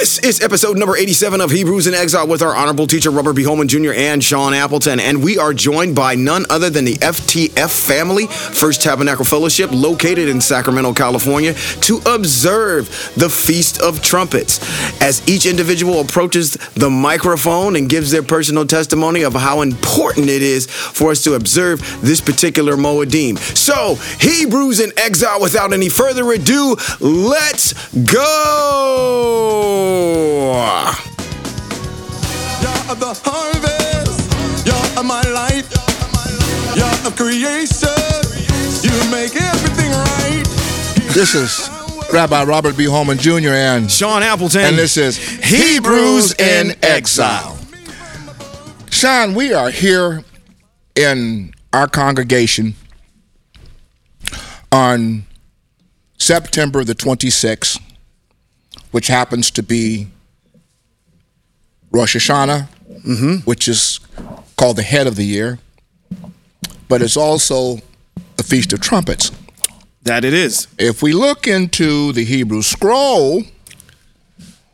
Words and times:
This 0.00 0.18
is 0.20 0.40
episode 0.40 0.78
number 0.78 0.96
87 0.96 1.42
of 1.42 1.50
Hebrews 1.50 1.86
in 1.86 1.92
Exile 1.92 2.26
with 2.26 2.40
our 2.40 2.56
honorable 2.56 2.86
teacher, 2.86 3.10
Robert 3.10 3.34
B. 3.34 3.42
Holman 3.42 3.68
Jr. 3.68 3.92
and 3.92 4.24
Sean 4.24 4.54
Appleton. 4.54 4.98
And 4.98 5.22
we 5.22 5.36
are 5.36 5.52
joined 5.52 5.94
by 5.94 6.14
none 6.14 6.46
other 6.48 6.70
than 6.70 6.86
the 6.86 6.94
FTF 6.94 7.68
family, 7.86 8.26
First 8.26 8.80
Tabernacle 8.80 9.26
Fellowship, 9.26 9.68
located 9.70 10.30
in 10.30 10.40
Sacramento, 10.40 10.94
California, 10.94 11.52
to 11.82 12.00
observe 12.06 12.88
the 13.14 13.28
Feast 13.28 13.82
of 13.82 14.00
Trumpets. 14.00 14.58
As 15.02 15.22
each 15.28 15.44
individual 15.44 16.00
approaches 16.00 16.54
the 16.76 16.88
microphone 16.88 17.76
and 17.76 17.86
gives 17.86 18.10
their 18.10 18.22
personal 18.22 18.66
testimony 18.66 19.22
of 19.22 19.34
how 19.34 19.60
important 19.60 20.30
it 20.30 20.40
is 20.40 20.66
for 20.66 21.10
us 21.10 21.22
to 21.24 21.34
observe 21.34 21.78
this 22.00 22.22
particular 22.22 22.74
Moedim. 22.74 23.36
So, 23.54 23.96
Hebrews 24.18 24.80
in 24.80 24.92
Exile, 24.96 25.42
without 25.42 25.74
any 25.74 25.90
further 25.90 26.32
ado, 26.32 26.76
let's 27.00 27.74
go! 28.06 29.89
You're 32.62 32.94
the 32.96 33.14
harvest. 33.24 34.66
You're 34.66 35.04
my 35.04 35.22
life. 35.22 35.66
You're 36.76 37.06
of 37.06 37.16
creation. 37.16 37.88
You 38.82 39.10
make 39.10 39.34
everything 39.34 39.90
right. 39.90 40.44
This 41.14 41.34
is 41.34 41.68
Rabbi 42.12 42.44
Robert 42.44 42.76
B. 42.76 42.84
Holman 42.84 43.18
Jr. 43.18 43.50
and 43.50 43.90
Sean 43.90 44.22
Appleton. 44.22 44.60
and 44.60 44.78
this 44.78 44.96
is 44.96 45.16
Hebrews 45.18 46.34
in 46.38 46.74
Exile. 46.82 47.58
Sean, 48.90 49.34
we 49.34 49.52
are 49.52 49.70
here 49.70 50.22
in 50.94 51.52
our 51.72 51.86
congregation 51.88 52.74
on 54.72 55.24
September 56.18 56.84
the 56.84 56.94
26th, 56.94 57.80
which 58.90 59.06
happens 59.06 59.50
to 59.52 59.62
be 59.62 60.08
Rosh 61.90 62.16
Hashanah, 62.16 62.68
which 63.46 63.68
is 63.68 64.00
called 64.56 64.76
the 64.76 64.82
head 64.82 65.06
of 65.06 65.16
the 65.16 65.24
year, 65.24 65.58
but 66.88 67.02
it's 67.02 67.16
also 67.16 67.78
the 68.36 68.42
Feast 68.42 68.72
of 68.72 68.80
Trumpets. 68.80 69.30
That 70.02 70.24
it 70.24 70.32
is. 70.32 70.66
If 70.78 71.02
we 71.02 71.12
look 71.12 71.46
into 71.46 72.12
the 72.12 72.24
Hebrew 72.24 72.62
scroll, 72.62 73.42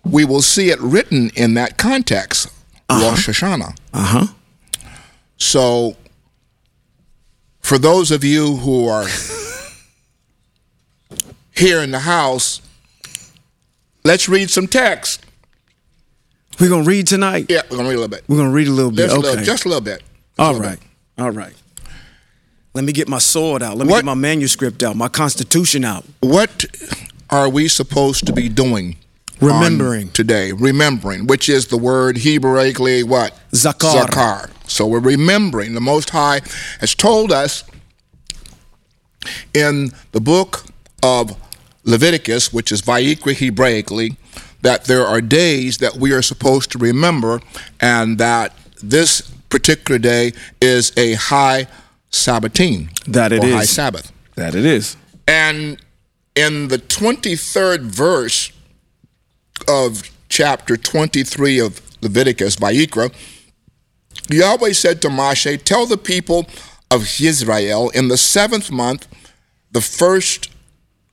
we 0.04 0.24
will 0.24 0.42
see 0.42 0.70
it 0.70 0.80
written 0.80 1.30
in 1.34 1.54
that 1.54 1.78
context, 1.78 2.48
Rosh 2.90 3.28
Hashanah. 3.28 3.76
Uh 3.92 4.04
huh. 4.04 4.26
So, 5.36 5.96
for 7.60 7.78
those 7.78 8.10
of 8.10 8.22
you 8.24 8.56
who 8.56 8.86
are 8.86 9.06
here 11.56 11.82
in 11.82 11.90
the 11.90 12.00
house, 12.00 12.60
let's 14.06 14.28
read 14.28 14.50
some 14.50 14.66
text. 14.66 15.26
We're 16.60 16.68
going 16.68 16.84
to 16.84 16.88
read 16.88 17.06
tonight. 17.06 17.46
Yeah, 17.48 17.62
we're 17.70 17.76
gonna 17.76 17.88
read 17.88 17.96
a 17.96 18.00
little 18.00 18.16
bit. 18.16 18.24
We're 18.28 18.36
going 18.36 18.48
to 18.48 18.54
read 18.54 18.68
a 18.68 18.72
little 18.72 18.90
bit. 18.90 19.10
Just, 19.10 19.14
a 19.14 19.18
okay. 19.18 19.28
little, 19.28 19.44
just 19.44 19.64
a 19.64 19.68
little 19.68 19.82
bit. 19.82 20.02
All 20.38 20.54
right. 20.58 20.78
All 21.18 21.30
right. 21.30 21.54
Let 22.72 22.84
me 22.84 22.92
get 22.92 23.08
my 23.08 23.18
sword 23.18 23.62
out. 23.62 23.76
Let 23.76 23.86
me 23.86 23.90
What- 23.90 23.98
get 23.98 24.04
my 24.04 24.14
manuscript 24.14 24.82
out, 24.82 24.96
my 24.96 25.08
constitution 25.08 25.84
out. 25.84 26.04
What 26.20 26.64
are 27.30 27.48
we 27.48 27.68
supposed 27.68 28.26
to 28.26 28.32
be 28.32 28.48
doing? 28.48 28.96
Remembering. 29.38 30.08
today, 30.12 30.52
remembering, 30.52 31.26
which 31.26 31.50
is 31.50 31.66
the 31.66 31.76
word 31.76 32.16
Hebraically 32.16 33.04
what? 33.04 33.38
Zakar. 33.52 34.06
Zakar. 34.06 34.50
So 34.66 34.86
we're 34.86 34.98
remembering. 34.98 35.74
The 35.74 35.80
Most 35.82 36.08
High 36.08 36.40
has 36.80 36.94
told 36.94 37.30
us 37.32 37.62
in 39.52 39.90
the 40.12 40.20
book 40.20 40.64
of 41.02 41.36
Leviticus, 41.86 42.52
which 42.52 42.70
is 42.72 42.82
Vayikra 42.82 43.34
Hebraically, 43.34 44.16
that 44.62 44.84
there 44.84 45.06
are 45.06 45.20
days 45.20 45.78
that 45.78 45.96
we 45.96 46.12
are 46.12 46.22
supposed 46.22 46.70
to 46.72 46.78
remember, 46.78 47.40
and 47.80 48.18
that 48.18 48.56
this 48.82 49.22
particular 49.48 49.98
day 49.98 50.32
is 50.60 50.92
a 50.96 51.14
high 51.14 51.68
Sabbatin. 52.10 52.90
That 53.04 53.32
it 53.32 53.44
or 53.44 53.48
high. 53.48 53.64
Sabbath. 53.64 54.12
That 54.34 54.54
it 54.54 54.64
is. 54.64 54.96
And 55.28 55.80
in 56.34 56.68
the 56.68 56.78
23rd 56.78 57.82
verse 57.82 58.52
of 59.68 60.10
chapter 60.28 60.76
23 60.76 61.60
of 61.60 61.80
Leviticus, 62.02 62.56
Vayikra, 62.56 63.14
Yahweh 64.28 64.72
said 64.72 65.00
to 65.02 65.08
Moshe, 65.08 65.62
Tell 65.62 65.86
the 65.86 65.96
people 65.96 66.46
of 66.90 67.20
Israel, 67.20 67.90
in 67.90 68.08
the 68.08 68.16
seventh 68.16 68.70
month, 68.70 69.06
the 69.70 69.80
first 69.80 70.50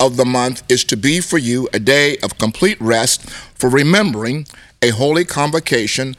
of 0.06 0.18
the 0.18 0.25
month 0.25 0.64
is 0.69 0.84
to 0.86 0.97
be 0.97 1.22
for 1.22 1.38
you 1.38 1.69
a 1.74 1.80
day 1.80 2.18
of 2.18 2.38
complete 2.38 2.80
rest 2.81 3.30
for 3.56 3.69
remembering 3.69 4.46
a 4.81 4.90
holy 4.90 5.24
convocation 5.24 6.16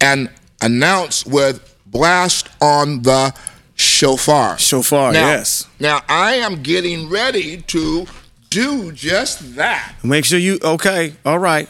and 0.00 0.30
announce 0.62 1.26
with 1.26 1.76
blast 1.86 2.48
on 2.60 3.02
the 3.02 3.34
shofar. 3.74 4.56
Shofar, 4.58 5.12
Now- 5.12 5.26
yes. 5.26 5.66
Now 5.80 6.02
I 6.08 6.34
am 6.36 6.62
getting 6.62 7.08
ready 7.08 7.62
to 7.62 8.06
do 8.50 8.92
just 8.92 9.56
that. 9.56 9.94
Make 10.04 10.24
sure 10.24 10.38
you, 10.38 10.58
okay. 10.62 11.14
All 11.26 11.40
right. 11.40 11.68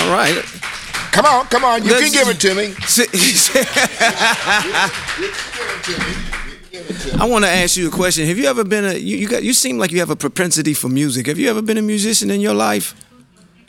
All 0.00 0.10
right. 0.10 0.44
Come 1.58 1.64
on, 1.72 1.82
you 1.84 1.90
Let's- 1.90 2.04
can 2.04 2.12
give 2.12 2.28
it 2.28 2.38
to 2.40 2.54
me. 2.54 2.72
I 7.20 7.24
want 7.26 7.44
to 7.44 7.50
ask 7.50 7.76
you 7.76 7.88
a 7.88 7.90
question. 7.90 8.26
Have 8.28 8.38
you 8.38 8.44
ever 8.46 8.62
been 8.62 8.84
a 8.84 8.94
you, 8.94 9.16
you 9.16 9.26
got 9.28 9.42
you 9.42 9.52
seem 9.52 9.76
like 9.76 9.90
you 9.90 9.98
have 9.98 10.10
a 10.10 10.14
propensity 10.16 10.72
for 10.72 10.88
music. 10.88 11.26
Have 11.26 11.36
you 11.36 11.50
ever 11.50 11.60
been 11.62 11.76
a 11.78 11.82
musician 11.82 12.30
in 12.30 12.40
your 12.40 12.54
life? 12.54 12.94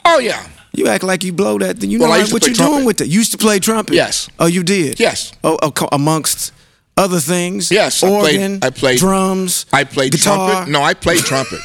Oh 0.04 0.20
yeah. 0.20 0.46
You 0.72 0.86
act 0.86 1.02
like 1.02 1.24
you 1.24 1.32
blow 1.32 1.58
that. 1.58 1.82
You 1.82 1.98
know 1.98 2.04
Well, 2.08 2.20
like 2.20 2.32
what 2.32 2.42
play 2.42 2.50
you 2.50 2.54
doing 2.54 2.68
trumpet. 2.70 2.86
with 2.86 3.00
it? 3.00 3.08
You 3.08 3.18
used 3.18 3.32
to 3.32 3.38
play 3.38 3.58
trumpet. 3.58 3.92
Yes. 3.94 4.28
Oh, 4.38 4.46
you 4.46 4.62
did. 4.62 5.00
Yes. 5.00 5.32
Oh, 5.42 5.58
amongst 5.90 6.52
other 6.96 7.18
things. 7.18 7.72
Yes, 7.72 8.04
I 8.04 8.08
played- 8.08 8.36
Organ. 8.40 8.58
I 8.62 8.70
played- 8.70 8.98
drums. 9.00 9.66
I 9.72 9.82
played 9.82 10.12
guitar. 10.12 10.52
trumpet. 10.52 10.70
No, 10.70 10.80
I 10.82 10.94
played 10.94 11.18
trumpet. 11.24 11.58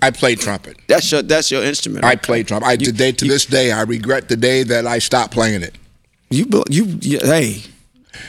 I 0.00 0.10
played 0.10 0.40
trumpet. 0.40 0.78
That's 0.86 1.10
your 1.10 1.22
that's 1.22 1.50
your 1.50 1.64
instrument. 1.64 2.04
I 2.04 2.16
played 2.16 2.48
trumpet. 2.48 2.66
I 2.66 2.76
today 2.76 3.12
to 3.12 3.24
this 3.24 3.46
day 3.46 3.72
I 3.72 3.82
regret 3.82 4.28
the 4.28 4.36
day 4.36 4.62
that 4.62 4.86
I 4.86 4.98
stopped 4.98 5.32
playing 5.32 5.62
it. 5.62 5.76
You 6.30 6.46
you, 6.68 6.84
you 7.00 7.18
hey, 7.20 7.62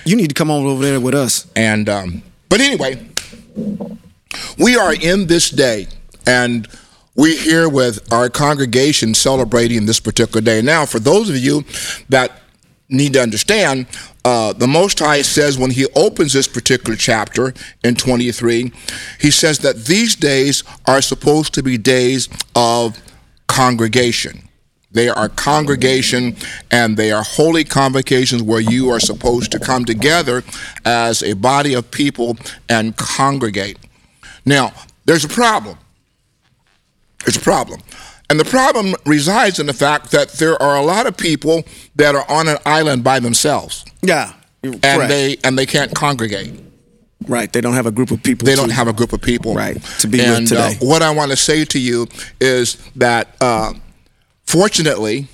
you 0.06 0.16
need 0.16 0.30
to 0.30 0.34
come 0.34 0.50
on 0.50 0.66
over 0.66 0.84
there 0.84 1.00
with 1.00 1.14
us. 1.14 1.48
And 1.56 1.90
um, 1.90 2.24
but 2.50 2.62
anyway, 2.62 3.08
we 4.58 4.78
are 4.78 4.94
in 4.94 5.28
this 5.28 5.50
day, 5.50 5.88
and 6.26 6.68
we're 7.16 7.40
here 7.40 7.70
with 7.70 8.12
our 8.12 8.30
congregation 8.30 9.14
celebrating 9.14 9.86
this 9.86 10.00
particular 10.00 10.42
day. 10.42 10.62
Now, 10.62 10.86
for 10.86 11.00
those 11.00 11.30
of 11.30 11.38
you 11.38 11.66
that 12.10 12.42
need 12.90 13.14
to 13.14 13.22
understand, 13.22 13.88
uh, 14.26 14.54
the 14.54 14.68
Most 14.68 15.00
High 15.00 15.22
says 15.22 15.58
when 15.58 15.72
He 15.72 15.86
opens 15.96 16.34
this 16.34 16.48
particular 16.48 16.96
chapter 16.96 17.54
in 17.84 17.96
23, 17.96 18.72
He 19.20 19.32
says 19.32 19.60
that 19.60 19.86
these 19.86 20.16
days 20.16 20.64
are 20.86 21.02
supposed 21.02 21.54
to 21.54 21.64
be 21.64 21.78
days 21.78 22.30
of 22.56 23.02
congregation. 23.48 24.50
They 24.92 25.08
are 25.08 25.30
congregation 25.30 26.36
and 26.72 26.98
they 26.98 27.12
are 27.12 27.24
holy 27.24 27.64
convocations 27.64 28.42
where 28.42 28.60
you 28.60 28.90
are 28.90 29.00
supposed 29.00 29.52
to 29.52 29.60
come 29.60 29.86
together 29.86 30.44
as 30.84 31.22
a 31.22 31.34
body 31.34 31.76
of 31.76 31.92
people 31.92 32.38
and 32.68 32.98
congregate. 32.98 33.78
Now, 34.46 34.74
there's 35.06 35.26
a 35.26 35.30
problem. 35.30 35.78
There's 37.24 37.38
a 37.38 37.42
problem. 37.42 37.82
And 38.30 38.40
the 38.40 38.46
problem 38.46 38.96
resides 39.06 39.60
in 39.60 39.66
the 39.66 39.74
fact 39.74 40.12
that 40.12 40.34
there 40.34 40.62
are 40.62 40.76
a 40.78 40.84
lot 40.84 41.08
of 41.08 41.18
people 41.18 41.64
that 41.96 42.14
are 42.16 42.30
on 42.30 42.48
an 42.48 42.58
island 42.66 43.04
by 43.04 43.20
themselves 43.20 43.84
Yeah. 44.04 44.34
and 44.64 44.82
Correct. 44.82 45.10
they 45.10 45.38
and 45.44 45.58
they 45.58 45.66
can't 45.66 45.94
congregate. 45.96 46.54
right. 47.28 47.52
They 47.52 47.62
don't 47.62 47.74
have 47.74 47.86
a 47.88 47.92
group 47.92 48.12
of 48.12 48.22
people. 48.24 48.46
They 48.46 48.54
to- 48.56 48.62
don't 48.62 48.70
have 48.72 48.88
a 48.88 48.94
group 48.94 49.14
of 49.14 49.22
people. 49.22 49.54
Right, 49.56 49.82
to 50.00 50.08
be 50.08 50.20
with 50.20 50.28
and, 50.38 50.48
today. 50.48 50.78
Uh, 50.82 50.86
what 50.86 51.02
I 51.02 51.10
want 51.12 51.32
to 51.32 51.38
say 51.38 51.66
to 51.66 51.80
you 51.80 52.08
is 52.40 52.78
that 52.96 53.36
uh, 53.42 53.74
fortunately 54.46 55.28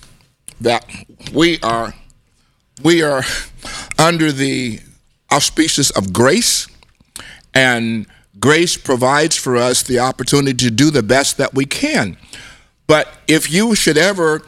that 0.62 0.86
we 1.34 1.60
are 1.62 1.94
we 2.84 3.02
are 3.04 3.24
under 4.00 4.32
the 4.32 4.80
auspices 5.32 5.92
of 5.92 6.14
grace 6.14 6.68
and 7.54 8.06
grace 8.40 8.78
provides 8.78 9.36
for 9.36 9.56
us 9.58 9.84
the 9.84 10.00
opportunity 10.00 10.54
to 10.66 10.72
do 10.72 10.92
the 10.92 11.04
best 11.04 11.38
that 11.38 11.54
we 11.54 11.66
can. 11.66 12.18
But 12.88 13.08
if 13.28 13.52
you 13.52 13.76
should 13.76 13.98
ever 13.98 14.40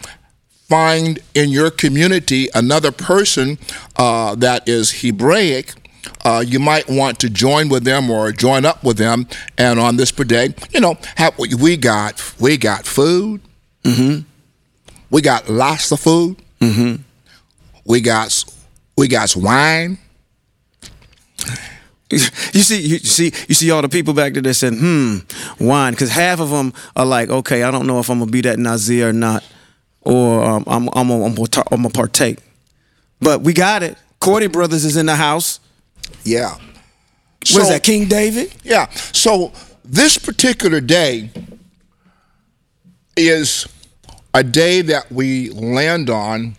find 0.67 1.19
in 1.33 1.49
your 1.49 1.71
community 1.71 2.49
another 2.53 2.91
person 2.91 3.57
uh, 3.95 4.35
that 4.35 4.67
is 4.67 5.01
Hebraic, 5.01 5.73
uh, 6.23 6.43
you 6.45 6.59
might 6.59 6.89
want 6.89 7.19
to 7.19 7.29
join 7.29 7.69
with 7.69 7.83
them 7.83 8.09
or 8.09 8.31
join 8.31 8.65
up 8.65 8.83
with 8.83 8.97
them. 8.97 9.27
And 9.57 9.79
on 9.79 9.97
this 9.97 10.11
day, 10.11 10.53
you 10.71 10.79
know, 10.79 10.97
have, 11.15 11.37
we 11.37 11.77
got 11.77 12.33
we 12.39 12.57
got 12.57 12.85
food. 12.85 13.41
Mm-hmm. 13.83 14.21
We 15.09 15.21
got 15.21 15.49
lots 15.49 15.91
of 15.91 15.99
food. 15.99 16.37
Mm-hmm. 16.59 17.01
We 17.85 18.01
got 18.01 18.43
we 18.97 19.07
got 19.07 19.35
wine. 19.35 19.97
You 22.53 22.63
see, 22.63 22.81
you 22.81 22.99
see, 22.99 23.33
you 23.47 23.53
see 23.55 23.69
all 23.69 23.81
the 23.81 23.89
people 23.89 24.13
back 24.13 24.33
there 24.33 24.41
that 24.41 24.53
said, 24.53 24.73
"Hmm, 24.73 25.17
wine," 25.59 25.93
because 25.93 26.09
half 26.09 26.39
of 26.39 26.49
them 26.49 26.73
are 26.95 27.05
like, 27.05 27.29
"Okay, 27.29 27.63
I 27.63 27.69
don't 27.71 27.85
know 27.85 27.99
if 27.99 28.09
I'm 28.09 28.19
gonna 28.19 28.31
be 28.31 28.41
that 28.41 28.57
Nazir 28.57 29.09
or 29.09 29.13
not, 29.13 29.43
or 30.01 30.43
um, 30.43 30.63
I'm 30.67 30.89
I'm 30.93 31.07
gonna, 31.09 31.25
I'm 31.25 31.81
gonna 31.81 31.89
partake." 31.89 32.39
But 33.19 33.41
we 33.41 33.53
got 33.53 33.83
it. 33.83 33.97
Cordy 34.19 34.47
Brothers 34.47 34.85
is 34.85 34.95
in 34.95 35.05
the 35.05 35.15
house. 35.15 35.59
Yeah. 36.23 36.55
What 37.51 37.63
is 37.63 37.69
that, 37.69 37.83
King 37.83 38.07
David? 38.07 38.53
Yeah. 38.63 38.89
So 38.89 39.51
this 39.83 40.17
particular 40.17 40.81
day 40.81 41.29
is 43.15 43.67
a 44.33 44.43
day 44.43 44.81
that 44.81 45.11
we 45.11 45.49
land 45.49 46.09
on 46.09 46.55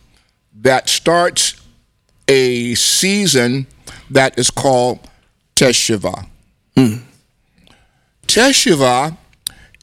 that 0.60 0.88
starts 0.88 1.60
a 2.26 2.74
season 2.74 3.66
that 4.10 4.38
is 4.38 4.50
called 4.50 5.07
Teshuvah. 5.58 6.28
Mm. 6.76 7.02
Teshuvah 8.28 9.16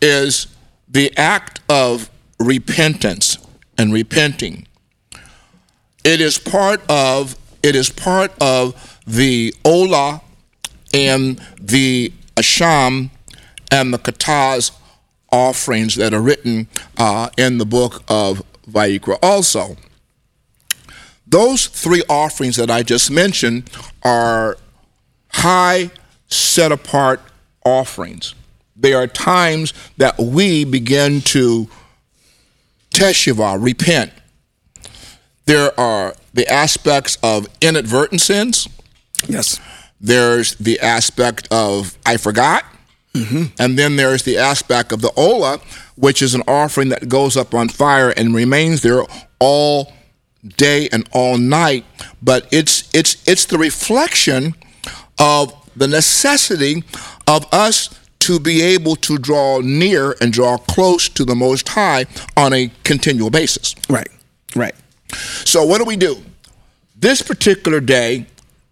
is 0.02 0.48
the 0.88 1.12
act 1.18 1.60
of 1.68 2.10
repentance 2.40 3.38
and 3.78 3.92
repenting. 3.92 4.68
It 6.06 6.22
is 6.22 6.38
part 6.38 6.80
of 6.90 7.36
it 7.62 7.76
is 7.76 7.90
part 7.90 8.32
of 8.40 9.00
the 9.06 9.54
Olah 9.66 10.22
and 10.94 11.42
the 11.60 12.14
Asham 12.38 13.10
and 13.70 13.94
the 13.94 13.98
Chatat 13.98 14.72
offerings 15.30 15.96
that 15.96 16.14
are 16.14 16.22
written 16.22 16.70
uh, 16.98 17.30
in 17.38 17.58
the 17.58 17.66
book 17.66 18.02
of 18.08 18.44
Vayikra. 18.70 19.18
Also, 19.22 19.76
those 21.28 21.66
three 21.66 22.04
offerings 22.08 22.56
that 22.56 22.72
I 22.72 22.82
just 22.84 23.12
mentioned 23.12 23.70
are 24.04 24.58
high, 25.36 25.92
set 26.28 26.72
apart 26.72 27.22
offerings. 27.66 28.36
They 28.76 28.94
are 28.94 29.08
times 29.08 29.74
that 29.98 30.18
we 30.18 30.66
begin 30.66 31.22
to 31.22 31.68
teshuvah, 32.92 33.64
repent. 33.64 34.12
There 35.46 35.78
are 35.80 36.16
the 36.34 36.48
aspects 36.48 37.18
of 37.22 37.48
inadvertent 37.62 38.22
sins. 38.22 38.68
Yes. 39.28 39.60
There's 40.02 40.56
the 40.56 40.80
aspect 40.80 41.48
of 41.52 41.98
I 42.06 42.18
forgot. 42.18 42.64
Mm-hmm. 43.14 43.44
And 43.60 43.80
then 43.80 43.96
there's 43.96 44.24
the 44.24 44.38
aspect 44.38 44.92
of 44.92 45.02
the 45.02 45.12
Ola, 45.16 45.60
which 45.96 46.22
is 46.22 46.36
an 46.36 46.44
offering 46.48 46.90
that 46.90 47.08
goes 47.08 47.38
up 47.38 47.54
on 47.54 47.70
fire 47.70 48.10
and 48.10 48.36
remains 48.36 48.82
there 48.82 49.04
all 49.40 49.94
day 50.58 50.90
and 50.92 51.08
all 51.14 51.38
night. 51.38 51.86
But 52.22 52.48
it's 52.52 52.90
it's 52.94 53.26
it's 53.28 53.46
the 53.46 53.58
reflection 53.58 54.54
of 55.20 55.54
the 55.76 55.88
necessity 55.88 56.84
of 57.28 57.46
us 57.54 58.00
to 58.20 58.40
be 58.40 58.62
able 58.62 58.96
to 58.96 59.18
draw 59.18 59.60
near 59.60 60.16
and 60.20 60.34
draw 60.34 60.58
close 60.58 61.08
to 61.10 61.24
the 61.24 61.36
Most 61.36 61.70
High 61.70 62.06
on 62.36 62.54
a 62.54 62.72
continual 62.84 63.30
basis. 63.30 63.76
Right. 63.90 64.08
Right. 64.56 64.76
So 65.44 65.66
what 65.66 65.78
do 65.78 65.86
we 65.86 65.96
do? 65.96 66.18
This 66.96 67.22
particular 67.22 67.80
day, 67.80 68.26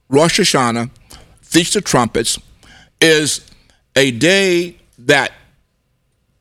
Rosh 0.10 0.40
Hashanah, 0.40 0.90
Feast 1.42 1.76
of 1.76 1.84
Trumpets, 1.84 2.40
is 3.00 3.46
a 3.96 4.12
day 4.12 4.78
that 4.98 5.34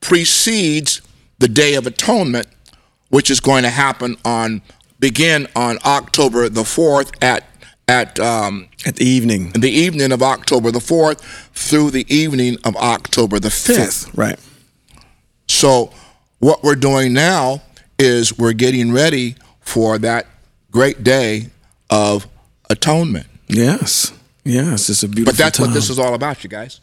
precedes 0.01 1.03
the 1.39 1.49
Day 1.49 1.75
of 1.75 1.87
Atonement, 1.87 2.47
which 3.11 3.31
is 3.31 3.41
going 3.41 3.65
to 3.65 3.71
happen 3.71 4.17
on 4.25 4.63
begin 4.99 5.49
on 5.57 5.79
October 5.85 6.49
the 6.49 6.65
fourth 6.65 7.11
at 7.23 7.45
at 7.93 8.19
um, 8.19 8.69
at 8.87 8.97
the 8.97 9.05
evening, 9.05 9.51
the 9.51 9.71
evening 9.71 10.13
of 10.13 10.23
October 10.23 10.71
the 10.71 10.81
fourth 10.81 11.23
through 11.53 11.91
the 11.91 12.07
evening 12.13 12.57
of 12.65 12.75
October 12.77 13.39
the 13.39 13.51
fifth. 13.51 14.17
Right. 14.17 14.41
So 15.47 15.93
what 16.39 16.65
we're 16.65 16.75
doing 16.75 17.13
now 17.13 17.61
is 17.99 18.39
we're 18.39 18.55
getting 18.55 18.93
ready 18.93 19.37
for 19.61 19.99
that 19.99 20.27
great 20.71 21.05
day 21.05 21.51
of 21.91 22.27
atonement. 22.71 23.27
Yes. 23.47 24.13
Yes, 24.43 24.89
it's 24.89 25.03
a 25.03 25.09
beautiful. 25.09 25.35
But 25.35 25.39
that's 25.39 25.59
time. 25.59 25.69
what 25.69 25.75
this 25.75 25.91
is 25.91 25.99
all 25.99 26.15
about, 26.15 26.43
you 26.43 26.49
guys. 26.49 26.81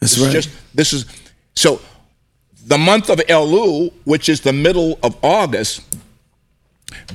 That's 0.00 0.14
this 0.14 0.24
right. 0.24 0.34
Is 0.34 0.46
just 0.46 0.74
this 0.74 0.92
is 0.94 1.04
so 1.54 1.80
the 2.66 2.78
month 2.78 3.10
of 3.10 3.18
Elul, 3.18 3.92
which 4.04 4.30
is 4.30 4.40
the 4.40 4.54
middle 4.54 4.98
of 5.02 5.16
August, 5.22 5.82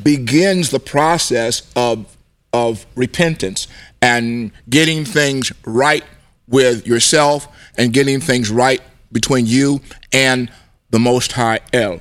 begins 0.04 0.69
the 0.69 0.80
process 0.80 1.72
of 1.75 2.16
of 2.53 2.85
repentance 2.95 3.67
and 4.01 4.51
getting 4.69 5.03
things 5.03 5.51
right 5.65 6.03
with 6.47 6.85
yourself 6.85 7.47
and 7.77 7.91
getting 7.91 8.19
things 8.19 8.51
right 8.51 8.81
between 9.11 9.45
you 9.45 9.81
and 10.11 10.51
the 10.91 11.00
Most 11.00 11.33
High 11.33 11.59
El. 11.73 12.00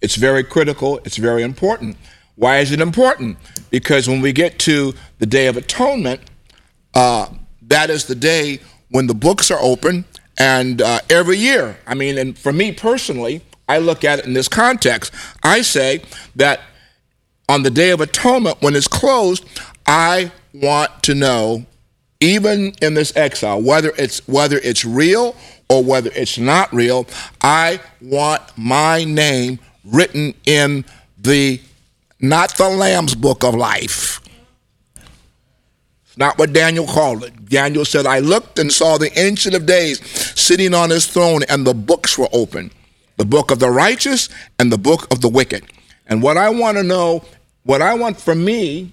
It's 0.00 0.16
very 0.16 0.44
critical. 0.44 1.00
It's 1.04 1.16
very 1.16 1.42
important. 1.42 1.96
Why 2.36 2.58
is 2.58 2.72
it 2.72 2.80
important? 2.80 3.38
Because 3.70 4.08
when 4.08 4.20
we 4.20 4.32
get 4.32 4.58
to 4.60 4.94
the 5.18 5.26
Day 5.26 5.46
of 5.46 5.56
Atonement, 5.56 6.20
uh, 6.94 7.28
that 7.62 7.90
is 7.90 8.06
the 8.06 8.14
day 8.14 8.60
when 8.90 9.06
the 9.06 9.14
books 9.14 9.50
are 9.50 9.58
open, 9.60 10.04
and 10.38 10.82
uh, 10.82 11.00
every 11.08 11.36
year, 11.36 11.78
I 11.86 11.94
mean, 11.94 12.18
and 12.18 12.38
for 12.38 12.52
me 12.52 12.72
personally, 12.72 13.42
I 13.68 13.78
look 13.78 14.04
at 14.04 14.18
it 14.18 14.24
in 14.24 14.32
this 14.34 14.48
context. 14.48 15.12
I 15.42 15.62
say 15.62 16.02
that 16.36 16.60
on 17.48 17.62
the 17.62 17.70
Day 17.70 17.90
of 17.90 18.00
Atonement, 18.00 18.60
when 18.60 18.74
it's 18.74 18.88
closed, 18.88 19.44
I 19.86 20.32
want 20.54 21.02
to 21.04 21.14
know, 21.14 21.66
even 22.20 22.74
in 22.80 22.94
this 22.94 23.14
exile, 23.16 23.60
whether 23.60 23.92
it's 23.98 24.26
whether 24.28 24.58
it's 24.58 24.84
real 24.84 25.36
or 25.68 25.82
whether 25.82 26.10
it's 26.14 26.38
not 26.38 26.72
real, 26.72 27.06
I 27.40 27.80
want 28.00 28.42
my 28.56 29.04
name 29.04 29.58
written 29.84 30.34
in 30.46 30.84
the 31.18 31.60
not 32.20 32.56
the 32.56 32.68
Lamb's 32.68 33.14
Book 33.14 33.42
of 33.42 33.54
Life. 33.54 34.20
It's 36.06 36.18
not 36.18 36.38
what 36.38 36.52
Daniel 36.52 36.86
called 36.86 37.24
it. 37.24 37.46
Daniel 37.46 37.84
said, 37.84 38.06
I 38.06 38.18
looked 38.18 38.58
and 38.58 38.70
saw 38.70 38.98
the 38.98 39.18
Ancient 39.18 39.54
of 39.54 39.66
Days 39.66 39.98
sitting 40.38 40.74
on 40.74 40.90
his 40.90 41.06
throne, 41.06 41.42
and 41.48 41.66
the 41.66 41.74
books 41.74 42.18
were 42.18 42.28
open 42.32 42.70
the 43.16 43.24
book 43.24 43.50
of 43.50 43.58
the 43.58 43.70
righteous 43.70 44.28
and 44.58 44.72
the 44.72 44.78
book 44.78 45.06
of 45.12 45.20
the 45.20 45.28
wicked. 45.28 45.64
And 46.06 46.22
what 46.22 46.36
I 46.36 46.48
want 46.50 46.76
to 46.76 46.82
know, 46.82 47.22
what 47.62 47.80
I 47.80 47.94
want 47.94 48.20
for 48.20 48.34
me, 48.34 48.92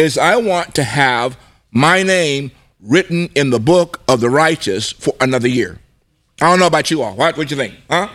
is 0.00 0.16
I 0.16 0.36
want 0.36 0.74
to 0.76 0.84
have 0.84 1.38
my 1.70 2.02
name 2.02 2.50
written 2.80 3.28
in 3.34 3.50
the 3.50 3.60
book 3.60 4.00
of 4.08 4.20
the 4.20 4.30
righteous 4.30 4.90
for 4.90 5.14
another 5.20 5.48
year. 5.48 5.78
I 6.40 6.48
don't 6.48 6.58
know 6.58 6.66
about 6.66 6.90
you 6.90 7.02
all. 7.02 7.14
What? 7.14 7.36
What 7.36 7.50
you 7.50 7.56
think? 7.56 7.74
Huh? 7.88 8.08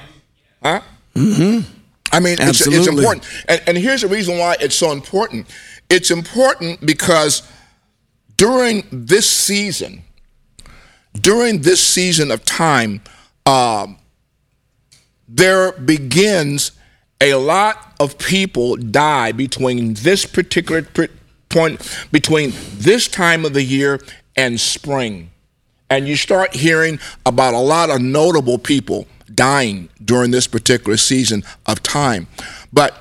Huh? 0.64 0.82
Mm-hmm. 1.14 1.72
I 2.12 2.20
mean, 2.20 2.38
it's, 2.40 2.66
it's, 2.66 2.88
important. 2.88 3.26
And, 3.48 3.62
and 3.68 3.78
here's 3.78 4.02
the 4.02 4.08
reason 4.08 4.38
why 4.38 4.56
it's 4.60 4.76
so 4.76 4.92
important. 4.92 5.48
It's 5.90 6.10
important 6.10 6.84
because 6.86 7.48
during 8.36 8.84
this 8.92 9.30
season, 9.30 10.02
during 11.14 11.62
this 11.62 11.86
season 11.86 12.32
of 12.32 12.44
time, 12.46 13.02
um, 13.46 13.98
there 15.28 15.72
begins 15.74 16.72
a 17.22 17.36
lot 17.36 17.96
of 18.00 18.18
people 18.18 18.76
die 18.76 19.32
between 19.32 19.94
this 19.96 20.26
particular 20.26 20.82
point, 21.56 22.08
between 22.12 22.52
this 22.74 23.08
time 23.08 23.46
of 23.46 23.54
the 23.54 23.64
year 23.64 24.02
and 24.36 24.60
spring. 24.60 25.32
And 25.90 26.08
you 26.08 26.18
start 26.18 26.54
hearing 26.54 27.00
about 27.26 27.54
a 27.54 27.60
lot 27.60 27.90
of 27.90 28.02
notable 28.02 28.58
people 28.58 29.08
dying 29.34 29.88
during 30.04 30.32
this 30.32 30.48
particular 30.48 30.98
season 30.98 31.44
of 31.66 31.82
time. 31.82 32.28
But 32.74 32.94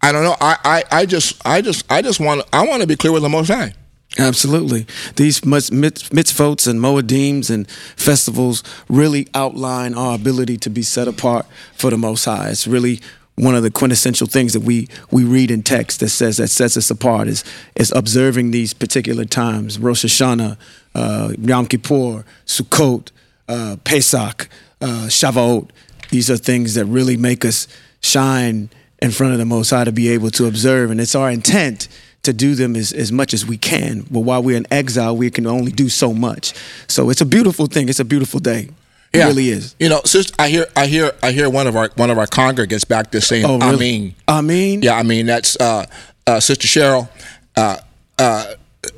I 0.00 0.12
don't 0.12 0.22
know. 0.22 0.36
I, 0.40 0.56
I, 0.64 0.84
I 1.00 1.06
just 1.06 1.44
I 1.44 1.60
just 1.60 1.90
I 1.90 2.00
just 2.00 2.20
want 2.20 2.46
I 2.52 2.64
want 2.66 2.82
to 2.82 2.86
be 2.86 2.94
clear 2.94 3.12
with 3.12 3.22
the 3.22 3.28
Most 3.28 3.48
High. 3.48 3.72
Absolutely. 4.18 4.86
These 5.16 5.40
mitzvot 5.40 6.66
and 6.66 6.80
moedims 6.80 7.50
and 7.50 7.68
festivals 7.96 8.62
really 8.88 9.26
outline 9.34 9.94
our 9.94 10.14
ability 10.14 10.56
to 10.58 10.70
be 10.70 10.82
set 10.82 11.08
apart 11.08 11.44
for 11.74 11.90
the 11.90 11.98
Most 11.98 12.24
High. 12.24 12.50
It's 12.50 12.66
really 12.66 13.00
one 13.36 13.54
of 13.54 13.62
the 13.62 13.70
quintessential 13.70 14.26
things 14.26 14.52
that 14.54 14.60
we 14.60 14.88
we 15.10 15.22
read 15.24 15.50
in 15.50 15.62
text 15.62 16.00
that 16.00 16.08
says 16.08 16.38
that 16.38 16.48
sets 16.48 16.76
us 16.76 16.90
apart 16.90 17.28
is 17.28 17.44
is 17.74 17.92
observing 17.92 18.50
these 18.50 18.72
particular 18.72 19.24
times. 19.24 19.78
Rosh 19.78 20.04
Hashanah, 20.04 20.56
uh, 20.94 21.32
Yom 21.38 21.66
Kippur, 21.66 22.24
Sukkot, 22.46 23.10
uh, 23.48 23.76
Pesach, 23.84 24.48
uh, 24.80 25.06
Shavuot. 25.08 25.70
These 26.10 26.30
are 26.30 26.36
things 26.36 26.74
that 26.74 26.86
really 26.86 27.16
make 27.16 27.44
us 27.44 27.68
shine 28.00 28.70
in 29.02 29.10
front 29.10 29.32
of 29.32 29.38
the 29.38 29.44
Most 29.44 29.70
High 29.70 29.84
to 29.84 29.92
be 29.92 30.08
able 30.08 30.30
to 30.30 30.46
observe, 30.46 30.90
and 30.90 31.00
it's 31.00 31.14
our 31.14 31.30
intent 31.30 31.88
to 32.22 32.32
do 32.32 32.54
them 32.54 32.74
as, 32.74 32.92
as 32.92 33.12
much 33.12 33.34
as 33.34 33.46
we 33.46 33.56
can. 33.56 34.04
But 34.10 34.20
while 34.20 34.42
we're 34.42 34.56
in 34.56 34.66
exile, 34.70 35.16
we 35.16 35.30
can 35.30 35.46
only 35.46 35.72
do 35.72 35.88
so 35.88 36.12
much. 36.12 36.54
So 36.88 37.10
it's 37.10 37.20
a 37.20 37.26
beautiful 37.26 37.66
thing. 37.66 37.88
It's 37.88 38.00
a 38.00 38.04
beautiful 38.04 38.40
day. 38.40 38.70
It 39.16 39.20
Yeah. 39.20 39.26
really 39.28 39.48
is. 39.48 39.74
You 39.78 39.88
know, 39.88 40.00
sister, 40.04 40.34
I 40.38 40.48
hear, 40.48 40.66
I 40.76 40.86
hear, 40.86 41.12
I 41.22 41.32
hear 41.32 41.48
one 41.50 41.66
of 41.66 41.74
our 41.76 41.90
one 41.96 42.10
of 42.10 42.18
our 42.18 42.26
congregants 42.26 42.86
back 42.86 43.10
there 43.10 43.20
saying, 43.20 43.44
Oh, 43.46 43.58
"I 43.60 43.74
mean, 43.76 44.14
I 44.28 44.40
mean, 44.42 44.82
yeah, 44.82 44.96
I 44.96 45.02
mean 45.02 45.26
that's 45.26 45.56
uh, 45.60 45.86
uh, 46.26 46.40
Sister 46.40 46.66
Cheryl, 46.68 47.08
uh, 47.56 47.78
uh, 48.18 48.54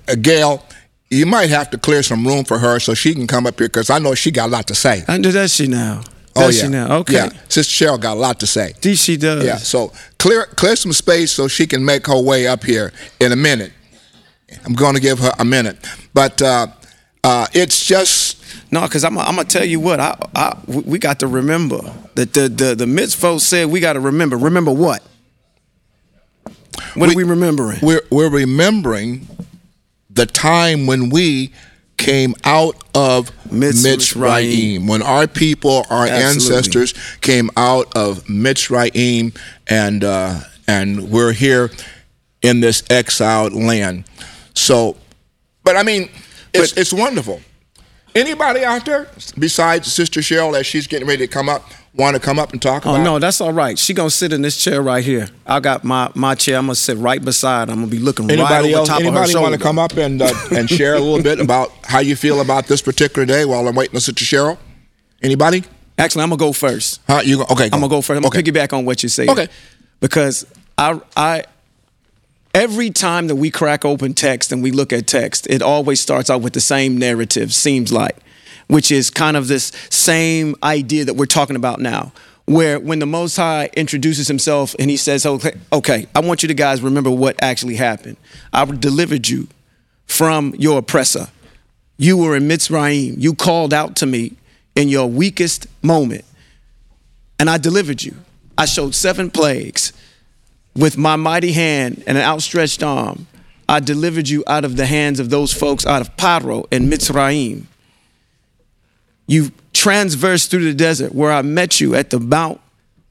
uh, 0.09 0.15
Gail. 0.21 0.63
You 1.11 1.25
might 1.27 1.49
have 1.51 1.71
to 1.71 1.79
clear 1.79 2.03
some 2.03 2.27
room 2.27 2.45
for 2.45 2.59
her 2.59 2.79
so 2.81 2.93
she 2.95 3.15
can 3.15 3.27
come 3.27 3.47
up 3.47 3.59
here 3.59 3.69
because 3.69 3.89
I 3.91 3.99
know 3.99 4.15
she 4.15 4.31
got 4.31 4.47
a 4.49 4.53
lot 4.53 4.67
to 4.67 4.75
say. 4.75 5.05
I 5.09 5.17
know 5.19 5.31
that 5.31 5.51
she 5.51 5.67
now. 5.67 6.03
oh 6.37 6.43
Does 6.47 6.57
yeah, 6.59 6.63
she 6.65 6.69
now? 6.69 6.97
Okay. 6.99 7.15
Yeah, 7.15 7.29
Sister 7.49 7.87
Cheryl 7.87 7.99
got 8.01 8.17
a 8.17 8.21
lot 8.21 8.41
to 8.41 8.47
say. 8.47 8.75
See, 8.83 8.95
she 8.97 9.17
does. 9.17 9.45
Yeah, 9.45 9.57
so 9.57 9.93
clear 10.19 10.47
clear 10.57 10.77
some 10.77 10.93
space 10.93 11.33
so 11.33 11.49
she 11.49 11.67
can 11.67 11.85
make 11.85 12.07
her 12.09 12.21
way 12.21 12.47
up 12.47 12.63
here 12.65 12.93
in 13.21 13.33
a 13.33 13.37
minute. 13.37 13.73
I'm 14.65 14.75
going 14.75 14.95
to 14.95 15.01
give 15.01 15.19
her 15.19 15.33
a 15.39 15.45
minute, 15.45 15.77
but 16.15 16.41
uh, 16.43 16.67
uh, 17.25 17.47
it's 17.53 17.85
just 17.85 18.38
No, 18.71 18.83
because 18.83 19.05
I'm, 19.05 19.17
I'm 19.19 19.37
gonna 19.37 19.45
tell 19.45 19.65
you 19.65 19.81
what 19.81 19.99
I, 20.01 20.17
I 20.35 20.57
we 20.67 20.99
got 20.99 21.21
to 21.21 21.27
remember 21.27 21.81
that 22.15 22.35
the 22.35 22.49
the 22.49 22.75
the 22.75 22.85
mitzvot 22.85 23.41
said 23.41 23.69
we 23.69 23.81
got 23.81 23.95
to 23.95 24.01
remember. 24.01 24.37
Remember 24.37 24.73
what? 24.73 25.03
What 26.95 27.11
are 27.11 27.17
we 27.17 27.25
remembering? 27.25 27.79
we're 27.83 28.03
we're 28.11 28.31
remembering 28.31 29.27
the 30.11 30.27
time 30.27 30.87
when 30.87 31.11
we 31.11 31.53
came 31.97 32.35
out 32.45 32.77
of 32.95 33.31
Mitzrayim. 33.49 34.89
When 34.89 35.03
our 35.03 35.27
people, 35.27 35.85
our 35.91 36.07
Absolutely. 36.07 36.57
ancestors 36.57 36.95
came 37.21 37.51
out 37.57 37.95
of 37.97 38.25
Mitzrayim, 38.25 39.37
and 39.67 40.05
uh, 40.05 40.41
and 40.67 41.11
we're 41.11 41.33
here 41.33 41.71
in 42.43 42.61
this 42.61 42.83
exiled 42.89 43.53
land. 43.53 44.05
So, 44.55 44.97
but 45.65 45.77
I 45.77 45.83
mean, 45.83 46.09
it's 46.55 46.73
it's 46.77 46.93
wonderful. 46.93 47.41
Anybody 48.19 48.65
out 48.65 48.85
there 48.85 49.07
besides 49.39 49.93
Sister 49.93 50.21
Cheryl, 50.21 50.59
as 50.59 50.67
she's 50.67 50.87
getting 50.87 51.07
ready 51.07 51.27
to 51.27 51.33
come 51.33 51.49
up, 51.49 51.63
want 51.95 52.15
to 52.17 52.21
come 52.21 52.39
up 52.39 52.53
and 52.53 52.61
talk 52.61 52.85
Oh 52.87 52.95
about? 52.95 53.03
no, 53.05 53.19
that's 53.19 53.41
all 53.41 53.53
right. 53.53 53.79
She 53.79 53.95
gonna 53.95 54.11
sit 54.11 54.33
in 54.33 54.43
this 54.43 54.57
chair 54.63 54.83
right 54.83 55.05
here. 55.05 55.29
I 55.47 55.61
got 55.61 55.85
my 55.85 56.11
my 56.15 56.35
chair. 56.35 56.57
I'm 56.59 56.65
gonna 56.67 56.75
sit 56.75 56.97
right 56.99 57.25
beside. 57.25 57.69
I'm 57.71 57.77
gonna 57.77 57.87
be 57.87 57.99
looking 57.99 58.27
right 58.27 58.39
Anybody 58.39 58.69
over 58.71 58.79
else? 58.79 58.89
top 58.89 58.99
of 58.99 59.05
her 59.05 59.09
Anybody 59.23 59.35
want 59.37 59.55
to 59.55 59.61
come 59.61 59.79
up 59.79 59.97
and 59.97 60.21
uh, 60.21 60.33
and 60.51 60.69
share 60.79 60.95
a 60.95 61.01
little 61.01 61.23
bit 61.23 61.39
about 61.41 61.71
how 61.85 62.01
you 62.01 62.17
feel 62.17 62.41
about 62.41 62.67
this 62.67 62.83
particular 62.83 63.25
day 63.25 63.45
while 63.45 63.67
I'm 63.69 63.75
waiting 63.77 63.95
on 63.97 64.01
Sister 64.01 64.25
Cheryl? 64.25 64.59
Anybody? 65.23 65.65
Actually, 65.97 66.23
I'm 66.23 66.31
gonna 66.31 66.39
go 66.39 66.53
first. 66.53 67.01
Huh? 67.07 67.21
You 67.25 67.39
go, 67.39 67.47
okay? 67.51 67.65
I'm 67.65 67.71
gonna 67.81 67.89
go 67.89 68.01
first. 68.03 68.19
I'm 68.19 68.25
okay. 68.27 68.43
gonna 68.43 68.67
piggyback 68.67 68.73
on 68.77 68.85
what 68.85 69.03
you 69.03 69.09
say. 69.09 69.29
Okay. 69.29 69.49
Because 70.01 70.47
I 70.77 71.01
I 71.17 71.45
every 72.55 72.91
time 72.91 73.29
that 73.29 73.37
we 73.37 73.51
crack 73.51 73.85
open 73.85 74.15
text 74.15 74.53
and 74.53 74.63
we 74.63 74.71
look 74.71 74.93
at 74.93 75.07
text, 75.07 75.47
it 75.49 75.63
always 75.63 76.01
starts 76.01 76.31
out 76.31 76.41
with 76.41 76.53
the 76.53 76.61
same 76.61 76.99
narrative, 76.99 77.53
seems 77.53 77.93
like, 77.93 78.17
which 78.67 78.91
is 78.91 79.11
kind 79.11 79.37
of 79.37 79.49
this 79.49 79.73
same 79.91 80.55
idea 80.63 81.05
that 81.05 81.15
we're 81.15 81.27
talking 81.27 81.57
about 81.57 81.81
now. 81.81 82.13
Where 82.47 82.81
when 82.81 82.99
the 82.99 83.07
Most 83.07 83.37
High 83.37 83.69
introduces 83.77 84.27
himself 84.27 84.75
and 84.79 84.89
he 84.89 84.97
says, 84.97 85.27
oh, 85.27 85.35
okay, 85.35 85.53
okay, 85.71 86.07
I 86.15 86.21
want 86.21 86.43
you 86.43 86.49
to 86.49 86.55
guys 86.55 86.81
remember 86.81 87.11
what 87.11 87.37
actually 87.43 87.77
happened. 87.77 88.17
I 88.55 88.65
delivered 88.65 89.29
you 89.29 89.49
from 90.07 90.55
your 90.59 90.79
oppressor. 90.79 91.29
You 91.99 92.17
were 92.17 92.35
in 92.35 92.49
Mitzrayim. 92.49 93.17
You 93.19 93.35
called 93.35 93.75
out 93.75 93.97
to 93.97 94.07
me 94.07 94.37
in 94.75 94.89
your 94.89 95.09
weakest 95.09 95.67
moment 95.83 96.25
and 97.39 97.49
I 97.49 97.59
delivered 97.59 98.03
you. 98.03 98.15
I 98.57 98.65
showed 98.65 98.95
seven 98.95 99.31
plagues 99.31 99.93
with 100.79 100.97
my 100.97 101.17
mighty 101.17 101.53
hand 101.53 102.05
and 102.07 102.17
an 102.17 102.25
outstretched 102.25 102.83
arm. 102.83 103.27
I 103.69 103.81
delivered 103.81 104.29
you 104.29 104.45
out 104.47 104.65
of 104.65 104.77
the 104.77 104.87
hands 104.87 105.19
of 105.21 105.29
those 105.29 105.53
folks 105.53 105.85
out 105.85 106.01
of 106.01 106.17
Paro 106.17 106.67
and 106.71 106.91
Mitzrayim. 106.91 107.65
You 109.27 109.51
transversed 109.75 110.51
through 110.51 110.65
the 110.65 110.75
desert 110.75 111.15
where 111.15 111.33
I 111.33 111.43
met 111.43 111.81
you 111.81 111.95
at 111.95 112.11
the 112.11 112.21
Mount 112.21 112.61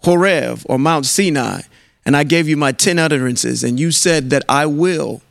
Horeb 0.03 0.61
or 0.65 0.79
Mount 0.79 1.05
Sinai, 1.05 1.61
and 2.05 2.15
I 2.15 2.23
gave 2.23 2.47
you 2.47 2.57
my 2.57 2.71
10 2.71 2.97
utterances, 2.97 3.63
and 3.63 3.79
you 3.79 3.91
said 3.91 4.29
that 4.29 4.43
I 4.47 4.65
will 4.65 5.21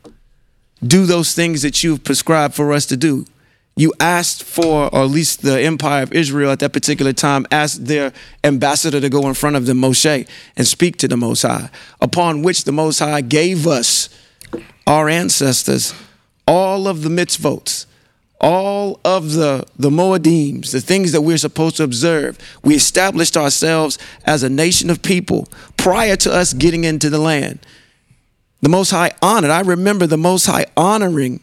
do 0.85 1.05
those 1.05 1.33
things 1.33 1.63
that 1.63 1.83
you've 1.83 2.03
prescribed 2.03 2.53
for 2.53 2.71
us 2.71 2.85
to 2.85 2.95
do. 2.95 3.25
You 3.77 3.93
asked 3.99 4.43
for, 4.43 4.93
or 4.93 5.03
at 5.03 5.09
least 5.09 5.43
the 5.43 5.61
empire 5.61 6.03
of 6.03 6.11
Israel 6.11 6.51
at 6.51 6.59
that 6.59 6.73
particular 6.73 7.13
time 7.13 7.45
asked 7.51 7.85
their 7.85 8.11
ambassador 8.43 8.99
to 8.99 9.07
go 9.07 9.27
in 9.27 9.35
front 9.35 9.55
of 9.55 9.67
the 9.67 9.73
Moshe 9.73 10.27
and 10.57 10.67
speak 10.67 10.97
to 10.97 11.07
the 11.07 11.15
Most 11.15 11.43
High, 11.43 11.69
upon 12.01 12.41
which 12.41 12.63
the 12.63 12.71
Most 12.71 12.99
High 12.99 13.21
gave 13.21 13.67
us, 13.67 14.09
our 14.85 15.07
ancestors, 15.07 15.93
all 16.47 16.87
of 16.87 17.03
the 17.03 17.09
mitzvot, 17.09 17.85
all 18.41 18.99
of 19.05 19.33
the, 19.33 19.63
the 19.77 19.89
moedims, 19.89 20.71
the 20.71 20.81
things 20.81 21.11
that 21.11 21.21
we're 21.21 21.37
supposed 21.37 21.77
to 21.77 21.83
observe. 21.83 22.37
We 22.63 22.75
established 22.75 23.37
ourselves 23.37 23.99
as 24.25 24.43
a 24.43 24.49
nation 24.49 24.89
of 24.89 25.01
people 25.01 25.47
prior 25.77 26.15
to 26.17 26.33
us 26.33 26.53
getting 26.53 26.83
into 26.83 27.09
the 27.09 27.19
land 27.19 27.59
the 28.61 28.69
Most 28.69 28.91
High 28.91 29.11
honored. 29.21 29.51
I 29.51 29.61
remember 29.61 30.07
the 30.07 30.17
Most 30.17 30.45
High 30.45 30.65
honoring 30.75 31.41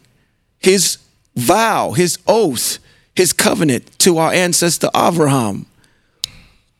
his 0.59 0.97
vow, 1.35 1.91
his 1.91 2.17
oath, 2.27 2.79
his 3.15 3.33
covenant 3.33 3.97
to 3.99 4.17
our 4.17 4.31
ancestor 4.31 4.89
Abraham, 4.95 5.65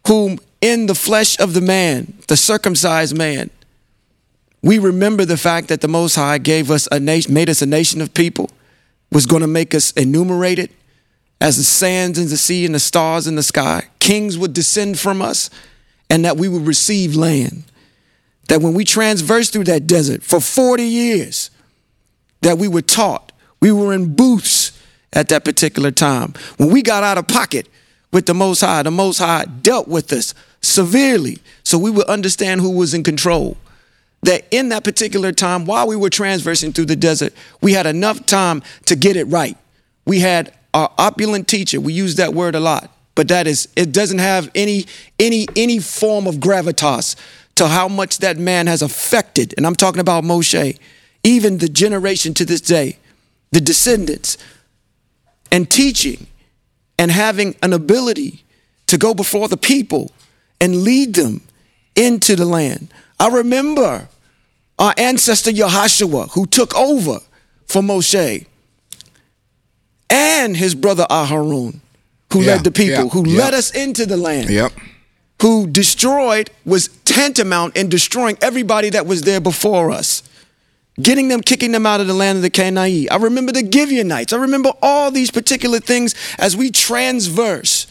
whom 0.08 0.40
in 0.62 0.86
the 0.86 0.96
flesh 0.96 1.40
of 1.40 1.54
the 1.54 1.62
man, 1.62 2.18
the 2.28 2.38
circumcised 2.38 3.18
man, 3.18 3.50
we 4.62 4.80
remember 4.80 5.26
the 5.26 5.38
fact 5.38 5.68
that 5.68 5.82
the 5.82 5.88
Most 5.88 6.16
High 6.16 6.40
gave 6.40 6.72
us 6.72 6.88
a 6.92 7.00
nation, 7.00 7.34
made 7.34 7.50
us 7.50 7.62
a 7.62 7.68
nation 7.68 8.02
of 8.02 8.14
people, 8.14 8.50
was 9.12 9.26
going 9.26 9.42
to 9.42 9.48
make 9.48 9.76
us 9.76 9.92
enumerated 9.92 10.72
as 11.40 11.58
the 11.58 11.64
sands 11.64 12.18
in 12.18 12.30
the 12.30 12.38
sea 12.38 12.66
and 12.66 12.74
the 12.74 12.80
stars 12.80 13.28
in 13.28 13.36
the 13.36 13.44
sky. 13.44 13.84
Kings 14.00 14.38
would 14.38 14.54
descend 14.54 14.98
from 14.98 15.22
us, 15.22 15.50
and 16.10 16.26
that 16.26 16.38
we 16.38 16.48
would 16.48 16.66
receive 16.66 17.16
land 17.16 17.64
that 18.48 18.62
when 18.62 18.74
we 18.74 18.84
transversed 18.84 19.54
through 19.54 19.64
that 19.66 19.88
desert 19.88 20.24
for 20.24 20.40
40 20.40 20.84
years, 20.84 21.50
that 22.42 22.58
we 22.58 22.68
were 22.68 22.82
taught, 22.82 23.32
we 23.62 23.72
were 23.72 23.94
in 23.94 24.16
booths 24.16 24.80
at 25.14 25.30
that 25.30 25.46
particular 25.46 25.92
time. 25.92 26.34
When 26.58 26.70
we 26.70 26.82
got 26.82 27.04
out 27.04 27.18
of 27.18 27.28
pocket 27.28 27.68
with 28.12 28.26
the 28.26 28.34
Most 28.34 28.62
High, 28.62 28.84
the 28.84 28.92
Most 28.92 29.18
High 29.20 29.46
dealt 29.46 29.88
with 29.88 30.12
us 30.14 30.34
severely 30.62 31.40
so 31.64 31.78
we 31.78 31.92
would 31.92 32.06
understand 32.08 32.62
who 32.62 32.72
was 32.72 32.94
in 32.94 33.04
control. 33.04 33.58
That 34.24 34.46
in 34.52 34.70
that 34.70 34.84
particular 34.84 35.32
time, 35.32 35.66
while 35.66 35.88
we 35.88 35.96
were 35.96 36.10
transversing 36.10 36.74
through 36.74 36.86
the 36.86 36.96
desert, 36.96 37.34
we 37.62 37.74
had 37.74 37.86
enough 37.86 38.26
time 38.26 38.64
to 38.86 38.96
get 38.96 39.16
it 39.16 39.26
right. 39.26 39.58
We 40.06 40.20
had 40.20 40.54
our 40.74 40.92
opulent 40.98 41.48
teacher, 41.48 41.80
we 41.80 41.94
use 41.94 42.16
that 42.16 42.34
word 42.34 42.56
a 42.56 42.60
lot, 42.60 42.92
but 43.14 43.30
that 43.30 43.48
is, 43.48 43.70
it 43.76 43.94
doesn't 43.94 44.20
have 44.20 44.52
any, 44.54 44.86
any, 45.20 45.48
any 45.56 45.80
form 45.80 46.28
of 46.28 46.36
gravitas 46.36 47.16
to 47.56 47.68
how 47.68 47.88
much 47.88 48.18
that 48.18 48.38
man 48.38 48.68
has 48.68 48.82
affected, 48.82 49.54
and 49.56 49.66
I'm 49.66 49.76
talking 49.76 50.02
about 50.02 50.26
Moshe, 50.26 50.78
even 51.24 51.60
the 51.60 51.70
generation 51.70 52.34
to 52.36 52.46
this 52.46 52.60
day, 52.60 52.98
the 53.56 53.62
descendants, 53.62 54.38
and 55.50 55.72
teaching 55.72 56.28
and 57.00 57.10
having 57.10 57.56
an 57.64 57.72
ability 57.72 58.44
to 58.88 58.98
go 58.98 59.14
before 59.14 59.48
the 59.48 59.56
people 59.56 60.12
and 60.60 60.84
lead 60.84 61.14
them 61.16 61.40
into 61.96 62.36
the 62.36 62.44
land. 62.46 62.94
I 63.18 63.30
remember 63.30 64.10
our 64.78 64.94
ancestor 64.98 65.52
Yehoshua, 65.52 66.32
who 66.34 66.46
took 66.48 66.76
over 66.76 67.20
for 67.66 67.82
Moshe, 67.82 68.46
and 70.10 70.58
his 70.58 70.76
brother 70.76 71.06
Aharon, 71.10 71.80
who 72.34 72.42
Yeah, 72.42 72.56
led 72.56 72.66
the 72.66 72.72
people, 72.72 73.06
yeah, 73.06 73.08
who 73.08 73.26
yeah. 73.26 73.38
led 73.38 73.54
us 73.54 73.72
into 73.72 74.06
the 74.06 74.18
land 74.18 74.50
Yep. 74.50 74.74
who 75.42 75.66
destroyed 75.68 76.50
was 76.66 76.90
tantamount 77.06 77.78
in 77.78 77.88
destroying 77.88 78.38
everybody 78.42 78.90
that 78.90 79.08
was 79.08 79.22
there 79.22 79.40
before 79.40 79.92
us. 79.92 80.24
Getting 81.02 81.28
them, 81.28 81.42
kicking 81.42 81.72
them 81.74 81.86
out 81.86 82.00
of 82.00 82.08
the 82.08 82.14
land 82.14 82.38
of 82.38 82.42
the 82.42 82.50
Canaanite. 82.50 83.12
I 83.12 83.18
remember 83.18 83.52
the 83.52 83.70
Gibeonites. 83.70 84.32
I 84.32 84.38
remember 84.38 84.72
all 84.82 85.12
these 85.12 85.30
particular 85.30 85.80
things 85.80 86.16
as 86.40 86.56
we 86.56 86.72
transverse 86.72 87.88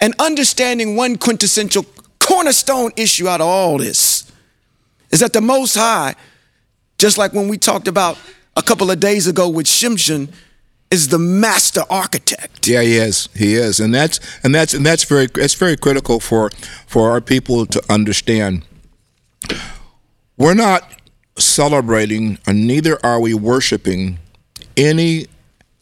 and 0.00 0.14
understanding 0.18 0.96
one 0.96 1.16
quintessential 1.16 1.84
cornerstone 2.20 2.92
issue 2.96 3.28
out 3.28 3.40
of 3.40 3.46
all 3.46 3.78
this 3.78 4.30
is 5.10 5.20
that 5.20 5.32
the 5.32 5.40
Most 5.40 5.74
High, 5.76 6.14
just 6.98 7.18
like 7.18 7.32
when 7.32 7.48
we 7.48 7.58
talked 7.58 7.88
about 7.88 8.18
a 8.56 8.62
couple 8.62 8.90
of 8.90 9.00
days 9.00 9.26
ago 9.26 9.48
with 9.48 9.66
Shimshon, 9.66 10.32
is 10.90 11.08
the 11.08 11.18
master 11.18 11.82
architect. 11.90 12.66
Yeah, 12.66 12.82
he 12.82 12.96
is. 12.96 13.28
He 13.34 13.54
is, 13.54 13.80
and 13.80 13.94
that's 13.94 14.20
and 14.42 14.54
that's 14.54 14.72
and 14.72 14.86
that's 14.86 15.04
very 15.04 15.28
it's 15.34 15.54
very 15.54 15.76
critical 15.76 16.20
for 16.20 16.50
for 16.86 17.10
our 17.10 17.20
people 17.20 17.66
to 17.66 17.82
understand. 17.92 18.62
We're 20.36 20.54
not 20.54 20.95
celebrating, 21.38 22.38
and 22.46 22.66
neither 22.66 22.98
are 23.04 23.20
we 23.20 23.34
worshiping 23.34 24.18
any 24.76 25.26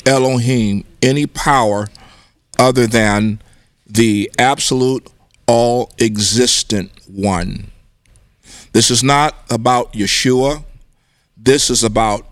Elohim, 0.06 0.84
any 1.02 1.26
power 1.26 1.88
other 2.58 2.86
than 2.86 3.40
the 3.86 4.30
absolute, 4.38 5.08
all-existent 5.46 6.90
one. 7.06 7.70
This 8.72 8.90
is 8.90 9.02
not 9.02 9.34
about 9.50 9.92
Yeshua. 9.92 10.64
this 11.36 11.68
is 11.68 11.84
about 11.84 12.26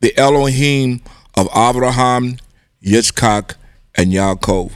the 0.00 0.16
Elohim 0.16 1.02
of 1.36 1.48
Abraham, 1.54 2.38
Yitzchak, 2.82 3.54
and 3.94 4.12
Yaakov. 4.12 4.74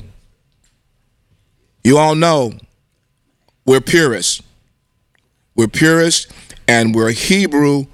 You 1.83 1.97
all 1.99 2.15
know 2.15 2.53
we're 3.65 3.81
purists. 3.81 4.43
We're 5.55 5.69
purists 5.69 6.27
and 6.69 6.95
we're 6.95 7.13
Hebrew 7.13 7.87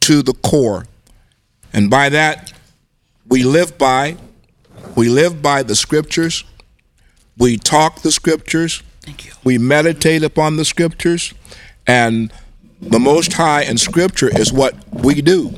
to 0.00 0.22
the 0.22 0.34
core. 0.34 0.86
And 1.72 1.90
by 1.90 2.08
that, 2.08 2.52
we 3.28 3.42
live 3.42 3.76
by 3.76 4.16
we 4.96 5.10
live 5.10 5.42
by 5.42 5.62
the 5.62 5.76
scriptures. 5.76 6.44
We 7.36 7.58
talk 7.58 8.00
the 8.00 8.10
scriptures. 8.10 8.82
Thank 9.02 9.26
you. 9.26 9.32
We 9.44 9.58
meditate 9.58 10.22
upon 10.22 10.56
the 10.56 10.64
scriptures. 10.64 11.34
And 11.86 12.32
the 12.80 12.98
Most 12.98 13.34
High 13.34 13.62
in 13.62 13.76
Scripture 13.76 14.28
is 14.28 14.52
what 14.52 14.74
we 14.90 15.20
do. 15.20 15.54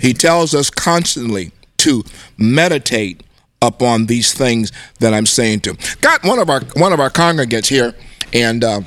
He 0.00 0.12
tells 0.12 0.54
us 0.54 0.70
constantly 0.70 1.52
to 1.78 2.02
meditate 2.36 3.22
upon 3.62 4.06
these 4.06 4.34
things 4.34 4.72
that 4.98 5.14
I'm 5.14 5.26
saying 5.26 5.60
to. 5.60 5.76
Got 6.00 6.24
one 6.24 6.40
of 6.40 6.50
our 6.50 6.60
one 6.74 6.92
of 6.92 7.00
our 7.00 7.10
congregants 7.10 7.68
here, 7.68 7.94
and 8.32 8.62
uh, 8.64 8.80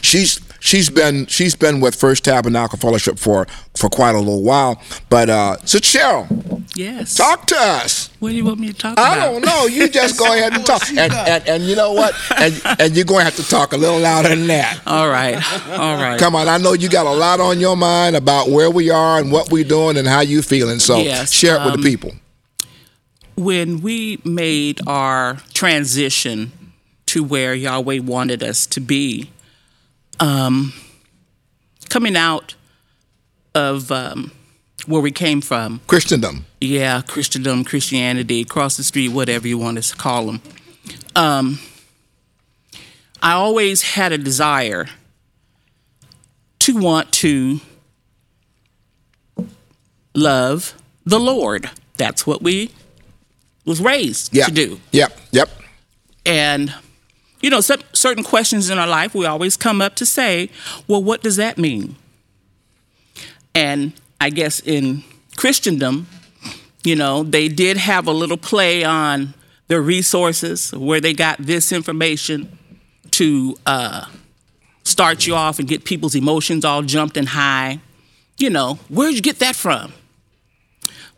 she's 0.00 0.40
she's 0.60 0.90
been 0.90 1.26
she's 1.26 1.54
been 1.54 1.80
with 1.80 1.94
First 1.94 2.24
Tabernacle 2.24 2.78
Fellowship 2.78 3.18
for 3.18 3.46
for 3.76 3.88
quite 3.88 4.14
a 4.14 4.18
little 4.18 4.42
while. 4.42 4.80
But 5.08 5.30
uh, 5.30 5.56
so 5.64 5.78
Cheryl, 5.78 6.64
Yes. 6.74 7.14
talk 7.16 7.46
to 7.48 7.56
us. 7.56 8.10
What 8.20 8.30
do 8.30 8.36
you 8.36 8.44
want 8.44 8.60
me 8.60 8.68
to 8.68 8.72
talk 8.74 8.98
I 8.98 9.16
about? 9.16 9.32
don't 9.32 9.44
know. 9.44 9.66
You 9.66 9.88
just 9.88 10.18
go 10.18 10.32
ahead 10.32 10.52
and 10.54 10.64
talk. 10.72 10.88
And, 10.90 11.12
and, 11.12 11.48
and 11.48 11.64
you 11.64 11.74
know 11.74 11.92
what? 11.92 12.14
And, 12.36 12.60
and 12.78 12.94
you're 12.96 13.04
going 13.04 13.20
to 13.20 13.24
have 13.24 13.36
to 13.36 13.48
talk 13.48 13.72
a 13.72 13.76
little 13.76 13.98
louder 13.98 14.28
than 14.28 14.46
that. 14.48 14.80
All 14.86 15.08
right. 15.08 15.34
All 15.70 15.96
right. 15.96 16.18
Come 16.20 16.36
on, 16.36 16.46
I 16.48 16.58
know 16.58 16.72
you 16.74 16.88
got 16.88 17.06
a 17.06 17.10
lot 17.12 17.40
on 17.40 17.58
your 17.58 17.76
mind 17.76 18.14
about 18.16 18.48
where 18.50 18.70
we 18.70 18.90
are 18.90 19.18
and 19.18 19.32
what 19.32 19.50
we're 19.50 19.64
doing 19.64 19.96
and 19.96 20.06
how 20.06 20.20
you 20.20 20.42
feeling. 20.42 20.78
So 20.78 20.98
Yes, 20.98 21.32
share 21.32 21.56
it 21.56 21.64
with 21.64 21.74
um, 21.74 21.80
the 21.82 21.90
people. 21.90 22.12
when 23.36 23.80
we 23.80 24.20
made 24.24 24.80
our 24.86 25.36
transition 25.54 26.52
to 27.06 27.24
where 27.24 27.54
Yahweh 27.54 28.00
wanted 28.00 28.42
us 28.42 28.66
to 28.66 28.80
be, 28.80 29.30
um, 30.20 30.72
coming 31.88 32.16
out 32.16 32.54
of 33.54 33.90
um, 33.90 34.32
where 34.86 35.00
we 35.00 35.10
came 35.10 35.40
from, 35.40 35.80
Christendom. 35.86 36.46
yeah, 36.60 37.02
Christendom, 37.02 37.64
Christianity, 37.64 38.42
across 38.42 38.76
the 38.76 38.84
street, 38.84 39.08
whatever 39.08 39.48
you 39.48 39.58
want 39.58 39.82
to 39.82 39.96
call 39.96 40.26
them. 40.26 40.42
Um, 41.14 41.58
I 43.22 43.32
always 43.32 43.82
had 43.82 44.12
a 44.12 44.18
desire 44.18 44.86
to 46.60 46.76
want 46.76 47.12
to 47.12 47.60
love 50.14 50.74
the 51.04 51.18
Lord. 51.18 51.70
That's 51.96 52.26
what 52.26 52.42
we 52.42 52.70
was 53.64 53.80
raised 53.80 54.32
to 54.32 54.50
do. 54.50 54.80
Yep. 54.92 55.18
Yep. 55.32 55.48
And 56.24 56.74
you 57.40 57.50
know, 57.50 57.60
cer- 57.60 57.78
certain 57.92 58.24
questions 58.24 58.70
in 58.70 58.78
our 58.78 58.86
life, 58.86 59.14
we 59.14 59.26
always 59.26 59.56
come 59.56 59.80
up 59.80 59.94
to 59.96 60.06
say, 60.06 60.50
well, 60.86 61.02
what 61.02 61.22
does 61.22 61.36
that 61.36 61.58
mean? 61.58 61.96
And 63.54 63.92
I 64.20 64.30
guess 64.30 64.60
in 64.60 65.04
Christendom, 65.36 66.06
you 66.84 66.96
know, 66.96 67.22
they 67.22 67.48
did 67.48 67.76
have 67.76 68.06
a 68.06 68.12
little 68.12 68.36
play 68.36 68.84
on 68.84 69.34
their 69.68 69.82
resources, 69.82 70.72
where 70.72 71.00
they 71.00 71.12
got 71.12 71.38
this 71.38 71.72
information 71.72 72.58
to 73.10 73.54
uh, 73.66 74.06
start 74.82 75.26
you 75.26 75.34
off 75.34 75.58
and 75.58 75.68
get 75.68 75.84
people's 75.84 76.14
emotions 76.14 76.64
all 76.64 76.82
jumped 76.82 77.16
and 77.16 77.28
high. 77.28 77.80
You 78.38 78.48
know, 78.48 78.78
where'd 78.88 79.14
you 79.14 79.20
get 79.20 79.40
that 79.40 79.56
from? 79.56 79.92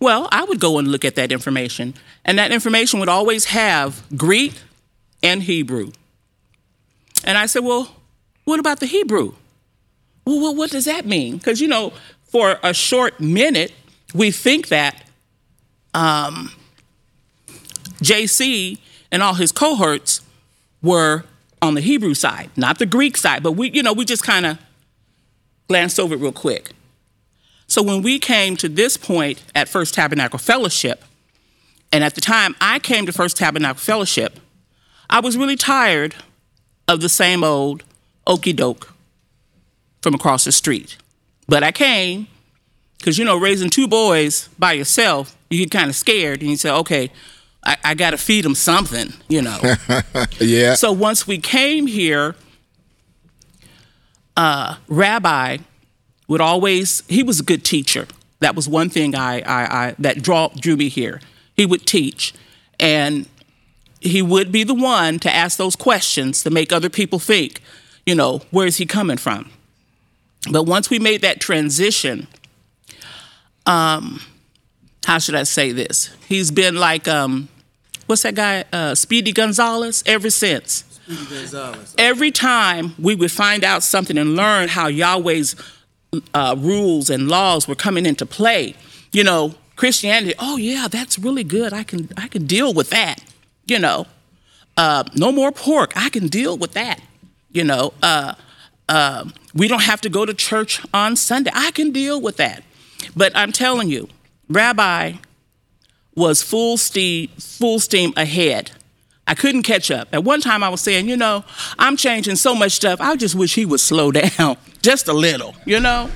Well, 0.01 0.29
I 0.33 0.45
would 0.45 0.59
go 0.59 0.79
and 0.79 0.89
look 0.89 1.05
at 1.05 1.15
that 1.15 1.31
information, 1.31 1.95
and 2.25 2.39
that 2.39 2.51
information 2.51 2.99
would 3.01 3.09
always 3.09 3.47
have 3.47 4.03
Greek 4.17 4.55
and 5.23 5.43
Hebrew. 5.43 5.93
And 7.25 7.37
I 7.39 7.47
said, 7.47 7.65
Well, 7.65 7.95
what 8.45 8.61
about 8.61 8.81
the 8.81 8.87
Hebrew? 8.87 9.35
Well, 10.25 10.55
what 10.55 10.71
does 10.71 10.85
that 10.85 11.07
mean? 11.07 11.39
Because, 11.39 11.61
you 11.61 11.69
know, 11.69 11.93
for 12.25 12.59
a 12.63 12.73
short 12.73 13.21
minute, 13.21 13.73
we 14.15 14.31
think 14.31 14.69
that 14.69 15.03
um, 15.95 16.53
JC 18.03 18.79
and 19.11 19.23
all 19.23 19.35
his 19.35 19.51
cohorts 19.51 20.21
were 20.83 21.25
on 21.63 21.75
the 21.75 21.81
Hebrew 21.81 22.15
side, 22.15 22.51
not 22.57 22.79
the 22.79 22.87
Greek 22.87 23.17
side. 23.17 23.43
But 23.43 23.53
we, 23.53 23.71
you 23.71 23.83
know, 23.83 23.93
we 23.93 24.05
just 24.05 24.23
kind 24.23 24.47
of 24.47 24.59
glanced 25.69 25.99
over 26.01 26.15
it 26.15 26.21
real 26.21 26.33
quick. 26.33 26.71
So 27.67 27.83
when 27.83 28.03
we 28.03 28.19
came 28.19 28.57
to 28.57 28.69
this 28.69 28.97
point 28.97 29.43
at 29.55 29.69
First 29.69 29.95
Tabernacle 29.95 30.39
Fellowship, 30.39 31.05
and 31.93 32.03
at 32.03 32.15
the 32.15 32.21
time 32.21 32.57
I 32.61 32.79
came 32.79 33.07
to 33.07 33.13
First 33.13 33.37
Tabernacle 33.37 33.81
Fellowship, 33.81 34.41
I 35.09 35.21
was 35.21 35.37
really 35.37 35.57
tired 35.57 36.15
of 36.91 37.01
the 37.01 37.09
same 37.09 37.45
old 37.45 37.85
okey 38.27 38.53
doke 38.53 38.93
from 40.03 40.13
across 40.15 40.45
the 40.45 40.53
street. 40.53 40.97
But 41.47 41.63
I 41.63 41.71
came 41.71 42.27
because, 42.99 43.17
you 43.17 43.25
know, 43.25 43.37
raising 43.37 43.71
two 43.71 43.87
boys 43.87 44.49
by 44.59 44.73
yourself, 44.73 45.37
you 45.49 45.59
get 45.59 45.71
kind 45.71 45.89
of 45.89 45.95
scared 45.95 46.41
and 46.41 46.51
you 46.51 46.57
say, 46.57 46.71
okay, 46.71 47.11
I, 47.65 47.77
I 47.85 47.95
got 47.95 48.11
to 48.11 48.19
feed 48.19 48.45
them 48.45 48.55
something, 48.55 49.13
you 49.29 49.41
know. 49.41 49.59
Yeah. 50.41 50.75
So 50.75 50.91
once 50.91 51.27
we 51.27 51.39
came 51.39 51.87
here, 51.87 52.35
uh, 54.37 54.77
Rabbi 54.89 55.59
would 56.29 56.41
always 56.41 57.03
he 57.09 57.23
was 57.23 57.39
a 57.41 57.43
good 57.43 57.65
teacher. 57.65 58.07
That 58.41 58.57
was 58.57 58.69
one 58.69 58.89
thing 58.89 59.15
I, 59.15 59.41
I, 59.41 59.87
I 59.87 59.95
that 59.99 60.23
draw, 60.23 60.49
drew 60.49 60.77
me 60.77 60.89
here. 60.89 61.21
He 61.55 61.67
would 61.67 61.87
teach, 61.87 62.33
and 62.79 63.27
he 64.01 64.23
would 64.23 64.51
be 64.51 64.65
the 64.65 64.75
one 64.75 65.19
to 65.21 65.35
ask 65.35 65.59
those 65.59 65.77
questions 65.77 66.43
to 66.43 66.51
make 66.51 66.73
other 66.73 66.89
people 66.89 67.19
think, 67.19 67.61
you 68.07 68.15
know, 68.15 68.39
where 68.51 68.67
is 68.67 68.79
he 68.79 68.87
coming 68.87 69.19
from? 69.19 69.51
But 70.51 70.65
once 70.65 70.89
we 70.89 70.99
made 70.99 71.21
that 71.21 71.41
transition, 71.41 72.27
um, 73.67 74.23
how 75.05 75.19
should 75.19 75.35
I 75.35 75.43
say 75.43 75.73
this? 75.73 76.11
He's 76.27 76.51
been 76.51 76.77
like, 76.77 77.07
um, 77.07 77.49
what's 78.07 78.23
that 78.23 78.35
guy, 78.35 78.65
uh, 78.73 78.95
Speedy 78.95 79.33
Gonzales, 79.33 80.03
ever 80.07 80.31
since. 80.31 80.85
Every 81.99 82.31
time 82.31 82.95
we 82.99 83.15
would 83.15 83.33
find 83.33 83.65
out 83.65 83.83
something 83.83 84.17
and 84.17 84.37
learn 84.37 84.69
how 84.69 84.87
Yahweh's 84.87 85.57
uh, 86.33 86.55
rules 86.59 87.11
and 87.11 87.29
laws 87.29 87.69
were 87.69 87.75
coming 87.75 88.07
into 88.07 88.25
play, 88.25 88.75
you 89.13 89.25
know, 89.25 89.55
Christianity. 89.77 90.35
Oh 90.39 90.57
yeah, 90.57 90.89
that's 90.89 91.19
really 91.19 91.45
good. 91.45 91.73
I 91.73 91.83
can 91.83 92.11
I 92.17 92.29
can 92.29 92.47
deal 92.47 92.75
with 92.75 92.91
that. 92.91 93.23
You 93.71 93.79
know, 93.79 94.07
uh, 94.77 95.05
no 95.15 95.31
more 95.31 95.53
pork. 95.53 95.93
I 95.95 96.11
can 96.11 96.27
deal 96.27 96.59
with 96.59 96.73
that. 96.73 97.01
You 97.53 97.65
know, 97.65 97.93
uh, 98.03 98.35
uh, 98.89 99.29
we 99.55 99.69
don't 99.69 99.83
have 99.83 100.01
to 100.03 100.09
go 100.09 100.27
to 100.27 100.35
church 100.35 100.83
on 100.93 101.17
Sunday. 101.17 101.51
I 101.55 101.71
can 101.71 101.93
deal 101.93 102.21
with 102.21 102.37
that. 102.39 102.65
But 103.15 103.33
I'm 103.37 103.53
telling 103.53 103.89
you, 103.89 104.09
Rabbi 104.49 105.15
was 106.17 106.43
full 106.43 106.77
steam 106.77 107.29
full 107.39 107.79
steam 107.79 108.13
ahead. 108.17 108.73
I 109.27 109.35
couldn't 109.35 109.63
catch 109.63 109.93
up. 109.93 110.09
At 110.13 110.25
one 110.25 110.41
time, 110.41 110.65
I 110.65 110.69
was 110.69 110.81
saying, 110.81 111.09
you 111.09 111.17
know, 111.17 111.45
I'm 111.79 111.97
changing 111.97 112.35
so 112.35 112.53
much 112.53 112.73
stuff. 112.73 113.01
I 113.01 113.15
just 113.15 113.37
wish 113.37 113.55
he 113.55 113.65
would 113.65 113.79
slow 113.79 114.11
down 114.21 114.57
just 114.83 115.07
a 115.07 115.13
little, 115.13 115.55
you 115.65 115.79
know? 115.79 116.11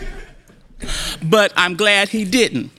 But 1.23 1.53
I'm 1.57 1.77
glad 1.77 2.09
he 2.09 2.25
didn't 2.25 2.73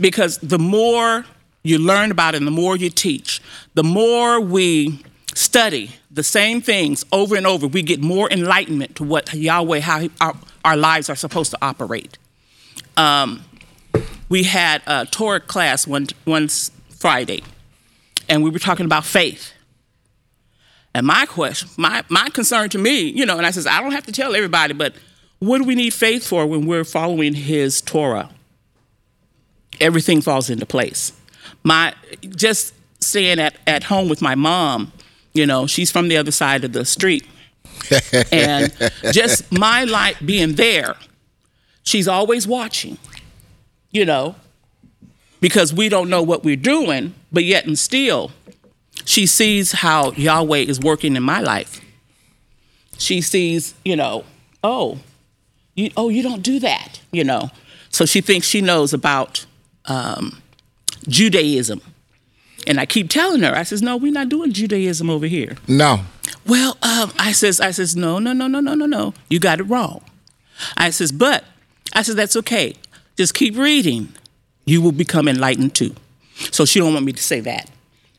because 0.00 0.38
the 0.38 0.58
more 0.58 1.26
you 1.62 1.78
learn 1.78 2.10
about 2.10 2.34
it 2.34 2.38
and 2.38 2.46
the 2.46 2.50
more 2.50 2.76
you 2.76 2.90
teach, 2.90 3.42
the 3.74 3.84
more 3.84 4.40
we 4.40 5.00
study 5.34 5.90
the 6.10 6.22
same 6.22 6.60
things 6.60 7.04
over 7.12 7.36
and 7.36 7.46
over, 7.46 7.66
we 7.66 7.82
get 7.82 8.00
more 8.00 8.30
enlightenment 8.30 8.96
to 8.96 9.04
what 9.04 9.32
Yahweh, 9.34 9.80
how 9.80 9.98
he, 10.00 10.10
our, 10.20 10.34
our 10.64 10.76
lives 10.76 11.10
are 11.10 11.16
supposed 11.16 11.50
to 11.50 11.58
operate. 11.60 12.16
Um, 12.96 13.44
we 14.28 14.44
had 14.44 14.82
a 14.86 15.06
Torah 15.06 15.40
class 15.40 15.86
one, 15.86 16.06
one 16.24 16.48
Friday, 16.48 17.42
and 18.28 18.42
we 18.42 18.50
were 18.50 18.58
talking 18.58 18.86
about 18.86 19.04
faith. 19.04 19.52
And 20.94 21.06
my 21.06 21.26
question, 21.26 21.68
my, 21.76 22.04
my 22.08 22.28
concern 22.30 22.68
to 22.70 22.78
me, 22.78 23.00
you 23.00 23.26
know, 23.26 23.36
and 23.36 23.44
I 23.44 23.50
says, 23.50 23.66
I 23.66 23.80
don't 23.80 23.90
have 23.90 24.06
to 24.06 24.12
tell 24.12 24.36
everybody, 24.36 24.72
but 24.72 24.94
what 25.40 25.58
do 25.58 25.64
we 25.64 25.74
need 25.74 25.92
faith 25.92 26.26
for 26.26 26.46
when 26.46 26.66
we're 26.66 26.84
following 26.84 27.34
his 27.34 27.80
Torah? 27.80 28.30
Everything 29.80 30.20
falls 30.20 30.48
into 30.48 30.64
place. 30.64 31.12
My 31.64 31.94
just 32.36 32.72
staying 33.04 33.38
at, 33.38 33.54
at 33.66 33.84
home 33.84 34.08
with 34.08 34.22
my 34.22 34.34
mom, 34.34 34.92
you 35.32 35.46
know, 35.46 35.66
she's 35.66 35.90
from 35.90 36.08
the 36.08 36.16
other 36.16 36.30
side 36.30 36.64
of 36.64 36.72
the 36.72 36.84
street. 36.84 37.26
and 38.32 38.72
just 39.12 39.50
my 39.52 39.84
life 39.84 40.18
being 40.24 40.54
there, 40.54 40.94
she's 41.82 42.08
always 42.08 42.46
watching, 42.46 42.98
you 43.90 44.04
know, 44.04 44.36
because 45.40 45.74
we 45.74 45.88
don't 45.88 46.08
know 46.08 46.22
what 46.22 46.44
we're 46.44 46.56
doing, 46.56 47.14
but 47.32 47.44
yet 47.44 47.66
and 47.66 47.78
still, 47.78 48.30
she 49.04 49.26
sees 49.26 49.72
how 49.72 50.12
Yahweh 50.12 50.58
is 50.60 50.80
working 50.80 51.16
in 51.16 51.22
my 51.22 51.40
life. 51.40 51.80
She 52.98 53.20
sees, 53.20 53.74
you 53.84 53.96
know, 53.96 54.24
oh, 54.62 55.00
you, 55.74 55.90
oh, 55.96 56.08
you 56.08 56.22
don't 56.22 56.42
do 56.42 56.60
that, 56.60 57.00
you 57.12 57.24
know. 57.24 57.50
So 57.90 58.06
she 58.06 58.20
thinks 58.20 58.46
she 58.46 58.60
knows 58.60 58.92
about 58.92 59.46
um, 59.86 60.42
Judaism. 61.08 61.80
And 62.66 62.80
I 62.80 62.86
keep 62.86 63.10
telling 63.10 63.42
her, 63.42 63.54
I 63.54 63.62
says, 63.62 63.82
no, 63.82 63.96
we're 63.96 64.12
not 64.12 64.28
doing 64.28 64.52
Judaism 64.52 65.10
over 65.10 65.26
here. 65.26 65.56
No. 65.68 66.00
Well, 66.46 66.78
um, 66.82 67.12
I 67.18 67.32
says, 67.32 67.60
I 67.60 67.70
says, 67.70 67.94
no, 67.94 68.18
no, 68.18 68.32
no, 68.32 68.46
no, 68.46 68.60
no, 68.60 68.74
no, 68.74 68.86
no. 68.86 69.14
You 69.28 69.38
got 69.38 69.60
it 69.60 69.64
wrong. 69.64 70.02
I 70.76 70.90
says, 70.90 71.12
but 71.12 71.44
I 71.94 72.02
says, 72.02 72.14
that's 72.14 72.36
okay. 72.36 72.74
Just 73.16 73.34
keep 73.34 73.56
reading. 73.56 74.12
You 74.64 74.80
will 74.80 74.92
become 74.92 75.28
enlightened 75.28 75.74
too. 75.74 75.94
So 76.50 76.64
she 76.64 76.78
don't 76.78 76.92
want 76.92 77.04
me 77.04 77.12
to 77.12 77.22
say 77.22 77.40
that. 77.40 77.70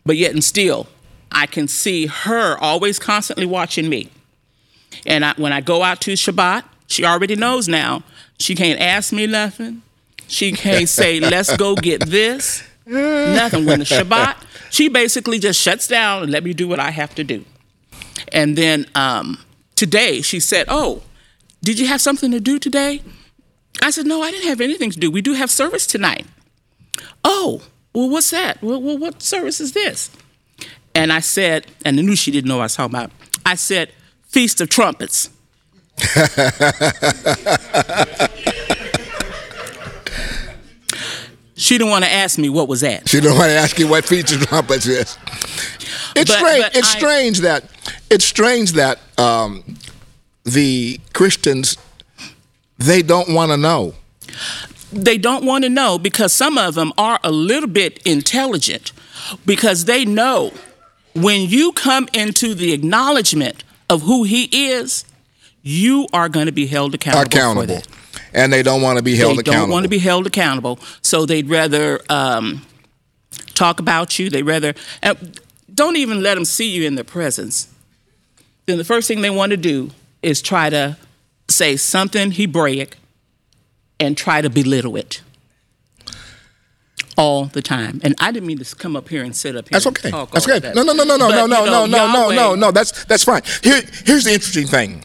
But 0.06 0.18
yet 0.18 0.32
and 0.32 0.44
still, 0.44 0.88
I 1.32 1.48
can 1.48 1.68
see 1.68 2.06
her 2.06 2.58
always 2.58 3.00
constantly 3.00 3.46
watching 3.46 3.90
me. 3.90 4.10
And 5.06 5.26
I, 5.26 5.34
when 5.38 5.52
I 5.52 5.62
go 5.62 5.84
out 5.84 6.02
to 6.02 6.14
Shabbat, 6.14 6.64
she 6.88 7.04
already 7.04 7.36
knows 7.36 7.68
now. 7.68 8.04
She 8.40 8.56
can't 8.56 8.80
ask 8.80 9.12
me 9.12 9.28
nothing. 9.28 9.82
She 10.28 10.52
can't 10.52 10.88
say, 10.88 11.20
let's 11.20 11.56
go 11.58 11.76
get 11.76 12.06
this. 12.08 12.64
Nothing. 12.86 13.66
When 13.66 13.80
the 13.80 13.86
Shabbat, 13.86 14.38
she 14.70 14.90
basically 14.90 15.40
just 15.40 15.60
shuts 15.60 15.88
down 15.88 16.24
and 16.24 16.32
let 16.32 16.44
me 16.44 16.54
do 16.54 16.68
what 16.68 16.80
I 16.80 16.92
have 16.92 17.16
to 17.16 17.24
do. 17.24 17.46
And 18.32 18.58
then 18.58 18.86
um, 18.96 19.40
today 19.76 20.22
she 20.22 20.40
said, 20.40 20.66
Oh, 20.70 21.02
did 21.64 21.80
you 21.80 21.88
have 21.88 22.02
something 22.02 22.32
to 22.32 22.40
do 22.40 22.60
today? 22.60 23.02
I 23.82 23.90
said, 23.90 24.06
No, 24.06 24.22
I 24.22 24.32
didn't 24.32 24.48
have 24.48 24.62
anything 24.62 24.92
to 24.92 25.00
do. 25.00 25.10
We 25.10 25.22
do 25.22 25.34
have 25.34 25.50
service 25.50 25.88
tonight. 25.88 26.26
Oh, 27.24 27.64
well, 27.94 28.10
what's 28.10 28.32
that? 28.32 28.62
Well, 28.62 28.82
well 28.82 28.98
what 28.98 29.22
service 29.22 29.60
is 29.60 29.74
this? 29.74 30.10
And 30.94 31.12
I 31.12 31.20
said, 31.20 31.68
and 31.84 32.00
I 32.00 32.02
knew 32.02 32.16
she 32.16 32.32
didn't 32.32 32.48
know 32.48 32.56
what 32.56 32.62
I 32.62 32.66
was 32.66 32.76
talking 32.76 32.96
about. 32.96 33.12
I 33.46 33.56
said, 33.56 33.92
Feast 34.28 34.62
of 34.62 34.70
Trumpets. 34.70 35.30
she 41.56 41.78
didn't 41.78 41.90
want 41.90 42.04
to 42.06 42.12
ask 42.12 42.38
me 42.38 42.50
what 42.50 42.68
was 42.68 42.82
that. 42.82 43.08
She 43.10 43.20
don't 43.20 43.38
want 43.38 43.50
to 43.50 43.56
ask 43.56 43.78
you 43.80 43.88
what 43.88 44.06
feature 44.06 44.38
trumpets 44.38 44.86
is. 44.88 45.18
It's 46.16 46.32
But- 46.32 46.38
strange. 46.40 46.64
but 46.64 46.76
it's 46.76 46.96
I- 46.96 46.98
strange 46.98 47.40
that 47.40 47.64
it's 48.10 48.26
strange 48.26 48.72
that 48.74 49.00
um, 49.18 49.64
the 50.44 51.00
Christians 51.14 51.78
they 52.78 53.02
don't 53.02 53.30
want 53.30 53.52
to 53.52 53.58
know. 53.58 53.94
they 54.92 55.18
don't 55.18 55.46
want 55.46 55.64
to 55.64 55.70
know 55.70 55.98
because 55.98 56.32
some 56.34 56.58
of 56.58 56.76
them 56.76 56.92
are 56.98 57.20
a 57.24 57.32
little 57.32 57.70
bit 57.70 58.00
intelligent 58.06 58.92
because 59.46 59.86
they 59.86 60.06
know 60.06 60.52
when 61.14 61.42
you 61.50 61.72
come 61.72 62.08
into 62.14 62.54
the 62.54 62.74
acknowledgement 62.74 63.64
of 63.90 64.02
who 64.04 64.24
he 64.24 64.44
is, 64.72 65.06
you 65.64 66.08
are 66.14 66.28
going 66.30 66.46
to 66.48 66.52
be 66.52 66.68
held 66.68 66.94
accountable. 66.94 67.22
For 67.32 67.38
accountable, 67.38 67.76
that. 67.76 67.88
And 68.36 68.52
they 68.52 68.62
don't 68.62 68.82
want 68.82 68.98
to 68.98 69.04
be 69.04 69.16
held 69.16 69.38
they 69.38 69.40
accountable. 69.42 69.62
don't 69.66 69.72
want 69.72 69.84
to 69.84 69.90
be 69.90 69.98
held 69.98 70.28
accountable, 70.28 70.78
so 71.02 71.26
they'd 71.26 71.50
rather 71.50 72.02
um, 72.10 72.62
talk 73.56 73.80
about 73.80 74.20
you. 74.20 74.30
They 74.30 74.44
rather 74.44 74.76
uh, 75.02 75.16
don't 75.74 75.96
even 75.96 76.22
let 76.22 76.36
them 76.36 76.46
see 76.46 76.70
you 76.70 76.86
in 76.86 76.96
their 76.96 77.04
presence. 77.06 77.70
Then 78.66 78.78
the 78.78 78.84
first 78.84 79.08
thing 79.08 79.22
they 79.22 79.30
want 79.30 79.52
to 79.52 79.58
do 79.58 79.92
is 80.22 80.42
try 80.42 80.70
to 80.70 80.98
say 81.50 81.78
something 81.78 82.32
Hebraic 82.32 82.98
and 84.00 84.18
try 84.18 84.42
to 84.42 84.50
belittle 84.50 84.98
it 84.98 85.22
all 87.18 87.46
the 87.46 87.62
time. 87.62 88.02
And 88.04 88.16
I 88.20 88.32
didn't 88.32 88.48
mean 88.48 88.58
to 88.58 88.76
come 88.76 88.98
up 88.98 89.08
here 89.08 89.24
and 89.24 89.34
sit 89.34 89.56
up 89.56 89.70
here. 89.70 89.80
That's 89.80 89.88
okay. 89.88 90.12
That's 90.12 90.46
good. 90.46 90.64
that. 90.64 90.76
No, 90.76 90.84
no, 90.84 90.92
no, 90.92 91.04
no, 91.06 91.16
no, 91.16 91.30
But, 91.30 91.36
no, 91.36 91.44
you 91.44 91.48
no, 91.48 91.66
know, 91.66 91.86
no, 91.86 91.86
no, 91.86 92.08
no, 92.08 92.30
no, 92.32 92.56
no. 92.56 92.72
That's 92.72 93.06
that's 93.06 93.24
fine. 93.24 93.44
Here, 93.64 93.82
here's 94.04 94.26
the 94.26 94.34
interesting 94.34 94.68
thing. 94.68 95.04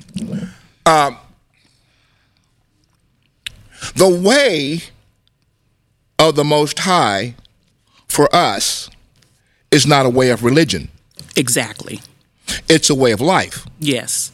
Um, 0.84 1.18
the 3.94 4.08
way 4.08 4.80
of 6.18 6.34
the 6.36 6.44
Most 6.44 6.80
High 6.80 7.34
for 8.08 8.34
us 8.34 8.90
is 9.70 9.86
not 9.86 10.06
a 10.06 10.10
way 10.10 10.30
of 10.30 10.42
religion. 10.44 10.88
Exactly. 11.36 12.00
It's 12.68 12.90
a 12.90 12.94
way 12.94 13.12
of 13.12 13.20
life. 13.20 13.66
Yes. 13.78 14.32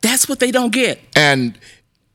That's 0.00 0.28
what 0.28 0.40
they 0.40 0.50
don't 0.50 0.72
get. 0.72 1.00
and 1.14 1.58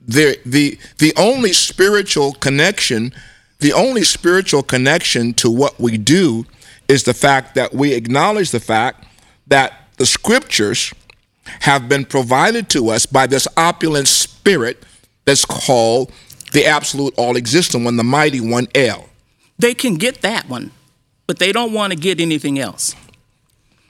the 0.05 0.37
the 0.45 0.77
the 0.97 1.13
only 1.15 1.53
spiritual 1.53 2.33
connection 2.33 3.13
the 3.59 3.71
only 3.71 4.03
spiritual 4.03 4.61
connection 4.61 5.33
to 5.33 5.49
what 5.49 5.79
we 5.79 5.97
do 5.97 6.45
is 6.89 7.03
the 7.03 7.13
fact 7.13 7.55
that 7.55 7.73
we 7.73 7.93
acknowledge 7.93 8.51
the 8.51 8.59
fact 8.59 9.05
that 9.47 9.87
the 9.97 10.05
scriptures 10.05 10.93
have 11.61 11.87
been 11.87 12.03
provided 12.03 12.67
to 12.69 12.89
us 12.89 13.05
by 13.05 13.25
this 13.25 13.47
opulent 13.55 14.09
spirit 14.09 14.83
that's 15.23 15.45
called 15.45 16.11
the 16.53 16.65
absolute 16.65 17.13
all 17.17 17.35
existent 17.37 17.83
one 17.85 17.97
the 17.97 18.03
mighty 18.03 18.39
one 18.41 18.67
el 18.75 19.09
They 19.59 19.73
can 19.73 19.95
get 19.95 20.21
that 20.21 20.47
one, 20.49 20.71
but 21.27 21.37
they 21.39 21.51
don't 21.51 21.73
want 21.73 21.93
to 21.93 21.99
get 21.99 22.19
anything 22.19 22.57
else. 22.59 22.95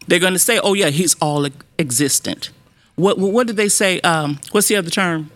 They're 0.07 0.19
going 0.19 0.33
to 0.33 0.39
say, 0.39 0.59
"Oh 0.59 0.73
yeah, 0.73 0.89
he's 0.89 1.15
all 1.21 1.47
existent. 1.79 2.49
What 2.95 3.17
what 3.17 3.47
did 3.47 3.55
they 3.55 3.69
say? 3.69 3.99
Um, 4.01 4.39
what's 4.51 4.67
the 4.67 4.75
other 4.75 4.89
term? 4.89 5.29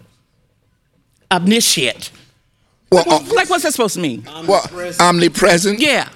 Omniscient. 1.31 2.11
well, 2.91 3.03
uh, 3.09 3.19
Like 3.33 3.49
what's 3.49 3.63
that 3.63 3.73
supposed 3.73 3.95
to 3.95 3.99
mean? 4.01 4.23
well 4.47 4.69
omnipresent 4.99 5.79
Yeah. 5.79 6.09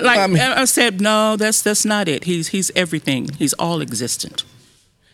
Like 0.00 0.18
Um, 0.20 0.36
I 0.36 0.62
I 0.62 0.64
said, 0.66 1.00
no, 1.00 1.36
that's 1.36 1.60
that's 1.62 1.84
not 1.84 2.08
it. 2.08 2.24
He's 2.24 2.48
he's 2.48 2.70
everything. 2.76 3.30
He's 3.38 3.52
all 3.54 3.80
existent. 3.82 4.44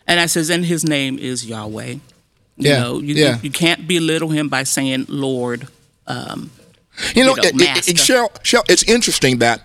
And 0.07 0.21
I 0.21 0.27
says, 0.27 0.51
and 0.51 0.67
his 0.67 0.85
name 0.85 1.19
is 1.19 1.47
Yahweh. 1.47 1.95
You 2.57 2.71
Yeah, 2.71 2.81
know, 2.81 3.01
you, 3.01 3.15
yeah. 3.15 3.39
you 3.43 3.51
can't 3.51 3.87
belittle 3.89 4.29
him 4.31 4.49
by 4.49 4.63
saying 4.65 5.07
Lord. 5.09 5.67
Um, 6.07 6.51
you 7.15 7.25
know, 7.25 7.31
you 7.31 7.43
know, 7.43 7.49
it, 7.49 7.55
it, 7.61 7.89
it, 7.89 7.97
Cheryl, 7.97 8.31
Cheryl, 8.43 8.63
it's 8.71 8.85
interesting 8.85 9.39
that 9.39 9.61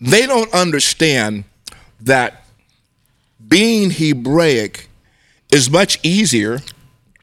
they 0.00 0.26
don't 0.26 0.52
understand 0.52 1.44
that 2.00 2.44
being 3.46 3.90
Hebraic 3.90 4.88
is 5.52 5.70
much 5.70 5.98
easier 6.02 6.60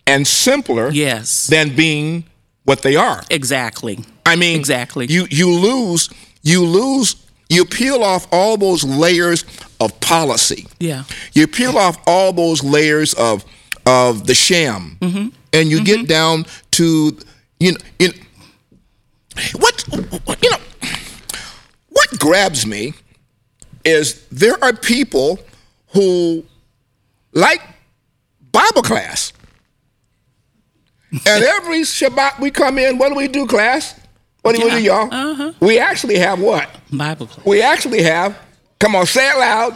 and 0.08 0.26
simpler 0.28 0.90
Yes. 0.90 1.48
than 1.48 1.76
being 1.76 2.24
what 2.64 2.82
they 2.82 2.96
are. 2.96 3.24
Exactly. 3.30 4.00
I 4.26 4.36
mean, 4.36 4.58
Exactly. 4.60 5.08
You 5.08 5.28
you 5.30 5.50
lose 5.52 6.10
you 6.44 6.64
lose 6.66 7.16
you 7.50 7.66
peel 7.66 8.04
off 8.04 8.28
all 8.32 8.58
those 8.58 8.84
layers 8.84 9.44
of 9.80 10.00
policy. 10.00 10.68
Yeah. 10.80 11.04
You 11.34 11.48
peel 11.48 11.78
off 11.78 11.98
all 12.06 12.32
those 12.32 12.64
layers 12.64 13.14
of 13.16 13.44
of 13.90 14.28
the 14.28 14.34
sham, 14.36 14.98
Mm-hmm. 15.02 15.28
and 15.54 15.70
you 15.70 15.84
get 15.84 16.08
down 16.08 16.46
to 16.72 17.18
you 17.60 17.72
know, 17.74 17.78
you 18.00 18.08
know 18.10 18.14
what 19.56 19.86
you 20.44 20.50
know 20.50 20.58
what 21.90 22.20
grabs 22.20 22.66
me 22.66 22.94
is 23.86 24.26
there 24.32 24.62
are 24.64 24.74
people 24.74 25.40
who 25.94 26.44
like 27.34 27.62
Bible 28.52 28.82
class. 28.82 29.34
And 31.12 31.44
every 31.58 31.82
Shabbat 31.82 32.40
we 32.40 32.52
come 32.52 32.78
in, 32.78 32.98
what 32.98 33.10
do 33.10 33.16
we 33.16 33.28
do, 33.28 33.48
class? 33.48 33.96
What 34.42 34.56
do 34.56 34.64
we 34.64 34.70
do, 34.72 34.82
y'all? 34.84 35.12
uh-huh. 35.14 35.54
We 35.60 35.80
actually 35.80 36.18
have 36.20 36.40
what? 36.40 36.70
Bible 36.92 37.28
class. 37.28 37.46
We 37.46 37.62
actually 37.62 38.04
have, 38.04 38.38
come 38.80 38.96
on, 38.96 39.06
say 39.06 39.28
it 39.30 39.38
loud, 39.38 39.76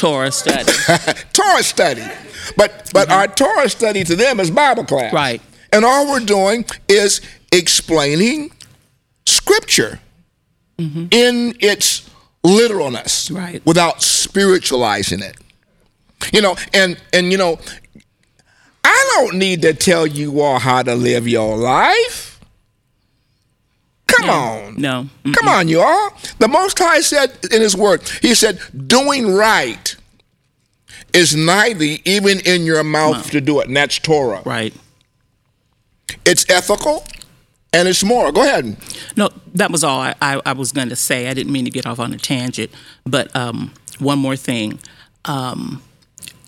Torah 0.00 0.32
study. 0.32 0.72
Torah 1.34 1.62
study. 1.62 2.02
But 2.56 2.90
but 2.94 3.10
our 3.10 3.28
Torah 3.28 3.68
study 3.68 4.02
to 4.04 4.16
them 4.16 4.40
is 4.40 4.50
Bible 4.50 4.84
class. 4.84 5.06
Mm-hmm. 5.06 5.16
Right. 5.16 5.42
And 5.72 5.84
all 5.84 6.10
we're 6.10 6.24
doing 6.24 6.64
is 6.88 7.20
explaining 7.52 8.50
scripture 9.26 10.00
in 10.78 11.54
its 11.60 12.08
literalness. 12.42 13.28
Mm-hmm. 13.28 13.36
Right. 13.36 13.66
Without 13.66 14.00
spiritualizing 14.02 15.20
it. 15.20 15.36
You 16.32 16.40
know, 16.40 16.56
and 16.72 16.98
and 17.12 17.30
you 17.30 17.36
know, 17.36 17.58
I 18.82 19.12
don't 19.16 19.36
need 19.36 19.60
to 19.62 19.74
tell 19.74 20.06
you 20.06 20.40
all 20.40 20.58
how 20.58 20.82
to 20.82 20.94
live 20.94 21.28
your 21.28 21.58
life. 21.58 22.29
Come 24.16 24.30
on. 24.30 24.76
No. 24.76 25.08
Mm. 25.24 25.34
Come 25.34 25.48
on, 25.48 25.68
you 25.68 25.80
all. 25.80 26.10
The 26.38 26.48
Most 26.48 26.78
High 26.78 27.00
said 27.00 27.36
in 27.52 27.60
His 27.60 27.76
Word, 27.76 28.02
He 28.22 28.34
said, 28.34 28.60
doing 28.86 29.34
right 29.34 29.96
is 31.12 31.34
neither 31.34 31.84
even 32.04 32.40
in 32.40 32.64
your 32.64 32.82
mouth 32.84 33.30
to 33.30 33.40
do 33.40 33.60
it, 33.60 33.66
and 33.66 33.76
that's 33.76 33.98
Torah. 33.98 34.42
Right. 34.44 34.74
It's 36.24 36.48
ethical 36.50 37.04
and 37.72 37.88
it's 37.88 38.02
moral. 38.04 38.32
Go 38.32 38.42
ahead. 38.42 38.76
No, 39.16 39.28
that 39.54 39.70
was 39.70 39.84
all 39.84 40.00
I, 40.00 40.14
I, 40.20 40.40
I 40.44 40.52
was 40.52 40.72
going 40.72 40.88
to 40.88 40.96
say. 40.96 41.28
I 41.28 41.34
didn't 41.34 41.52
mean 41.52 41.64
to 41.64 41.70
get 41.70 41.86
off 41.86 41.98
on 41.98 42.12
a 42.12 42.18
tangent. 42.18 42.70
But 43.04 43.34
um, 43.34 43.72
one 43.98 44.18
more 44.18 44.36
thing. 44.36 44.78
Um, 45.24 45.82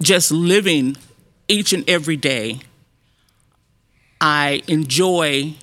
just 0.00 0.32
living 0.32 0.96
each 1.48 1.72
and 1.72 1.88
every 1.88 2.16
day, 2.16 2.60
I 4.20 4.62
enjoy 4.66 5.54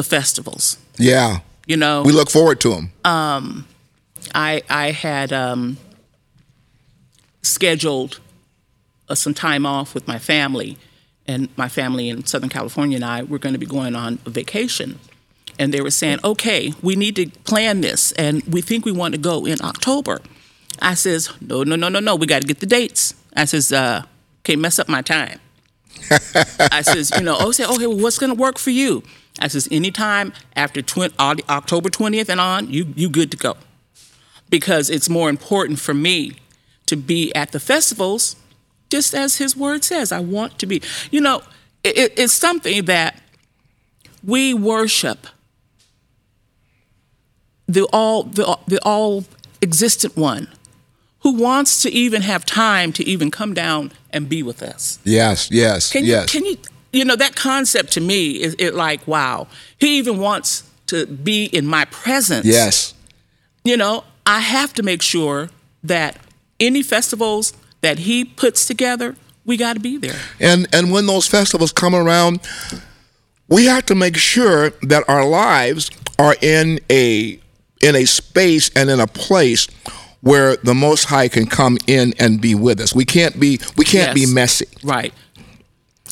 the 0.00 0.08
festivals. 0.16 0.78
Yeah. 0.96 1.40
You 1.66 1.76
know, 1.76 2.02
We 2.02 2.12
look 2.12 2.30
forward 2.30 2.58
to 2.60 2.70
them. 2.70 2.92
Um, 3.04 3.66
I 4.34 4.62
I 4.70 4.92
had 4.92 5.30
um, 5.30 5.76
scheduled 7.42 8.18
uh, 9.10 9.14
some 9.14 9.34
time 9.34 9.66
off 9.66 9.94
with 9.94 10.08
my 10.08 10.18
family, 10.18 10.78
and 11.26 11.48
my 11.56 11.68
family 11.68 12.08
in 12.08 12.24
Southern 12.24 12.48
California 12.48 12.96
and 12.96 13.04
I 13.04 13.22
were 13.24 13.38
going 13.38 13.52
to 13.52 13.58
be 13.58 13.66
going 13.66 13.94
on 13.94 14.18
a 14.24 14.30
vacation. 14.30 14.98
And 15.58 15.74
they 15.74 15.82
were 15.82 15.90
saying, 15.90 16.20
okay, 16.24 16.72
we 16.80 16.96
need 16.96 17.16
to 17.16 17.26
plan 17.44 17.82
this, 17.82 18.12
and 18.12 18.42
we 18.44 18.62
think 18.62 18.86
we 18.86 18.92
want 18.92 19.12
to 19.14 19.20
go 19.20 19.44
in 19.44 19.58
October. 19.62 20.20
I 20.80 20.94
says, 20.94 21.28
no, 21.42 21.62
no, 21.62 21.76
no, 21.76 21.90
no, 21.90 22.00
no, 22.00 22.16
we 22.16 22.26
got 22.26 22.40
to 22.40 22.48
get 22.48 22.60
the 22.60 22.66
dates. 22.66 23.14
I 23.36 23.44
says, 23.44 23.70
uh, 23.70 24.04
can't 24.44 24.60
mess 24.60 24.78
up 24.78 24.88
my 24.88 25.02
time. 25.02 25.38
I 26.78 26.80
says, 26.82 27.12
you 27.18 27.22
know, 27.22 27.36
oh, 27.38 27.52
say, 27.52 27.66
okay, 27.66 27.86
well, 27.86 27.98
what's 27.98 28.18
going 28.18 28.34
to 28.34 28.40
work 28.40 28.58
for 28.58 28.70
you? 28.70 29.02
I 29.40 29.48
says, 29.48 29.68
anytime 29.70 30.32
after 30.54 30.80
October 30.80 31.88
20th 31.88 32.28
and 32.28 32.40
on, 32.40 32.70
you 32.70 32.92
you 32.94 33.08
good 33.08 33.30
to 33.30 33.36
go. 33.36 33.56
Because 34.48 34.90
it's 34.90 35.08
more 35.08 35.30
important 35.30 35.78
for 35.78 35.94
me 35.94 36.36
to 36.86 36.96
be 36.96 37.32
at 37.34 37.52
the 37.52 37.60
festivals, 37.60 38.36
just 38.90 39.14
as 39.14 39.36
his 39.36 39.56
word 39.56 39.84
says. 39.84 40.12
I 40.12 40.20
want 40.20 40.58
to 40.58 40.66
be. 40.66 40.82
You 41.10 41.20
know, 41.20 41.42
it, 41.84 42.12
it's 42.16 42.32
something 42.32 42.84
that 42.86 43.20
we 44.24 44.52
worship 44.52 45.26
the 47.66 47.86
all 47.92 48.24
the, 48.24 48.58
the 48.66 48.80
all 48.84 49.24
existent 49.62 50.16
one 50.16 50.48
who 51.20 51.34
wants 51.34 51.82
to 51.82 51.90
even 51.90 52.22
have 52.22 52.44
time 52.44 52.92
to 52.92 53.04
even 53.04 53.30
come 53.30 53.54
down 53.54 53.92
and 54.10 54.28
be 54.28 54.42
with 54.42 54.62
us. 54.62 54.98
Yes, 55.04 55.50
yes, 55.50 55.92
Can 55.92 56.04
you, 56.04 56.10
yes. 56.10 56.32
Can 56.32 56.44
you, 56.44 56.56
you 56.92 57.04
know, 57.04 57.16
that 57.16 57.36
concept 57.36 57.92
to 57.92 58.00
me 58.00 58.32
is 58.32 58.54
it 58.58 58.74
like, 58.74 59.06
wow, 59.06 59.46
he 59.78 59.98
even 59.98 60.18
wants 60.18 60.64
to 60.86 61.06
be 61.06 61.44
in 61.44 61.66
my 61.66 61.84
presence. 61.86 62.46
yes. 62.46 62.94
You 63.64 63.76
know, 63.76 64.04
I 64.26 64.40
have 64.40 64.72
to 64.74 64.82
make 64.82 65.02
sure 65.02 65.50
that 65.84 66.16
any 66.58 66.82
festivals 66.82 67.52
that 67.82 67.98
he 68.00 68.24
puts 68.24 68.66
together, 68.66 69.16
we 69.44 69.56
got 69.56 69.74
to 69.74 69.80
be 69.80 69.96
there. 69.98 70.18
And 70.40 70.66
and 70.72 70.90
when 70.90 71.06
those 71.06 71.26
festivals 71.26 71.72
come 71.72 71.94
around, 71.94 72.40
we 73.48 73.66
have 73.66 73.86
to 73.86 73.94
make 73.94 74.16
sure 74.16 74.70
that 74.82 75.04
our 75.08 75.26
lives 75.26 75.90
are 76.18 76.36
in 76.40 76.80
a 76.90 77.38
in 77.82 77.96
a 77.96 78.04
space 78.04 78.70
and 78.76 78.90
in 78.90 79.00
a 79.00 79.06
place 79.06 79.66
where 80.22 80.56
the 80.56 80.74
Most 80.74 81.04
High 81.04 81.28
can 81.28 81.46
come 81.46 81.78
in 81.86 82.12
and 82.18 82.40
be 82.40 82.54
with 82.54 82.80
us. 82.80 82.94
We 82.94 83.04
can't 83.04 83.38
be 83.40 83.58
we 83.76 83.84
can't 83.84 84.14
Yes. 84.16 84.26
be 84.28 84.34
messy. 84.34 84.66
Right. 84.82 85.14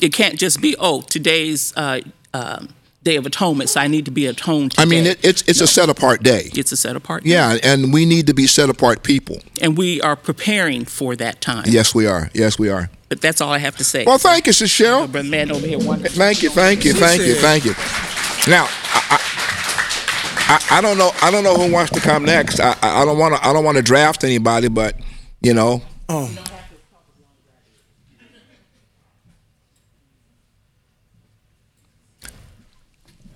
It 0.00 0.12
can't 0.12 0.38
just 0.38 0.60
be, 0.60 0.76
oh, 0.78 1.02
today's 1.02 1.76
uh, 1.76 2.00
um, 2.34 2.68
Day 3.04 3.16
of 3.16 3.26
Atonement, 3.26 3.70
so 3.70 3.80
I 3.80 3.86
need 3.86 4.04
to 4.04 4.10
be 4.10 4.26
atoned 4.26 4.72
today. 4.72 4.82
I 4.82 4.86
mean, 4.86 5.06
it, 5.06 5.24
it's 5.24 5.42
it's 5.48 5.60
a 5.60 5.66
set 5.66 5.88
apart 5.88 6.22
day. 6.22 6.50
it's 6.52 6.72
a 6.72 6.76
set 6.76 6.94
apart. 6.96 7.24
day. 7.24 7.30
Yeah, 7.30 7.56
and 7.62 7.92
we 7.92 8.04
need 8.04 8.26
to 8.26 8.34
be 8.34 8.46
set 8.46 8.68
apart 8.68 9.02
people. 9.02 9.40
And 9.62 9.78
we 9.78 10.00
are 10.02 10.16
preparing 10.16 10.84
for 10.84 11.16
that 11.16 11.40
time. 11.40 11.64
Yes, 11.66 11.94
we 11.94 12.06
are. 12.06 12.28
Yes, 12.34 12.58
we 12.58 12.68
are. 12.68 12.90
But 13.08 13.20
that's 13.20 13.40
all 13.40 13.52
I 13.52 13.58
have 13.58 13.76
to 13.76 13.84
say. 13.84 14.04
Well, 14.04 14.18
thank 14.18 14.46
you, 14.46 14.52
Sister 14.52 14.84
Cheryl. 14.84 15.10
Brother 15.10 15.28
man 15.28 15.50
over 15.50 15.66
here, 15.66 15.78
wonderful. 15.78 16.18
Thank 16.18 16.42
you, 16.42 16.50
thank 16.50 16.84
you, 16.84 16.92
thank 16.92 17.22
you, 17.22 17.34
thank 17.36 17.64
you. 17.64 17.72
Now, 18.50 18.66
I, 18.68 19.00
I, 19.10 19.18
I, 20.70 20.78
I 20.78 20.80
don't 20.82 20.98
know, 20.98 21.10
I 21.22 21.30
don't 21.30 21.44
know 21.44 21.56
who 21.56 21.72
wants 21.72 21.92
to 21.92 22.00
come 22.00 22.24
next. 22.24 22.60
I, 22.60 22.76
I 22.82 23.02
I 23.02 23.04
don't 23.04 23.18
want 23.18 23.36
to, 23.36 23.46
I 23.46 23.52
don't 23.52 23.64
want 23.64 23.76
to 23.78 23.82
draft 23.82 24.24
anybody, 24.24 24.68
but 24.68 24.96
you 25.40 25.54
know, 25.54 25.82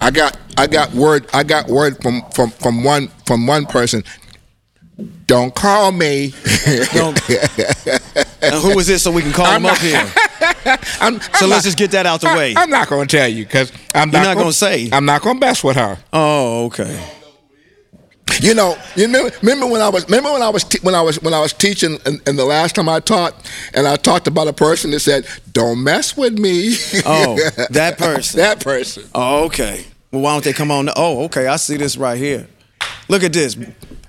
I 0.02 0.10
got, 0.10 0.36
I 0.56 0.66
got 0.66 0.92
word, 0.92 1.26
I 1.32 1.42
got 1.44 1.68
word 1.68 2.02
from 2.02 2.22
from 2.32 2.50
from 2.50 2.84
one 2.84 3.08
from 3.26 3.46
one 3.46 3.66
person. 3.66 4.02
Don't 5.26 5.54
call 5.54 5.92
me. 5.92 6.34
Don't- 6.92 7.18
and 8.42 8.54
who 8.56 8.78
is 8.78 8.86
this 8.86 9.02
so 9.02 9.10
we 9.10 9.22
can 9.22 9.32
call 9.32 9.50
him 9.50 9.64
up 9.66 9.78
here? 9.78 9.96
I'm, 11.00 11.20
So 11.20 11.44
I'm 11.46 11.50
let's 11.50 11.64
just 11.64 11.78
get 11.78 11.92
that 11.92 12.04
out 12.06 12.20
the 12.20 12.28
I- 12.28 12.36
way. 12.36 12.54
I'm 12.56 12.68
not 12.70 12.88
going 12.88 13.08
to 13.08 13.16
tell 13.16 13.28
you 13.28 13.44
because 13.44 13.72
I'm 13.94 14.10
You're 14.10 14.20
not, 14.20 14.24
not 14.28 14.34
gonna, 14.34 14.44
gonna 14.44 14.52
say. 14.52 14.90
I'm 14.92 15.04
not 15.06 15.22
going 15.22 15.36
to 15.40 15.46
mess 15.46 15.64
with 15.64 15.76
her. 15.76 15.96
Oh, 16.12 16.66
okay. 16.66 17.00
You 18.40 18.54
know, 18.54 18.76
you 18.96 19.04
remember, 19.06 19.34
remember 19.40 19.66
when 19.66 19.80
I 19.80 19.88
was 19.88 20.04
remember 20.06 20.32
when 20.32 20.42
I 20.42 20.48
was 20.48 20.64
te- 20.64 20.78
when 20.82 20.94
I 20.94 21.02
was 21.02 21.20
when 21.22 21.34
I 21.34 21.40
was 21.40 21.52
teaching 21.52 21.98
and, 22.06 22.20
and 22.26 22.38
the 22.38 22.44
last 22.44 22.74
time 22.74 22.88
I 22.88 23.00
taught 23.00 23.34
and 23.74 23.86
I 23.86 23.96
talked 23.96 24.26
about 24.26 24.48
a 24.48 24.52
person 24.52 24.90
that 24.92 25.00
said, 25.00 25.26
"Don't 25.52 25.82
mess 25.84 26.16
with 26.16 26.38
me." 26.38 26.74
Oh, 27.04 27.36
that 27.70 27.98
person. 27.98 28.38
that 28.40 28.60
person. 28.60 29.04
Oh, 29.14 29.44
okay. 29.46 29.84
Well, 30.12 30.20
why 30.20 30.34
don't 30.34 30.44
they 30.44 30.52
come 30.52 30.70
on? 30.70 30.84
The, 30.86 30.92
Oh, 30.94 31.24
okay. 31.24 31.46
I 31.46 31.56
see 31.56 31.78
this 31.78 31.96
right 31.96 32.18
here. 32.18 32.46
Look 33.08 33.22
at 33.24 33.32
this, 33.32 33.54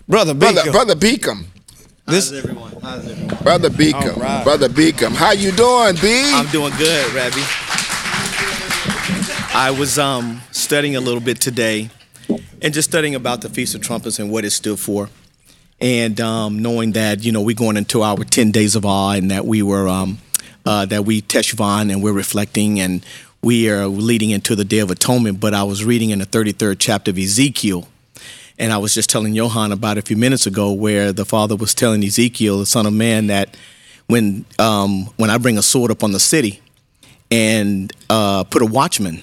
brother. 0.07 0.33
Brother, 0.33 0.61
Beacom. 0.63 0.71
brother 0.71 0.95
Beacom. 0.95 1.45
This 2.05 2.29
How's 2.29 2.39
everyone? 2.39 2.71
How's 2.81 3.09
everyone? 3.09 3.37
Brother 3.43 3.69
Beacom. 3.69 4.15
All 4.17 4.21
right. 4.21 4.43
Brother 4.43 4.67
Beacom. 4.67 5.13
How 5.13 5.31
you 5.31 5.51
doing, 5.53 5.95
B? 6.01 6.31
I'm 6.33 6.47
doing 6.47 6.73
good, 6.77 7.13
Rabbi. 7.13 7.39
I 9.55 9.73
was 9.77 9.97
um, 9.97 10.41
studying 10.51 10.97
a 10.97 10.99
little 10.99 11.21
bit 11.21 11.39
today 11.39 11.89
and 12.61 12.73
just 12.73 12.89
studying 12.89 13.15
about 13.15 13.39
the 13.41 13.49
Feast 13.49 13.73
of 13.75 13.81
Trumpets 13.81 14.19
and 14.19 14.29
what 14.29 14.43
it 14.43 14.51
stood 14.51 14.79
for. 14.79 15.09
And 15.79 16.19
um, 16.19 16.59
knowing 16.61 16.93
that, 16.93 17.23
you 17.23 17.31
know, 17.31 17.41
we're 17.41 17.55
going 17.55 17.77
into 17.77 18.01
our 18.01 18.17
10 18.17 18.51
days 18.51 18.75
of 18.75 18.85
awe 18.85 19.11
and 19.11 19.31
that 19.31 19.45
we 19.45 19.61
were, 19.61 19.87
um, 19.87 20.17
uh, 20.65 20.85
that 20.87 21.05
we 21.05 21.21
teshuvah 21.21 21.89
and 21.91 22.03
we're 22.03 22.11
reflecting 22.13 22.79
and 22.81 23.05
we 23.43 23.69
are 23.69 23.87
leading 23.87 24.29
into 24.29 24.55
the 24.55 24.63
Day 24.63 24.79
of 24.79 24.89
Atonement. 24.89 25.39
But 25.39 25.53
I 25.53 25.63
was 25.63 25.83
reading 25.83 26.09
in 26.09 26.19
the 26.19 26.25
33rd 26.25 26.77
chapter 26.79 27.11
of 27.11 27.17
Ezekiel. 27.17 27.87
And 28.57 28.71
I 28.71 28.77
was 28.77 28.93
just 28.93 29.09
telling 29.09 29.33
Johan 29.33 29.71
about 29.71 29.97
a 29.97 30.01
few 30.01 30.15
minutes 30.15 30.47
ago 30.47 30.71
where 30.71 31.11
the 31.11 31.25
father 31.25 31.55
was 31.55 31.73
telling 31.73 32.03
Ezekiel, 32.03 32.59
the 32.59 32.65
son 32.65 32.85
of 32.85 32.93
man, 32.93 33.27
that 33.27 33.57
when 34.07 34.45
um, 34.59 35.05
when 35.17 35.29
I 35.29 35.37
bring 35.37 35.57
a 35.57 35.63
sword 35.63 35.91
upon 35.91 36.11
the 36.11 36.19
city 36.19 36.61
and 37.31 37.91
uh, 38.09 38.43
put 38.43 38.61
a 38.61 38.65
watchman, 38.65 39.21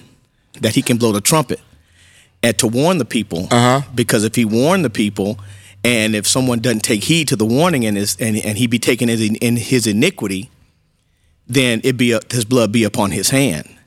that 0.59 0.75
he 0.75 0.81
can 0.81 0.97
blow 0.97 1.11
the 1.11 1.21
trumpet 1.21 1.61
and 2.43 2.57
to 2.59 2.67
warn 2.67 2.97
the 2.97 3.05
people. 3.05 3.47
Uh-huh. 3.51 3.81
Because 3.95 4.23
if 4.23 4.35
he 4.35 4.43
warned 4.43 4.83
the 4.83 4.89
people, 4.89 5.39
and 5.83 6.13
if 6.13 6.27
someone 6.27 6.59
doesn't 6.59 6.81
take 6.81 7.05
heed 7.05 7.29
to 7.29 7.35
the 7.35 7.45
warning 7.45 7.85
and 7.85 7.97
his, 7.97 8.17
and, 8.19 8.35
and 8.37 8.57
he 8.57 8.67
be 8.67 8.79
taken 8.79 9.09
in, 9.09 9.35
in 9.37 9.55
his 9.55 9.87
iniquity, 9.87 10.51
then 11.47 11.81
it 11.83 11.93
be 11.97 12.11
a, 12.11 12.19
his 12.29 12.45
blood 12.45 12.71
be 12.71 12.83
upon 12.83 13.11
his 13.11 13.29
hand. 13.29 13.77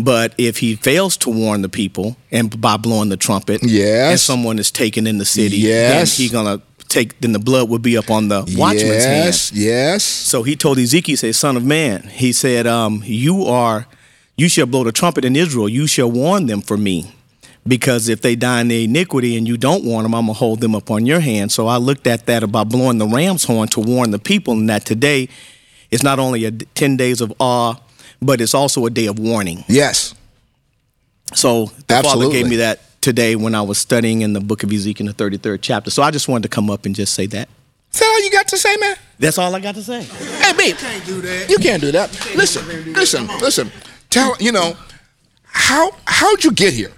But 0.00 0.32
if 0.38 0.58
he 0.58 0.76
fails 0.76 1.16
to 1.18 1.30
warn 1.30 1.62
the 1.62 1.68
people 1.68 2.16
and 2.30 2.60
by 2.60 2.76
blowing 2.76 3.08
the 3.08 3.16
trumpet, 3.16 3.60
Yes. 3.64 4.10
and 4.12 4.20
someone 4.20 4.58
is 4.60 4.70
taken 4.70 5.06
in 5.06 5.18
the 5.18 5.24
city, 5.24 5.56
Yes. 5.58 6.16
then 6.16 6.24
he 6.26 6.30
gonna 6.32 6.60
take. 6.88 7.20
Then 7.20 7.32
the 7.32 7.40
blood 7.40 7.68
would 7.68 7.82
be 7.82 7.98
up 7.98 8.08
on 8.10 8.28
the 8.28 8.40
watchman's 8.56 9.04
hand. 9.04 9.24
yes, 9.26 9.52
yes. 9.52 10.04
So 10.04 10.42
he 10.44 10.54
told 10.54 10.78
Ezekiel, 10.78 11.12
he 11.14 11.16
said, 11.16 11.34
Son 11.34 11.56
of 11.56 11.64
man, 11.64 12.08
he 12.12 12.32
said, 12.32 12.66
um, 12.66 13.02
You 13.04 13.44
are, 13.46 13.86
you 14.36 14.48
shall 14.48 14.66
blow 14.66 14.84
the 14.84 14.92
trumpet 14.92 15.24
in 15.24 15.34
Israel, 15.34 15.68
you 15.68 15.86
shall 15.88 16.10
warn 16.10 16.46
them 16.46 16.62
for 16.62 16.76
me. 16.76 17.12
Because 17.66 18.08
if 18.08 18.22
they 18.22 18.34
die 18.36 18.60
in 18.62 18.68
their 18.68 18.80
iniquity 18.82 19.36
and 19.36 19.46
you 19.46 19.58
don't 19.58 19.84
warn 19.84 20.04
them, 20.04 20.14
I'm 20.14 20.26
going 20.26 20.34
to 20.34 20.38
hold 20.38 20.60
them 20.60 20.74
upon 20.74 21.04
your 21.04 21.20
hand. 21.20 21.52
So 21.52 21.66
I 21.66 21.76
looked 21.76 22.06
at 22.06 22.24
that 22.26 22.42
about 22.42 22.70
blowing 22.70 22.96
the 22.98 23.06
ram's 23.06 23.44
horn 23.44 23.68
to 23.70 23.80
warn 23.80 24.10
the 24.12 24.18
people, 24.18 24.54
and 24.54 24.70
that 24.70 24.86
today 24.86 25.28
is 25.90 26.02
not 26.02 26.18
only 26.18 26.44
a 26.46 26.50
10 26.52 26.96
days 26.96 27.20
of 27.20 27.30
awe, 27.40 27.74
but 28.20 28.40
it's 28.40 28.54
also 28.54 28.86
a 28.86 28.90
day 28.90 29.06
of 29.06 29.18
warning. 29.18 29.64
Yes. 29.68 30.14
So 31.34 31.66
the 31.86 32.02
Father 32.02 32.30
gave 32.30 32.48
me 32.48 32.56
that 32.56 32.80
today 33.00 33.36
when 33.36 33.54
I 33.54 33.62
was 33.62 33.78
studying 33.78 34.22
in 34.22 34.32
the 34.32 34.40
book 34.40 34.62
of 34.62 34.72
Ezekiel, 34.72 35.06
the 35.06 35.12
33rd 35.14 35.58
chapter. 35.62 35.90
So 35.90 36.02
I 36.02 36.10
just 36.10 36.28
wanted 36.28 36.44
to 36.44 36.48
come 36.48 36.70
up 36.70 36.86
and 36.86 36.94
just 36.94 37.14
say 37.14 37.26
that. 37.26 37.48
Is 37.92 38.00
that 38.00 38.06
all 38.06 38.24
you 38.24 38.30
got 38.30 38.48
to 38.48 38.56
say, 38.56 38.76
man? 38.76 38.96
That's 39.18 39.38
all 39.38 39.54
I 39.54 39.60
got 39.60 39.74
to 39.74 39.82
say. 39.82 40.02
Hey, 40.02 40.52
babe. 40.56 40.68
You 40.68 40.74
can't 40.74 41.06
do 41.06 41.20
that. 41.20 41.50
You 41.50 41.58
can't 41.58 41.80
do 41.82 41.92
that. 41.92 42.12
Listen, 42.36 42.92
listen, 42.92 43.26
listen. 43.40 43.70
Tell 44.10 44.36
you 44.38 44.52
know 44.52 44.76
how 45.44 45.90
how'd 46.06 46.44
you 46.44 46.52
get 46.52 46.72
here? 46.72 46.92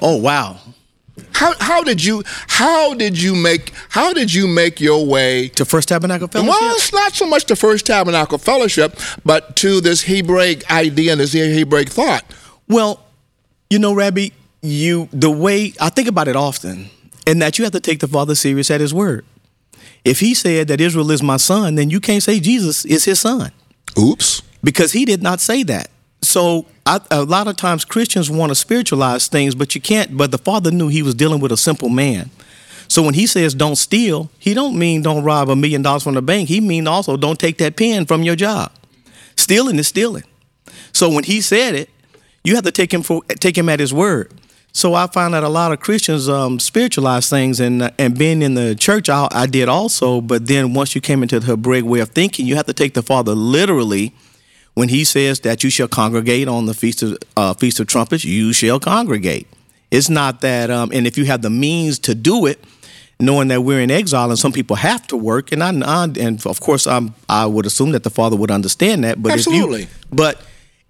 Oh, 0.00 0.16
wow. 0.16 0.58
How 1.32 1.54
how 1.60 1.82
did 1.82 2.04
you 2.04 2.22
how 2.48 2.94
did 2.94 3.20
you 3.20 3.34
make 3.34 3.72
how 3.90 4.12
did 4.12 4.32
you 4.32 4.46
make 4.46 4.80
your 4.80 5.06
way? 5.06 5.48
To 5.48 5.64
First 5.64 5.88
Tabernacle 5.88 6.28
Fellowship? 6.28 6.50
Well, 6.50 6.74
it's 6.74 6.92
not 6.92 7.14
so 7.14 7.26
much 7.26 7.46
the 7.46 7.56
First 7.56 7.86
Tabernacle 7.86 8.38
Fellowship, 8.38 8.98
but 9.24 9.56
to 9.56 9.80
this 9.80 10.02
Hebraic 10.02 10.70
idea 10.70 11.12
and 11.12 11.20
this 11.20 11.32
Hebraic 11.32 11.88
thought. 11.90 12.24
Well, 12.68 13.04
you 13.70 13.78
know, 13.78 13.94
Rabbi, 13.94 14.28
you 14.62 15.08
the 15.12 15.30
way 15.30 15.72
I 15.80 15.88
think 15.90 16.08
about 16.08 16.28
it 16.28 16.36
often, 16.36 16.90
and 17.26 17.40
that 17.42 17.58
you 17.58 17.64
have 17.64 17.72
to 17.72 17.80
take 17.80 18.00
the 18.00 18.08
Father 18.08 18.34
serious 18.34 18.70
at 18.70 18.80
His 18.80 18.92
word. 18.92 19.24
If 20.04 20.20
He 20.20 20.34
said 20.34 20.68
that 20.68 20.80
Israel 20.80 21.10
is 21.10 21.22
my 21.22 21.36
son, 21.36 21.74
then 21.74 21.90
you 21.90 22.00
can't 22.00 22.22
say 22.22 22.40
Jesus 22.40 22.84
is 22.84 23.04
His 23.04 23.20
son 23.20 23.52
Oops. 23.98 24.42
because 24.62 24.92
He 24.92 25.04
did 25.04 25.22
not 25.22 25.40
say 25.40 25.62
that. 25.64 25.90
So 26.22 26.66
I, 26.88 27.00
a 27.10 27.22
lot 27.22 27.48
of 27.48 27.56
times 27.56 27.84
Christians 27.84 28.30
want 28.30 28.50
to 28.50 28.54
spiritualize 28.54 29.28
things, 29.28 29.54
but 29.54 29.74
you 29.74 29.80
can't. 29.80 30.16
But 30.16 30.30
the 30.30 30.38
Father 30.38 30.70
knew 30.70 30.88
He 30.88 31.02
was 31.02 31.14
dealing 31.14 31.40
with 31.40 31.52
a 31.52 31.56
simple 31.56 31.90
man. 31.90 32.30
So 32.88 33.02
when 33.02 33.12
He 33.12 33.26
says 33.26 33.52
don't 33.54 33.76
steal, 33.76 34.30
He 34.38 34.54
don't 34.54 34.78
mean 34.78 35.02
don't 35.02 35.22
rob 35.22 35.50
a 35.50 35.56
million 35.56 35.82
dollars 35.82 36.02
from 36.02 36.14
the 36.14 36.22
bank. 36.22 36.48
He 36.48 36.60
mean 36.60 36.86
also 36.86 37.18
don't 37.18 37.38
take 37.38 37.58
that 37.58 37.76
pen 37.76 38.06
from 38.06 38.22
your 38.22 38.36
job. 38.36 38.72
Stealing 39.36 39.78
is 39.78 39.88
stealing. 39.88 40.24
So 40.92 41.10
when 41.10 41.24
He 41.24 41.42
said 41.42 41.74
it, 41.74 41.90
you 42.42 42.54
have 42.54 42.64
to 42.64 42.72
take 42.72 42.92
him 42.92 43.02
for 43.02 43.22
take 43.40 43.58
him 43.58 43.68
at 43.68 43.80
his 43.80 43.92
word. 43.92 44.32
So 44.72 44.94
I 44.94 45.06
find 45.06 45.34
that 45.34 45.42
a 45.42 45.48
lot 45.48 45.72
of 45.72 45.80
Christians 45.80 46.28
um, 46.28 46.58
spiritualize 46.58 47.28
things, 47.28 47.60
and 47.60 47.92
and 47.98 48.16
being 48.16 48.40
in 48.40 48.54
the 48.54 48.74
church, 48.74 49.10
I, 49.10 49.28
I 49.30 49.46
did 49.46 49.68
also. 49.68 50.22
But 50.22 50.46
then 50.46 50.72
once 50.72 50.94
you 50.94 51.02
came 51.02 51.22
into 51.22 51.40
the 51.40 51.46
Hebraic 51.46 51.84
way 51.84 52.00
of 52.00 52.10
thinking, 52.10 52.46
you 52.46 52.56
have 52.56 52.66
to 52.66 52.72
take 52.72 52.94
the 52.94 53.02
Father 53.02 53.34
literally 53.34 54.14
when 54.78 54.88
he 54.88 55.02
says 55.02 55.40
that 55.40 55.64
you 55.64 55.70
shall 55.70 55.88
congregate 55.88 56.46
on 56.46 56.66
the 56.66 56.72
feast 56.72 57.02
of 57.02 57.18
uh, 57.36 57.52
feast 57.52 57.80
of 57.80 57.88
trumpets, 57.88 58.24
you 58.24 58.52
shall 58.52 58.78
congregate. 58.78 59.48
It's 59.90 60.08
not 60.08 60.40
that, 60.42 60.70
um, 60.70 60.90
and 60.92 61.04
if 61.04 61.18
you 61.18 61.24
have 61.24 61.42
the 61.42 61.50
means 61.50 61.98
to 62.00 62.14
do 62.14 62.46
it, 62.46 62.62
knowing 63.18 63.48
that 63.48 63.62
we're 63.62 63.80
in 63.80 63.90
exile 63.90 64.30
and 64.30 64.38
some 64.38 64.52
people 64.52 64.76
have 64.76 65.04
to 65.08 65.16
work, 65.16 65.50
and 65.50 65.64
I, 65.64 65.70
I 65.70 66.04
and 66.20 66.46
of 66.46 66.60
course 66.60 66.86
I'm 66.86 67.12
I 67.28 67.44
would 67.46 67.66
assume 67.66 67.90
that 67.90 68.04
the 68.04 68.10
Father 68.10 68.36
would 68.36 68.52
understand 68.52 69.02
that. 69.02 69.20
But 69.20 69.32
Absolutely. 69.32 69.82
if 69.82 69.90
you, 69.90 70.06
but 70.12 70.40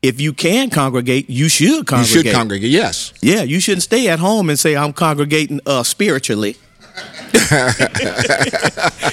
if 0.03 0.21
you 0.21 0.35
can 0.35 0.69
congregate, 0.69 1.31
you 1.31 1.49
should 1.49 1.87
congregate. 1.87 2.15
You 2.15 2.23
should 2.25 2.35
congregate. 2.35 2.71
Yes. 2.71 3.15
Yeah, 3.23 3.43
you 3.43 3.59
shouldn't 3.59 3.85
stay 3.85 4.09
at 4.09 4.19
home 4.19 4.51
and 4.51 4.59
say 4.59 4.77
I'm 4.77 4.93
congregating 4.93 5.61
uh, 5.65 5.83
spiritually. 5.83 6.59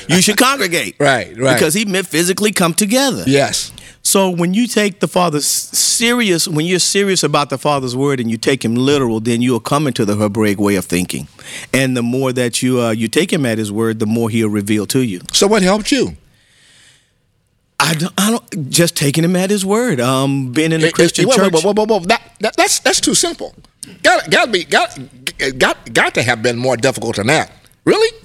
you 0.10 0.22
should 0.22 0.38
congregate, 0.38 0.96
Right, 1.00 1.38
right. 1.38 1.54
Because 1.54 1.74
he 1.74 1.86
meant 1.86 2.08
physically 2.08 2.52
come 2.52 2.74
together. 2.74 3.24
Yes. 3.26 3.72
So 4.06 4.30
when 4.30 4.54
you 4.54 4.68
take 4.68 5.00
the 5.00 5.08
Father's 5.08 5.48
serious, 5.48 6.48
when 6.48 6.68
you're 6.68 6.78
serious 6.78 7.24
about 7.24 7.50
the 7.50 7.58
Father's 7.58 7.96
word 7.96 8.20
and 8.20 8.30
you 8.30 8.38
take 8.38 8.64
him 8.64 8.76
literal, 8.76 9.20
then 9.20 9.42
you'll 9.42 9.60
come 9.60 9.88
into 9.88 10.06
the 10.06 10.16
Hebraic 10.16 10.60
way 10.60 10.76
of 10.76 10.86
thinking. 10.86 11.28
And 11.74 11.98
the 11.98 12.04
more 12.04 12.32
that 12.32 12.62
you 12.62 12.80
uh, 12.80 12.92
you 12.92 13.08
take 13.08 13.34
him 13.34 13.48
at 13.48 13.58
his 13.58 13.72
word, 13.72 13.98
the 13.98 14.06
more 14.06 14.30
he'll 14.30 14.48
reveal 14.50 14.86
to 14.88 15.00
you. 15.00 15.22
So 15.34 15.48
what 15.48 15.64
helped 15.64 15.92
you? 15.92 16.18
I 17.80 17.96
don't, 17.96 18.14
I 18.16 18.30
don't 18.30 18.70
just 18.70 18.96
taking 18.96 19.24
him 19.24 19.36
at 19.36 19.50
his 19.50 19.66
word. 19.66 20.00
Um, 20.00 20.52
being 20.52 20.72
in 20.72 20.82
a 20.82 20.86
It- 20.86 20.88
it- 20.90 20.94
Christian 20.94 21.28
wait, 21.28 21.36
church. 21.36 21.54
wait, 21.54 21.66
wait, 21.66 21.76
wait, 21.76 21.90
wait, 21.90 22.08
That, 22.08 22.22
that, 22.42 22.56
that's 22.56 22.80
that's 22.80 23.02
too 23.02 23.16
simple. 23.16 23.56
Got 24.04 24.30
got 24.30 24.46
to 24.46 24.52
be 24.52 24.66
got 24.66 24.98
got 25.58 25.94
got 25.94 26.14
to 26.14 26.22
have 26.22 26.44
been 26.44 26.58
more 26.58 26.78
difficult 26.78 27.16
than 27.16 27.28
that. 27.28 27.52
Really? 27.86 28.16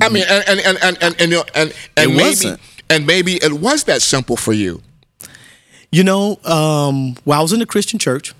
I 0.00 0.08
mean, 0.08 0.24
and 0.28 0.44
and 0.48 0.60
and 0.60 0.78
and 0.82 0.98
and 1.02 1.20
and, 1.20 1.30
you 1.32 1.42
and, 1.54 1.74
and 1.96 2.10
It 2.10 2.14
maybe 2.14 2.22
wasn't. 2.24 2.60
And 2.92 3.06
maybe 3.06 3.36
it 3.36 3.52
was 3.52 3.84
that 3.84 4.02
simple 4.02 4.36
for 4.36 4.52
you. 4.52 4.82
You 5.90 6.04
know, 6.04 6.38
um, 6.44 7.16
while 7.24 7.40
I 7.40 7.42
was 7.42 7.52
in 7.52 7.60
the 7.60 7.66
Christian 7.66 7.98
church, 7.98 8.34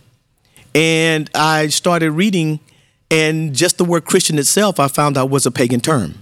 and 0.74 1.30
I 1.34 1.68
started 1.68 2.12
reading, 2.12 2.60
and 3.10 3.54
just 3.54 3.78
the 3.78 3.84
word 3.84 4.04
Christian 4.04 4.38
itself, 4.38 4.80
I 4.80 4.88
found 4.88 5.18
out 5.18 5.30
was 5.30 5.44
a 5.46 5.50
pagan 5.50 5.80
term. 5.80 6.14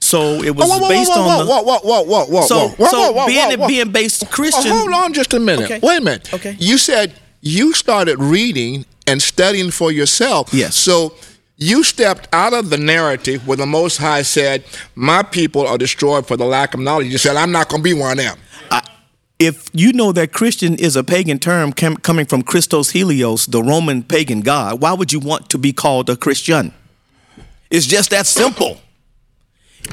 So 0.00 0.42
it 0.42 0.54
was 0.54 0.68
whoa, 0.68 0.78
whoa, 0.78 0.88
based 0.88 1.10
whoa, 1.10 1.20
on 1.20 1.26
whoa, 1.26 1.44
the. 1.44 1.50
whoa, 1.50 1.62
whoa, 1.62 1.78
whoa, 1.80 2.02
whoa, 2.02 2.24
whoa, 2.26 2.42
So, 2.42 2.56
whoa, 2.56 2.68
whoa, 2.68 2.86
so 2.86 2.98
whoa, 2.98 3.12
whoa, 3.12 3.26
being 3.26 3.48
whoa, 3.48 3.56
whoa. 3.56 3.68
being 3.68 3.90
based 3.90 4.30
Christian. 4.30 4.70
Oh, 4.70 4.78
hold 4.78 4.92
on 4.92 5.12
just 5.12 5.34
a 5.34 5.40
minute. 5.40 5.64
Okay. 5.64 5.80
Wait 5.82 5.98
a 5.98 6.04
minute. 6.04 6.32
Okay. 6.32 6.56
You 6.58 6.78
said 6.78 7.14
you 7.40 7.72
started 7.72 8.18
reading 8.18 8.84
and 9.06 9.20
studying 9.22 9.70
for 9.70 9.90
yourself. 9.90 10.52
Yes. 10.52 10.76
So 10.76 11.14
you 11.56 11.82
stepped 11.84 12.28
out 12.32 12.52
of 12.52 12.70
the 12.70 12.76
narrative 12.76 13.46
where 13.46 13.56
the 13.56 13.66
Most 13.66 13.96
High 13.96 14.22
said, 14.22 14.64
"My 14.94 15.22
people 15.22 15.66
are 15.66 15.78
destroyed 15.78 16.26
for 16.26 16.36
the 16.36 16.44
lack 16.44 16.74
of 16.74 16.80
knowledge." 16.80 17.08
You 17.08 17.18
said, 17.18 17.36
"I'm 17.36 17.52
not 17.52 17.68
going 17.68 17.82
to 17.82 17.84
be 17.84 17.94
one 17.94 18.18
of 18.18 18.24
them." 18.24 18.38
if 19.38 19.68
you 19.72 19.92
know 19.92 20.12
that 20.12 20.32
Christian 20.32 20.76
is 20.76 20.96
a 20.96 21.04
pagan 21.04 21.38
term 21.38 21.72
com- 21.72 21.96
coming 21.96 22.26
from 22.26 22.42
Christos 22.42 22.90
Helios, 22.90 23.46
the 23.46 23.62
Roman 23.62 24.02
pagan 24.02 24.40
god, 24.40 24.80
why 24.80 24.92
would 24.92 25.12
you 25.12 25.20
want 25.20 25.50
to 25.50 25.58
be 25.58 25.72
called 25.72 26.08
a 26.08 26.16
Christian? 26.16 26.72
It's 27.70 27.86
just 27.86 28.10
that 28.10 28.26
simple. 28.26 28.80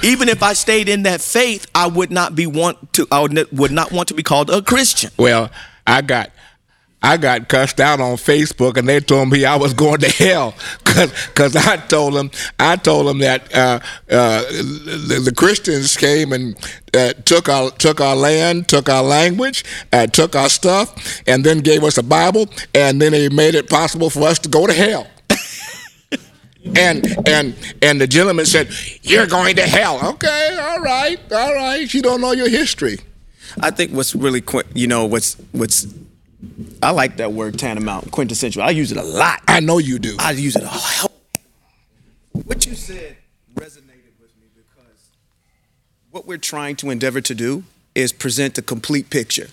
Even 0.01 0.29
if 0.29 0.41
I 0.41 0.53
stayed 0.53 0.89
in 0.89 1.03
that 1.03 1.21
faith, 1.21 1.67
I 1.75 1.87
would 1.87 2.09
not 2.09 2.35
be 2.35 2.47
want 2.47 2.93
to. 2.93 3.07
I 3.11 3.19
would 3.21 3.51
would 3.51 3.71
not 3.71 3.91
want 3.91 4.07
to 4.07 4.13
be 4.13 4.23
called 4.23 4.49
a 4.49 4.61
Christian. 4.61 5.11
Well, 5.17 5.51
I 5.85 6.01
got 6.01 6.31
I 7.03 7.17
got 7.17 7.49
cussed 7.49 7.81
out 7.81 7.99
on 7.99 8.15
Facebook, 8.15 8.77
and 8.77 8.87
they 8.87 9.01
told 9.01 9.29
me 9.29 9.43
I 9.43 9.57
was 9.57 9.73
going 9.73 9.99
to 9.99 10.09
hell 10.09 10.55
because 10.85 11.55
I 11.55 11.75
told 11.75 12.13
them 12.13 12.31
I 12.57 12.77
told 12.77 13.07
them 13.07 13.19
that 13.19 13.53
uh, 13.53 13.79
uh, 14.09 14.41
the, 14.43 15.21
the 15.25 15.33
Christians 15.35 15.97
came 15.97 16.31
and 16.31 16.55
uh, 16.93 17.11
took 17.25 17.49
our 17.49 17.71
took 17.71 17.99
our 17.99 18.15
land, 18.15 18.69
took 18.69 18.87
our 18.87 19.03
language, 19.03 19.65
uh, 19.91 20.07
took 20.07 20.33
our 20.33 20.49
stuff, 20.49 21.21
and 21.27 21.43
then 21.43 21.59
gave 21.59 21.83
us 21.83 21.97
a 21.97 22.03
Bible, 22.03 22.47
and 22.73 23.01
then 23.01 23.11
they 23.11 23.27
made 23.27 23.53
it 23.53 23.69
possible 23.69 24.09
for 24.09 24.21
us 24.21 24.39
to 24.39 24.49
go 24.49 24.65
to 24.65 24.73
hell. 24.73 25.07
And 26.77 27.05
and 27.27 27.55
and 27.81 27.99
the 27.99 28.07
gentleman 28.07 28.45
said, 28.45 28.69
"You're 29.01 29.27
going 29.27 29.57
to 29.57 29.63
hell." 29.63 29.99
Okay, 30.11 30.57
all 30.57 30.79
right, 30.79 31.19
all 31.33 31.53
right. 31.53 31.93
You 31.93 32.01
don't 32.01 32.21
know 32.21 32.31
your 32.31 32.47
history. 32.47 32.99
I 33.59 33.69
think 33.69 33.91
what's 33.91 34.15
really 34.15 34.41
you 34.73 34.87
know 34.87 35.03
what's 35.03 35.35
what's 35.51 35.85
I 36.81 36.91
like 36.91 37.17
that 37.17 37.31
word 37.31 37.57
tantamount 37.57 38.11
quintessential. 38.11 38.61
I 38.61 38.71
use 38.71 38.91
it 38.91 38.97
a 38.97 39.03
lot. 39.03 39.41
I 39.47 39.59
know 39.59 39.77
you 39.77 39.99
do. 39.99 40.15
I 40.19 40.31
use 40.31 40.55
it 40.55 40.63
a 40.63 40.65
lot. 40.65 41.11
What 42.45 42.65
you 42.65 42.75
said 42.75 43.17
resonated 43.55 44.19
with 44.19 44.35
me 44.39 44.47
because 44.55 45.11
what 46.11 46.25
we're 46.25 46.37
trying 46.37 46.75
to 46.77 46.89
endeavor 46.89 47.21
to 47.21 47.35
do 47.35 47.63
is 47.95 48.11
present 48.11 48.55
the 48.55 48.61
complete 48.61 49.09
picture. 49.09 49.47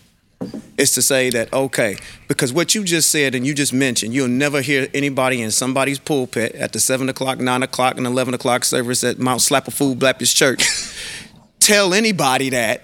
It's 0.78 0.94
to 0.94 1.02
say 1.02 1.28
that, 1.30 1.52
okay, 1.52 1.98
because 2.26 2.52
what 2.52 2.74
you 2.74 2.82
just 2.84 3.10
said 3.10 3.34
and 3.34 3.46
you 3.46 3.54
just 3.54 3.74
mentioned, 3.74 4.14
you'll 4.14 4.28
never 4.28 4.62
hear 4.62 4.88
anybody 4.94 5.42
in 5.42 5.50
somebody's 5.50 5.98
pulpit 5.98 6.54
at 6.54 6.72
the 6.72 6.80
7 6.80 7.10
o'clock, 7.10 7.38
9 7.38 7.62
o'clock, 7.62 7.98
and 7.98 8.06
11 8.06 8.32
o'clock 8.32 8.64
service 8.64 9.04
at 9.04 9.18
Mount 9.18 9.42
Slapper 9.42 9.72
Food 9.72 9.98
Baptist 9.98 10.34
Church 10.34 10.66
tell 11.60 11.92
anybody 11.92 12.48
that 12.48 12.82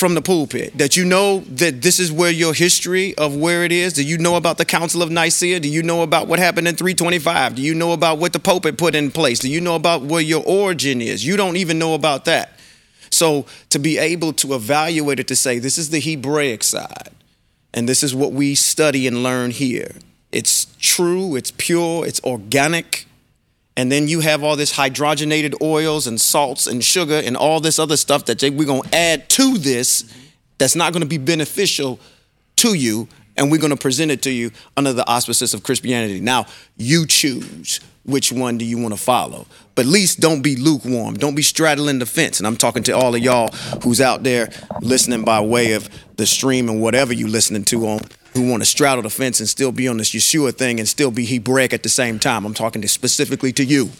from 0.00 0.14
the 0.14 0.22
pulpit 0.22 0.76
that 0.78 0.96
you 0.96 1.04
know 1.04 1.40
that 1.40 1.82
this 1.82 2.00
is 2.00 2.10
where 2.10 2.30
your 2.30 2.54
history 2.54 3.14
of 3.16 3.36
where 3.36 3.64
it 3.64 3.70
is? 3.70 3.92
Do 3.92 4.02
you 4.02 4.16
know 4.16 4.36
about 4.36 4.56
the 4.56 4.64
council 4.64 5.02
of 5.02 5.10
nicaea? 5.10 5.60
Do 5.60 5.68
you 5.68 5.82
know 5.82 6.00
about 6.02 6.26
what 6.26 6.38
happened 6.38 6.66
in 6.66 6.74
325 6.74 7.54
do 7.54 7.62
you 7.62 7.74
know 7.74 7.92
about 7.92 8.18
what 8.18 8.32
the 8.32 8.38
pope 8.38 8.64
had 8.64 8.78
put 8.78 8.94
in 8.94 9.10
place? 9.10 9.40
Do 9.40 9.50
you 9.50 9.60
know 9.60 9.74
about 9.74 10.02
where 10.02 10.22
your 10.22 10.42
origin 10.46 11.02
is? 11.02 11.26
You 11.26 11.36
don't 11.36 11.56
even 11.56 11.78
know 11.78 11.92
about 11.92 12.24
that. 12.24 12.58
So 13.10 13.44
to 13.68 13.78
be 13.78 13.98
able 13.98 14.32
to 14.34 14.54
evaluate 14.54 15.20
it 15.20 15.28
to 15.28 15.36
say 15.36 15.58
this 15.58 15.76
is 15.76 15.90
the 15.90 16.00
hebraic 16.00 16.64
side 16.64 17.10
and 17.74 17.86
this 17.86 18.02
is 18.02 18.14
what 18.14 18.32
we 18.32 18.54
study 18.54 19.06
and 19.06 19.22
learn 19.22 19.50
here. 19.50 19.92
It's 20.32 20.74
true 20.80 21.36
it's 21.36 21.50
pure 21.50 22.06
it's 22.06 22.22
organic 22.24 23.04
and 23.76 23.90
then 23.90 24.08
you 24.08 24.20
have 24.20 24.42
all 24.42 24.56
this 24.56 24.74
hydrogenated 24.74 25.60
oils 25.62 26.06
and 26.06 26.20
salts 26.20 26.66
and 26.66 26.82
sugar 26.84 27.20
and 27.24 27.36
all 27.36 27.60
this 27.60 27.78
other 27.78 27.96
stuff 27.96 28.26
that 28.26 28.42
we're 28.42 28.64
going 28.64 28.82
to 28.82 28.94
add 28.94 29.28
to 29.30 29.56
this 29.58 30.12
that's 30.58 30.76
not 30.76 30.92
going 30.92 31.02
to 31.02 31.08
be 31.08 31.18
beneficial 31.18 31.98
to 32.56 32.74
you 32.74 33.08
and 33.36 33.50
we're 33.50 33.60
going 33.60 33.70
to 33.70 33.76
present 33.76 34.10
it 34.10 34.22
to 34.22 34.30
you 34.30 34.50
under 34.76 34.92
the 34.92 35.06
auspices 35.08 35.54
of 35.54 35.62
christianity. 35.62 36.20
Now 36.20 36.46
you 36.76 37.06
choose 37.06 37.80
which 38.04 38.32
one 38.32 38.58
do 38.58 38.64
you 38.64 38.78
want 38.78 38.92
to 38.94 39.00
follow. 39.00 39.46
But 39.74 39.86
at 39.86 39.92
least 39.92 40.20
don't 40.20 40.42
be 40.42 40.56
lukewarm. 40.56 41.14
Don't 41.14 41.34
be 41.34 41.42
straddling 41.42 42.00
the 42.00 42.06
fence. 42.06 42.38
And 42.38 42.46
i'm 42.46 42.56
talking 42.56 42.82
to 42.84 42.92
all 42.92 43.14
of 43.14 43.20
y'all 43.22 43.48
who's 43.82 44.00
out 44.00 44.24
there 44.24 44.50
listening 44.80 45.24
by 45.24 45.40
way 45.40 45.72
of 45.72 45.88
the 46.16 46.26
stream 46.26 46.68
and 46.68 46.82
whatever 46.82 47.14
you're 47.14 47.28
listening 47.28 47.64
to 47.66 47.86
on 47.86 48.00
who 48.32 48.48
want 48.48 48.62
to 48.62 48.66
straddle 48.66 49.02
the 49.02 49.10
fence 49.10 49.40
and 49.40 49.48
still 49.48 49.72
be 49.72 49.88
on 49.88 49.96
this 49.96 50.10
Yeshua 50.12 50.54
thing 50.54 50.78
and 50.78 50.88
still 50.88 51.10
be 51.10 51.24
Hebraic 51.24 51.72
at 51.72 51.82
the 51.82 51.88
same 51.88 52.18
time. 52.18 52.44
I'm 52.44 52.54
talking 52.54 52.82
to 52.82 52.88
specifically 52.88 53.52
to 53.54 53.64
you. 53.64 53.90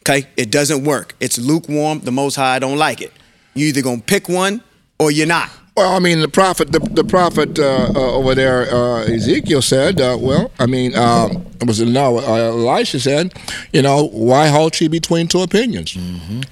Okay? 0.00 0.26
It 0.36 0.50
doesn't 0.50 0.84
work. 0.84 1.14
It's 1.20 1.38
lukewarm. 1.38 2.00
The 2.00 2.12
Most 2.12 2.36
High 2.36 2.58
don't 2.58 2.78
like 2.78 3.00
it. 3.00 3.12
You 3.54 3.66
either 3.66 3.82
gonna 3.82 4.00
pick 4.00 4.28
one 4.28 4.62
or 4.98 5.10
you're 5.10 5.26
not. 5.26 5.50
Well, 5.74 5.96
I 5.96 6.00
mean, 6.00 6.20
the 6.20 6.28
prophet, 6.28 6.70
the, 6.70 6.80
the 6.80 7.02
prophet 7.02 7.58
uh, 7.58 7.90
uh, 7.94 8.12
over 8.12 8.34
there, 8.34 8.72
uh, 8.72 9.04
Ezekiel 9.04 9.62
said, 9.62 10.02
uh, 10.02 10.18
well, 10.20 10.50
I 10.58 10.66
mean, 10.66 10.94
um, 10.94 11.46
it 11.62 11.66
was 11.66 11.80
no, 11.80 12.18
uh, 12.18 12.34
Elisha 12.34 13.00
said, 13.00 13.32
you 13.72 13.80
know, 13.80 14.08
why 14.08 14.48
halt 14.48 14.78
ye 14.82 14.88
between 14.88 15.28
two 15.28 15.40
opinions? 15.40 15.96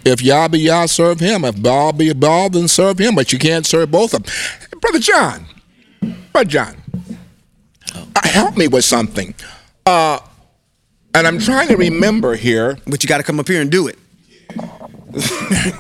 If 0.06 0.22
Yah 0.22 0.48
be 0.48 0.60
Yah, 0.60 0.86
serve 0.86 1.20
him. 1.20 1.44
If 1.44 1.62
Baal 1.62 1.92
be 1.92 2.14
Baal, 2.14 2.48
then 2.48 2.66
serve 2.66 2.98
him. 2.98 3.14
But 3.14 3.30
you 3.30 3.38
can't 3.38 3.66
serve 3.66 3.90
both 3.90 4.14
of 4.14 4.22
them. 4.22 4.80
Brother 4.80 5.00
John, 5.00 5.44
Brother 6.32 6.48
John, 6.48 6.76
uh, 6.76 6.79
help 8.24 8.56
me 8.56 8.68
with 8.68 8.84
something. 8.84 9.34
Uh, 9.86 10.18
and 11.14 11.26
I'm 11.26 11.38
trying 11.38 11.68
to 11.68 11.76
remember 11.76 12.34
here. 12.36 12.78
But 12.86 13.02
you 13.02 13.08
got 13.08 13.18
to 13.18 13.22
come 13.24 13.40
up 13.40 13.48
here 13.48 13.60
and 13.60 13.70
do 13.70 13.88
it. 13.88 13.98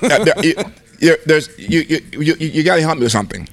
Uh, 0.02 0.24
there- 0.24 0.34
you, 0.44 0.54
you, 0.98 1.16
you, 1.56 1.84
you, 1.88 2.00
you, 2.20 2.34
you 2.48 2.62
got 2.64 2.76
to 2.76 2.82
help 2.82 2.98
me 2.98 3.04
with 3.04 3.12
something. 3.12 3.48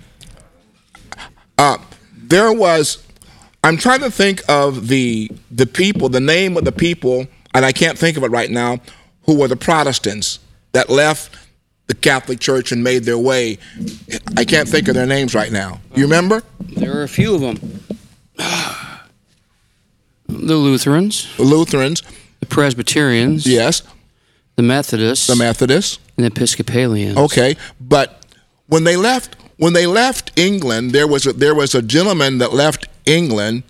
Uh, 1.58 1.78
there 2.16 2.51
was, 2.51 3.05
I'm 3.64 3.78
trying 3.78 4.01
to 4.01 4.12
think 4.12 4.41
of 4.49 4.88
the 4.89 5.32
the 5.49 5.66
people, 5.66 6.10
the 6.10 6.20
name 6.20 6.58
of 6.58 6.66
the 6.66 6.72
people, 6.72 7.26
and 7.53 7.66
I 7.66 7.72
can't 7.72 7.97
think 7.97 8.18
of 8.18 8.24
it 8.24 8.32
right 8.32 8.51
now, 8.51 8.80
who 9.24 9.38
were 9.39 9.47
the 9.47 9.55
Protestants 9.55 10.39
that 10.74 10.89
left 10.89 11.36
the 11.88 11.95
Catholic 11.95 12.39
Church 12.39 12.72
and 12.74 12.84
made 12.84 13.05
their 13.05 13.18
way. 13.18 13.58
I 14.36 14.43
can't 14.43 14.68
think 14.68 14.88
of 14.89 14.93
their 14.95 15.05
names 15.08 15.34
right 15.34 15.51
now. 15.51 15.80
You 15.95 16.03
remember? 16.03 16.43
There 16.60 16.97
are 16.97 17.03
a 17.03 17.08
few 17.08 17.34
of 17.34 17.41
them. 17.41 17.58
The 18.38 19.06
Lutherans, 20.56 21.36
The 21.38 21.44
Lutherans, 21.44 22.04
the 22.40 22.46
Presbyterians, 22.46 23.46
yes, 23.48 23.82
the 24.56 24.64
Methodists, 24.64 25.28
the 25.28 25.36
Methodists. 25.36 26.00
and 26.18 26.24
the 26.26 26.28
Episcopalians. 26.28 27.18
Okay, 27.18 27.56
but 27.80 28.26
when 28.68 28.84
they 28.84 28.96
left, 28.98 29.36
when 29.58 29.74
they 29.74 29.88
left 29.88 30.38
England, 30.38 30.92
there 30.92 31.08
was 31.08 31.26
a, 31.26 31.34
there 31.34 31.56
was 31.56 31.74
a 31.76 31.82
gentleman 31.82 32.38
that 32.40 32.54
left 32.54 32.88
England 33.06 33.64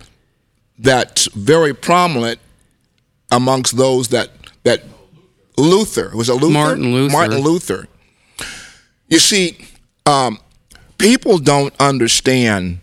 that's 0.78 1.26
very 1.32 1.72
prominent 1.74 2.38
amongst 3.30 3.76
those 3.76 4.08
that 4.08 4.30
that 4.64 4.82
Luther 5.56 6.10
was 6.14 6.28
a 6.28 6.34
Luther 6.34 6.52
Martin 6.52 6.92
Luther. 6.92 7.12
Martin 7.12 7.38
Luther. 7.40 7.88
You 9.08 9.18
see, 9.20 9.58
um, 10.06 10.38
people 10.98 11.38
don't 11.38 11.72
understand. 11.80 12.80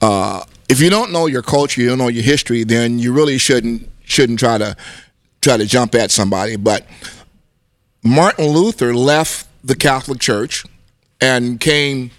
Uh, 0.00 0.44
if 0.72 0.80
you 0.80 0.88
don't 0.88 1.12
know 1.12 1.26
your 1.26 1.42
culture, 1.42 1.82
you 1.82 1.88
don't 1.90 1.98
know 1.98 2.08
your 2.08 2.22
history, 2.22 2.64
then 2.64 2.98
you 2.98 3.12
really 3.12 3.36
shouldn't 3.36 3.90
shouldn't 4.04 4.38
try 4.38 4.56
to 4.56 4.74
try 5.42 5.58
to 5.58 5.66
jump 5.66 5.94
at 5.94 6.10
somebody. 6.10 6.56
But 6.56 6.86
Martin 8.02 8.46
Luther 8.48 8.94
left 8.94 9.46
the 9.62 9.76
Catholic 9.76 10.18
Church 10.18 10.64
and 11.20 11.60
came 11.60 12.10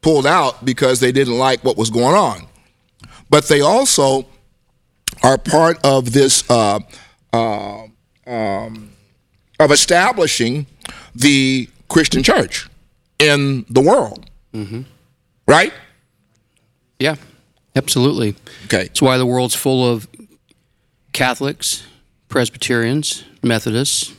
pulled 0.00 0.26
out 0.26 0.64
because 0.64 1.00
they 1.00 1.12
didn't 1.12 1.36
like 1.38 1.62
what 1.62 1.76
was 1.76 1.90
going 1.90 2.14
on. 2.14 2.46
But 3.28 3.48
they 3.48 3.60
also 3.60 4.26
are 5.22 5.36
part 5.36 5.78
of 5.84 6.14
this 6.14 6.42
uh, 6.50 6.80
uh, 7.34 7.84
um, 8.26 8.92
of 9.60 9.70
establishing 9.70 10.66
the 11.14 11.68
Christian 11.88 12.22
church 12.22 12.66
in 13.18 13.66
the 13.68 13.82
world. 13.82 14.24
Right? 15.46 15.74
Yeah, 16.98 17.16
absolutely. 17.76 18.36
Okay. 18.66 18.84
That's 18.84 19.02
why 19.02 19.18
the 19.18 19.26
world's 19.26 19.54
full 19.54 19.88
of 19.88 20.08
Catholics, 21.12 21.86
Presbyterians, 22.28 23.24
Methodists, 23.42 24.12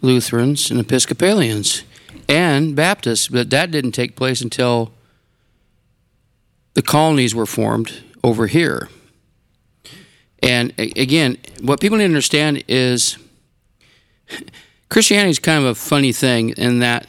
Lutherans, 0.00 0.70
and 0.70 0.80
Episcopalians, 0.80 1.84
and 2.28 2.74
Baptists. 2.74 3.28
But 3.28 3.50
that 3.50 3.70
didn't 3.70 3.92
take 3.92 4.16
place 4.16 4.40
until 4.40 4.92
the 6.74 6.82
colonies 6.82 7.34
were 7.34 7.46
formed 7.46 8.02
over 8.22 8.46
here. 8.46 8.88
And 10.42 10.72
again, 10.78 11.38
what 11.60 11.80
people 11.80 11.98
need 11.98 12.04
to 12.04 12.10
understand 12.10 12.64
is 12.68 13.18
Christianity 14.88 15.30
is 15.30 15.38
kind 15.38 15.58
of 15.58 15.64
a 15.66 15.74
funny 15.74 16.12
thing 16.12 16.50
in 16.50 16.78
that 16.78 17.08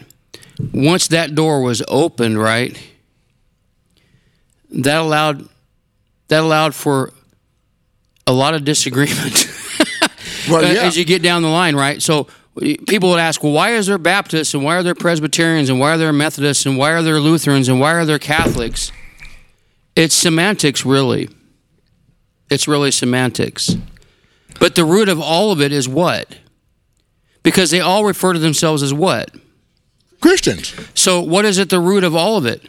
once 0.73 1.07
that 1.09 1.35
door 1.35 1.61
was 1.61 1.81
opened, 1.87 2.39
right, 2.39 2.77
that 4.71 4.97
allowed 4.97 5.47
that 6.30 6.41
allowed 6.41 6.73
for 6.73 7.11
a 8.25 8.34
lot 8.34 8.53
of 8.53 8.63
disagreement 8.63 9.47
Well, 10.49 10.65
uh, 10.65 10.71
yeah. 10.71 10.82
as 10.84 10.97
you 10.97 11.05
get 11.05 11.21
down 11.21 11.41
the 11.41 11.49
line, 11.49 11.75
right? 11.75 12.01
So 12.01 12.27
people 12.88 13.09
would 13.09 13.19
ask, 13.19 13.43
well, 13.43 13.51
why 13.51 13.73
is 13.73 13.88
there 13.88 13.97
Baptists 13.97 14.53
and 14.53 14.63
why 14.63 14.75
are 14.75 14.84
there 14.84 14.95
Presbyterians 14.95 15.69
and 15.69 15.80
why 15.80 15.93
are 15.93 15.97
there 15.97 16.13
Methodists 16.13 16.65
and 16.65 16.77
why 16.77 16.91
are 16.91 17.01
there 17.01 17.19
Lutherans 17.19 17.67
and 17.67 17.80
why 17.80 17.93
are 17.93 18.05
there 18.05 18.19
Catholics? 18.19 18.91
It's 19.95 20.15
semantics, 20.15 20.86
really. 20.86 21.30
It's 22.49 22.67
really 22.67 22.91
semantics. 22.91 23.75
But 24.59 24.75
the 24.75 24.86
root 24.86 25.09
of 25.09 25.19
all 25.21 25.51
of 25.51 25.61
it 25.61 25.71
is 25.71 25.88
what? 25.88 26.38
Because 27.43 27.71
they 27.71 27.80
all 27.80 28.03
refer 28.05 28.34
to 28.34 28.39
themselves 28.39 28.84
as 28.84 28.93
what? 28.93 29.32
Christians. 30.21 30.73
So, 30.93 31.21
what 31.21 31.45
is 31.45 31.59
at 31.59 31.69
the 31.69 31.80
root 31.80 32.03
of 32.03 32.15
all 32.15 32.36
of 32.36 32.45
it? 32.45 32.67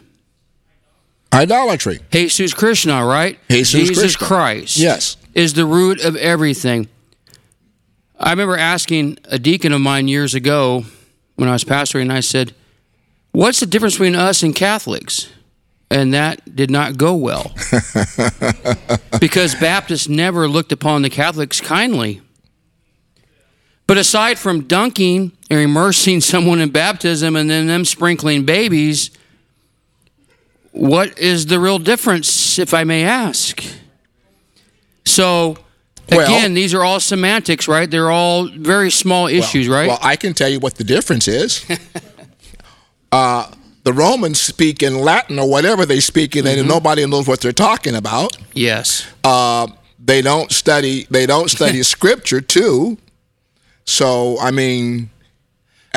Idolatry. 1.33 1.99
Jesus 2.11 2.53
Krishna, 2.53 3.05
right? 3.05 3.39
Jesus 3.49 3.87
Jesus 3.87 3.97
Krishna. 3.97 4.27
Christ. 4.27 4.77
Yes. 4.77 5.17
Is 5.33 5.53
the 5.53 5.65
root 5.65 6.03
of 6.03 6.15
everything. 6.17 6.89
I 8.19 8.31
remember 8.31 8.57
asking 8.57 9.17
a 9.25 9.39
deacon 9.39 9.71
of 9.71 9.81
mine 9.81 10.07
years 10.07 10.35
ago 10.35 10.85
when 11.35 11.49
I 11.49 11.53
was 11.53 11.63
pastoring, 11.63 12.03
and 12.03 12.13
I 12.13 12.19
said, 12.19 12.53
What's 13.31 13.61
the 13.61 13.65
difference 13.65 13.95
between 13.95 14.15
us 14.15 14.43
and 14.43 14.53
Catholics? 14.53 15.29
And 15.89 16.13
that 16.13 16.55
did 16.55 16.69
not 16.69 16.97
go 16.97 17.15
well. 17.15 17.51
because 19.19 19.55
Baptists 19.55 20.07
never 20.07 20.47
looked 20.47 20.71
upon 20.71 21.01
the 21.01 21.09
Catholics 21.09 21.59
kindly. 21.59 22.21
But 23.87 23.97
aside 23.97 24.37
from 24.37 24.67
dunking 24.67 25.33
or 25.49 25.59
immersing 25.59 26.21
someone 26.21 26.61
in 26.61 26.69
baptism 26.69 27.35
and 27.35 27.49
then 27.49 27.67
them 27.67 27.83
sprinkling 27.83 28.45
babies, 28.45 29.11
what 30.71 31.17
is 31.19 31.45
the 31.47 31.59
real 31.59 31.79
difference, 31.79 32.57
if 32.59 32.73
I 32.73 32.83
may 32.83 33.03
ask? 33.03 33.61
So, 35.05 35.57
Well- 36.09 36.21
again, 36.21 36.53
these 36.53 36.73
are 36.73 36.83
all 36.83 36.99
semantics, 36.99 37.67
right? 37.67 37.89
They're 37.89 38.11
all 38.11 38.47
very 38.47 38.91
small 38.91 39.27
issues, 39.27 39.67
right? 39.67 39.87
Well, 39.87 39.99
I 40.01 40.15
can 40.15 40.33
tell 40.33 40.49
you 40.49 40.59
what 40.59 40.75
the 40.75 40.83
difference 40.83 41.27
is. 41.27 41.65
uh, 43.11 43.47
the 43.83 43.93
Romans 43.93 44.39
speak 44.39 44.83
in 44.83 44.99
Latin 44.99 45.39
or 45.39 45.49
whatever 45.49 45.85
they 45.85 45.99
speak 45.99 46.35
in, 46.35 46.45
Mm-hmm. 46.45 46.59
and 46.59 46.67
nobody 46.67 47.05
knows 47.05 47.27
what 47.27 47.41
they're 47.41 47.51
talking 47.51 47.95
about. 47.95 48.37
yes. 48.53 49.05
Uh, 49.23 49.67
they 50.03 50.21
don't 50.23 50.51
study. 50.51 51.05
They 51.11 51.27
don't 51.27 51.49
study 51.49 51.83
scripture 51.95 52.41
too. 52.41 52.97
So 53.85 54.39
I 54.39 54.49
mean, 54.51 55.11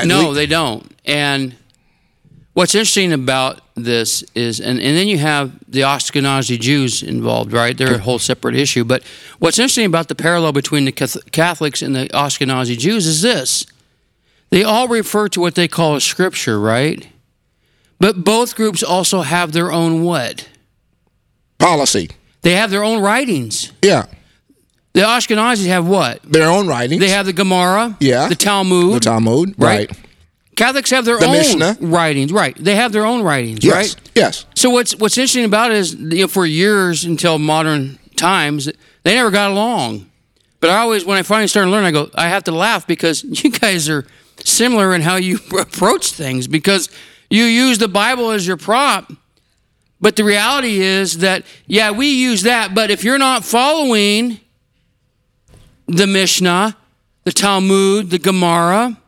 No, 0.04 0.28
lea- 0.28 0.34
they 0.34 0.46
don't. 0.46 0.94
And 1.06 1.56
what's 2.54 2.74
interesting 2.74 3.12
about 3.12 3.60
this 3.74 4.22
is, 4.34 4.60
and, 4.60 4.80
and 4.80 4.96
then 4.96 5.06
you 5.08 5.18
have 5.18 5.52
the 5.68 5.80
Ashkenazi 5.80 6.58
Jews 6.58 7.02
involved, 7.02 7.52
right? 7.52 7.76
They're 7.76 7.96
a 7.96 7.98
whole 7.98 8.18
separate 8.18 8.54
issue. 8.56 8.84
But 8.84 9.02
what's 9.38 9.58
interesting 9.58 9.86
about 9.86 10.08
the 10.08 10.14
parallel 10.14 10.52
between 10.52 10.84
the 10.86 10.92
Catholics 10.92 11.82
and 11.82 11.94
the 11.94 12.06
Ashkenazi 12.08 12.78
Jews 12.78 13.06
is 13.06 13.20
this 13.22 13.66
they 14.50 14.62
all 14.62 14.86
refer 14.88 15.28
to 15.28 15.40
what 15.40 15.54
they 15.56 15.66
call 15.68 15.96
a 15.96 16.00
scripture, 16.00 16.60
right? 16.60 17.08
But 17.98 18.24
both 18.24 18.54
groups 18.56 18.82
also 18.82 19.22
have 19.22 19.52
their 19.52 19.72
own 19.72 20.02
what? 20.02 20.48
policy. 21.58 22.10
They 22.42 22.52
have 22.56 22.70
their 22.70 22.84
own 22.84 23.00
writings. 23.02 23.72
Yeah, 23.82 24.04
The 24.92 25.00
Ashkenazis 25.00 25.66
have 25.66 25.86
what? 25.86 26.22
their 26.22 26.48
own 26.50 26.66
writings. 26.68 27.00
They 27.00 27.08
have 27.08 27.24
the 27.26 27.32
Gemara, 27.32 27.96
Yeah. 28.00 28.28
the 28.28 28.34
Talmud, 28.36 28.94
the 28.96 29.00
Talmud, 29.00 29.54
right? 29.56 29.90
right? 29.90 29.98
Catholics 30.56 30.90
have 30.90 31.04
their 31.04 31.18
The 31.18 31.26
own 31.26 31.32
Mishnah. 31.32 31.76
writings, 31.80 32.32
right? 32.32 32.56
They 32.58 32.76
have 32.76 32.92
their 32.92 33.04
own 33.06 33.22
writings, 33.22 33.64
Yes, 33.64 33.74
right? 33.74 33.96
yes. 34.14 34.46
So 34.54 34.70
what's 34.70 34.96
what's 34.96 35.16
interesting 35.18 35.44
about 35.44 35.70
it 35.72 35.76
is, 35.78 35.94
you 35.94 36.22
know, 36.22 36.28
for 36.28 36.46
years 36.46 37.04
until 37.04 37.38
modern 37.38 37.98
times, 38.16 38.66
they 39.02 39.14
never 39.14 39.30
got 39.30 39.50
along. 39.50 40.10
But 40.60 40.70
I 40.70 40.78
always, 40.78 41.04
when 41.04 41.18
I 41.18 41.22
finally 41.22 41.48
started 41.48 41.70
learning, 41.70 41.88
I 41.88 41.90
go, 41.90 42.10
I 42.14 42.28
have 42.28 42.44
to 42.44 42.52
laugh 42.52 42.86
because 42.86 43.22
you 43.44 43.50
guys 43.50 43.88
are 43.88 44.06
similar 44.44 44.94
in 44.94 45.02
how 45.02 45.16
you 45.16 45.38
approach 45.58 46.12
things 46.12 46.46
because 46.46 46.88
you 47.30 47.44
use 47.44 47.78
the 47.78 47.88
Bible 47.88 48.30
as 48.30 48.46
your 48.46 48.56
prop. 48.56 49.12
But 50.00 50.16
the 50.16 50.24
reality 50.24 50.80
is 50.80 51.18
that, 51.18 51.44
yeah, 51.66 51.90
we 51.90 52.08
use 52.08 52.42
that, 52.42 52.74
but 52.74 52.90
if 52.90 53.04
you're 53.04 53.18
not 53.18 53.42
following 53.44 54.38
the 55.86 56.06
Mishnah, 56.06 56.76
the 57.24 57.32
Talmud, 57.32 58.10
the 58.10 58.18
Gemara, 58.18 58.98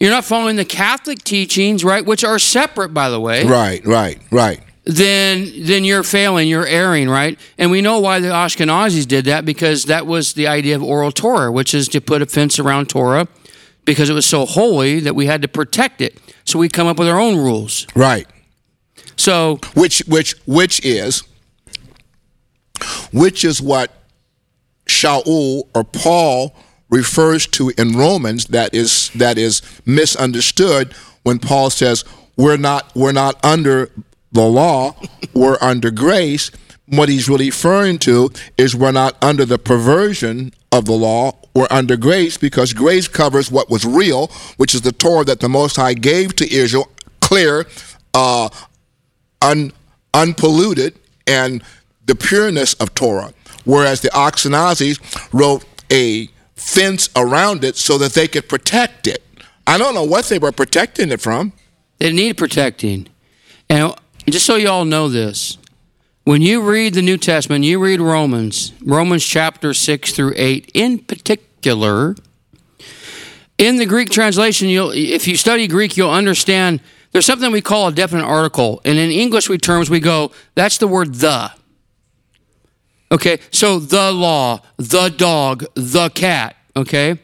you're 0.00 0.10
not 0.10 0.24
following 0.24 0.56
the 0.56 0.64
Catholic 0.64 1.22
teachings, 1.24 1.82
right, 1.84 2.04
which 2.04 2.22
are 2.24 2.38
separate, 2.38 2.90
by 2.94 3.08
the 3.10 3.20
way 3.20 3.44
Right, 3.46 3.84
right, 3.86 4.18
right. 4.30 4.60
then 4.84 5.50
then 5.64 5.84
you're 5.84 6.02
failing, 6.02 6.48
you're 6.48 6.66
erring, 6.66 7.08
right? 7.08 7.38
And 7.58 7.70
we 7.70 7.80
know 7.80 7.98
why 8.00 8.20
the 8.20 8.28
Ashkenazis 8.28 9.06
did 9.06 9.24
that 9.24 9.44
because 9.44 9.84
that 9.84 10.06
was 10.06 10.34
the 10.34 10.46
idea 10.46 10.76
of 10.76 10.82
oral 10.82 11.12
Torah, 11.12 11.50
which 11.50 11.74
is 11.74 11.88
to 11.88 12.00
put 12.00 12.22
a 12.22 12.26
fence 12.26 12.58
around 12.58 12.88
Torah 12.88 13.26
because 13.84 14.10
it 14.10 14.14
was 14.14 14.26
so 14.26 14.44
holy 14.46 15.00
that 15.00 15.14
we 15.14 15.26
had 15.26 15.42
to 15.42 15.48
protect 15.48 16.00
it. 16.00 16.18
So 16.44 16.58
we 16.58 16.68
come 16.68 16.86
up 16.86 16.98
with 16.98 17.08
our 17.08 17.18
own 17.20 17.36
rules. 17.36 17.86
Right. 17.96 18.26
So 19.16 19.58
Which 19.74 20.00
which 20.06 20.34
which 20.46 20.84
is 20.84 21.22
which 23.12 23.44
is 23.44 23.62
what 23.62 23.90
Shaul 24.86 25.62
or 25.74 25.84
Paul 25.84 26.54
refers 26.90 27.46
to 27.46 27.72
in 27.76 27.92
Romans 27.96 28.46
that 28.46 28.74
is 28.74 29.10
that 29.10 29.38
is 29.38 29.62
misunderstood 29.84 30.92
when 31.22 31.38
Paul 31.38 31.70
says 31.70 32.04
we're 32.36 32.56
not 32.56 32.94
we're 32.94 33.12
not 33.12 33.44
under 33.44 33.90
the 34.32 34.42
law, 34.42 34.94
we're 35.34 35.58
under 35.60 35.90
grace. 35.90 36.50
What 36.88 37.08
he's 37.08 37.28
really 37.28 37.46
referring 37.46 37.98
to 38.00 38.30
is 38.56 38.76
we're 38.76 38.92
not 38.92 39.16
under 39.22 39.44
the 39.44 39.58
perversion 39.58 40.52
of 40.70 40.84
the 40.84 40.92
law, 40.92 41.32
we're 41.52 41.66
under 41.70 41.96
grace 41.96 42.36
because 42.36 42.72
grace 42.72 43.08
covers 43.08 43.50
what 43.50 43.68
was 43.68 43.84
real, 43.84 44.28
which 44.56 44.74
is 44.74 44.82
the 44.82 44.92
Torah 44.92 45.24
that 45.24 45.40
the 45.40 45.48
Most 45.48 45.76
High 45.76 45.94
gave 45.94 46.36
to 46.36 46.52
Israel, 46.54 46.88
clear, 47.20 47.66
uh, 48.14 48.48
un, 49.42 49.72
unpolluted 50.14 50.94
and 51.26 51.62
the 52.04 52.14
pureness 52.14 52.74
of 52.74 52.94
Torah, 52.94 53.32
whereas 53.64 54.00
the 54.00 54.10
Ashkenazis 54.10 55.28
wrote 55.32 55.64
a 55.90 56.28
fence 56.56 57.08
around 57.14 57.62
it 57.62 57.76
so 57.76 57.98
that 57.98 58.14
they 58.14 58.26
could 58.26 58.48
protect 58.48 59.06
it. 59.06 59.22
I 59.66 59.78
don't 59.78 59.94
know 59.94 60.04
what 60.04 60.26
they 60.26 60.38
were 60.38 60.52
protecting 60.52 61.12
it 61.12 61.20
from. 61.20 61.52
they 61.98 62.12
need 62.12 62.36
protecting. 62.36 63.08
And 63.68 63.94
just 64.28 64.46
so 64.46 64.56
you 64.56 64.68
all 64.68 64.84
know 64.84 65.08
this, 65.08 65.58
when 66.24 66.42
you 66.42 66.60
read 66.60 66.94
the 66.94 67.02
New 67.02 67.18
Testament, 67.18 67.64
you 67.64 67.78
read 67.78 68.00
Romans, 68.00 68.72
Romans 68.82 69.24
chapter 69.24 69.72
6 69.72 70.12
through 70.12 70.32
8 70.36 70.70
in 70.74 70.98
particular, 70.98 72.16
in 73.58 73.76
the 73.76 73.86
Greek 73.86 74.10
translation, 74.10 74.68
you'll 74.68 74.90
if 74.90 75.26
you 75.26 75.36
study 75.36 75.66
Greek, 75.66 75.96
you'll 75.96 76.10
understand 76.10 76.80
there's 77.12 77.24
something 77.24 77.50
we 77.52 77.62
call 77.62 77.88
a 77.88 77.92
definite 77.92 78.24
article. 78.24 78.80
And 78.84 78.98
in 78.98 79.10
English 79.10 79.48
we 79.48 79.56
terms 79.58 79.88
we 79.88 80.00
go, 80.00 80.32
that's 80.54 80.78
the 80.78 80.88
word 80.88 81.14
the. 81.14 81.50
Okay, 83.10 83.38
so 83.50 83.78
the 83.78 84.10
law, 84.12 84.60
the 84.76 85.08
dog, 85.08 85.64
the 85.74 86.08
cat, 86.10 86.56
okay? 86.74 87.18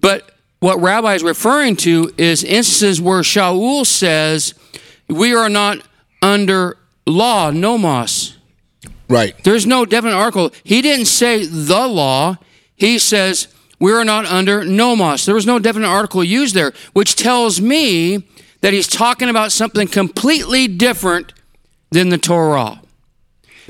But 0.00 0.30
what 0.60 0.80
Rabbi 0.80 1.14
is 1.14 1.22
referring 1.22 1.76
to 1.76 2.12
is 2.16 2.42
instances 2.42 3.00
where 3.00 3.20
Shaul 3.20 3.84
says, 3.84 4.54
We 5.08 5.34
are 5.34 5.50
not 5.50 5.78
under 6.22 6.78
law, 7.06 7.50
nomos. 7.50 8.38
Right. 9.08 9.36
There's 9.44 9.66
no 9.66 9.84
definite 9.84 10.14
article. 10.14 10.50
He 10.64 10.80
didn't 10.80 11.06
say 11.06 11.44
the 11.44 11.86
law. 11.86 12.38
He 12.74 12.98
says 12.98 13.48
we 13.78 13.92
are 13.92 14.04
not 14.04 14.24
under 14.24 14.64
nomos. 14.64 15.26
There 15.26 15.34
was 15.34 15.46
no 15.46 15.58
definite 15.58 15.88
article 15.88 16.24
used 16.24 16.54
there, 16.54 16.72
which 16.94 17.16
tells 17.16 17.60
me 17.60 18.24
that 18.62 18.72
he's 18.72 18.88
talking 18.88 19.28
about 19.28 19.52
something 19.52 19.86
completely 19.86 20.66
different 20.68 21.34
than 21.90 22.08
the 22.08 22.18
Torah. 22.18 22.80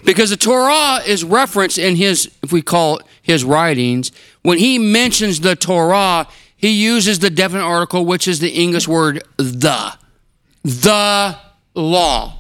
Because 0.04 0.30
the 0.30 0.36
Torah 0.36 1.00
is 1.06 1.22
referenced 1.22 1.78
in 1.78 1.96
his, 1.96 2.30
if 2.42 2.52
we 2.52 2.62
call 2.62 2.98
it 2.98 3.06
his 3.22 3.44
writings, 3.44 4.10
when 4.42 4.58
he 4.58 4.78
mentions 4.78 5.40
the 5.40 5.54
Torah, 5.54 6.26
he 6.56 6.70
uses 6.70 7.18
the 7.18 7.30
definite 7.30 7.64
article, 7.64 8.04
which 8.04 8.26
is 8.26 8.40
the 8.40 8.50
English 8.50 8.88
word 8.88 9.22
the. 9.36 9.94
The 10.64 11.36
law. 11.74 12.38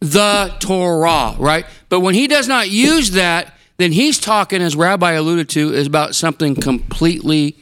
The 0.00 0.54
Torah, 0.60 1.34
right? 1.38 1.66
But 1.88 2.00
when 2.00 2.14
he 2.14 2.26
does 2.26 2.48
not 2.48 2.70
use 2.70 3.10
that, 3.10 3.54
then 3.76 3.92
he's 3.92 4.18
talking, 4.18 4.62
as 4.62 4.76
Rabbi 4.76 5.12
alluded 5.12 5.48
to, 5.50 5.72
is 5.72 5.86
about 5.86 6.14
something 6.14 6.54
completely 6.54 7.56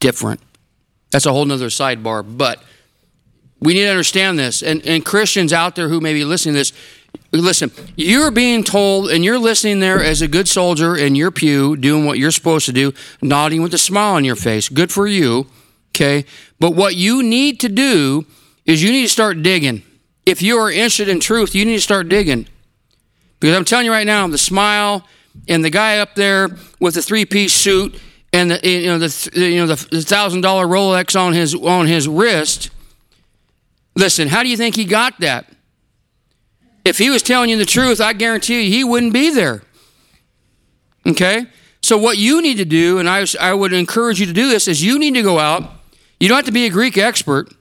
different. 0.00 0.40
That's 1.10 1.26
a 1.26 1.32
whole 1.32 1.44
nother 1.44 1.68
sidebar. 1.68 2.24
But 2.36 2.62
we 3.60 3.74
need 3.74 3.82
to 3.84 3.90
understand 3.90 4.38
this. 4.38 4.62
And, 4.62 4.84
and 4.86 5.04
Christians 5.04 5.52
out 5.52 5.76
there 5.76 5.88
who 5.88 6.00
may 6.00 6.12
be 6.12 6.24
listening 6.24 6.54
to 6.54 6.60
this, 6.60 6.72
listen, 7.32 7.70
you're 7.96 8.30
being 8.30 8.64
told, 8.64 9.10
and 9.10 9.24
you're 9.24 9.38
listening 9.38 9.80
there 9.80 10.02
as 10.02 10.22
a 10.22 10.28
good 10.28 10.48
soldier 10.48 10.96
in 10.96 11.14
your 11.14 11.30
pew, 11.30 11.76
doing 11.76 12.06
what 12.06 12.18
you're 12.18 12.30
supposed 12.30 12.66
to 12.66 12.72
do, 12.72 12.92
nodding 13.22 13.62
with 13.62 13.74
a 13.74 13.78
smile 13.78 14.14
on 14.14 14.24
your 14.24 14.36
face. 14.36 14.68
Good 14.68 14.92
for 14.92 15.06
you. 15.06 15.46
Okay. 15.90 16.24
But 16.58 16.72
what 16.72 16.96
you 16.96 17.22
need 17.22 17.60
to 17.60 17.68
do 17.68 18.26
is 18.66 18.82
you 18.82 18.90
need 18.90 19.02
to 19.02 19.08
start 19.08 19.42
digging. 19.42 19.82
If 20.26 20.42
you 20.42 20.56
are 20.58 20.70
interested 20.70 21.08
in 21.08 21.20
truth, 21.20 21.54
you 21.54 21.64
need 21.64 21.76
to 21.76 21.82
start 21.82 22.08
digging. 22.08 22.48
Because 23.38 23.56
I'm 23.56 23.64
telling 23.64 23.86
you 23.86 23.92
right 23.92 24.06
now, 24.06 24.26
the 24.26 24.38
smile 24.38 25.06
and 25.48 25.64
the 25.64 25.70
guy 25.70 25.98
up 25.98 26.14
there 26.14 26.56
with 26.80 26.94
the 26.94 27.02
three 27.02 27.24
piece 27.24 27.52
suit 27.52 28.00
and 28.32 28.50
the 28.50 28.68
you 28.68 28.86
know 28.86 28.98
the 28.98 29.30
you 29.34 29.56
know 29.58 29.66
the 29.66 30.02
thousand 30.02 30.40
dollar 30.40 30.66
Rolex 30.66 31.18
on 31.18 31.32
his 31.32 31.54
on 31.54 31.86
his 31.86 32.08
wrist. 32.08 32.70
Listen, 33.96 34.28
how 34.28 34.42
do 34.42 34.48
you 34.48 34.56
think 34.56 34.74
he 34.74 34.84
got 34.84 35.20
that? 35.20 35.46
If 36.84 36.98
he 36.98 37.10
was 37.10 37.22
telling 37.22 37.50
you 37.50 37.56
the 37.56 37.64
truth, 37.64 38.00
I 38.00 38.12
guarantee 38.12 38.64
you 38.64 38.70
he 38.70 38.84
wouldn't 38.84 39.12
be 39.12 39.30
there. 39.30 39.62
Okay? 41.06 41.46
So 41.82 41.98
what 41.98 42.16
you 42.18 42.40
need 42.40 42.56
to 42.58 42.64
do, 42.64 42.98
and 42.98 43.08
I, 43.08 43.26
I 43.40 43.52
would 43.52 43.72
encourage 43.72 44.20
you 44.20 44.26
to 44.26 44.32
do 44.32 44.48
this, 44.48 44.68
is 44.68 44.82
you 44.82 44.98
need 44.98 45.14
to 45.14 45.22
go 45.22 45.38
out. 45.38 45.70
You 46.18 46.28
don't 46.28 46.36
have 46.36 46.46
to 46.46 46.52
be 46.52 46.66
a 46.66 46.70
Greek 46.70 46.96
expert. 46.96 47.52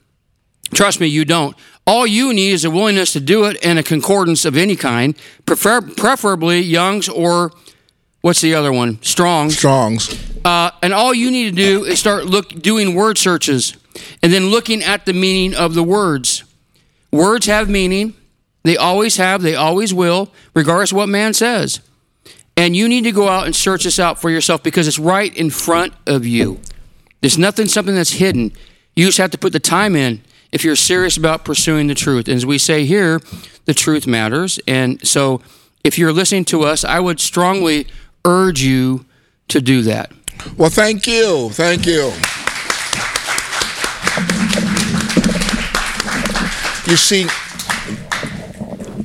Trust 0.74 1.00
me, 1.00 1.08
you 1.08 1.26
don't. 1.26 1.56
All 1.86 2.08
you 2.08 2.34
need 2.34 2.52
is 2.52 2.64
a 2.64 2.72
willingness 2.72 3.14
to 3.14 3.20
do 3.20 3.44
it 3.46 3.58
and 3.64 3.78
a 3.78 3.84
concordance 3.84 4.46
of 4.46 4.56
any 4.56 4.76
kind, 4.76 5.16
prefer, 5.46 5.82
preferably 5.82 6.62
Young's 6.62 7.10
or 7.10 7.52
what's 8.22 8.40
the 8.40 8.56
other 8.56 8.72
one? 8.72 9.02
Strong's. 9.02 9.58
Strong's. 9.58 10.10
Uh, 10.46 10.72
and 10.82 10.94
all 10.94 11.14
you 11.14 11.30
need 11.30 11.50
to 11.50 11.56
do 11.56 11.84
is 11.84 12.00
start 12.00 12.26
look 12.26 12.50
doing 12.50 12.96
word 12.96 13.18
searches 13.18 13.76
and 14.22 14.32
then 14.32 14.48
looking 14.48 14.82
at 14.82 15.06
the 15.06 15.14
meaning 15.14 15.54
of 15.54 15.74
the 15.74 15.84
words. 15.84 16.46
Words 17.12 17.46
have 17.48 17.70
meaning. 17.70 18.16
They 18.64 18.78
always 18.78 19.18
have, 19.18 19.42
they 19.42 19.56
always 19.56 19.94
will, 19.94 20.32
regardless 20.54 20.92
of 20.92 20.98
what 20.98 21.10
man 21.10 21.34
says. 21.34 21.82
And 22.56 22.76
you 22.76 22.88
need 22.88 23.04
to 23.04 23.12
go 23.12 23.28
out 23.28 23.46
and 23.46 23.56
search 23.56 23.84
this 23.84 24.00
out 24.00 24.22
for 24.22 24.30
yourself 24.30 24.64
because 24.64 24.88
it's 24.88 25.00
right 25.00 25.36
in 25.36 25.50
front 25.50 25.94
of 26.06 26.26
you. 26.26 26.60
There's 27.22 27.38
nothing, 27.38 27.68
something 27.68 27.96
that's 27.96 28.14
hidden. 28.14 28.54
You 28.96 29.08
just 29.08 29.18
have 29.18 29.32
to 29.32 29.38
put 29.38 29.54
the 29.54 29.60
time 29.60 29.96
in 29.96 30.22
if 30.52 30.64
you're 30.64 30.76
serious 30.76 31.18
about 31.18 31.44
pursuing 31.46 31.88
the 31.88 31.96
truth. 31.96 32.28
And 32.28 32.38
as 32.38 32.46
we 32.46 32.58
say 32.58 32.86
here, 32.86 33.22
the 33.66 33.74
truth 33.74 34.06
matters. 34.06 34.60
And 34.68 35.06
so 35.06 35.42
if 35.84 35.98
you're 35.98 36.14
listening 36.14 36.46
to 36.46 36.64
us, 36.64 36.86
I 36.86 37.00
would 37.00 37.20
strongly 37.20 37.88
urge 38.24 38.62
you 38.62 39.06
to 39.48 39.60
do 39.60 39.82
that. 39.84 40.12
Well, 40.58 40.70
thank 40.70 41.08
you. 41.08 41.50
Thank 41.52 41.86
you. 41.86 42.12
You 46.90 46.98
see, 46.98 47.26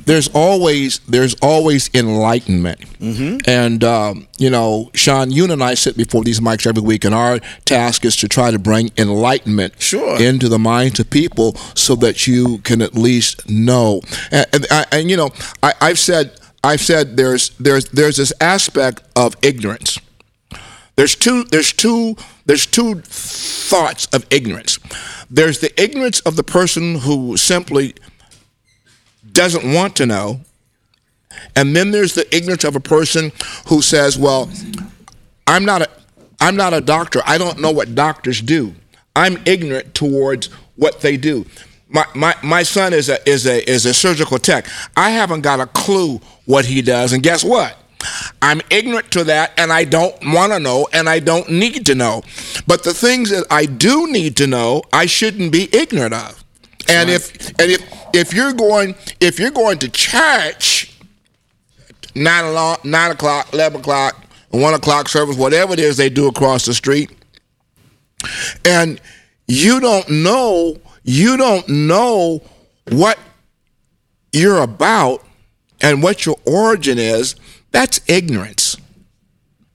there's 0.09 0.27
always 0.33 0.99
there's 1.07 1.35
always 1.35 1.89
enlightenment, 1.93 2.79
Mm-hmm. 2.99 3.37
and 3.47 3.83
um, 3.83 4.27
you 4.39 4.49
know, 4.49 4.89
Sean, 4.95 5.29
you 5.29 5.43
and 5.51 5.63
I 5.63 5.75
sit 5.75 5.95
before 5.95 6.23
these 6.23 6.39
mics 6.39 6.65
every 6.65 6.81
week, 6.81 7.05
and 7.05 7.13
our 7.13 7.39
task 7.65 8.03
is 8.05 8.15
to 8.17 8.27
try 8.27 8.49
to 8.49 8.57
bring 8.57 8.89
enlightenment 8.97 9.73
Sure. 9.79 10.19
into 10.19 10.49
the 10.49 10.57
minds 10.57 10.99
of 10.99 11.09
people, 11.11 11.55
so 11.75 11.95
that 11.97 12.25
you 12.25 12.57
can 12.59 12.81
at 12.81 12.95
least 12.95 13.47
know. 13.47 14.01
And, 14.31 14.47
and, 14.71 14.87
and 14.91 15.09
you 15.11 15.17
know, 15.17 15.29
I, 15.61 15.73
I've 15.79 15.99
said 15.99 16.31
I've 16.63 16.81
said 16.81 17.15
there's 17.15 17.49
there's 17.59 17.85
there's 17.89 18.17
this 18.17 18.33
aspect 18.41 19.03
of 19.15 19.35
ignorance. 19.43 19.99
There's 20.95 21.15
two 21.15 21.43
there's 21.45 21.71
two 21.71 22.15
there's 22.47 22.65
two 22.65 22.95
thoughts 23.05 24.07
of 24.07 24.25
ignorance. 24.31 24.79
There's 25.29 25.59
the 25.59 25.71
ignorance 25.81 26.19
of 26.21 26.35
the 26.35 26.43
person 26.43 26.95
who 27.05 27.37
simply 27.37 27.93
doesn't 29.39 29.73
want 29.73 29.95
to 29.95 30.05
know. 30.05 30.41
And 31.55 31.73
then 31.73 31.91
there's 31.91 32.13
the 32.13 32.27
ignorance 32.35 32.65
of 32.65 32.75
a 32.75 32.81
person 32.81 33.31
who 33.67 33.81
says, 33.81 34.17
"Well, 34.17 34.49
I'm 35.47 35.63
not 35.63 35.81
a 35.81 35.89
I'm 36.41 36.57
not 36.57 36.73
a 36.73 36.81
doctor. 36.81 37.21
I 37.25 37.37
don't 37.37 37.57
know 37.61 37.71
what 37.71 37.95
doctors 37.95 38.41
do. 38.41 38.75
I'm 39.15 39.41
ignorant 39.45 39.93
towards 39.93 40.47
what 40.75 40.99
they 40.99 41.15
do." 41.15 41.45
My, 41.87 42.05
my, 42.13 42.35
my 42.43 42.63
son 42.63 42.91
is 42.93 43.07
a 43.07 43.17
is 43.27 43.47
a 43.47 43.57
is 43.69 43.85
a 43.85 43.93
surgical 43.93 44.39
tech. 44.39 44.67
I 44.97 45.11
haven't 45.11 45.41
got 45.41 45.61
a 45.61 45.67
clue 45.67 46.19
what 46.43 46.65
he 46.65 46.81
does, 46.81 47.13
and 47.13 47.23
guess 47.23 47.41
what? 47.41 47.77
I'm 48.41 48.59
ignorant 48.69 49.09
to 49.11 49.23
that, 49.23 49.53
and 49.57 49.71
I 49.71 49.85
don't 49.85 50.15
want 50.33 50.51
to 50.51 50.59
know, 50.59 50.89
and 50.91 51.07
I 51.07 51.19
don't 51.19 51.49
need 51.49 51.85
to 51.85 51.95
know. 51.95 52.23
But 52.67 52.83
the 52.83 52.93
things 52.93 53.29
that 53.29 53.45
I 53.49 53.65
do 53.67 54.11
need 54.11 54.35
to 54.37 54.47
know, 54.47 54.83
I 54.91 55.05
shouldn't 55.05 55.53
be 55.53 55.69
ignorant 55.73 56.13
of. 56.13 56.43
And 56.89 57.09
if 57.09 57.49
and 57.59 57.71
if 57.71 57.98
if 58.13 58.33
you're 58.33 58.53
going 58.53 58.95
if 59.19 59.39
you're 59.39 59.51
going 59.51 59.77
to 59.79 59.89
church 59.89 60.97
nine 62.15 62.45
o'clock, 62.45 62.85
nine 62.85 63.11
o'clock, 63.11 63.53
eleven 63.53 63.79
o'clock, 63.81 64.25
one 64.49 64.73
o'clock 64.73 65.09
service, 65.09 65.37
whatever 65.37 65.73
it 65.73 65.79
is 65.79 65.97
they 65.97 66.09
do 66.09 66.27
across 66.27 66.65
the 66.65 66.73
street, 66.73 67.11
and 68.65 68.99
you 69.47 69.79
don't 69.79 70.09
know 70.09 70.77
you 71.03 71.37
don't 71.37 71.67
know 71.67 72.41
what 72.89 73.17
you're 74.31 74.61
about 74.61 75.25
and 75.81 76.03
what 76.03 76.25
your 76.25 76.35
origin 76.45 76.99
is, 76.99 77.35
that's 77.71 77.99
ignorance. 78.07 78.75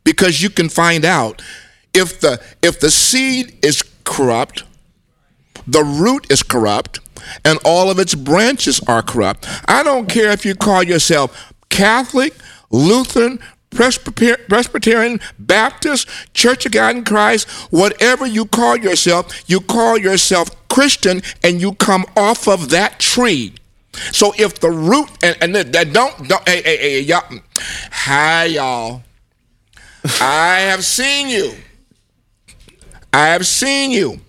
Because 0.05 0.43
you 0.43 0.51
can 0.51 0.69
find 0.69 1.05
out 1.05 1.43
if 1.95 2.21
the 2.21 2.43
if 2.63 2.79
the 2.79 2.91
seed 2.91 3.59
is 3.65 3.83
corrupt, 4.05 4.65
the 5.67 5.83
root 5.83 6.31
is 6.31 6.43
corrupt, 6.43 7.01
and 7.45 7.59
all 7.65 7.91
of 7.91 7.99
its 7.99 8.15
branches 8.15 8.81
are 8.87 9.03
corrupt. 9.03 9.47
I 9.67 9.83
don't 9.83 10.09
care 10.09 10.31
if 10.31 10.45
you 10.45 10.55
call 10.55 10.83
yourself 10.83 11.53
Catholic, 11.69 12.35
Lutheran, 12.71 13.39
Presbyterian, 13.71 15.21
Baptist, 15.39 16.09
Church 16.33 16.65
of 16.67 16.73
God 16.73 16.97
in 16.97 17.05
Christ, 17.05 17.49
whatever 17.73 18.27
you 18.27 18.47
call 18.47 18.77
yourself, 18.77 19.49
you 19.51 19.61
call 19.61 19.99
yourself 19.99 20.49
Christian 20.69 21.23
and 21.43 21.61
you 21.61 21.75
come 21.75 22.05
off 22.17 22.47
of 22.49 22.71
that 22.71 22.99
tree. 23.01 23.55
So 24.13 24.33
if 24.39 24.61
the 24.61 24.71
root 24.71 25.09
and, 25.23 25.37
and 25.41 25.55
that- 25.55 25.93
don't 25.93 26.29
don't 26.29 26.49
hey 26.49 26.63
hey 26.63 26.77
hey 26.79 27.01
y'all 27.01 27.39
hi 27.93 28.45
y'all 28.47 29.03
I 30.21 30.61
have 30.61 30.85
seen 30.85 31.29
you 31.29 31.53
I 33.13 33.29
have 33.29 33.47
seen 33.47 33.93
you 33.93 34.21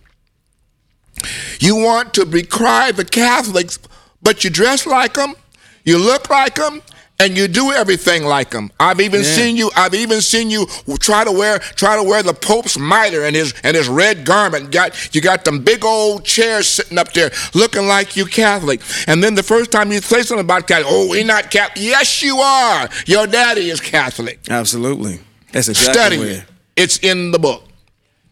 you 1.59 1.76
want 1.76 2.13
to 2.16 2.26
decry 2.26 2.91
the 2.91 3.05
Catholics, 3.05 3.80
but 4.22 4.43
you 4.43 4.49
dress 4.49 4.86
like 4.86 5.13
them, 5.13 5.36
you 5.84 5.97
look 5.97 6.30
like 6.30 6.55
them, 6.55 6.82
and 7.20 7.38
you 7.38 7.47
do 7.47 7.72
everything 7.72 8.26
like 8.26 8.49
them. 8.49 8.72
I've 8.80 8.99
even 8.99 9.24
seen 9.24 9.55
you. 9.55 9.72
I've 9.76 9.93
even 9.93 10.22
seen 10.22 10.49
you 10.49 10.68
try 10.99 11.24
to 11.24 11.32
wear 11.32 11.59
try 11.59 11.95
to 11.95 12.03
wear 12.03 12.22
the 12.22 12.34
Pope's 12.34 12.78
mitre 12.78 13.24
and 13.24 13.36
his 13.36 13.53
and 13.63 13.76
his 13.76 13.88
red 13.88 14.26
garment. 14.26 14.72
Got 14.72 15.16
you 15.16 15.22
got 15.22 15.45
them 15.45 15.63
big 15.63 15.86
old 15.86 16.26
chairs 16.26 16.68
sitting 16.68 16.97
up 16.97 17.13
there, 17.13 17.32
looking 17.53 17.88
like 17.88 18.18
you 18.18 18.26
Catholic. 18.26 18.82
And 19.07 19.24
then 19.24 19.36
the 19.36 19.43
first 19.43 19.72
time 19.72 19.91
you 19.91 20.01
say 20.01 20.24
something 20.24 20.43
about 20.43 20.68
Catholic, 20.68 20.88
oh, 20.89 21.09
we're 21.09 21.26
not 21.26 21.51
Catholic. 21.51 21.78
Yes, 21.84 22.22
you 22.22 22.38
are. 22.38 22.89
Your 23.05 23.28
daddy 23.28 23.70
is 23.70 23.80
Catholic. 23.80 24.39
Absolutely. 24.49 25.20
That's 25.51 25.70
exactly 25.70 26.18
Study 26.18 26.32
it. 26.39 26.43
It's 26.76 26.99
in 26.99 27.32
the 27.32 27.39
book. 27.39 27.63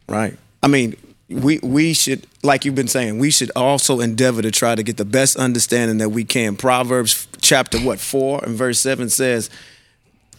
Right. 0.10 0.38
I 0.62 0.68
mean, 0.68 0.96
we 1.34 1.60
we 1.64 1.94
should, 1.94 2.26
like 2.44 2.66
you've 2.66 2.76
been 2.76 2.88
saying, 2.88 3.20
we 3.20 3.32
should 3.32 3.52
also 3.56 4.00
endeavor 4.00 4.42
to 4.42 4.52
try 4.52 4.76
to 4.76 4.84
get 4.84 4.98
the 4.98 5.06
best 5.06 5.36
understanding 5.38 5.98
that 5.98 6.10
we 6.10 6.24
can. 6.24 6.56
Proverbs 6.56 7.28
chapter 7.42 7.80
what 7.80 8.00
four 8.00 8.44
and 8.44 8.56
verse 8.56 8.80
seven 8.80 9.10
says, 9.10 9.50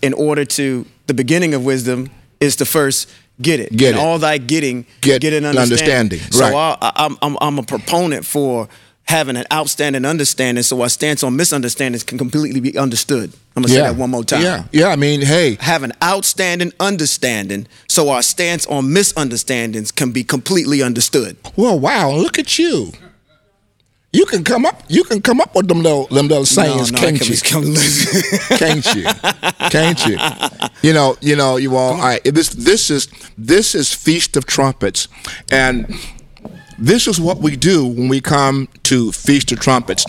in 0.03 0.13
order 0.15 0.45
to 0.45 0.87
the 1.07 1.15
beginning 1.15 1.55
of 1.55 1.65
wisdom 1.65 2.11
is 2.41 2.57
to 2.57 2.65
first 2.65 3.11
get 3.43 3.61
it. 3.61 3.73
Get 3.77 3.95
and 3.95 3.99
it. 3.99 4.01
all 4.07 4.19
thy 4.19 4.39
getting, 4.39 4.87
Get 5.01 5.25
an 5.25 5.45
an 5.45 5.57
understanding. 5.57 6.21
understanding. 6.21 6.21
So 6.33 6.41
Right. 6.45 6.77
I, 6.81 6.89
I, 6.89 7.05
I'm 7.07 7.17
I'm 7.23 7.37
I'm 7.41 7.59
a 7.59 7.63
proponent 7.63 8.25
for 8.25 8.69
having 9.07 9.37
an 9.37 9.45
outstanding 9.53 10.05
understanding, 10.05 10.63
so 10.63 10.81
our 10.83 10.89
stance 10.89 11.23
on 11.23 11.37
misunderstandings 11.37 12.03
can 12.03 12.19
completely 12.19 12.61
be 12.61 12.77
understood. 12.79 13.33
I'm 13.57 13.63
gonna 13.63 13.75
say 13.75 13.81
that 13.81 13.97
one 13.97 14.11
more 14.11 14.25
time. 14.25 14.43
Yeah, 14.43 14.65
yeah. 14.73 14.89
I 14.89 14.97
mean, 14.97 15.21
hey, 15.21 15.57
Have 15.61 15.83
an 15.83 15.93
outstanding 16.03 16.73
understanding, 16.81 17.67
so 17.89 18.09
our 18.11 18.23
stance 18.23 18.67
on 18.67 18.93
misunderstandings 18.93 19.93
can 19.93 20.11
be 20.13 20.25
completely 20.25 20.83
understood. 20.83 21.37
well, 21.57 21.79
wow, 21.79 22.11
look 22.13 22.39
at 22.39 22.59
you. 22.59 22.93
You 24.13 24.27
can 24.27 24.45
come 24.45 24.65
up. 24.65 24.81
You 24.89 25.03
can 25.03 25.21
come 25.21 25.41
up 25.41 25.57
with 25.57 25.67
them 25.67 25.83
little, 25.83 26.07
them 26.07 26.29
little 26.29 26.47
sayings, 26.47 26.93
no, 26.93 26.99
can't 27.01 27.21
I 27.21 27.25
you? 27.25 27.37
can- 27.37 27.75
can't 28.59 28.95
you? 28.95 29.05
Can't 29.71 30.07
you? 30.07 30.19
You 30.83 30.93
know, 30.93 31.17
you 31.21 31.35
know, 31.35 31.57
you 31.57 31.75
all. 31.75 32.01
I, 32.01 32.21
this, 32.25 32.51
this 32.51 32.91
is, 32.91 33.09
this 33.37 33.75
is 33.75 33.93
Feast 33.93 34.37
of 34.37 34.47
Trumpets, 34.47 35.09
and 35.51 35.93
this 36.85 37.07
is 37.07 37.21
what 37.21 37.39
we 37.39 37.57
do 37.57 37.87
when 37.87 38.09
we 38.09 38.21
come 38.21 38.69
to 38.85 39.11
Feast 39.13 39.53
of 39.53 39.61
Trumpets. 39.61 40.05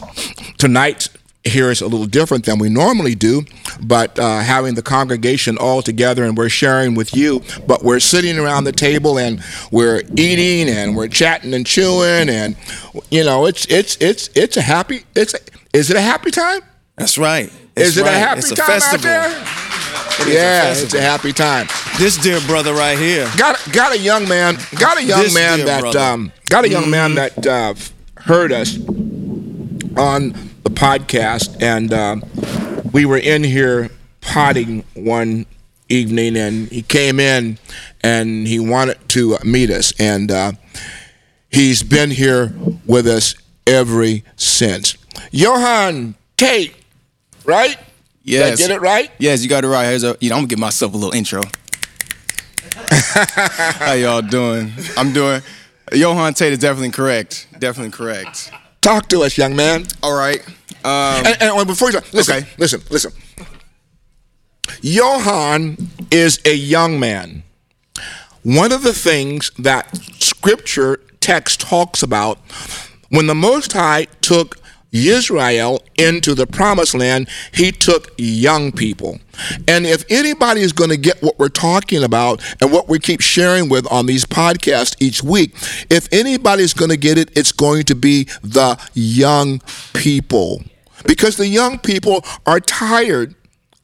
Tonight 0.58 1.08
here 1.44 1.70
is 1.70 1.80
a 1.82 1.88
little 1.88 2.08
different 2.08 2.46
than 2.46 2.58
we 2.58 2.70
normally 2.70 3.14
do, 3.16 3.44
but 3.80 4.18
uh, 4.18 4.40
having 4.40 4.74
the 4.74 4.82
congregation 4.82 5.58
all 5.58 5.82
together 5.82 6.24
and 6.24 6.36
we're 6.36 6.50
sharing 6.50 6.96
with 6.96 7.16
you, 7.16 7.42
but 7.68 7.84
we're 7.84 8.00
sitting 8.00 8.38
around 8.40 8.64
the 8.64 8.72
table 8.72 9.18
and 9.20 9.42
we're 9.72 10.02
eating 10.18 10.68
and 10.74 10.96
we're 10.98 11.08
chatting 11.08 11.54
and 11.54 11.66
chewing 11.66 12.30
and 12.30 12.56
you 13.12 13.24
know 13.24 13.46
it's 13.46 13.66
it's 13.68 13.96
it's 14.02 14.30
it's 14.36 14.58
a 14.58 14.62
happy 14.62 15.04
it's 15.16 15.34
a, 15.36 15.38
is 15.74 15.90
it 15.92 15.98
a 15.98 16.02
happy 16.02 16.32
time? 16.32 16.62
That's 16.98 17.18
right. 17.18 17.52
Is 17.76 17.96
That's 17.96 17.98
it 17.98 18.06
a 18.08 18.12
happy 18.12 18.40
it's 18.40 18.52
a 18.52 18.56
time 18.56 18.68
festival. 18.68 19.10
out 19.12 19.30
there? 19.30 19.42
It 20.22 20.28
is 20.30 20.34
Yeah, 20.34 20.68
a 20.68 20.72
it's 20.72 20.94
a 20.94 21.02
happy 21.02 21.32
time. 21.34 21.68
This 22.00 22.18
dear 22.18 22.40
brother 22.48 22.74
right 22.74 22.98
here. 22.98 23.30
got 23.38 23.60
got 23.72 23.94
a 23.94 24.00
young 24.00 24.28
man 24.28 24.58
got 24.80 24.98
a 24.98 25.04
young 25.04 25.22
This 25.22 25.34
man 25.36 25.66
that 25.66 25.82
brother. 25.82 26.00
um, 26.00 26.32
got 26.50 26.66
a 26.66 26.70
young 26.70 26.89
man 26.89 27.16
that 27.16 27.46
uh, 27.48 27.74
heard 28.18 28.52
us 28.52 28.78
on 29.98 30.30
the 30.64 30.70
podcast 30.72 31.62
and 31.62 31.93
um 31.93 32.24
we 32.91 33.06
were 33.06 33.18
in 33.18 33.43
here 33.43 33.89
potting 34.22 34.84
one 34.93 35.46
evening 35.89 36.36
and 36.36 36.68
he 36.70 36.82
came 36.82 37.20
in 37.20 37.58
and 38.02 38.48
he 38.48 38.60
wanted 38.60 38.98
to 39.10 39.38
meet 39.43 39.70
us 39.70 39.93
and 40.00 40.32
uh, 40.32 40.52
he's 41.52 41.84
been 41.84 42.10
here 42.10 42.54
with 42.86 43.06
us 43.08 43.36
every 43.68 44.24
since 44.36 44.98
johan 45.32 46.16
tate 46.38 46.74
right 47.46 47.78
Did 48.26 48.41
I 48.41 48.48
Yes. 48.50 48.58
get 48.58 48.72
it 48.72 48.82
right 48.82 49.12
Yes, 49.20 49.43
you 49.43 49.50
got 49.50 49.64
it 49.64 49.68
right. 49.68 49.86
Here's 49.86 50.04
a, 50.04 50.18
you 50.20 50.30
know, 50.30 50.36
I'm 50.36 50.41
gonna 50.41 50.48
give 50.48 50.60
myself 50.60 50.93
a 50.93 50.98
little 50.98 51.14
intro. 51.14 51.41
How 52.89 53.93
y'all 53.93 54.22
doing? 54.24 54.72
I'm 54.98 55.14
doing. 55.14 55.41
Johan 55.94 56.34
Tate 56.34 56.54
is 56.54 56.60
definitely 56.60 56.92
correct. 56.92 57.48
Definitely 57.60 57.92
correct. 57.92 58.52
talk 58.82 59.08
to 59.10 59.24
us 59.24 59.38
young 59.38 59.56
man 59.56 59.86
All 60.04 60.16
right. 60.16 60.46
Um, 60.84 61.26
And, 61.26 61.38
and 61.42 61.68
before 61.68 61.88
you 61.90 61.94
start, 61.94 62.14
listen, 62.14 62.36
Okay. 62.38 62.48
listen, 62.58 62.82
listen. 62.90 63.12
Johann 64.82 65.78
is 66.12 66.40
a 66.46 66.54
young 66.54 67.00
man. 67.00 67.44
One 68.44 68.72
of 68.72 68.84
the 68.84 68.94
things 68.94 69.52
that 69.58 69.96
scripture 70.22 71.00
text 71.20 71.62
talks 71.62 72.04
about 72.04 72.38
when 73.10 73.26
the 73.28 73.34
Most 73.36 73.74
High 73.74 74.06
took 74.22 74.58
Israel 74.96 75.82
into 75.98 76.34
the 76.34 76.48
promised 76.48 76.96
land, 76.96 77.28
he 77.54 77.72
took 77.72 78.14
young 78.18 78.72
people. 78.72 79.20
And 79.68 79.86
if 79.86 80.06
anybody 80.10 80.62
is 80.62 80.72
going 80.72 80.89
to 80.89 80.98
get 80.98 81.22
what 81.22 81.38
we're 81.38 81.50
talking 81.50 82.04
about 82.04 82.41
and 82.62 82.72
what 82.72 82.88
we 82.88 83.00
keep 83.00 83.22
sharing 83.22 83.68
with 83.70 83.86
on 83.91 84.06
these 84.06 84.26
podcasts 84.26 84.96
each 85.00 85.22
week, 85.22 85.56
if 85.89 86.08
anybody's 86.12 86.74
going 86.74 86.91
to 86.91 86.98
get 86.98 87.18
it, 87.18 87.36
it's 87.36 87.52
going 87.52 87.84
to 87.84 87.96
be 87.96 88.26
the 88.41 88.80
young 88.93 89.62
people. 89.93 90.64
Because 91.06 91.38
the 91.38 91.48
young 91.48 91.78
people 91.78 92.24
are 92.46 92.60
tired 92.60 93.36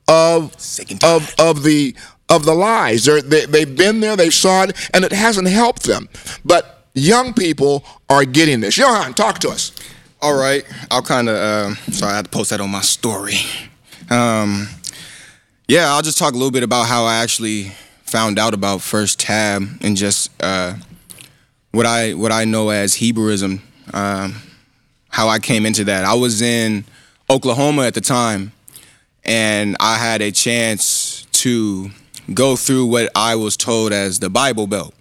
of 0.07 0.59
Sick 0.59 0.91
and 0.91 1.01
tired. 1.01 1.21
of 1.21 1.35
of 1.39 1.63
the 1.63 1.95
of 2.29 2.45
the 2.45 2.53
lies. 2.53 3.05
They're, 3.05 3.21
they 3.21 3.45
they've 3.45 3.75
been 3.75 3.99
there, 3.99 4.15
they 4.15 4.29
saw 4.29 4.63
it, 4.63 4.89
and 4.93 5.03
it 5.03 5.11
hasn't 5.11 5.47
helped 5.47 5.83
them. 5.83 6.09
But 6.43 6.87
young 6.93 7.33
people 7.33 7.83
are 8.09 8.25
getting 8.25 8.61
this. 8.61 8.77
Johan, 8.77 9.13
talk 9.13 9.39
to 9.39 9.49
us. 9.49 9.71
All 10.21 10.35
right. 10.35 10.63
I'll 10.89 11.01
kind 11.01 11.29
of. 11.29 11.35
Um, 11.35 11.75
sorry, 11.91 12.13
I 12.13 12.15
had 12.17 12.25
to 12.25 12.31
post 12.31 12.51
that 12.51 12.61
on 12.61 12.69
my 12.69 12.81
story. 12.81 13.35
Um, 14.09 14.67
yeah, 15.67 15.93
I'll 15.93 16.01
just 16.01 16.17
talk 16.17 16.33
a 16.33 16.37
little 16.37 16.51
bit 16.51 16.63
about 16.63 16.87
how 16.87 17.05
I 17.05 17.23
actually 17.23 17.71
found 18.03 18.37
out 18.37 18.53
about 18.53 18.81
First 18.81 19.19
Tab 19.19 19.63
and 19.81 19.95
just 19.95 20.29
uh, 20.41 20.75
what 21.71 21.85
I 21.85 22.13
what 22.13 22.31
I 22.31 22.45
know 22.45 22.69
as 22.69 22.95
Hebrewism. 22.95 23.61
Um, 23.93 24.35
how 25.09 25.27
I 25.27 25.39
came 25.39 25.65
into 25.65 25.83
that. 25.85 26.05
I 26.05 26.13
was 26.13 26.41
in 26.41 26.85
Oklahoma 27.29 27.83
at 27.83 27.93
the 27.93 28.01
time, 28.01 28.53
and 29.23 29.75
I 29.79 29.97
had 29.97 30.21
a 30.21 30.31
chance 30.31 31.25
to 31.33 31.89
go 32.33 32.55
through 32.55 32.85
what 32.85 33.09
I 33.15 33.35
was 33.35 33.57
told 33.57 33.91
as 33.91 34.19
the 34.19 34.29
Bible 34.29 34.67
Belt. 34.67 34.93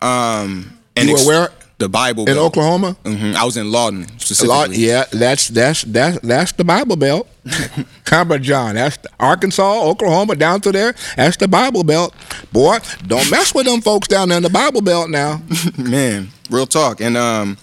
Um, 0.00 0.78
and 0.96 1.08
You 1.08 1.14
were 1.14 1.26
where? 1.26 1.48
The 1.82 1.88
Bible 1.88 2.26
In 2.28 2.34
Belt. 2.36 2.46
Oklahoma? 2.46 2.92
hmm 3.04 3.32
I 3.36 3.44
was 3.44 3.56
in 3.56 3.72
Lawton 3.72 4.06
specifically. 4.20 4.76
yeah, 4.76 5.04
that's 5.10 5.48
that's 5.48 5.82
that's 5.82 6.16
that's 6.20 6.52
the 6.52 6.62
Bible 6.62 6.94
Belt. 6.94 7.28
About 8.12 8.40
John? 8.42 8.76
That's 8.76 8.98
Arkansas, 9.18 9.82
Oklahoma, 9.82 10.36
down 10.36 10.60
to 10.60 10.70
there. 10.70 10.94
That's 11.16 11.36
the 11.38 11.48
Bible 11.48 11.82
Belt. 11.82 12.14
Boy, 12.52 12.78
don't 13.06 13.28
mess 13.32 13.52
with 13.52 13.66
them 13.66 13.80
folks 13.80 14.06
down 14.06 14.28
there 14.28 14.36
in 14.36 14.44
the 14.44 14.50
Bible 14.50 14.80
Belt 14.80 15.10
now. 15.10 15.42
Man, 15.76 16.28
real 16.50 16.66
talk. 16.66 17.00
And 17.00 17.16
um, 17.16 17.56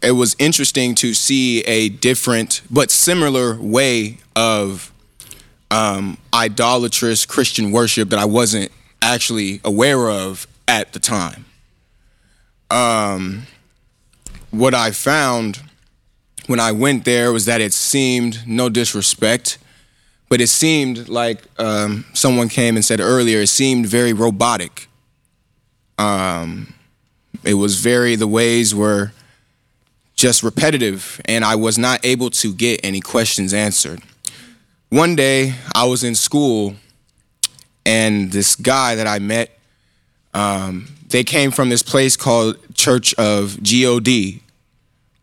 it 0.00 0.12
was 0.12 0.34
interesting 0.38 0.94
to 0.94 1.12
see 1.12 1.60
a 1.64 1.90
different 1.90 2.62
but 2.70 2.90
similar 2.90 3.60
way 3.60 4.16
of 4.34 4.90
um, 5.70 6.16
idolatrous 6.32 7.26
Christian 7.26 7.70
worship 7.70 8.08
that 8.10 8.18
I 8.18 8.24
wasn't 8.24 8.70
actually 9.02 9.60
aware 9.62 10.08
of 10.08 10.46
at 10.68 10.94
the 10.94 11.00
time. 11.00 11.44
Um, 12.72 13.46
what 14.50 14.74
I 14.74 14.90
found 14.90 15.60
when 16.46 16.58
I 16.58 16.72
went 16.72 17.04
there 17.04 17.32
was 17.32 17.44
that 17.44 17.60
it 17.60 17.72
seemed 17.72 18.46
no 18.46 18.68
disrespect, 18.68 19.58
but 20.28 20.40
it 20.40 20.48
seemed 20.48 21.08
like 21.08 21.42
um, 21.58 22.04
someone 22.14 22.48
came 22.48 22.76
and 22.76 22.84
said 22.84 23.00
earlier, 23.00 23.40
it 23.42 23.48
seemed 23.48 23.86
very 23.86 24.12
robotic. 24.12 24.88
Um, 25.98 26.74
it 27.44 27.54
was 27.54 27.76
very 27.76 28.16
the 28.16 28.26
ways 28.26 28.74
were 28.74 29.12
just 30.14 30.42
repetitive 30.42 31.20
and 31.24 31.44
i 31.44 31.54
was 31.54 31.78
not 31.78 32.04
able 32.04 32.30
to 32.30 32.52
get 32.54 32.80
any 32.84 33.00
questions 33.00 33.52
answered 33.52 34.00
one 34.90 35.16
day 35.16 35.54
i 35.74 35.84
was 35.84 36.04
in 36.04 36.14
school 36.14 36.74
and 37.84 38.30
this 38.30 38.54
guy 38.54 38.94
that 38.94 39.06
i 39.06 39.18
met 39.18 39.58
um, 40.34 40.88
they 41.08 41.24
came 41.24 41.50
from 41.50 41.68
this 41.68 41.82
place 41.82 42.16
called 42.16 42.56
church 42.74 43.14
of 43.14 43.58
god 43.62 44.08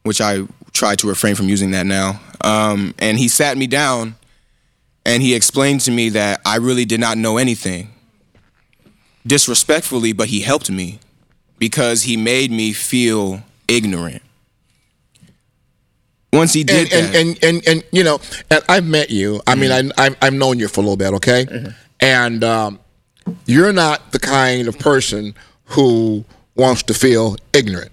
which 0.03 0.21
i 0.21 0.41
try 0.73 0.95
to 0.95 1.07
refrain 1.07 1.35
from 1.35 1.49
using 1.49 1.71
that 1.71 1.85
now 1.85 2.19
um, 2.41 2.93
and 2.99 3.17
he 3.17 3.27
sat 3.27 3.57
me 3.57 3.67
down 3.67 4.15
and 5.05 5.21
he 5.21 5.35
explained 5.35 5.81
to 5.81 5.91
me 5.91 6.09
that 6.09 6.41
i 6.45 6.57
really 6.57 6.85
did 6.85 6.99
not 6.99 7.17
know 7.17 7.37
anything 7.37 7.89
disrespectfully 9.25 10.13
but 10.13 10.27
he 10.29 10.41
helped 10.41 10.69
me 10.69 10.99
because 11.59 12.03
he 12.03 12.17
made 12.17 12.51
me 12.51 12.73
feel 12.73 13.43
ignorant. 13.67 14.23
Once 16.31 16.53
he 16.53 16.63
did 16.63 16.91
and, 16.93 17.07
that, 17.07 17.15
and, 17.15 17.43
and, 17.43 17.43
and, 17.43 17.67
and, 17.67 17.83
you 17.91 18.03
know, 18.03 18.19
and 18.49 18.63
I've 18.69 18.85
met 18.85 19.09
you. 19.09 19.41
I 19.45 19.55
mean, 19.55 19.71
I, 19.71 19.89
I've, 19.97 20.17
I've 20.21 20.33
known 20.33 20.59
you 20.59 20.67
for 20.67 20.79
a 20.79 20.83
little 20.83 20.97
bit, 20.97 21.13
okay? 21.15 21.45
And 21.99 22.43
um, 22.43 22.79
you're 23.45 23.73
not 23.73 24.11
the 24.11 24.19
kind 24.19 24.67
of 24.67 24.77
person 24.79 25.33
who 25.65 26.23
wants 26.55 26.83
to 26.83 26.93
feel 26.93 27.35
ignorant. 27.53 27.91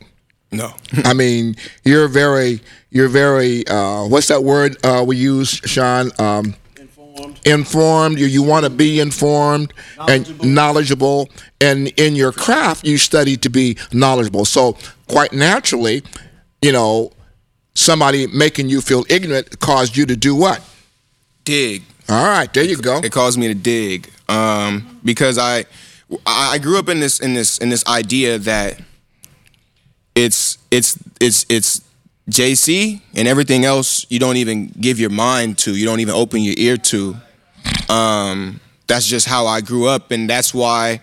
no, 0.52 0.72
I 1.04 1.12
mean, 1.12 1.56
you're 1.84 2.08
very, 2.08 2.60
you're 2.90 3.08
very, 3.08 3.66
uh, 3.66 4.06
what's 4.06 4.28
that 4.28 4.42
word 4.42 4.76
uh, 4.84 5.04
we 5.06 5.16
use, 5.16 5.50
Sean? 5.50 6.10
Um, 6.18 6.54
informed. 6.78 7.40
Informed. 7.46 8.18
You, 8.18 8.26
you 8.26 8.42
want 8.42 8.64
to 8.64 8.70
be 8.70 9.00
informed 9.00 9.72
and 10.08 10.42
knowledgeable. 10.42 11.28
And 11.60 11.88
in 11.98 12.14
your 12.16 12.32
craft, 12.32 12.86
you 12.86 12.98
study 12.98 13.36
to 13.38 13.50
be 13.50 13.76
knowledgeable. 13.92 14.44
So, 14.44 14.76
quite 15.08 15.32
naturally, 15.32 16.02
you 16.62 16.72
know, 16.72 17.12
somebody 17.74 18.26
making 18.26 18.68
you 18.68 18.80
feel 18.80 19.04
ignorant 19.10 19.60
caused 19.60 19.96
you 19.96 20.06
to 20.06 20.16
do 20.16 20.34
what? 20.34 20.62
dig. 21.46 21.84
All 22.10 22.24
right, 22.24 22.52
there 22.52 22.64
you 22.64 22.76
go. 22.76 22.98
It 22.98 23.12
caused 23.12 23.38
me 23.38 23.48
to 23.48 23.54
dig 23.54 24.10
um, 24.28 25.00
because 25.04 25.38
I, 25.38 25.64
I 26.24 26.58
grew 26.58 26.78
up 26.78 26.88
in 26.88 27.00
this 27.00 27.20
in 27.20 27.34
this 27.34 27.58
in 27.58 27.68
this 27.68 27.86
idea 27.86 28.38
that 28.38 28.80
it's 30.14 30.58
it's 30.70 30.98
it's 31.20 31.46
it's 31.48 31.80
JC 32.30 33.00
and 33.14 33.28
everything 33.28 33.64
else 33.64 34.06
you 34.08 34.18
don't 34.18 34.36
even 34.36 34.68
give 34.80 34.98
your 34.98 35.10
mind 35.10 35.58
to, 35.58 35.76
you 35.76 35.84
don't 35.84 36.00
even 36.00 36.14
open 36.14 36.42
your 36.42 36.54
ear 36.58 36.76
to. 36.76 37.16
Um, 37.88 38.60
that's 38.88 39.06
just 39.06 39.26
how 39.26 39.46
I 39.46 39.60
grew 39.60 39.86
up, 39.86 40.10
and 40.10 40.28
that's 40.28 40.54
why 40.54 41.00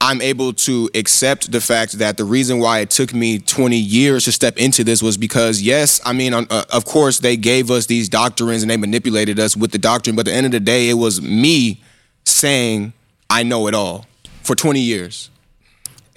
I'm 0.00 0.20
able 0.20 0.52
to 0.52 0.90
accept 0.94 1.52
the 1.52 1.60
fact 1.60 1.92
that 1.98 2.16
the 2.16 2.24
reason 2.24 2.58
why 2.58 2.80
it 2.80 2.90
took 2.90 3.14
me 3.14 3.38
20 3.38 3.76
years 3.76 4.24
to 4.24 4.32
step 4.32 4.56
into 4.56 4.84
this 4.84 5.02
was 5.02 5.16
because, 5.16 5.62
yes, 5.62 6.00
I 6.04 6.12
mean, 6.12 6.34
uh, 6.34 6.44
of 6.70 6.84
course, 6.84 7.20
they 7.20 7.36
gave 7.36 7.70
us 7.70 7.86
these 7.86 8.08
doctrines 8.08 8.62
and 8.62 8.70
they 8.70 8.76
manipulated 8.76 9.38
us 9.38 9.56
with 9.56 9.70
the 9.70 9.78
doctrine, 9.78 10.16
but 10.16 10.26
at 10.26 10.32
the 10.32 10.36
end 10.36 10.46
of 10.46 10.52
the 10.52 10.60
day, 10.60 10.88
it 10.88 10.94
was 10.94 11.22
me 11.22 11.82
saying, 12.24 12.92
I 13.28 13.42
know 13.42 13.66
it 13.66 13.74
all 13.74 14.06
for 14.42 14.54
20 14.54 14.80
years. 14.80 15.30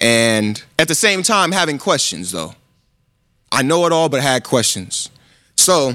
And 0.00 0.62
at 0.78 0.88
the 0.88 0.94
same 0.94 1.22
time, 1.22 1.52
having 1.52 1.78
questions, 1.78 2.32
though. 2.32 2.54
I 3.50 3.62
know 3.62 3.86
it 3.86 3.92
all, 3.92 4.08
but 4.08 4.20
had 4.20 4.44
questions. 4.44 5.08
So 5.56 5.94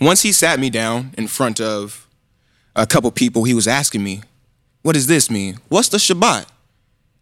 once 0.00 0.22
he 0.22 0.32
sat 0.32 0.60
me 0.60 0.70
down 0.70 1.14
in 1.18 1.26
front 1.26 1.60
of 1.60 2.06
a 2.76 2.86
couple 2.86 3.10
people, 3.10 3.44
he 3.44 3.54
was 3.54 3.66
asking 3.66 4.04
me, 4.04 4.22
What 4.82 4.92
does 4.92 5.06
this 5.06 5.30
mean? 5.30 5.58
What's 5.68 5.88
the 5.88 5.98
Shabbat? 5.98 6.46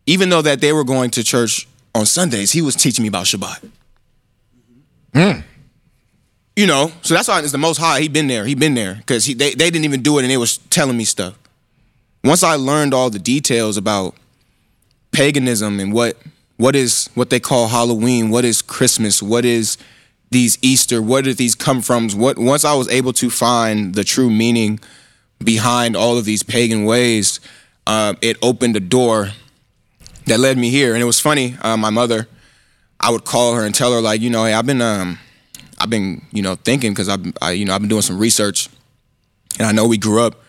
Even 0.05 0.29
though 0.29 0.43
that 0.43 0.61
they 0.61 0.73
were 0.73 0.85
going 0.85 1.11
to 1.11 1.25
church 1.25 1.67
on 1.95 2.07
Sundays, 2.07 2.53
he 2.53 2.61
was 2.61 2.77
teaching 2.77 3.03
me 3.03 3.09
about 3.09 3.25
Shabbat. 3.25 3.71
Hmm. 5.15 5.41
You 6.55 6.67
know, 6.67 6.93
so 7.03 7.15
that's 7.15 7.29
why 7.29 7.41
it's 7.41 7.53
the 7.53 7.59
most 7.59 7.79
high. 7.79 8.01
He 8.01 8.09
been 8.09 8.29
there. 8.29 8.45
He 8.47 8.55
been 8.55 8.75
there 8.75 8.95
because 8.95 9.27
they, 9.27 9.55
they 9.55 9.71
didn't 9.71 9.85
even 9.85 10.03
do 10.03 10.19
it 10.19 10.23
and 10.23 10.31
they 10.31 10.37
was 10.37 10.59
telling 10.59 10.97
me 10.97 11.05
stuff. 11.05 11.39
Once 12.27 12.43
I 12.43 12.57
learned 12.57 12.93
all 12.93 13.09
the 13.09 13.21
details 13.21 13.77
about 13.77 14.17
paganism 15.13 15.79
and 15.79 15.93
what 15.93 16.17
what 16.57 16.75
is 16.75 17.09
what 17.15 17.31
they 17.31 17.39
call 17.39 17.69
Halloween, 17.69 18.31
what 18.31 18.45
is 18.45 18.63
Christmas, 18.63 19.23
what 19.23 19.45
is 19.45 19.79
these 20.33 20.59
Easter, 20.61 21.01
where 21.01 21.23
did 21.23 21.37
these 21.37 21.55
come 21.55 21.81
from? 21.81 22.09
What 22.11 22.37
once 22.37 22.65
I 22.65 22.75
was 22.75 22.89
able 22.89 23.13
to 23.13 23.31
find 23.31 23.95
the 23.95 24.03
true 24.03 24.29
meaning 24.29 24.81
behind 25.39 25.95
all 25.95 26.19
of 26.19 26.25
these 26.25 26.43
pagan 26.43 26.85
ways, 26.85 27.39
uh, 27.87 28.15
it 28.21 28.37
opened 28.43 28.75
a 28.75 28.81
door 28.81 29.29
that 30.25 30.41
led 30.41 30.59
me 30.59 30.71
here. 30.71 30.95
And 30.95 31.03
it 31.03 31.07
was 31.07 31.21
funny. 31.21 31.57
Uh, 31.63 31.77
my 31.77 31.91
mother, 31.91 32.27
I 32.99 33.11
would 33.11 33.25
call 33.25 33.55
her 33.55 33.65
and 33.65 33.73
tell 33.73 33.93
her 33.93 34.01
like, 34.01 34.21
you 34.21 34.31
know, 34.31 34.45
hey, 34.47 34.55
I've 34.55 34.67
been, 34.67 34.83
um, 34.83 35.21
I've 35.79 35.91
been, 35.91 36.27
you 36.33 36.43
know, 36.43 36.57
thinking 36.57 36.91
because 36.91 37.09
I've, 37.09 37.33
I, 37.41 37.53
you 37.53 37.67
know, 37.67 37.73
I've 37.73 37.83
been 37.83 37.89
doing 37.89 38.03
some 38.03 38.19
research, 38.19 38.69
and 39.59 39.69
I 39.69 39.71
know 39.71 39.87
we 39.87 39.97
grew 39.97 40.23
up 40.23 40.43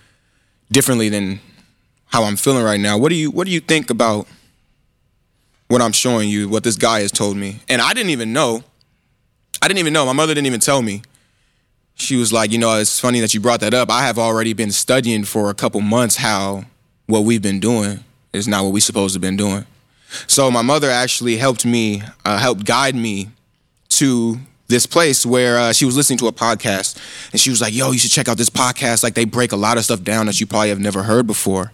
differently 0.71 1.09
than 1.09 1.39
how 2.07 2.23
I'm 2.23 2.35
feeling 2.35 2.63
right 2.63 2.79
now. 2.79 2.97
What 2.97 3.09
do 3.09 3.15
you, 3.15 3.31
what 3.31 3.45
do 3.45 3.51
you 3.51 3.59
think 3.59 3.89
about 3.89 4.27
what 5.67 5.81
I'm 5.81 5.91
showing 5.91 6.29
you? 6.29 6.49
What 6.49 6.63
this 6.63 6.75
guy 6.75 7.01
has 7.01 7.11
told 7.11 7.37
me, 7.37 7.59
and 7.69 7.81
I 7.81 7.93
didn't 7.93 8.11
even 8.11 8.33
know. 8.33 8.63
I 9.61 9.67
didn't 9.67 9.79
even 9.79 9.93
know. 9.93 10.05
My 10.05 10.13
mother 10.13 10.33
didn't 10.33 10.47
even 10.47 10.59
tell 10.59 10.81
me. 10.81 11.01
She 11.95 12.15
was 12.15 12.31
like, 12.31 12.51
you 12.51 12.59
know, 12.59 12.77
it's 12.77 12.99
funny 12.99 13.19
that 13.21 13.33
you 13.33 13.39
brought 13.39 13.59
that 13.61 13.73
up. 13.73 13.89
I 13.89 14.03
have 14.05 14.19
already 14.19 14.53
been 14.53 14.71
studying 14.71 15.23
for 15.23 15.49
a 15.49 15.55
couple 15.55 15.81
months 15.81 16.17
how 16.17 16.65
what 17.07 17.21
we've 17.21 17.41
been 17.41 17.59
doing 17.59 18.03
is 18.33 18.47
not 18.47 18.63
what 18.63 18.71
we 18.71 18.79
supposed 18.79 19.15
to 19.15 19.19
been 19.19 19.35
doing. 19.35 19.65
So 20.27 20.51
my 20.51 20.61
mother 20.61 20.89
actually 20.89 21.37
helped 21.37 21.65
me, 21.65 22.03
uh, 22.23 22.37
helped 22.37 22.65
guide 22.65 22.95
me 22.95 23.29
to 23.89 24.37
this 24.67 24.85
place 24.85 25.25
where 25.25 25.57
uh, 25.57 25.73
she 25.73 25.85
was 25.85 25.95
listening 25.95 26.19
to 26.19 26.27
a 26.27 26.31
podcast, 26.31 26.97
and 27.31 27.39
she 27.41 27.49
was 27.49 27.61
like, 27.61 27.73
"Yo, 27.73 27.91
you 27.91 27.99
should 27.99 28.11
check 28.11 28.27
out 28.27 28.37
this 28.37 28.49
podcast. 28.49 29.03
Like 29.03 29.13
they 29.13 29.25
break 29.25 29.51
a 29.51 29.55
lot 29.55 29.77
of 29.77 29.83
stuff 29.83 30.03
down 30.03 30.25
that 30.27 30.39
you 30.39 30.45
probably 30.45 30.69
have 30.69 30.79
never 30.79 31.03
heard 31.03 31.25
before." 31.27 31.71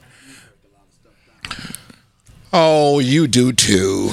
Oh, 2.52 3.00
you 3.00 3.28
do 3.28 3.52
too. 3.52 4.12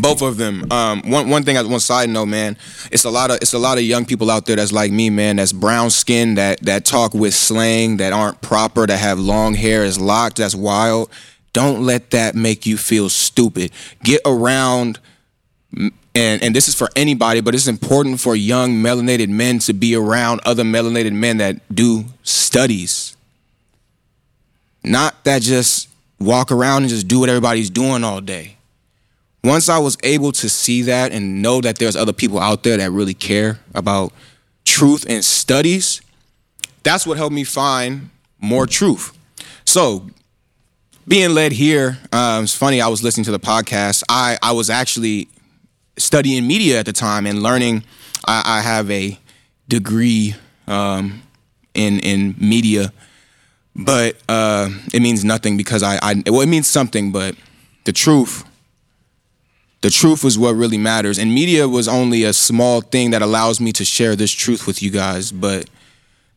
Both 0.00 0.22
of 0.22 0.36
them. 0.36 0.70
Um, 0.72 1.02
one 1.08 1.28
one 1.28 1.44
thing, 1.44 1.56
one 1.70 1.78
side 1.78 2.08
note, 2.08 2.26
man. 2.26 2.56
It's 2.90 3.04
a 3.04 3.10
lot 3.10 3.30
of 3.30 3.36
it's 3.36 3.52
a 3.52 3.58
lot 3.58 3.78
of 3.78 3.84
young 3.84 4.04
people 4.04 4.30
out 4.30 4.46
there 4.46 4.56
that's 4.56 4.72
like 4.72 4.90
me, 4.90 5.10
man. 5.10 5.36
That's 5.36 5.52
brown 5.52 5.90
skin, 5.90 6.34
that 6.34 6.60
that 6.62 6.84
talk 6.84 7.14
with 7.14 7.34
slang, 7.34 7.98
that 7.98 8.12
aren't 8.12 8.40
proper, 8.40 8.86
that 8.86 8.96
have 8.96 9.18
long 9.18 9.54
hair, 9.54 9.84
is 9.84 10.00
locked, 10.00 10.38
that's 10.38 10.54
wild. 10.54 11.10
Don't 11.52 11.82
let 11.84 12.10
that 12.10 12.34
make 12.34 12.66
you 12.66 12.76
feel 12.76 13.08
stupid. 13.08 13.70
Get 14.02 14.22
around, 14.26 14.98
and 15.72 15.92
and 16.14 16.56
this 16.56 16.66
is 16.66 16.74
for 16.74 16.88
anybody, 16.96 17.40
but 17.40 17.54
it's 17.54 17.68
important 17.68 18.20
for 18.20 18.34
young 18.34 18.72
melanated 18.72 19.28
men 19.28 19.60
to 19.60 19.72
be 19.72 19.94
around 19.94 20.40
other 20.44 20.64
melanated 20.64 21.12
men 21.12 21.36
that 21.36 21.60
do 21.72 22.06
studies. 22.24 23.16
Not 24.82 25.22
that 25.24 25.42
just 25.42 25.88
walk 26.18 26.52
around 26.52 26.82
and 26.82 26.88
just 26.90 27.08
do 27.08 27.20
what 27.20 27.28
everybody's 27.28 27.70
doing 27.70 28.04
all 28.04 28.20
day 28.20 28.56
once 29.44 29.68
I 29.68 29.78
was 29.78 29.98
able 30.02 30.32
to 30.32 30.48
see 30.48 30.82
that 30.82 31.12
and 31.12 31.42
know 31.42 31.60
that 31.60 31.78
there's 31.78 31.94
other 31.94 32.14
people 32.14 32.40
out 32.40 32.62
there 32.62 32.78
that 32.78 32.90
really 32.90 33.12
care 33.12 33.60
about 33.74 34.12
truth 34.64 35.04
and 35.06 35.22
studies, 35.22 36.00
that's 36.82 37.06
what 37.06 37.18
helped 37.18 37.34
me 37.34 37.44
find 37.44 38.08
more 38.40 38.66
truth. 38.66 39.16
So, 39.66 40.08
being 41.06 41.34
led 41.34 41.52
here, 41.52 41.98
um, 42.10 42.44
it's 42.44 42.54
funny. 42.54 42.80
I 42.80 42.88
was 42.88 43.02
listening 43.02 43.24
to 43.24 43.30
the 43.30 43.38
podcast. 43.38 44.02
I 44.08 44.38
I 44.42 44.52
was 44.52 44.70
actually 44.70 45.28
studying 45.98 46.46
media 46.46 46.80
at 46.80 46.86
the 46.86 46.94
time 46.94 47.26
and 47.26 47.42
learning. 47.42 47.84
I, 48.26 48.42
I 48.58 48.60
have 48.62 48.90
a 48.90 49.18
degree 49.68 50.34
um, 50.66 51.22
in 51.74 52.00
in 52.00 52.34
media, 52.38 52.90
but 53.76 54.16
uh, 54.28 54.70
it 54.92 55.00
means 55.02 55.24
nothing 55.24 55.56
because 55.56 55.82
I, 55.82 55.98
I 56.02 56.22
well 56.26 56.40
it 56.40 56.48
means 56.48 56.68
something, 56.68 57.12
but 57.12 57.34
the 57.84 57.92
truth 57.92 58.44
the 59.84 59.90
truth 59.90 60.24
is 60.24 60.38
what 60.38 60.54
really 60.54 60.78
matters. 60.78 61.18
And 61.18 61.34
media 61.34 61.68
was 61.68 61.88
only 61.88 62.24
a 62.24 62.32
small 62.32 62.80
thing 62.80 63.10
that 63.10 63.20
allows 63.20 63.60
me 63.60 63.70
to 63.72 63.84
share 63.84 64.16
this 64.16 64.32
truth 64.32 64.66
with 64.66 64.82
you 64.82 64.90
guys. 64.90 65.30
But 65.30 65.68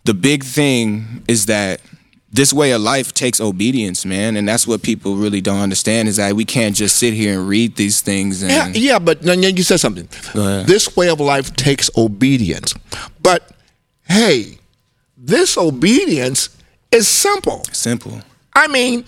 the 0.04 0.14
big 0.14 0.44
thing 0.44 1.24
is 1.30 1.46
that 1.46 1.80
this 2.30 2.52
way 2.52 2.72
of 2.72 2.82
life 2.82 3.14
takes 3.14 3.40
obedience, 3.40 4.06
man. 4.06 4.36
And 4.36 4.46
that's 4.46 4.68
what 4.68 4.84
people 4.84 5.16
really 5.16 5.40
don't 5.40 5.62
understand 5.62 6.10
is 6.10 6.18
that 6.18 6.34
we 6.34 6.44
can't 6.44 6.76
just 6.76 6.98
sit 6.98 7.14
here 7.14 7.40
and 7.40 7.48
read 7.48 7.78
these 7.78 8.02
things. 8.02 8.44
And 8.44 8.52
Yeah, 8.52 8.68
yeah, 8.68 9.00
but 9.00 9.24
you 9.24 9.64
said 9.64 9.80
something. 9.80 10.10
This 10.34 10.98
way 10.98 11.08
of 11.08 11.22
life 11.22 11.56
takes 11.56 11.90
obedience. 11.96 12.74
But 13.24 13.50
hey, 14.10 14.58
this 15.16 15.58
obedience 15.58 16.50
is 16.92 17.08
simple. 17.08 17.64
simple, 17.72 18.22
I 18.54 18.68
mean, 18.68 19.06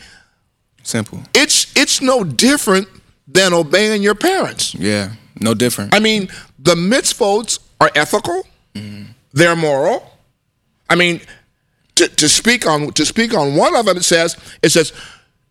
simple. 0.84 1.20
it's 1.34 1.72
it's 1.76 2.02
no 2.02 2.24
different 2.24 2.88
than 3.28 3.54
obeying 3.54 4.02
your 4.04 4.16
parents. 4.16 4.74
Yeah, 4.76 5.14
no 5.40 5.54
different. 5.54 5.94
I 5.94 6.00
mean, 6.00 6.30
the 6.58 6.76
mitzvot 6.76 7.60
are 7.80 7.92
ethical, 7.96 8.46
mm-hmm. 8.76 9.12
they're 9.34 9.56
moral. 9.56 10.12
I 10.90 10.96
mean, 10.96 11.22
to, 11.96 12.08
to 12.08 12.30
speak 12.30 12.66
on 12.66 12.92
to 12.94 13.06
speak 13.06 13.34
on 13.34 13.56
one 13.56 13.76
of 13.76 13.86
them, 13.86 13.98
it 13.98 14.04
says 14.04 14.38
it 14.62 14.70
says, 14.70 14.92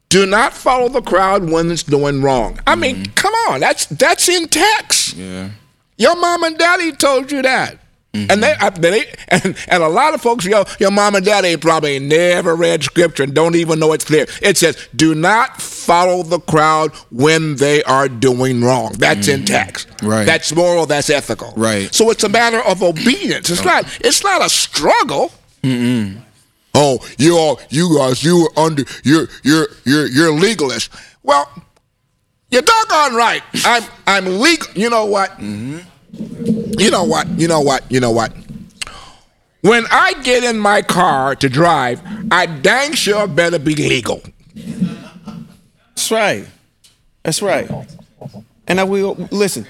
"Do 0.09 0.26
not 0.26 0.53
follow 0.53 0.89
the 0.89 1.03
crowd 1.03 1.51
when 1.51 1.70
it's 1.70 1.83
doing 1.83 2.22
wrong." 2.22 2.59
I 2.66 2.74
mean, 2.74 2.97
mm-hmm. 2.97 3.12
come 3.14 3.35
on, 3.49 3.61
that's 3.61 3.87
that's 3.87 4.29
in 4.29 4.49
text. 4.49 5.14
yeah, 5.14 5.51
Your 5.97 6.16
mom 6.16 6.45
and 6.45 6.59
daddy 6.59 6.93
told 6.93 7.31
you 7.31 7.43
that. 7.43 7.79
Mm-hmm. 8.14 8.30
And 8.30 8.42
they, 8.42 8.54
I- 8.54 8.70
they 8.70 9.12
and, 9.28 9.56
and 9.68 9.82
a 9.82 9.88
lot 9.88 10.14
of 10.14 10.22
folks, 10.22 10.44
your 10.44 10.64
your 10.80 10.90
mom 10.90 11.14
and 11.14 11.24
daddy 11.24 11.56
probably 11.56 11.98
never 11.98 12.56
read 12.56 12.82
scripture 12.82 13.22
and 13.22 13.34
don't 13.34 13.54
even 13.54 13.78
know 13.78 13.92
it's 13.92 14.06
there. 14.06 14.26
It 14.40 14.56
says, 14.56 14.88
"Do 14.96 15.14
not 15.14 15.61
follow 15.61 16.22
the 16.22 16.40
crowd 16.40 16.94
when 17.11 17.56
they 17.56 17.82
are 17.84 18.09
doing 18.09 18.62
wrong." 18.62 18.92
That's 18.98 19.28
in 19.28 19.40
mm-hmm. 19.40 19.54
text. 19.54 19.88
Right. 20.02 20.24
That's 20.24 20.54
moral. 20.54 20.86
That's 20.86 21.11
ethical. 21.11 21.52
Right. 21.56 21.94
So 21.94 22.11
it's 22.11 22.24
a 22.24 22.28
matter 22.28 22.61
of 22.61 22.82
obedience. 22.82 23.50
It's 23.50 23.61
oh. 23.61 23.64
not. 23.64 23.98
It's 24.00 24.24
not 24.24 24.44
a 24.44 24.48
struggle. 24.48 25.32
Oh, 26.80 27.04
you 27.18 27.36
all, 27.36 27.61
you 27.70 27.96
guys, 27.96 28.22
you 28.22 28.42
were 28.42 28.62
under, 28.64 28.84
you're, 29.02 29.26
you're, 29.42 29.66
you're, 29.84 30.06
you're 30.06 30.32
legalist. 30.32 30.90
Well, 31.24 31.50
you're 32.50 32.62
doggone 32.62 33.16
right. 33.16 33.42
I'm, 33.64 33.82
I'm 34.06 34.38
legal. 34.38 34.68
You 34.74 34.88
know 34.88 35.06
what? 35.06 35.30
Mm-hmm. 35.32 35.78
You 36.12 36.90
know 36.90 37.04
what? 37.04 37.28
You 37.38 37.48
know 37.48 37.61
what? 37.61 37.90
You 37.90 38.00
know 38.00 38.11
what? 38.11 38.32
When 39.61 39.84
I 39.90 40.14
get 40.22 40.44
in 40.44 40.59
my 40.59 40.82
car 40.82 41.34
to 41.36 41.48
drive, 41.48 42.00
I 42.30 42.46
dang 42.46 42.92
sure 42.92 43.26
better 43.26 43.59
be 43.59 43.74
legal. 43.74 44.22
That's 44.54 46.11
right. 46.11 46.46
That's 47.22 47.42
right. 47.42 47.68
And 48.68 48.80
I 48.80 48.84
will 48.84 49.14
listen. 49.30 49.66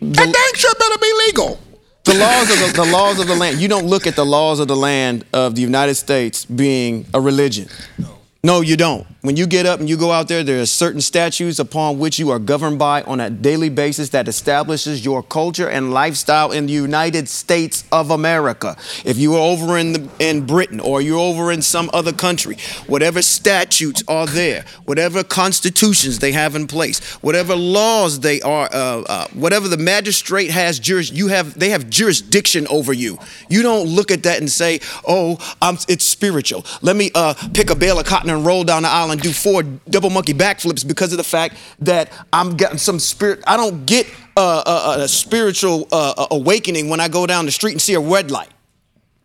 I 0.00 0.06
dang 0.06 0.54
sure 0.54 0.74
better 0.78 0.98
be 0.98 1.12
legal. 1.26 1.58
The 2.04 2.14
laws 2.14 2.50
of 2.50 2.58
the, 2.60 2.82
the 2.84 2.92
laws 2.92 3.18
of 3.18 3.26
the 3.26 3.34
land. 3.34 3.58
You 3.58 3.66
don't 3.66 3.86
look 3.86 4.06
at 4.06 4.14
the 4.14 4.24
laws 4.24 4.60
of 4.60 4.68
the 4.68 4.76
land 4.76 5.24
of 5.32 5.56
the 5.56 5.60
United 5.60 5.96
States 5.96 6.44
being 6.44 7.04
a 7.12 7.20
religion. 7.20 7.68
No, 7.98 8.15
you 8.46 8.76
don't. 8.76 9.04
When 9.22 9.36
you 9.36 9.48
get 9.48 9.66
up 9.66 9.80
and 9.80 9.88
you 9.88 9.96
go 9.96 10.12
out 10.12 10.28
there, 10.28 10.44
there 10.44 10.60
are 10.60 10.66
certain 10.66 11.00
statutes 11.00 11.58
upon 11.58 11.98
which 11.98 12.16
you 12.20 12.30
are 12.30 12.38
governed 12.38 12.78
by 12.78 13.02
on 13.02 13.18
a 13.18 13.28
daily 13.28 13.70
basis 13.70 14.10
that 14.10 14.28
establishes 14.28 15.04
your 15.04 15.20
culture 15.20 15.68
and 15.68 15.92
lifestyle 15.92 16.52
in 16.52 16.66
the 16.66 16.72
United 16.72 17.28
States 17.28 17.82
of 17.90 18.12
America. 18.12 18.76
If 19.04 19.18
you 19.18 19.34
are 19.34 19.40
over 19.40 19.76
in 19.78 19.94
the, 19.94 20.10
in 20.20 20.46
Britain 20.46 20.78
or 20.78 21.02
you're 21.02 21.18
over 21.18 21.50
in 21.50 21.60
some 21.60 21.90
other 21.92 22.12
country, 22.12 22.56
whatever 22.86 23.20
statutes 23.20 24.04
are 24.06 24.26
there, 24.26 24.64
whatever 24.84 25.24
constitutions 25.24 26.20
they 26.20 26.30
have 26.30 26.54
in 26.54 26.68
place, 26.68 27.00
whatever 27.22 27.56
laws 27.56 28.20
they 28.20 28.40
are, 28.42 28.68
uh, 28.72 29.00
uh, 29.00 29.26
whatever 29.34 29.66
the 29.66 29.76
magistrate 29.76 30.52
has 30.52 30.78
juris, 30.78 31.10
you 31.10 31.26
have 31.26 31.58
they 31.58 31.70
have 31.70 31.90
jurisdiction 31.90 32.68
over 32.68 32.92
you. 32.92 33.18
You 33.48 33.62
don't 33.62 33.88
look 33.88 34.12
at 34.12 34.22
that 34.22 34.38
and 34.38 34.48
say, 34.48 34.78
"Oh, 35.04 35.38
I'm, 35.60 35.78
it's 35.88 36.04
spiritual. 36.04 36.64
Let 36.80 36.94
me 36.94 37.10
uh, 37.12 37.34
pick 37.52 37.70
a 37.70 37.74
bale 37.74 37.98
of 37.98 38.06
cotton 38.06 38.35
and 38.36 38.46
roll 38.46 38.62
down 38.64 38.82
the 38.84 38.88
aisle 38.88 39.10
and 39.10 39.20
do 39.20 39.32
four 39.32 39.62
double 39.88 40.10
monkey 40.10 40.34
backflips 40.34 40.86
because 40.86 41.12
of 41.12 41.18
the 41.18 41.24
fact 41.24 41.56
that 41.80 42.10
I'm 42.32 42.56
getting 42.56 42.78
some 42.78 42.98
spirit. 42.98 43.42
I 43.46 43.56
don't 43.56 43.84
get 43.86 44.06
uh, 44.36 44.94
a, 44.98 45.02
a 45.02 45.08
spiritual 45.08 45.88
uh, 45.90 46.26
awakening 46.30 46.88
when 46.88 47.00
I 47.00 47.08
go 47.08 47.26
down 47.26 47.46
the 47.46 47.52
street 47.52 47.72
and 47.72 47.82
see 47.82 47.94
a 47.94 48.00
red 48.00 48.30
light. 48.30 48.50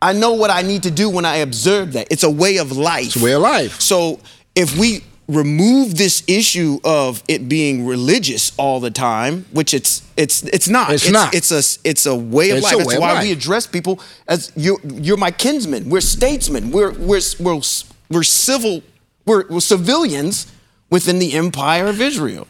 I 0.01 0.13
know 0.13 0.33
what 0.33 0.49
I 0.49 0.63
need 0.63 0.83
to 0.83 0.91
do 0.91 1.09
when 1.09 1.25
I 1.25 1.37
observe 1.37 1.93
that. 1.93 2.07
It's 2.09 2.23
a 2.23 2.29
way 2.29 2.57
of 2.57 2.71
life. 2.71 3.05
It's 3.07 3.21
a 3.21 3.23
way 3.23 3.33
of 3.33 3.41
life. 3.41 3.79
So 3.79 4.19
if 4.55 4.75
we 4.77 5.03
remove 5.27 5.95
this 5.97 6.23
issue 6.27 6.79
of 6.83 7.23
it 7.27 7.47
being 7.47 7.85
religious 7.85 8.51
all 8.57 8.79
the 8.79 8.89
time, 8.91 9.45
which 9.51 9.73
it's 9.73 10.01
it's 10.17 10.43
it's 10.43 10.67
not. 10.67 10.89
It's 10.91 11.09
not. 11.09 11.33
It's 11.35 11.51
a 11.51 11.61
it's 11.87 12.05
a 12.05 12.15
way 12.15 12.49
of 12.49 12.57
It's 12.57 12.63
life. 12.65 12.73
a 12.73 12.77
That's 12.77 12.87
way 12.89 12.95
of 12.95 13.01
why 13.01 13.13
life. 13.13 13.23
we 13.23 13.31
address 13.31 13.67
people 13.67 13.99
as 14.27 14.51
you're 14.55 14.79
you're 14.83 15.17
my 15.17 15.31
kinsmen. 15.31 15.89
We're 15.89 16.01
statesmen. 16.01 16.71
We're 16.71 16.91
we're 16.93 17.21
we're 17.39 17.61
we're 18.09 18.23
civil. 18.23 18.81
We're, 19.25 19.47
we're 19.47 19.59
civilians 19.59 20.51
within 20.89 21.19
the 21.19 21.33
empire 21.33 21.87
of 21.87 22.01
Israel. 22.01 22.47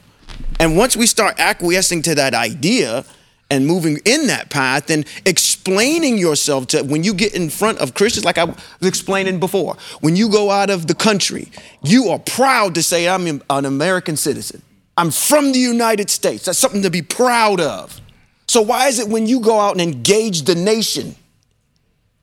And 0.60 0.78
once 0.78 0.96
we 0.96 1.08
start 1.08 1.40
acquiescing 1.40 2.02
to 2.04 2.16
that 2.16 2.34
idea 2.34 3.06
and 3.50 3.68
moving 3.68 4.00
in 4.06 4.28
that 4.28 4.50
path 4.50 4.90
and 4.90 5.06
explaining 5.26 6.18
yourself 6.18 6.68
to 6.68 6.84
when 6.84 7.04
you 7.04 7.14
get 7.14 7.34
in 7.36 7.50
front 7.50 7.80
of 7.80 7.94
Christians, 7.94 8.26
like 8.26 8.38
I 8.38 8.46
was 8.46 8.58
explaining 8.84 9.40
before, 9.40 9.76
when 10.00 10.16
you 10.16 10.30
go 10.30 10.50
out 10.50 10.70
of 10.70 10.88
the 10.88 10.96
country, 10.96 11.52
you 11.84 12.10
are 12.10 12.20
proud 12.20 12.76
to 12.76 12.84
say, 12.84 13.10
I'm 13.10 13.42
an 13.50 13.66
American 13.66 14.16
citizen. 14.16 14.62
I'm 14.98 15.12
from 15.12 15.52
the 15.52 15.60
United 15.60 16.10
States. 16.10 16.46
That's 16.46 16.60
something 16.60 16.84
to 16.84 16.90
be 16.90 17.02
proud 17.02 17.60
of. 17.60 18.00
So, 18.48 18.62
why 18.62 18.88
is 18.88 19.00
it 19.00 19.08
when 19.08 19.28
you 19.28 19.40
go 19.40 19.60
out 19.60 19.72
and 19.72 19.82
engage 19.82 20.44
the 20.44 20.56
nation, 20.56 21.16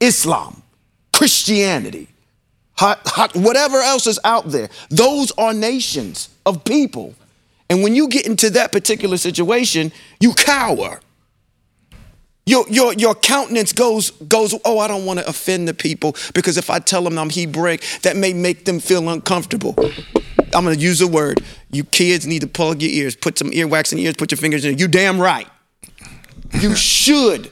Islam, 0.00 0.62
Christianity, 1.12 2.08
hot, 2.78 3.00
hot, 3.04 3.34
whatever 3.34 3.78
else 3.78 4.06
is 4.06 4.18
out 4.24 4.48
there, 4.48 4.68
those 4.88 5.32
are 5.32 5.52
nations 5.52 6.28
of 6.46 6.64
people. 6.64 7.14
And 7.68 7.82
when 7.82 7.94
you 7.94 8.08
get 8.08 8.26
into 8.26 8.50
that 8.50 8.72
particular 8.72 9.16
situation, 9.16 9.92
you 10.20 10.32
cower. 10.32 11.00
Your, 12.46 12.64
your, 12.70 12.94
your 12.94 13.14
countenance 13.14 13.72
goes, 13.74 14.10
goes, 14.12 14.54
oh, 14.64 14.78
I 14.78 14.88
don't 14.88 15.04
want 15.04 15.18
to 15.18 15.28
offend 15.28 15.68
the 15.68 15.74
people 15.74 16.16
because 16.32 16.56
if 16.56 16.70
I 16.70 16.78
tell 16.78 17.02
them 17.02 17.18
I'm 17.18 17.28
Hebraic, 17.28 17.84
that 18.02 18.16
may 18.16 18.32
make 18.32 18.64
them 18.64 18.80
feel 18.80 19.06
uncomfortable. 19.10 19.74
I'm 20.54 20.64
going 20.64 20.74
to 20.74 20.80
use 20.80 21.02
a 21.02 21.06
word. 21.06 21.44
You 21.70 21.84
kids 21.84 22.26
need 22.26 22.40
to 22.40 22.46
plug 22.46 22.80
your 22.80 22.90
ears, 22.90 23.16
put 23.16 23.36
some 23.36 23.50
earwax 23.50 23.92
in 23.92 23.98
your 23.98 24.06
ears, 24.06 24.16
put 24.16 24.30
your 24.30 24.38
fingers 24.38 24.64
in. 24.64 24.78
You 24.78 24.88
damn 24.88 25.20
right. 25.20 25.46
You 26.52 26.74
should 26.76 27.50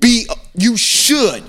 be, 0.00 0.26
you 0.54 0.76
should 0.76 1.44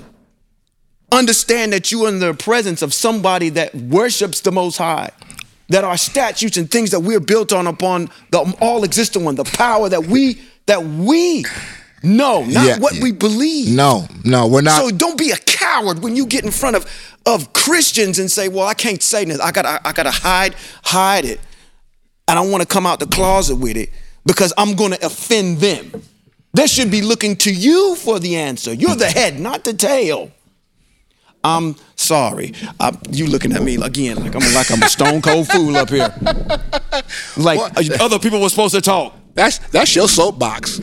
understand 1.12 1.72
that 1.72 1.90
you 1.90 2.04
are 2.04 2.08
in 2.08 2.18
the 2.18 2.34
presence 2.34 2.82
of 2.82 2.92
somebody 2.94 3.48
that 3.50 3.74
worships 3.74 4.40
the 4.40 4.52
Most 4.52 4.76
High. 4.78 5.10
That 5.68 5.84
our 5.84 5.96
statutes 5.96 6.56
and 6.56 6.68
things 6.68 6.90
that 6.90 7.00
we're 7.00 7.20
built 7.20 7.52
on 7.52 7.66
upon 7.68 8.08
the 8.30 8.56
all 8.60 8.82
existent 8.82 9.24
one, 9.24 9.36
the 9.36 9.44
power 9.44 9.88
that 9.88 10.06
we 10.06 10.40
that 10.66 10.84
we 10.84 11.44
know, 12.02 12.44
not 12.44 12.66
Yeah, 12.66 12.78
what 12.78 12.94
yeah. 12.96 13.02
we 13.04 13.12
believe. 13.12 13.74
No, 13.74 14.06
no, 14.24 14.48
we're 14.48 14.62
not. 14.62 14.80
So 14.80 14.90
don't 14.90 15.16
be 15.16 15.30
a 15.30 15.36
coward 15.36 16.02
when 16.02 16.16
you 16.16 16.26
get 16.26 16.44
in 16.44 16.50
front 16.50 16.74
of 16.76 16.86
of 17.24 17.52
Christians 17.52 18.18
and 18.18 18.28
say, 18.30 18.48
"Well, 18.48 18.66
I 18.66 18.74
can't 18.74 19.00
say 19.02 19.24
this. 19.24 19.38
I 19.38 19.52
got 19.52 19.62
to 19.62 19.80
I 19.86 19.92
got 19.92 20.04
to 20.04 20.10
hide 20.10 20.56
hide 20.82 21.24
it. 21.24 21.40
I 22.26 22.34
don't 22.34 22.50
want 22.50 22.62
to 22.62 22.68
come 22.68 22.84
out 22.86 22.98
the 22.98 23.06
closet 23.06 23.56
with 23.56 23.76
it 23.76 23.90
because 24.26 24.52
I'm 24.58 24.74
going 24.74 24.92
to 24.92 25.06
offend 25.06 25.58
them." 25.58 26.02
They 26.52 26.66
should 26.66 26.90
be 26.90 27.00
looking 27.00 27.36
to 27.36 27.52
you 27.54 27.94
for 27.94 28.18
the 28.18 28.34
answer. 28.36 28.72
You're 28.72 28.96
the 28.96 29.06
head, 29.06 29.38
not 29.38 29.62
the 29.62 29.72
tail. 29.72 30.32
I'm 31.42 31.76
sorry. 31.96 32.52
I, 32.78 32.96
you 33.10 33.26
looking 33.26 33.52
at 33.52 33.62
me 33.62 33.76
again 33.76 34.16
like 34.22 34.34
I'm 34.34 34.54
like 34.54 34.70
I'm 34.70 34.82
a 34.82 34.88
stone 34.88 35.22
cold 35.22 35.48
fool 35.48 35.76
up 35.76 35.88
here. 35.90 36.12
Like 37.36 37.58
What? 37.58 37.90
Uh, 38.00 38.04
other 38.04 38.18
people 38.18 38.40
were 38.40 38.48
supposed 38.48 38.74
to 38.74 38.80
talk. 38.80 39.14
that's 39.34 39.58
that's 39.70 39.94
your 39.96 40.08
soapbox. 40.08 40.78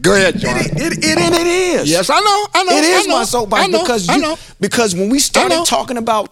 Go 0.00 0.14
ahead, 0.14 0.38
John. 0.38 0.56
It, 0.58 0.66
it, 0.72 1.04
it, 1.04 1.18
and 1.18 1.34
it 1.34 1.46
is. 1.46 1.90
Yes, 1.90 2.10
I 2.10 2.18
know. 2.20 2.46
I 2.54 2.64
know. 2.64 2.72
It 2.72 2.84
is 2.84 3.06
know, 3.06 3.18
my 3.18 3.24
soapbox 3.24 3.68
know, 3.68 3.82
because 3.82 4.08
you, 4.08 4.20
know. 4.20 4.36
because 4.60 4.94
when 4.94 5.10
we 5.10 5.18
started 5.18 5.64
talking 5.64 5.96
about 5.96 6.30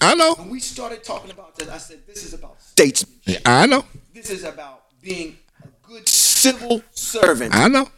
I 0.00 0.14
know. 0.14 0.34
when 0.34 0.50
we 0.50 0.60
started 0.60 1.02
talking 1.04 1.30
about 1.30 1.54
that, 1.56 1.68
I 1.68 1.78
said 1.78 2.06
this 2.06 2.24
is 2.24 2.34
about 2.34 2.60
states. 2.60 3.06
I 3.46 3.66
know. 3.66 3.84
This 4.12 4.30
is 4.30 4.44
about 4.44 4.82
being 5.00 5.36
a 5.62 5.68
good 5.82 6.08
civil 6.08 6.82
servant 6.92 7.54
I 7.54 7.68
know. 7.68 7.88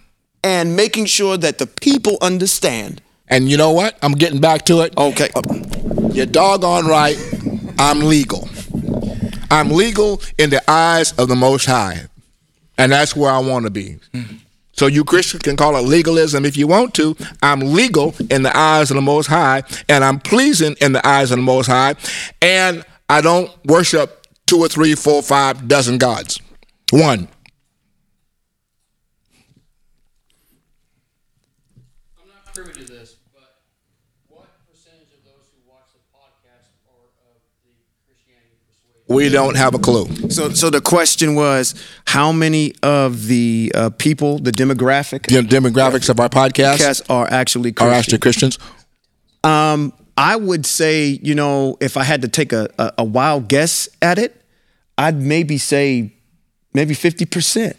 and 0.45 0.77
making 0.77 1.07
sure 1.07 1.37
that 1.37 1.59
the 1.59 1.67
people 1.67 2.17
understand. 2.21 3.01
And 3.29 3.49
you 3.49 3.57
know 3.57 3.73
what? 3.73 3.99
I'm 4.03 4.13
getting 4.13 4.41
back 4.41 4.65
to 4.67 4.81
it. 4.83 4.97
Okay, 4.97 5.31
You're 6.13 6.27
doggone 6.27 6.87
right. 6.87 7.17
I'm 7.79 8.01
legal. 8.01 8.49
I'm 9.51 9.71
legal 9.71 10.21
in 10.39 10.51
the 10.51 10.63
eyes 10.71 11.13
of 11.19 11.29
the 11.29 11.37
Most 11.37 11.67
High. 11.67 12.07
And 12.79 12.93
that's 12.93 13.15
where 13.17 13.31
I 13.31 13.39
want 13.39 13.65
to 13.65 13.71
be. 13.71 13.99
So 14.73 14.87
you 14.87 15.05
Christians 15.05 15.43
can 15.43 15.57
call 15.57 15.75
it 15.77 15.81
legalism 15.83 16.45
if 16.45 16.57
you 16.57 16.67
want 16.67 16.95
to. 16.95 17.17
I'm 17.43 17.61
legal 17.61 18.15
in 18.31 18.43
the 18.43 18.55
eyes 18.57 18.91
of 18.91 18.97
the 18.97 19.01
Most 19.03 19.27
High, 19.29 19.63
and 19.89 20.05
I'm 20.05 20.21
pleasing 20.21 20.77
in 20.81 20.93
the 20.93 21.07
eyes 21.07 21.31
of 21.31 21.39
the 21.39 21.43
Most 21.43 21.67
High. 21.69 21.95
And 22.43 22.85
I 23.09 23.23
don't 23.23 23.51
worship 23.65 24.27
two 24.47 24.59
or 24.59 24.69
three, 24.69 24.95
four, 24.95 25.23
five 25.23 25.67
dozen 25.69 25.97
gods. 25.99 26.41
One. 26.93 27.29
I'm 32.21 32.29
not 32.29 32.55
privy 32.55 32.73
to 32.73 32.85
this, 32.85 33.17
but 33.35 33.63
what 34.29 34.49
percentage 34.71 35.13
of 35.13 35.25
those 35.25 35.49
who 35.53 35.69
watch 35.71 35.89
the 35.93 36.01
podcast 36.13 36.69
are 36.89 37.09
of 37.33 37.41
the 37.65 37.73
Christianity 38.07 38.57
persuasion? 38.69 38.96
We 39.09 39.29
don't 39.29 39.57
have 39.57 39.75
a 39.75 39.79
clue. 39.79 40.07
so 40.31 40.51
so 40.51 40.69
the 40.69 40.81
question 40.81 41.35
was 41.37 41.75
how 42.07 42.33
many 42.33 42.75
of 42.83 43.27
the 43.27 43.71
uh, 43.75 43.91
people, 43.91 44.39
the 44.39 44.51
demographic, 44.51 45.27
The 45.27 45.43
demographics 45.43 46.09
of 46.09 46.19
our 46.19 46.29
podcast 46.29 46.79
podcasts 46.79 47.03
are 47.11 47.29
actually 47.31 47.73
are 47.79 47.91
actually 47.91 48.19
Christians. 48.19 48.59
Um, 49.45 49.93
I 50.17 50.35
would 50.35 50.67
say, 50.67 51.21
you 51.23 51.35
know, 51.35 51.77
if 51.81 51.97
I 51.97 52.03
had 52.03 52.23
to 52.23 52.29
take 52.29 52.53
a, 52.53 52.69
a, 52.79 52.93
a 52.99 53.05
wild 53.05 53.49
guess 53.49 53.89
at 54.03 54.19
it, 54.19 54.35
I'd 54.99 55.21
maybe 55.21 55.59
say 55.59 56.13
maybe 56.73 56.95
50%. 56.95 57.75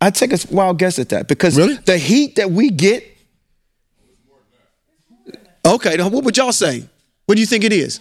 I'd 0.00 0.14
take 0.14 0.32
a 0.32 0.38
wild 0.50 0.78
guess 0.78 0.98
at 0.98 1.08
that 1.10 1.28
because 1.28 1.56
Really? 1.56 1.74
the 1.74 1.98
heat 1.98 2.36
that 2.36 2.50
we 2.50 2.70
get. 2.70 3.04
Okay, 5.66 5.96
what 6.02 6.24
would 6.24 6.36
y'all 6.36 6.52
say? 6.52 6.88
What 7.26 7.34
do 7.36 7.40
you 7.40 7.46
think 7.46 7.64
it 7.64 7.72
is? 7.72 8.00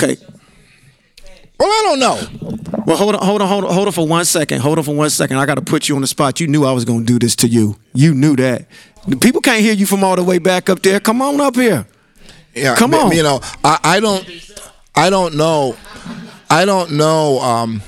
Okay. 0.00 0.16
Well, 1.58 1.68
I 1.68 1.82
don't 1.82 1.98
know. 1.98 2.84
Well, 2.86 2.96
hold 2.96 3.16
on, 3.16 3.26
hold 3.26 3.42
on, 3.42 3.48
hold 3.48 3.64
on, 3.64 3.72
hold 3.72 3.86
on 3.88 3.92
for 3.92 4.06
one 4.06 4.24
second. 4.24 4.60
Hold 4.60 4.78
on 4.78 4.84
for 4.84 4.94
one 4.94 5.10
second. 5.10 5.38
I 5.38 5.44
got 5.46 5.56
to 5.56 5.60
put 5.62 5.88
you 5.88 5.96
on 5.96 6.02
the 6.02 6.06
spot. 6.06 6.38
You 6.38 6.46
knew 6.46 6.64
I 6.64 6.70
was 6.70 6.84
going 6.84 7.00
to 7.00 7.04
do 7.04 7.18
this 7.18 7.34
to 7.36 7.48
you. 7.48 7.76
You 7.94 8.14
knew 8.14 8.36
that. 8.36 8.66
The 9.08 9.16
People 9.16 9.40
can't 9.40 9.60
hear 9.60 9.72
you 9.74 9.84
from 9.84 10.04
all 10.04 10.14
the 10.14 10.22
way 10.22 10.38
back 10.38 10.70
up 10.70 10.82
there. 10.82 11.00
Come 11.00 11.20
on 11.20 11.40
up 11.40 11.56
here. 11.56 11.84
Yeah, 12.54 12.76
Come 12.76 12.94
on. 12.94 13.10
You 13.12 13.24
know, 13.24 13.40
I, 13.64 13.78
I 13.82 14.00
don't, 14.00 14.24
I 14.94 15.10
don't 15.10 15.36
know, 15.36 15.76
I 16.48 16.64
don't 16.64 16.92
know, 16.92 17.40
um, 17.40 17.82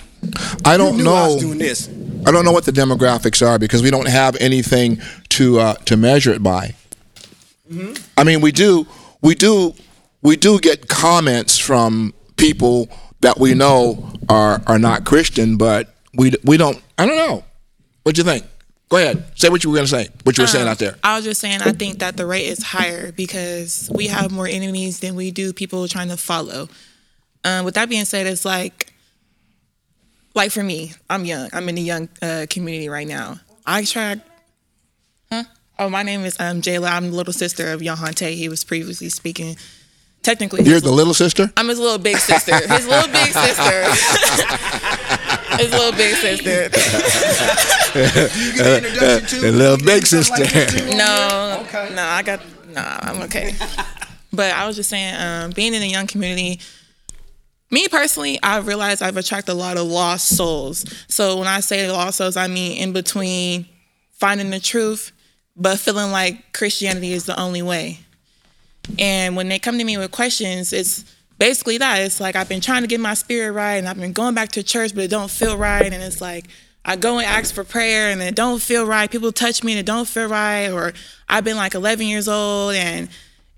I 0.64 0.76
don't 0.76 0.92
You 0.92 0.98
knew 0.98 1.04
know. 1.04 1.14
I 1.14 1.26
was 1.28 1.36
doing 1.40 1.58
this. 1.58 1.88
I 2.26 2.30
don't 2.32 2.44
know 2.44 2.52
what 2.52 2.64
the 2.64 2.72
demographics 2.72 3.46
are 3.46 3.58
because 3.58 3.82
we 3.82 3.90
don't 3.90 4.08
have 4.08 4.36
anything 4.40 5.00
to 5.30 5.58
uh, 5.60 5.74
to 5.86 5.96
measure 5.96 6.32
it 6.32 6.42
by. 6.42 6.74
Mm-hmm. 7.70 7.94
I 8.18 8.24
mean, 8.24 8.40
we 8.40 8.52
do, 8.52 8.86
we 9.22 9.34
do, 9.34 9.74
we 10.22 10.36
do 10.36 10.58
get 10.60 10.88
comments 10.88 11.58
from 11.58 12.14
people 12.36 12.88
that 13.20 13.38
we 13.38 13.54
know 13.54 14.12
are 14.28 14.62
are 14.66 14.78
not 14.78 15.04
Christian, 15.04 15.56
but 15.56 15.94
we 16.14 16.32
we 16.44 16.56
don't. 16.56 16.80
I 16.98 17.06
don't 17.06 17.16
know. 17.16 17.44
What 18.02 18.14
do 18.14 18.20
you 18.20 18.24
think? 18.24 18.44
Go 18.88 18.96
ahead. 18.96 19.24
Say 19.36 19.48
what 19.48 19.62
you 19.62 19.70
were 19.70 19.76
going 19.76 19.86
to 19.86 19.90
say. 19.90 20.08
What 20.24 20.36
you 20.36 20.42
were 20.42 20.48
saying 20.48 20.64
Um, 20.66 20.72
out 20.72 20.78
there. 20.78 20.96
I 21.04 21.14
was 21.14 21.24
just 21.24 21.40
saying, 21.40 21.62
I 21.62 21.70
think 21.70 22.00
that 22.00 22.16
the 22.16 22.26
rate 22.26 22.46
is 22.46 22.60
higher 22.60 23.12
because 23.12 23.88
we 23.94 24.08
have 24.08 24.32
more 24.32 24.48
enemies 24.48 24.98
than 24.98 25.14
we 25.14 25.30
do 25.30 25.52
people 25.52 25.86
trying 25.86 26.08
to 26.08 26.16
follow. 26.16 26.68
Um, 27.44 27.64
with 27.64 27.74
that 27.74 27.88
being 27.88 28.04
said, 28.04 28.26
it's 28.26 28.44
like, 28.44 28.92
like 30.34 30.50
for 30.50 30.64
me, 30.64 30.92
I'm 31.08 31.24
young. 31.24 31.48
I'm 31.52 31.68
in 31.68 31.76
the 31.76 31.82
young 31.82 32.08
uh, 32.20 32.46
community 32.50 32.88
right 32.88 33.06
now. 33.06 33.38
I 33.64 33.84
try. 33.84 34.20
Huh? 35.30 35.44
Oh, 35.78 35.88
my 35.88 36.02
name 36.02 36.24
is 36.24 36.38
um, 36.40 36.60
Jayla. 36.60 36.90
I'm 36.90 37.10
the 37.10 37.16
little 37.16 37.32
sister 37.32 37.70
of 37.72 37.80
Yohante. 37.80 38.34
He 38.34 38.48
was 38.48 38.64
previously 38.64 39.08
speaking. 39.08 39.56
Technically, 40.22 40.62
You're 40.64 40.74
his 40.74 40.82
the 40.82 40.90
little 40.92 41.14
sister. 41.14 41.50
I'm 41.56 41.68
his 41.68 41.78
little 41.78 41.98
big 41.98 42.18
sister. 42.18 42.54
His 42.54 42.86
little 42.86 43.10
big 43.10 43.32
sister. 43.32 43.84
his 45.56 45.70
little 45.72 45.92
big 45.92 46.14
sister. 46.14 46.64
you 48.38 48.52
get 48.52 48.66
an 48.66 48.84
introduction 48.84 49.28
too. 49.28 49.40
The 49.40 49.52
little 49.56 49.78
big 49.78 50.06
sister. 50.06 50.44
No, 50.94 51.66
no, 51.94 52.02
I 52.02 52.22
got 52.22 52.40
no. 52.68 52.82
I'm 52.82 53.22
okay. 53.22 53.54
But 54.32 54.52
I 54.52 54.66
was 54.66 54.76
just 54.76 54.90
saying, 54.90 55.14
um, 55.16 55.50
being 55.52 55.74
in 55.74 55.82
a 55.82 55.86
young 55.86 56.06
community, 56.06 56.60
me 57.70 57.88
personally, 57.88 58.38
I've 58.42 58.66
realized 58.66 59.02
I've 59.02 59.16
attracted 59.16 59.52
a 59.52 59.54
lot 59.54 59.76
of 59.76 59.86
lost 59.86 60.36
souls. 60.36 60.84
So 61.08 61.38
when 61.38 61.48
I 61.48 61.60
say 61.60 61.90
lost 61.90 62.18
souls, 62.18 62.36
I 62.36 62.46
mean 62.46 62.76
in 62.76 62.92
between 62.92 63.66
finding 64.12 64.50
the 64.50 64.60
truth, 64.60 65.12
but 65.56 65.78
feeling 65.78 66.12
like 66.12 66.52
Christianity 66.52 67.12
is 67.12 67.24
the 67.24 67.38
only 67.40 67.62
way. 67.62 68.00
And 68.98 69.36
when 69.36 69.48
they 69.48 69.58
come 69.58 69.78
to 69.78 69.84
me 69.84 69.96
with 69.96 70.10
questions, 70.10 70.72
it's 70.72 71.04
basically 71.38 71.78
that. 71.78 72.02
It's 72.02 72.20
like 72.20 72.36
I've 72.36 72.48
been 72.48 72.60
trying 72.60 72.82
to 72.82 72.88
get 72.88 73.00
my 73.00 73.14
spirit 73.14 73.52
right, 73.52 73.74
and 73.74 73.88
I've 73.88 73.98
been 73.98 74.12
going 74.12 74.34
back 74.34 74.50
to 74.52 74.62
church, 74.62 74.94
but 74.94 75.04
it 75.04 75.10
don't 75.10 75.30
feel 75.30 75.56
right. 75.56 75.92
And 75.92 76.02
it's 76.02 76.20
like 76.20 76.46
I 76.84 76.96
go 76.96 77.18
and 77.18 77.26
ask 77.26 77.54
for 77.54 77.64
prayer, 77.64 78.10
and 78.10 78.22
it 78.22 78.34
don't 78.34 78.62
feel 78.62 78.86
right. 78.86 79.10
People 79.10 79.32
touch 79.32 79.64
me, 79.64 79.72
and 79.72 79.78
it 79.78 79.86
don't 79.86 80.08
feel 80.08 80.28
right. 80.28 80.68
Or 80.68 80.92
I've 81.28 81.44
been 81.44 81.56
like 81.56 81.74
11 81.74 82.06
years 82.06 82.28
old, 82.28 82.74
and 82.74 83.08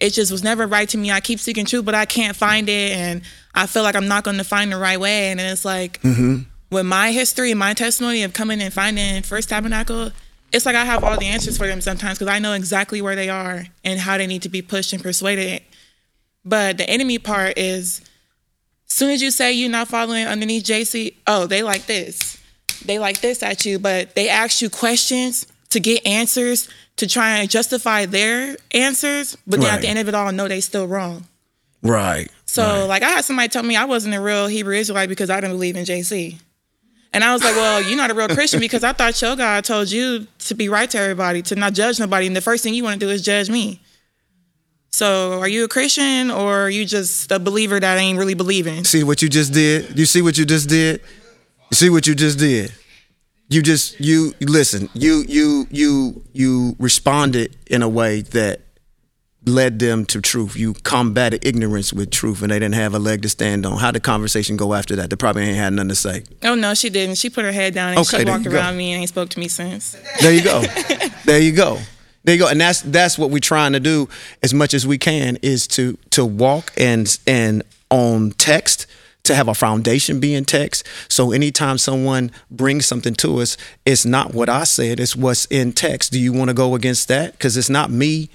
it 0.01 0.11
just 0.11 0.33
was 0.33 0.43
never 0.43 0.67
right 0.67 0.89
to 0.89 0.99
me. 0.99 1.11
I 1.11 1.21
keep 1.21 1.39
seeking 1.39 1.65
truth, 1.65 1.85
but 1.85 1.95
I 1.95 2.07
can't 2.07 2.37
find 2.37 2.69
it, 2.69 2.93
and 2.93 3.23
I 3.55 3.67
feel 3.67 3.83
like 3.83 3.95
I'm 3.95 4.09
not 4.09 4.25
going 4.25 4.39
to 4.39 4.45
find 4.45 4.73
the 4.73 4.79
right 4.79 4.99
way. 4.99 5.31
And 5.31 5.41
it's 5.41 5.65
like 5.65 6.01
mm-hmm. 6.03 6.43
with 6.71 6.87
my 6.87 7.13
history, 7.13 7.51
and 7.51 7.59
my 7.59 7.75
testimony 7.75 8.23
of 8.23 8.33
coming 8.33 8.61
and 8.61 8.73
finding 8.73 9.23
First 9.23 9.49
Tabernacle, 9.49 10.11
it's 10.53 10.67
like 10.67 10.77
I 10.77 10.85
have 10.85 11.03
all 11.03 11.19
the 11.19 11.27
answers 11.27 11.57
for 11.57 11.67
them 11.67 11.81
sometimes 11.81 12.19
because 12.19 12.33
I 12.33 12.39
know 12.39 12.53
exactly 12.53 13.01
where 13.01 13.17
they 13.17 13.29
are 13.29 13.65
and 13.85 14.01
how 14.01 14.19
they 14.19 14.27
need 14.27 14.43
to 14.43 14.49
be 14.49 14.63
pushed 14.63 14.93
and 14.93 15.03
persuaded. 15.03 15.63
But 16.45 16.79
the 16.79 16.89
enemy 16.89 17.19
part 17.19 17.57
is, 17.57 18.01
soon 18.87 19.11
as 19.11 19.23
you 19.23 19.31
say 19.31 19.53
you're 19.53 19.71
not 19.71 19.89
following 19.89 20.27
underneath 20.27 20.65
JC, 20.65 21.15
oh, 21.27 21.47
they 21.47 21.63
like 21.63 21.87
this, 21.87 22.39
they 22.85 22.99
like 22.99 23.21
this 23.21 23.43
at 23.43 23.65
you, 23.65 23.79
but 23.79 24.15
they 24.15 24.29
ask 24.29 24.61
you 24.61 24.69
questions 24.69 25.47
to 25.71 25.81
get 25.81 26.07
answers 26.07 26.69
to 26.97 27.07
try 27.07 27.39
and 27.39 27.49
justify 27.49 28.05
their 28.05 28.57
answers, 28.73 29.37
but 29.47 29.61
then 29.61 29.75
at 29.75 29.81
the 29.81 29.89
end 29.89 29.99
of 29.99 30.09
it 30.09 30.15
all, 30.15 30.31
know 30.33 30.47
they 30.49 30.61
still 30.61 30.87
wrong. 30.87 31.27
Right. 31.83 32.31
So 32.45 32.87
like 32.87 33.03
I 33.03 33.09
had 33.09 33.25
somebody 33.25 33.49
tell 33.49 33.63
me 33.63 33.77
I 33.77 33.87
wasn't 33.87 34.15
a 34.15 34.21
real 34.21 34.47
Hebrew 34.47 34.75
Israelite 34.77 35.09
because 35.09 35.31
I 35.31 35.41
didn't 35.41 35.57
believe 35.57 35.77
in 35.77 35.85
JC. 35.85 36.39
And 37.15 37.23
I 37.23 37.33
was 37.33 37.45
like, 37.45 37.55
well, 37.55 37.83
you're 37.83 37.97
not 37.97 38.11
a 38.11 38.15
real 38.15 38.29
Christian 38.29 38.59
because 38.59 38.83
I 38.83 38.93
thought 38.93 39.21
your 39.21 39.37
God 39.37 39.65
told 39.65 39.91
you 39.91 40.27
to 40.41 40.55
be 40.55 40.69
right 40.69 40.89
to 40.91 40.99
everybody, 40.99 41.43
to 41.43 41.55
not 41.55 41.75
judge 41.75 42.01
nobody. 42.01 42.27
And 42.27 42.35
the 42.35 42.41
first 42.41 42.65
thing 42.65 42.73
you 42.73 42.85
want 42.85 43.01
to 43.01 43.07
do 43.07 43.11
is 43.11 43.23
judge 43.23 43.51
me. 43.51 43.81
So 44.91 45.41
are 45.41 45.49
you 45.49 45.65
a 45.65 45.69
Christian 45.69 46.31
or 46.31 46.61
are 46.61 46.71
you 46.71 46.85
just 46.85 47.31
a 47.31 47.39
believer 47.39 47.81
that 47.81 47.99
ain't 47.99 48.19
really 48.19 48.35
believing? 48.35 48.85
See 48.85 49.05
what 49.05 49.23
you 49.23 49.29
just 49.29 49.53
did? 49.53 49.99
You 49.99 50.07
see 50.07 50.23
what 50.23 50.39
you 50.39 50.45
just 50.45 50.69
did? 50.69 51.01
You 51.71 51.75
see 51.75 51.91
what 51.91 52.07
you 52.07 52.15
just 52.15 52.39
did? 52.39 52.73
You 53.49 53.63
just 53.63 54.01
you 54.01 54.33
listen, 54.41 54.89
you 54.95 55.25
you 55.29 55.67
you 55.71 56.23
you 56.33 56.77
responded 56.79 57.57
in 57.67 57.83
a 57.83 57.89
way 57.89 58.23
that 58.23 58.61
led 59.45 59.79
them 59.79 60.05
to 60.07 60.21
truth. 60.21 60.57
You 60.57 60.75
combated 60.75 61.45
ignorance 61.45 61.93
with 61.93 62.11
truth 62.11 62.43
and 62.43 62.51
they 62.51 62.59
didn't 62.59 62.75
have 62.75 62.95
a 62.95 62.99
leg 62.99 63.23
to 63.23 63.29
stand 63.29 63.67
on. 63.67 63.79
How 63.79 63.91
did 63.91 64.03
the 64.03 64.05
conversation 64.05 64.57
go 64.57 64.75
after 64.75 64.95
that? 64.97 65.11
They 65.11 65.17
probably 65.17 65.43
ain't 65.45 65.57
had 65.57 65.73
nothing 65.73 65.89
to 65.89 65.95
say. 65.95 66.25
Oh 66.45 66.55
no, 66.55 66.75
she 66.75 66.91
didn't. 66.91 67.17
She 67.17 67.29
put 67.31 67.45
her 67.45 67.53
head 67.53 67.75
down 67.75 67.91
and 67.91 67.99
Okay, 68.01 68.21
she 68.21 68.25
walked 68.25 68.45
you 68.45 68.51
go. 68.53 68.57
around 68.59 68.77
me 68.77 68.93
and 68.93 69.01
ain't 69.01 69.09
spoke 69.09 69.31
to 69.31 69.41
me 69.41 69.49
since. 69.49 69.97
There 70.21 70.33
you 70.33 70.43
go. 70.43 70.63
there 71.25 71.41
you 71.41 71.53
go. 71.53 71.79
There 72.25 72.35
you 72.35 72.41
go. 72.41 72.49
And 72.49 72.61
that's 72.61 72.83
that's 72.83 73.19
what 73.19 73.31
we're 73.31 73.41
trying 73.41 73.73
to 73.73 73.81
do 73.81 74.09
as 74.43 74.55
much 74.55 74.75
as 74.75 74.87
we 74.87 74.97
can 74.99 75.39
is 75.43 75.67
to 75.69 75.99
to 76.11 76.25
walk 76.25 76.73
and 76.77 77.19
and 77.27 77.63
on 77.91 78.31
text 78.33 78.87
to 79.25 79.35
have 79.35 79.49
a 79.49 79.55
foundation 79.55 80.21
be 80.21 80.35
in 80.35 80.45
text. 80.45 80.87
So 81.09 81.33
anytime 81.33 81.79
someone 81.79 82.31
brings 82.51 82.87
something 82.87 83.15
to 83.15 83.41
us, 83.41 83.57
it's 83.85 84.05
not 84.05 84.35
what 84.35 84.49
I 84.49 84.65
said, 84.65 84.99
it's 85.01 85.15
what's 85.17 85.47
in 85.47 85.73
text. 85.73 86.13
Do 86.13 86.21
you 86.21 86.33
want 86.33 86.49
to 86.49 86.55
go 86.55 86.75
against 86.75 87.09
that? 87.09 87.33
Because 87.33 87.57
it's 87.57 87.71
not 87.71 87.91
me. 87.91 88.31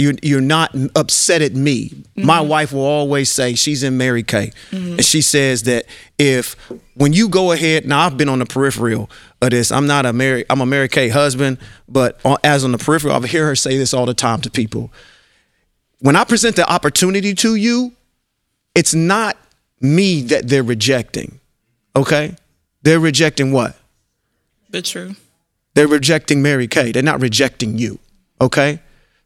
You're, 0.00 0.14
you're 0.22 0.40
not 0.40 0.74
upset 0.96 1.42
at 1.42 1.54
me. 1.54 2.04
My 2.16 2.38
mm-hmm. 2.38 2.48
wife 2.48 2.72
will 2.72 2.84
always 2.84 3.30
say 3.30 3.54
she's 3.54 3.82
in 3.82 3.96
Mary 3.96 4.22
Kay, 4.22 4.52
mm-hmm. 4.70 4.92
and 4.92 5.04
she 5.04 5.20
says 5.20 5.64
that 5.64 5.84
if 6.18 6.54
when 6.94 7.12
you 7.12 7.28
go 7.28 7.52
ahead, 7.52 7.86
now 7.86 8.00
I've 8.00 8.16
been 8.16 8.28
on 8.28 8.38
the 8.38 8.46
peripheral 8.46 9.10
of 9.42 9.50
this. 9.50 9.70
I'm 9.70 9.86
not 9.86 10.06
a 10.06 10.12
Mary, 10.12 10.44
I'm 10.48 10.60
a 10.60 10.66
Mary 10.66 10.88
Kay 10.88 11.08
husband, 11.10 11.58
but 11.88 12.18
on, 12.24 12.38
as 12.42 12.64
on 12.64 12.72
the 12.72 12.78
peripheral, 12.78 13.14
I 13.14 13.26
hear 13.26 13.46
her 13.46 13.54
say 13.54 13.76
this 13.76 13.92
all 13.92 14.06
the 14.06 14.14
time 14.14 14.40
to 14.40 14.50
people. 14.50 14.90
When 15.98 16.16
I 16.16 16.24
present 16.24 16.56
the 16.56 16.70
opportunity 16.70 17.34
to 17.34 17.54
you, 17.54 17.92
it's 18.74 18.94
not 18.94 19.36
me 19.80 20.22
that 20.22 20.48
they're 20.48 20.62
rejecting. 20.62 21.40
Okay, 21.94 22.36
they're 22.82 23.00
rejecting 23.00 23.52
what? 23.52 23.76
The 24.70 24.82
truth. 24.82 25.20
They're 25.74 25.88
rejecting 25.88 26.42
Mary 26.42 26.68
Kay. 26.68 26.92
They're 26.92 27.02
not 27.02 27.20
rejecting 27.20 27.78
you. 27.78 27.98
Okay? 28.40 28.80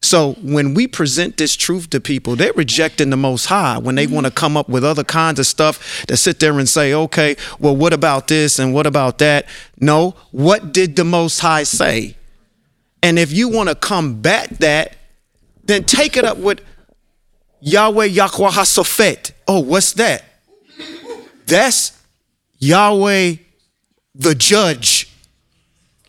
So 0.05 0.35
when 0.43 0.75
we 0.75 0.87
present 0.87 1.39
this 1.39 1.57
truth 1.57 1.89
to 1.91 1.99
people, 1.99 2.37
they're 2.37 2.53
rejecting 2.53 3.09
the 3.09 3.17
most 3.17 3.47
high 3.47 3.79
when 3.79 3.95
they 3.95 4.05
mm-hmm. 4.05 4.17
want 4.17 4.27
to 4.27 4.31
come 4.31 4.55
up 4.55 4.69
with 4.69 4.85
other 4.85 5.03
kinds 5.03 5.41
of 5.41 5.47
stuff 5.47 6.05
that 6.09 6.19
sit 6.19 6.41
there 6.41 6.59
and 6.59 6.69
say, 6.69 6.93
okay, 6.93 7.37
well, 7.59 7.75
what 7.75 7.95
about 7.95 8.29
this 8.29 8.59
and 8.59 8.75
what 8.75 8.87
about 8.87 9.17
that? 9.19 9.47
No, 9.81 10.15
what 10.31 10.75
did 10.75 10.97
the 10.97 11.05
most 11.05 11.41
high 11.41 11.63
say? 11.63 12.19
And 13.03 13.19
if 13.19 13.33
you 13.33 13.49
want 13.49 13.71
to 13.71 13.75
combat 13.75 14.61
that, 14.61 14.95
then 15.65 15.85
take 15.85 16.19
it 16.19 16.25
up 16.27 16.37
with 16.37 16.61
Yahweh 17.63 18.05
Yahweh 18.05 18.51
HaSofet. 18.51 19.33
Oh, 19.49 19.61
what's 19.61 19.95
that? 19.95 20.23
That's 21.47 21.99
Yahweh 22.59 23.37
the 24.15 24.35
judge. 24.35 25.09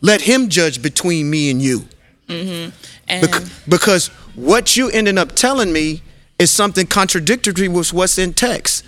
Let 0.02 0.20
him 0.20 0.50
judge 0.50 0.82
between 0.82 1.30
me 1.30 1.50
and 1.50 1.62
you. 1.62 1.88
Mm-hmm. 2.28 2.70
And 3.08 3.30
Bec- 3.30 3.42
because 3.68 4.08
what 4.34 4.76
you 4.76 4.90
ended 4.90 5.18
up 5.18 5.32
telling 5.32 5.72
me 5.72 6.02
is 6.38 6.50
something 6.50 6.86
contradictory 6.86 7.68
with 7.68 7.92
what's 7.92 8.18
in 8.18 8.34
text. 8.34 8.84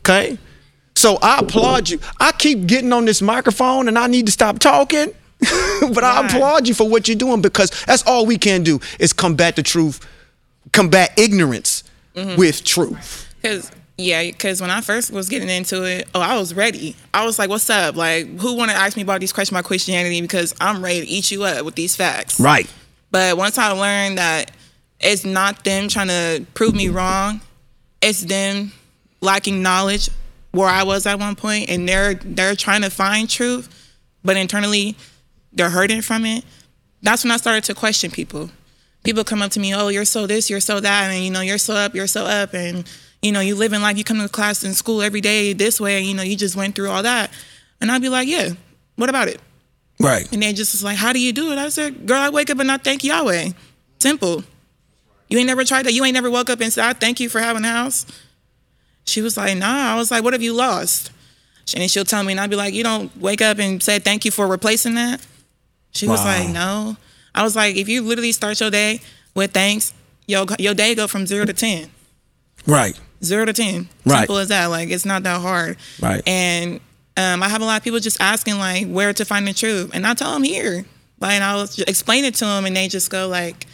Okay? 0.00 0.38
So 0.94 1.18
I 1.22 1.38
applaud 1.38 1.88
you. 1.90 2.00
I 2.18 2.32
keep 2.32 2.66
getting 2.66 2.92
on 2.92 3.04
this 3.04 3.22
microphone 3.22 3.86
and 3.86 3.98
I 3.98 4.08
need 4.08 4.26
to 4.26 4.32
stop 4.32 4.58
talking. 4.58 5.14
but 5.92 6.02
I 6.02 6.26
applaud 6.26 6.66
you 6.66 6.74
for 6.74 6.88
what 6.88 7.06
you're 7.06 7.16
doing 7.16 7.40
because 7.40 7.70
that's 7.84 8.02
all 8.04 8.26
we 8.26 8.36
can 8.36 8.64
do 8.64 8.80
is 8.98 9.12
combat 9.12 9.54
the 9.54 9.62
truth, 9.62 10.04
combat 10.72 11.16
ignorance 11.16 11.84
mm-hmm. 12.16 12.36
with 12.36 12.64
truth. 12.64 13.32
Cause 13.42 13.70
yeah, 13.98 14.22
because 14.22 14.60
when 14.60 14.70
I 14.70 14.80
first 14.80 15.10
was 15.10 15.28
getting 15.28 15.48
into 15.48 15.82
it, 15.82 16.08
oh, 16.14 16.20
I 16.20 16.38
was 16.38 16.54
ready. 16.54 16.94
I 17.12 17.26
was 17.26 17.36
like, 17.36 17.50
"What's 17.50 17.68
up? 17.68 17.96
Like, 17.96 18.38
who 18.38 18.54
want 18.54 18.70
to 18.70 18.76
ask 18.76 18.96
me 18.96 19.02
about 19.02 19.20
these 19.20 19.32
questions 19.32 19.56
about 19.56 19.64
Christianity? 19.66 20.20
Because 20.20 20.54
I'm 20.60 20.82
ready 20.82 21.00
to 21.00 21.06
eat 21.06 21.32
you 21.32 21.42
up 21.42 21.64
with 21.64 21.74
these 21.74 21.96
facts." 21.96 22.38
Right. 22.38 22.72
But 23.10 23.36
once 23.36 23.58
I 23.58 23.72
learned 23.72 24.18
that 24.18 24.52
it's 25.00 25.24
not 25.24 25.64
them 25.64 25.88
trying 25.88 26.08
to 26.08 26.46
prove 26.54 26.76
me 26.76 26.88
wrong, 26.88 27.40
it's 28.00 28.20
them 28.22 28.72
lacking 29.20 29.62
knowledge 29.62 30.10
where 30.52 30.68
I 30.68 30.84
was 30.84 31.04
at 31.04 31.18
one 31.18 31.34
point, 31.34 31.68
and 31.68 31.88
they're 31.88 32.14
they're 32.14 32.54
trying 32.54 32.82
to 32.82 32.90
find 32.90 33.28
truth, 33.28 33.68
but 34.22 34.36
internally 34.36 34.94
they're 35.52 35.70
hurting 35.70 36.02
from 36.02 36.24
it. 36.24 36.44
That's 37.02 37.24
when 37.24 37.32
I 37.32 37.36
started 37.36 37.64
to 37.64 37.74
question 37.74 38.12
people. 38.12 38.50
People 39.02 39.24
come 39.24 39.42
up 39.42 39.50
to 39.52 39.60
me, 39.60 39.74
oh, 39.74 39.88
you're 39.88 40.04
so 40.04 40.26
this, 40.26 40.50
you're 40.50 40.60
so 40.60 40.78
that, 40.78 41.10
and 41.10 41.24
you 41.24 41.30
know, 41.30 41.40
you're 41.40 41.58
so 41.58 41.74
up, 41.74 41.94
you're 41.94 42.06
so 42.06 42.26
up, 42.26 42.54
and 42.54 42.88
you 43.22 43.32
know, 43.32 43.40
you 43.40 43.54
live 43.54 43.72
in 43.72 43.82
life, 43.82 43.98
you 43.98 44.04
come 44.04 44.18
to 44.18 44.28
class 44.28 44.62
in 44.64 44.74
school 44.74 45.02
every 45.02 45.20
day 45.20 45.52
this 45.52 45.80
way, 45.80 46.00
you 46.00 46.14
know, 46.14 46.22
you 46.22 46.36
just 46.36 46.56
went 46.56 46.74
through 46.74 46.90
all 46.90 47.02
that, 47.02 47.30
and 47.80 47.90
I'd 47.90 48.02
be 48.02 48.08
like, 48.08 48.28
yeah, 48.28 48.50
what 48.96 49.08
about 49.08 49.28
it? 49.28 49.40
Right. 50.00 50.30
And 50.32 50.42
they 50.42 50.52
just 50.52 50.74
was 50.74 50.84
like, 50.84 50.96
How 50.96 51.12
do 51.12 51.20
you 51.20 51.32
do 51.32 51.50
it? 51.52 51.58
I 51.58 51.68
said, 51.70 52.06
Girl, 52.06 52.18
I 52.20 52.30
wake 52.30 52.50
up 52.50 52.58
and 52.60 52.70
I 52.70 52.76
thank 52.76 53.02
Yahweh. 53.02 53.50
Simple. 53.98 54.44
You 55.28 55.38
ain't 55.38 55.46
never 55.46 55.64
tried 55.64 55.86
that. 55.86 55.92
You 55.92 56.04
ain't 56.04 56.14
never 56.14 56.30
woke 56.30 56.50
up 56.50 56.60
and 56.60 56.72
said, 56.72 56.84
I 56.84 56.92
thank 56.92 57.20
you 57.20 57.28
for 57.28 57.40
having 57.40 57.64
a 57.64 57.68
house. 57.68 58.06
She 59.04 59.20
was 59.20 59.36
like, 59.36 59.56
Nah. 59.58 59.92
I 59.92 59.96
was 59.96 60.10
like, 60.10 60.22
What 60.22 60.34
have 60.34 60.42
you 60.42 60.52
lost? 60.52 61.10
And 61.76 61.90
she'll 61.90 62.04
tell 62.04 62.22
me, 62.22 62.32
and 62.32 62.40
I'd 62.40 62.50
be 62.50 62.56
like, 62.56 62.74
You 62.74 62.84
don't 62.84 63.14
wake 63.20 63.42
up 63.42 63.58
and 63.58 63.82
say 63.82 63.98
thank 63.98 64.24
you 64.24 64.30
for 64.30 64.46
replacing 64.46 64.94
that? 64.94 65.26
She 65.90 66.06
was 66.06 66.24
like, 66.24 66.48
No. 66.48 66.96
I 67.34 67.42
was 67.42 67.56
like, 67.56 67.74
If 67.76 67.88
you 67.88 68.02
literally 68.02 68.32
start 68.32 68.60
your 68.60 68.70
day 68.70 69.00
with 69.34 69.52
thanks, 69.52 69.92
your, 70.26 70.46
your 70.58 70.74
day 70.74 70.94
go 70.94 71.06
from 71.08 71.26
zero 71.26 71.44
to 71.44 71.52
10 71.52 71.90
Right. 72.66 72.98
Zero 73.22 73.44
to 73.44 73.52
ten. 73.52 73.88
Right. 74.04 74.20
Simple 74.20 74.38
as 74.38 74.48
that. 74.48 74.66
Like 74.66 74.90
it's 74.90 75.04
not 75.04 75.22
that 75.24 75.40
hard. 75.40 75.76
Right. 76.00 76.22
And 76.26 76.80
um, 77.16 77.42
I 77.42 77.48
have 77.48 77.62
a 77.62 77.64
lot 77.64 77.78
of 77.78 77.84
people 77.84 78.00
just 78.00 78.20
asking 78.20 78.58
like 78.58 78.86
where 78.86 79.12
to 79.12 79.24
find 79.24 79.46
the 79.46 79.52
truth, 79.52 79.90
and 79.94 80.06
I 80.06 80.14
tell 80.14 80.32
them 80.32 80.42
here. 80.42 80.84
Like 81.20 81.32
and 81.32 81.44
I 81.44 81.56
was 81.56 81.76
just 81.76 81.88
explain 81.88 82.24
it 82.24 82.34
to 82.36 82.44
them, 82.44 82.64
and 82.64 82.76
they 82.76 82.88
just 82.88 83.10
go 83.10 83.28
like, 83.28 83.66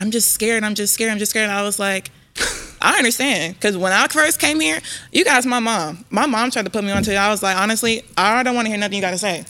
"I'm 0.00 0.10
just 0.10 0.32
scared. 0.32 0.64
I'm 0.64 0.74
just 0.74 0.94
scared. 0.94 1.12
I'm 1.12 1.18
just 1.18 1.30
scared." 1.30 1.48
And 1.48 1.52
I 1.52 1.62
was 1.62 1.78
like. 1.78 2.10
I 2.82 2.96
understand 2.96 3.54
because 3.56 3.76
when 3.76 3.92
I 3.92 4.06
first 4.06 4.40
came 4.40 4.58
here, 4.58 4.78
you 5.12 5.22
guys, 5.22 5.44
my 5.44 5.58
mom, 5.58 6.06
my 6.08 6.24
mom 6.24 6.50
tried 6.50 6.64
to 6.64 6.70
put 6.70 6.82
me 6.82 6.90
onto 6.90 7.10
it. 7.10 7.16
I 7.16 7.28
was 7.28 7.42
like, 7.42 7.54
honestly, 7.54 8.02
I 8.16 8.42
don't 8.42 8.54
want 8.54 8.64
to 8.66 8.70
hear 8.70 8.78
nothing 8.78 8.96
you 8.96 9.02
got 9.02 9.10
to 9.10 9.18
say. 9.18 9.44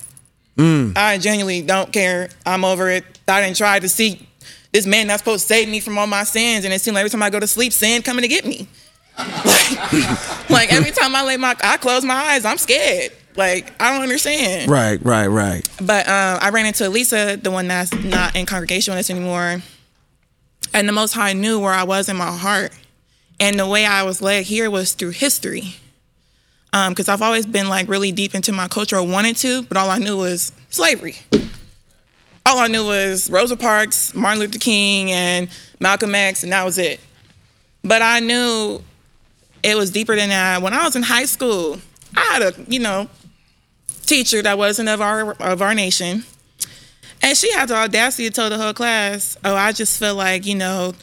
I 0.97 1.17
genuinely 1.19 1.63
don't 1.63 1.93
care. 1.93 2.29
I'm 2.45 2.65
over 2.65 2.91
it. 2.91 3.05
I 3.29 3.41
didn't 3.41 3.57
try 3.57 3.79
to 3.79 3.89
see 3.89 4.27
this 4.73 4.87
man 4.87 5.07
that's 5.07 5.23
supposed 5.23 5.47
to 5.47 5.55
save 5.55 5.69
me 5.69 5.81
from 5.81 5.97
all 5.97 6.07
my 6.07 6.25
sins, 6.25 6.65
and 6.65 6.75
it 6.75 6.81
seemed 6.81 6.97
like 6.97 7.03
every 7.03 7.11
time 7.11 7.23
I 7.23 7.31
go 7.31 7.41
to 7.41 7.47
sleep, 7.47 7.73
sin 7.73 8.03
coming 8.03 8.23
to 8.23 8.29
get 8.29 8.45
me. 8.45 8.69
Like, 9.45 10.51
like 10.51 10.73
every 10.73 10.91
time 10.91 11.15
I 11.15 11.25
lay 11.25 11.37
my, 11.37 11.55
I 11.63 11.77
close 11.77 12.05
my 12.05 12.15
eyes, 12.15 12.45
I'm 12.45 12.59
scared. 12.59 13.13
Like 13.37 13.73
I 13.81 13.93
don't 13.93 14.03
understand. 14.03 14.71
Right, 14.71 15.03
right, 15.05 15.29
right. 15.29 15.69
But 15.81 16.09
um, 16.09 16.39
I 16.41 16.51
ran 16.51 16.67
into 16.67 16.89
Lisa, 16.89 17.39
the 17.41 17.51
one 17.51 17.69
that's 17.69 17.93
not 17.93 18.35
in 18.37 18.47
congregation 18.47 18.93
with 18.93 19.01
us 19.01 19.11
anymore, 19.11 19.63
and 20.75 20.89
the 20.89 20.93
Most 20.93 21.13
High 21.13 21.33
knew 21.33 21.59
where 21.61 21.73
I 21.73 21.85
was 21.85 22.09
in 22.09 22.17
my 22.17 22.37
heart, 22.37 22.73
and 23.39 23.59
the 23.59 23.67
way 23.67 23.87
I 23.87 24.03
was 24.03 24.21
led 24.21 24.45
here 24.45 24.71
was 24.71 24.93
through 24.93 25.11
history. 25.11 25.77
because 26.73 27.09
I've 27.09 27.23
always 27.23 27.47
been 27.47 27.69
like 27.69 27.89
really 27.89 28.13
deep 28.13 28.35
into 28.35 28.53
my 28.53 28.69
culture 28.69 28.97
or 28.97 29.07
wanted 29.07 29.37
to, 29.39 29.63
but 29.63 29.77
all 29.77 29.91
I 29.91 29.99
knew 29.99 30.17
was 30.17 30.53
slavery. 30.71 31.17
All 32.47 32.59
I 32.59 32.67
knew 32.67 32.85
was 32.85 33.31
Rosa 33.31 33.57
Parks, 33.57 34.15
Martin 34.15 34.41
Luther 34.41 34.59
King, 34.59 35.13
and 35.13 35.49
Malcolm 35.79 36.15
X, 36.15 36.43
and 36.43 36.53
that 36.53 36.65
was 36.65 36.79
it. 36.79 36.99
But 37.83 38.03
I 38.03 38.21
knew 38.21 38.83
it 39.63 39.77
was 39.77 39.91
deeper 39.91 40.17
than 40.17 40.29
that. 40.31 40.63
When 40.63 40.73
I 40.73 40.85
was 40.85 40.97
in 40.97 41.03
high 41.03 41.27
school, 41.27 41.79
I 42.17 42.21
had 42.21 42.43
a 42.43 42.55
you 42.69 42.79
know 42.79 43.09
teacher 44.07 44.43
that 44.43 44.59
wasn't 44.59 44.89
of 44.89 45.01
our 45.01 45.33
of 45.35 45.63
our 45.63 45.75
nation, 45.75 46.25
and 47.23 47.37
she 47.37 47.53
had 47.53 47.69
the 47.69 47.77
audacity 47.77 48.29
to 48.29 48.31
tell 48.35 48.51
the 48.51 48.59
whole 48.59 48.75
class, 48.75 49.37
"Oh, 49.45 49.55
I 49.55 49.73
just 49.73 49.99
feel 49.99 50.15
like 50.15 50.47
you 50.47 50.55
know." 50.55 50.95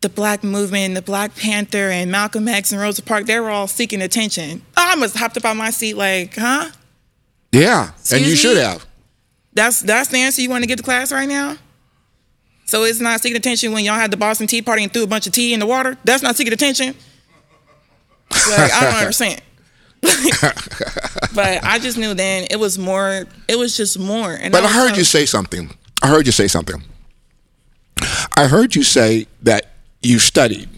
The 0.00 0.08
black 0.08 0.42
movement, 0.42 0.96
the 0.96 1.02
Black 1.02 1.36
Panther, 1.36 1.88
and 1.88 2.10
Malcolm 2.10 2.48
X 2.48 2.72
and 2.72 2.80
Rosa 2.80 3.04
Parks, 3.04 3.28
they 3.28 3.38
were 3.38 3.50
all 3.50 3.68
seeking 3.68 4.02
attention. 4.02 4.62
Oh, 4.76 4.84
I 4.84 4.96
must 4.96 5.14
have 5.14 5.20
hopped 5.20 5.36
up 5.36 5.44
on 5.44 5.56
my 5.56 5.70
seat 5.70 5.94
like, 5.94 6.34
huh? 6.34 6.70
Yeah, 7.52 7.92
and 8.10 8.20
you 8.20 8.32
Excuse 8.32 8.40
should 8.40 8.56
have. 8.56 8.84
That's 9.54 9.80
that's 9.80 10.08
the 10.08 10.18
answer 10.18 10.42
you 10.42 10.50
want 10.50 10.64
to 10.64 10.68
get 10.68 10.78
to 10.78 10.82
class 10.82 11.12
right 11.12 11.28
now? 11.28 11.56
So 12.64 12.84
it's 12.84 13.00
not 13.00 13.20
seeking 13.20 13.36
attention 13.36 13.72
when 13.72 13.84
y'all 13.84 13.94
had 13.94 14.10
the 14.10 14.16
Boston 14.16 14.46
Tea 14.46 14.62
Party 14.62 14.82
and 14.82 14.92
threw 14.92 15.02
a 15.02 15.06
bunch 15.06 15.26
of 15.26 15.32
tea 15.32 15.52
in 15.52 15.60
the 15.60 15.66
water? 15.66 15.96
That's 16.04 16.22
not 16.22 16.36
seeking 16.36 16.54
attention? 16.54 16.94
Like, 18.50 18.72
I 18.72 18.84
don't 18.84 18.94
understand. 19.00 19.40
but 21.34 21.64
I 21.64 21.78
just 21.80 21.96
knew 21.96 22.12
then 22.14 22.46
it 22.50 22.56
was 22.56 22.78
more, 22.78 23.24
it 23.48 23.56
was 23.56 23.76
just 23.76 23.98
more. 23.98 24.32
And 24.32 24.52
But 24.52 24.62
I 24.62 24.66
was 24.66 24.74
heard 24.74 24.96
you 24.96 25.04
say 25.04 25.26
something. 25.26 25.70
I 26.02 26.08
heard 26.08 26.26
you 26.26 26.32
say 26.32 26.48
something. 26.48 26.82
I 28.36 28.48
heard 28.48 28.74
you 28.74 28.82
say 28.82 29.26
that 29.42 29.70
you 30.02 30.18
studied. 30.18 30.68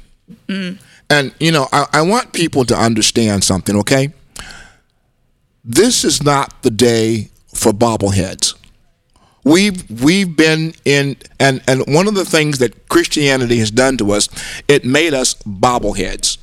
Mm. 0.48 0.78
And, 1.08 1.34
you 1.40 1.52
know, 1.52 1.68
I, 1.72 1.86
I 1.92 2.02
want 2.02 2.32
people 2.32 2.64
to 2.66 2.76
understand 2.76 3.44
something, 3.44 3.76
okay? 3.78 4.12
This 5.64 6.04
is 6.04 6.22
not 6.22 6.62
the 6.62 6.70
day 6.70 7.30
for 7.54 7.72
bobbleheads. 7.72 8.54
We've 9.44 10.02
we've 10.02 10.34
been 10.34 10.74
in 10.86 11.16
and, 11.38 11.62
and 11.68 11.82
one 11.86 12.08
of 12.08 12.14
the 12.14 12.24
things 12.24 12.58
that 12.58 12.88
Christianity 12.88 13.58
has 13.58 13.70
done 13.70 13.98
to 13.98 14.12
us, 14.12 14.28
it 14.68 14.86
made 14.86 15.12
us 15.12 15.34
bobbleheads. 15.34 16.38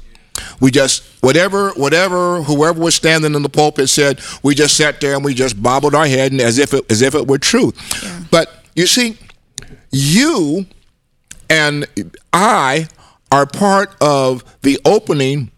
We 0.59 0.71
just 0.71 1.03
whatever 1.21 1.71
whatever 1.71 2.41
whoever 2.41 2.79
was 2.79 2.95
standing 2.95 3.35
in 3.35 3.43
the 3.43 3.49
pulpit 3.49 3.89
said, 3.89 4.19
we 4.43 4.55
just 4.55 4.77
sat 4.77 5.01
there 5.01 5.15
and 5.15 5.25
we 5.25 5.33
just 5.33 5.61
bobbled 5.61 5.95
our 5.95 6.07
head 6.07 6.31
and 6.31 6.41
as 6.41 6.57
if 6.57 6.73
it 6.73 6.89
as 6.89 7.01
if 7.01 7.15
it 7.15 7.27
were 7.27 7.37
truth. 7.37 7.75
But 8.31 8.49
you 8.75 8.87
see, 8.87 9.17
you 9.91 10.65
and 11.49 11.85
I 12.31 12.87
are 13.31 13.45
part 13.45 13.95
of 14.01 14.43
the 14.61 14.79
opening 14.85 15.51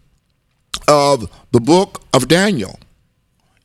of 0.88 1.30
the 1.52 1.60
book 1.60 2.02
of 2.12 2.28
Daniel. 2.28 2.78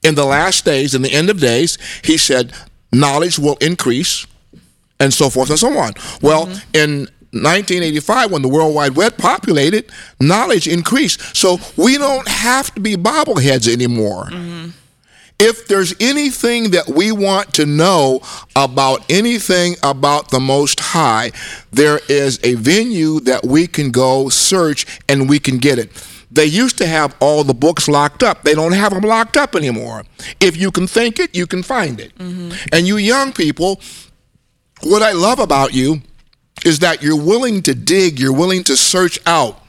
In 0.04 0.16
the 0.16 0.26
last 0.26 0.64
days, 0.64 0.96
in 0.96 1.02
the 1.02 1.12
end 1.12 1.30
of 1.30 1.40
days, 1.40 1.78
he 2.04 2.18
said, 2.18 2.54
knowledge 2.92 3.38
will 3.38 3.58
increase, 3.60 4.26
and 5.00 5.14
so 5.14 5.30
forth 5.30 5.50
and 5.50 5.60
so 5.60 5.78
on. 5.78 5.94
Well, 6.22 6.48
mm-hmm. 6.48 6.60
in 6.74 7.08
1985, 7.32 8.32
when 8.32 8.42
the 8.42 8.48
World 8.48 8.74
Wide 8.74 8.96
Web 8.96 9.18
populated, 9.18 9.92
knowledge 10.20 10.68
increased. 10.68 11.36
So 11.36 11.60
we 11.78 11.98
don't 11.98 12.28
have 12.28 12.74
to 12.74 12.82
be 12.82 12.96
bobbleheads 12.96 13.72
anymore. 13.72 14.26
Mm-hmm. 14.26 14.70
If 15.40 15.68
there's 15.68 15.94
anything 16.02 16.72
that 16.72 16.90
we 16.90 17.14
want 17.14 17.54
to 17.54 17.66
know 17.66 18.22
about 18.58 19.06
anything 19.10 19.76
about 19.84 20.32
the 20.32 20.40
Most 20.40 20.82
High, 20.82 21.32
there 21.72 22.02
is 22.10 22.42
a 22.44 22.56
venue 22.56 23.22
that 23.22 23.46
we 23.46 23.66
can 23.66 23.92
go 23.92 24.28
search 24.28 25.00
and 25.08 25.30
we 25.30 25.40
can 25.40 25.58
get 25.58 25.80
it. 25.80 25.92
They 26.32 26.46
used 26.46 26.78
to 26.80 26.88
have 26.88 27.16
all 27.22 27.44
the 27.46 27.54
books 27.54 27.88
locked 27.88 28.22
up. 28.22 28.44
They 28.44 28.54
don't 28.54 28.74
have 28.74 28.94
them 28.94 29.04
locked 29.04 29.38
up 29.38 29.56
anymore. 29.56 30.04
If 30.42 30.58
you 30.58 30.72
can 30.72 30.88
think 30.88 31.20
it, 31.20 31.34
you 31.34 31.48
can 31.48 31.64
find 31.64 32.00
it. 32.00 32.14
Mm-hmm. 32.18 32.52
And 32.74 32.86
you 32.86 32.98
young 32.98 33.32
people, 33.32 33.80
what 34.82 35.02
I 35.02 35.14
love 35.14 35.40
about 35.40 35.74
you 35.74 36.02
is 36.66 36.80
that 36.80 37.02
you're 37.02 37.22
willing 37.22 37.62
to 37.64 37.74
dig, 37.74 38.20
you're 38.20 38.34
willing 38.34 38.64
to 38.66 38.78
search 38.78 39.20
out. 39.26 39.62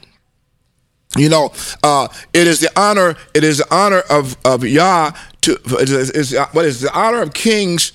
You 1.17 1.29
know, 1.29 1.51
uh, 1.83 2.07
it 2.33 2.47
is 2.47 2.61
the 2.61 2.71
honor. 2.79 3.15
It 3.33 3.43
is 3.43 3.57
the 3.57 3.73
honor 3.73 4.01
of 4.09 4.37
of 4.45 4.63
Yah 4.63 5.11
to. 5.41 5.57
It 5.65 5.89
is, 5.89 6.09
is 6.11 6.37
what 6.53 6.65
is 6.65 6.81
the 6.81 6.93
honor 6.97 7.21
of 7.21 7.33
kings? 7.33 7.91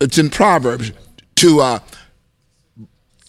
It's 0.00 0.16
in 0.16 0.30
Proverbs 0.30 0.92
to 1.36 1.60
uh, 1.60 1.78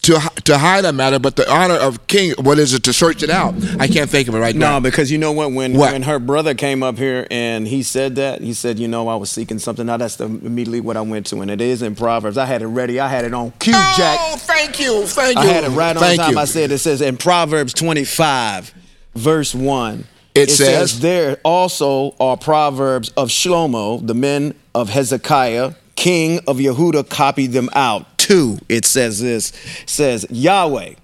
to 0.06 0.20
to 0.44 0.58
hide 0.58 0.84
a 0.84 0.92
matter, 0.92 1.18
but 1.18 1.36
the 1.36 1.50
honor 1.52 1.74
of 1.74 2.06
king. 2.06 2.32
What 2.40 2.58
is 2.58 2.74
it 2.74 2.82
to 2.84 2.92
search 2.92 3.22
it 3.22 3.30
out? 3.30 3.54
I 3.80 3.88
can't 3.88 4.08
think 4.08 4.28
of 4.28 4.34
it 4.34 4.38
right 4.38 4.54
No, 4.54 4.66
now. 4.66 4.72
No, 4.78 4.80
because 4.80 5.10
you 5.10 5.18
know 5.18 5.32
what? 5.32 5.52
When 5.52 5.74
What? 5.76 5.92
when 5.92 6.02
her 6.02 6.18
brother 6.18 6.54
came 6.54 6.82
up 6.82 6.96
here 6.96 7.26
and 7.30 7.66
he 7.66 7.82
said 7.82 8.16
that, 8.16 8.40
he 8.40 8.54
said, 8.54 8.78
you 8.78 8.88
know, 8.88 9.08
I 9.08 9.16
was 9.16 9.30
seeking 9.30 9.58
something. 9.58 9.86
Now 9.86 9.96
that's 9.96 10.16
the, 10.16 10.24
immediately 10.26 10.80
what 10.80 10.96
I 10.96 11.00
went 11.00 11.26
to, 11.26 11.40
and 11.40 11.50
it 11.50 11.60
is 11.60 11.82
in 11.82 11.94
Proverbs. 11.96 12.38
I 12.38 12.44
had 12.46 12.62
it 12.62 12.66
ready. 12.68 13.00
I 13.00 13.08
had 13.08 13.24
it 13.24 13.34
on 13.34 13.50
cue, 13.58 13.72
oh, 13.74 13.94
Jack. 13.96 14.18
Oh, 14.22 14.36
thank 14.36 14.78
you, 14.80 15.06
thank 15.06 15.36
you. 15.36 15.42
I 15.42 15.46
had 15.46 15.64
it 15.64 15.70
right 15.70 15.96
on 15.96 16.02
thank 16.02 16.20
time. 16.20 16.32
You. 16.32 16.38
I 16.38 16.44
said 16.44 16.70
it 16.70 16.78
says 16.78 17.00
in 17.02 17.16
Proverbs 17.16 17.72
25, 17.74 18.72
verse 19.14 19.54
1. 19.54 20.04
It 20.34 20.50
says- 20.50 21.00
there 21.00 21.38
also 21.44 22.14
are 22.20 22.36
proverbs 22.36 23.08
of 23.16 23.30
Shlomo, 23.30 24.06
the 24.06 24.14
men 24.14 24.54
of 24.74 24.90
Hezekiah, 24.90 25.72
king 25.96 26.40
of 26.46 26.58
Yehuda, 26.58 27.08
copied 27.08 27.52
them 27.52 27.70
out. 27.72 28.15
Two, 28.26 28.58
it 28.68 28.84
says 28.84 29.20
this, 29.20 29.52
it 29.82 29.88
says 29.88 30.26
Yahweh 30.30 30.94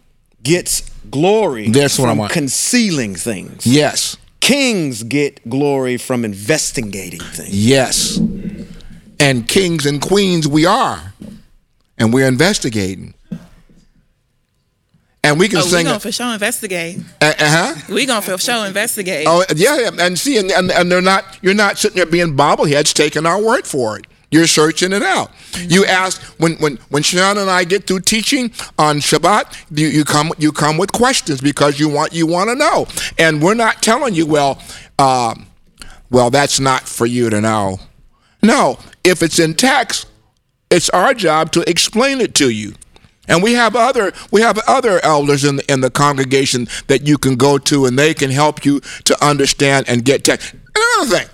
gets 0.43 0.81
glory 1.09 1.69
That's 1.69 1.99
what 1.99 2.09
I 2.09 2.13
from 2.13 2.19
want. 2.19 2.33
concealing 2.33 3.15
things. 3.15 3.65
Yes, 3.67 4.17
Kings 4.41 5.05
get 5.05 5.49
glory 5.49 5.97
from 5.99 6.25
investigating 6.25 7.21
things. 7.21 7.55
yes. 7.55 8.19
And 9.21 9.47
kings 9.47 9.87
and 9.87 10.01
queens, 10.03 10.49
we 10.49 10.67
are, 10.67 11.15
and 11.97 12.13
we're 12.13 12.27
investigating. 12.27 13.15
And 15.23 15.39
we 15.39 15.47
can 15.49 15.63
sing. 15.63 15.63
Oh, 15.63 15.65
we 15.65 15.71
sing. 15.71 15.85
gonna 15.85 15.97
Uh 15.97 15.99
for 16.01 16.11
sure 16.11 16.33
investigate. 16.33 16.99
Uh 17.21 17.33
huh. 17.39 17.75
We 17.89 18.05
gonna 18.07 18.21
for 18.23 18.37
sure 18.39 18.67
investigate. 18.67 19.27
Oh 19.29 19.45
yeah, 19.55 19.79
yeah, 19.79 19.91
and 20.01 20.19
see, 20.19 20.39
and, 20.39 20.51
and, 20.51 20.73
and 20.73 20.91
they're 20.91 21.01
not. 21.01 21.39
You're 21.43 21.55
not 21.55 21.79
sitting 21.79 21.95
there 21.97 22.07
being 22.07 22.37
bobbleheads, 22.37 22.93
taking 22.93 23.25
our 23.27 23.41
word 23.41 23.65
for 23.65 23.97
it. 24.01 24.07
You're 24.33 24.47
searching 24.47 24.93
it 24.93 25.03
out. 25.03 25.31
You 25.61 25.85
ask 25.85 26.21
when 26.41 26.55
when 26.55 26.79
when 26.89 27.03
Sean 27.03 27.37
and 27.37 27.51
I 27.51 27.65
get 27.65 27.87
through 27.87 28.01
teaching 28.01 28.51
on 28.79 28.97
Shabbat, 28.97 29.79
you, 29.79 29.87
you 29.89 30.05
come 30.05 30.33
you 30.39 30.53
come 30.53 30.79
with 30.79 30.91
questions 30.91 31.43
because 31.43 31.79
you 31.79 31.89
want 31.91 32.15
you 32.15 32.27
want 32.27 32.49
to 32.49 32.57
know, 32.57 32.87
and 33.19 33.43
we're 33.43 33.55
not 33.55 33.83
telling 33.83 34.15
you 34.15 34.27
well, 34.27 34.61
uh, 34.99 35.35
well 36.11 36.31
that's 36.31 36.59
not 36.59 36.89
for 36.89 37.05
you 37.05 37.29
to 37.29 37.43
know. 37.43 37.79
No, 38.43 38.79
if 39.05 39.23
it's 39.23 39.39
in 39.39 39.53
text, 39.53 40.07
it's 40.71 40.89
our 40.89 41.13
job 41.13 41.53
to 41.53 41.69
explain 41.69 42.23
it 42.23 42.35
to 42.37 42.49
you. 42.49 42.73
And 43.29 43.43
we 43.43 43.53
have 43.53 43.77
other 43.77 44.13
we 44.31 44.41
have 44.41 44.59
other 44.67 44.99
elders 45.05 45.45
in 45.45 45.57
the, 45.57 45.73
in 45.73 45.83
the 45.83 45.91
congregation 45.91 46.69
that 46.87 47.07
you 47.07 47.19
can 47.19 47.37
go 47.37 47.59
to, 47.59 47.85
and 47.85 47.99
they 47.99 48.15
can 48.15 48.31
help 48.31 48.65
you 48.65 48.81
to 49.05 49.25
understand 49.25 49.89
and 49.89 50.07
get 50.07 50.25
text. 50.25 50.55
Another 50.75 51.19
thing, 51.19 51.29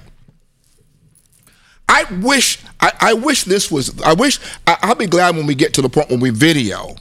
I 1.88 2.04
wish 2.20 2.58
I, 2.80 2.92
I 3.00 3.14
wish 3.14 3.44
this 3.44 3.70
was 3.70 4.00
I 4.02 4.12
wish 4.12 4.38
I, 4.66 4.76
I'll 4.82 4.94
be 4.94 5.06
glad 5.06 5.36
when 5.36 5.46
we 5.46 5.54
get 5.54 5.74
to 5.74 5.82
the 5.82 5.88
point 5.88 6.10
when 6.10 6.20
we 6.20 6.30
video 6.30 6.96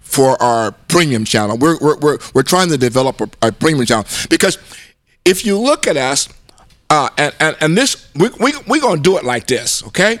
for 0.00 0.40
our 0.42 0.72
premium 0.88 1.24
channel. 1.24 1.58
We're 1.58 1.78
we're 1.78 1.98
we're, 1.98 2.18
we're 2.34 2.42
trying 2.42 2.68
to 2.70 2.78
develop 2.78 3.20
a, 3.20 3.48
a 3.48 3.52
premium 3.52 3.84
channel 3.86 4.06
because 4.30 4.58
if 5.24 5.44
you 5.44 5.58
look 5.58 5.86
at 5.86 5.96
us, 5.96 6.28
uh, 6.88 7.10
and, 7.18 7.34
and 7.40 7.56
and 7.60 7.76
this 7.76 8.10
we 8.14 8.30
we 8.40 8.52
we 8.66 8.80
gonna 8.80 9.00
do 9.00 9.18
it 9.18 9.24
like 9.24 9.46
this, 9.46 9.84
okay? 9.88 10.18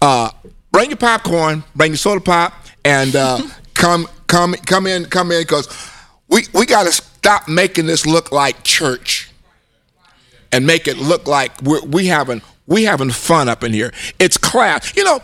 Uh, 0.00 0.30
bring 0.72 0.90
your 0.90 0.96
popcorn, 0.96 1.62
bring 1.74 1.90
your 1.92 1.98
soda 1.98 2.20
pop, 2.20 2.54
and 2.84 3.14
uh, 3.14 3.40
come 3.74 4.06
come 4.26 4.54
come 4.54 4.86
in 4.86 5.04
come 5.04 5.30
in 5.30 5.42
because 5.42 5.68
we 6.28 6.44
we 6.54 6.64
got 6.64 6.84
to 6.84 6.92
stop 6.92 7.48
making 7.48 7.86
this 7.86 8.06
look 8.06 8.32
like 8.32 8.62
church 8.62 9.30
and 10.52 10.66
make 10.66 10.88
it 10.88 10.96
look 10.96 11.26
like 11.26 11.60
we're 11.62 11.84
we 11.84 12.06
having 12.06 12.40
we 12.66 12.84
having 12.84 13.10
fun 13.10 13.48
up 13.48 13.62
in 13.64 13.72
here. 13.72 13.92
It's 14.18 14.36
class. 14.36 14.96
You 14.96 15.04
know, 15.04 15.20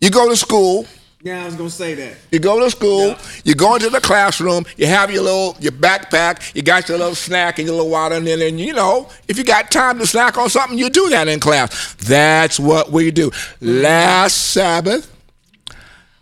you 0.00 0.10
go 0.10 0.28
to 0.28 0.36
school. 0.36 0.86
Yeah, 1.22 1.42
I 1.42 1.44
was 1.44 1.54
gonna 1.54 1.68
say 1.68 1.92
that. 1.94 2.16
You 2.32 2.38
go 2.38 2.58
to 2.60 2.70
school, 2.70 3.14
you 3.44 3.54
go 3.54 3.74
into 3.74 3.90
the 3.90 4.00
classroom, 4.00 4.64
you 4.78 4.86
have 4.86 5.12
your 5.12 5.22
little 5.22 5.54
your 5.60 5.72
backpack, 5.72 6.54
you 6.54 6.62
got 6.62 6.88
your 6.88 6.96
little 6.96 7.14
snack 7.14 7.58
and 7.58 7.66
your 7.66 7.76
little 7.76 7.90
water, 7.90 8.14
and 8.14 8.26
then 8.26 8.40
and 8.40 8.58
you 8.58 8.72
know, 8.72 9.06
if 9.28 9.36
you 9.36 9.44
got 9.44 9.70
time 9.70 9.98
to 9.98 10.06
snack 10.06 10.38
on 10.38 10.48
something, 10.48 10.78
you 10.78 10.88
do 10.88 11.10
that 11.10 11.28
in 11.28 11.38
class. 11.38 11.94
That's 11.96 12.58
what 12.58 12.90
we 12.90 13.10
do. 13.10 13.30
Last 13.60 14.52
Sabbath, 14.52 15.14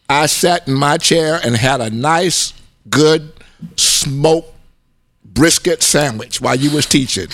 I 0.08 0.26
sat 0.26 0.66
in 0.66 0.74
my 0.74 0.96
chair 0.96 1.38
and 1.44 1.54
had 1.54 1.80
a 1.80 1.90
nice, 1.90 2.52
good 2.90 3.32
smoked 3.76 4.52
brisket 5.24 5.84
sandwich 5.84 6.40
while 6.40 6.56
you 6.56 6.72
was 6.72 6.86
teaching. 6.86 7.28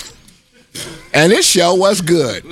And 1.13 1.31
this 1.31 1.47
show 1.47 1.75
was 1.75 2.01
good. 2.01 2.45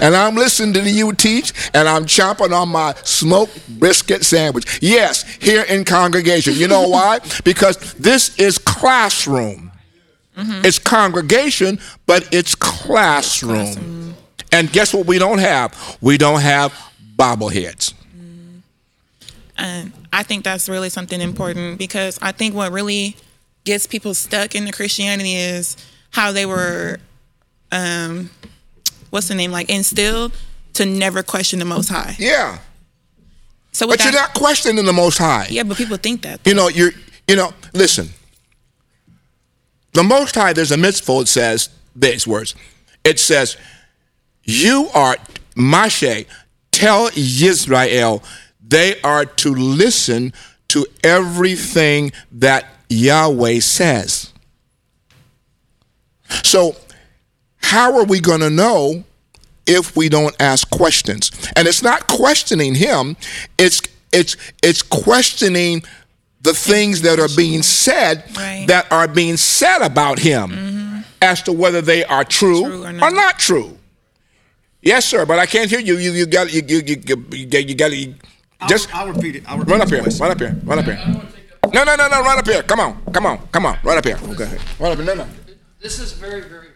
And 0.00 0.16
I'm 0.16 0.34
listening 0.34 0.72
to 0.74 0.90
you 0.90 1.12
teach, 1.12 1.52
and 1.74 1.88
I'm 1.88 2.04
chomping 2.04 2.52
on 2.52 2.70
my 2.70 2.94
smoked 3.04 3.78
brisket 3.78 4.24
sandwich. 4.24 4.78
Yes, 4.80 5.22
here 5.36 5.62
in 5.62 5.84
congregation. 5.84 6.54
You 6.54 6.68
know 6.68 6.88
why? 6.88 7.18
Because 7.44 7.76
this 7.94 8.38
is 8.38 8.58
classroom. 8.58 9.70
Mm-hmm. 10.36 10.64
It's 10.64 10.78
congregation, 10.78 11.78
but 12.06 12.26
it's 12.32 12.54
classroom. 12.54 14.14
And 14.52 14.72
guess 14.72 14.94
what 14.94 15.06
we 15.06 15.18
don't 15.18 15.38
have? 15.38 15.98
We 16.00 16.16
don't 16.18 16.40
have 16.40 16.72
bobbleheads. 17.16 17.94
Mm. 18.16 18.62
And 19.56 19.92
I 20.12 20.22
think 20.22 20.44
that's 20.44 20.68
really 20.68 20.88
something 20.88 21.20
important 21.20 21.78
because 21.78 22.18
I 22.22 22.32
think 22.32 22.54
what 22.54 22.72
really 22.72 23.16
gets 23.64 23.86
people 23.86 24.14
stuck 24.14 24.54
into 24.54 24.72
Christianity 24.72 25.34
is 25.34 25.76
how 26.12 26.32
they 26.32 26.46
were, 26.46 26.98
um, 27.72 28.30
what's 29.10 29.28
the 29.28 29.34
name, 29.34 29.50
like 29.52 29.70
instilled 29.70 30.32
to 30.74 30.86
never 30.86 31.22
question 31.22 31.58
the 31.58 31.64
Most 31.64 31.88
High. 31.88 32.16
Yeah. 32.18 32.58
So 33.72 33.86
But 33.86 34.02
you're 34.02 34.12
not 34.12 34.34
questioning 34.34 34.84
the 34.84 34.92
Most 34.92 35.18
High. 35.18 35.46
yeah, 35.50 35.62
but 35.62 35.76
people 35.76 35.96
think 35.96 36.22
that. 36.22 36.40
You 36.46 36.54
know, 36.54 36.68
you're, 36.68 36.92
you 37.28 37.36
know, 37.36 37.52
listen. 37.72 38.08
The 39.92 40.02
Most 40.02 40.34
High, 40.34 40.52
there's 40.52 40.72
a 40.72 40.76
mitzvah, 40.76 41.20
it 41.20 41.28
says 41.28 41.68
these 41.94 42.26
words. 42.26 42.54
It 43.04 43.18
says, 43.18 43.56
You 44.44 44.88
are, 44.94 45.16
Moshe, 45.56 46.26
tell 46.70 47.10
Israel 47.16 48.22
they 48.66 49.00
are 49.02 49.24
to 49.24 49.54
listen 49.54 50.32
to 50.68 50.86
everything 51.02 52.12
that 52.30 52.66
Yahweh 52.88 53.58
says. 53.60 54.32
So, 56.44 56.76
how 57.62 57.96
are 57.98 58.04
we 58.04 58.20
going 58.20 58.40
to 58.40 58.50
know 58.50 59.04
if 59.66 59.96
we 59.96 60.08
don't 60.08 60.34
ask 60.40 60.68
questions? 60.70 61.30
And 61.56 61.68
it's 61.68 61.82
not 61.82 62.06
questioning 62.06 62.74
him, 62.74 63.16
it's 63.58 63.80
it's 64.12 64.36
it's 64.62 64.82
questioning 64.82 65.82
the 66.42 66.52
things 66.54 67.02
that 67.02 67.18
are 67.20 67.28
being 67.36 67.62
said 67.62 68.24
Right. 68.36 68.64
that 68.68 68.90
are 68.90 69.06
being 69.06 69.36
said 69.36 69.82
about 69.82 70.18
him 70.18 70.50
mm-hmm. 70.50 70.98
as 71.22 71.42
to 71.42 71.52
whether 71.52 71.80
they 71.82 72.02
are 72.04 72.24
true, 72.24 72.62
True 72.64 72.84
or 72.84 72.88
or, 72.88 72.92
not. 72.92 73.12
not. 73.12 73.38
true. 73.38 73.76
Yes, 74.82 75.04
sir, 75.04 75.26
but 75.26 75.38
I 75.38 75.44
can't 75.46 75.68
hear 75.68 75.80
you. 75.80 75.98
You 75.98 76.12
you 76.12 76.26
got 76.26 76.52
you 76.52 76.62
you 76.66 76.78
you 76.86 76.96
you, 77.06 77.16
you, 77.32 77.58
you 77.58 77.74
got 77.74 77.90
to 77.90 78.14
just 78.66 78.94
I'll 78.94 79.12
repeat 79.12 79.36
it. 79.36 79.42
I'll 79.46 79.58
repeat 79.58 79.70
run 79.72 79.80
up 79.82 79.88
the 79.88 79.94
here. 79.96 80.02
question. 80.02 80.22
Run 80.22 80.30
up 80.32 80.38
here. 80.38 80.56
Run 80.64 80.78
up 80.78 80.84
here. 80.86 80.98
No, 81.74 81.84
no, 81.84 81.94
no, 81.96 82.08
no. 82.08 82.22
Run 82.22 82.38
up 82.38 82.46
here. 82.46 82.62
Come 82.62 82.80
on. 82.80 83.02
Come 83.12 83.26
on. 83.26 83.38
Come 83.52 83.66
on. 83.66 83.78
Run 83.84 83.98
up 83.98 84.04
here. 84.04 84.18
Okay. 84.30 84.58
Run 84.78 84.92
up 84.92 84.98
here. 84.98 85.06
No, 85.06 85.14
no. 85.14 85.26
This 85.80 85.98
is 86.00 86.12
very, 86.12 86.40
very 86.40 86.68
important. 86.68 86.69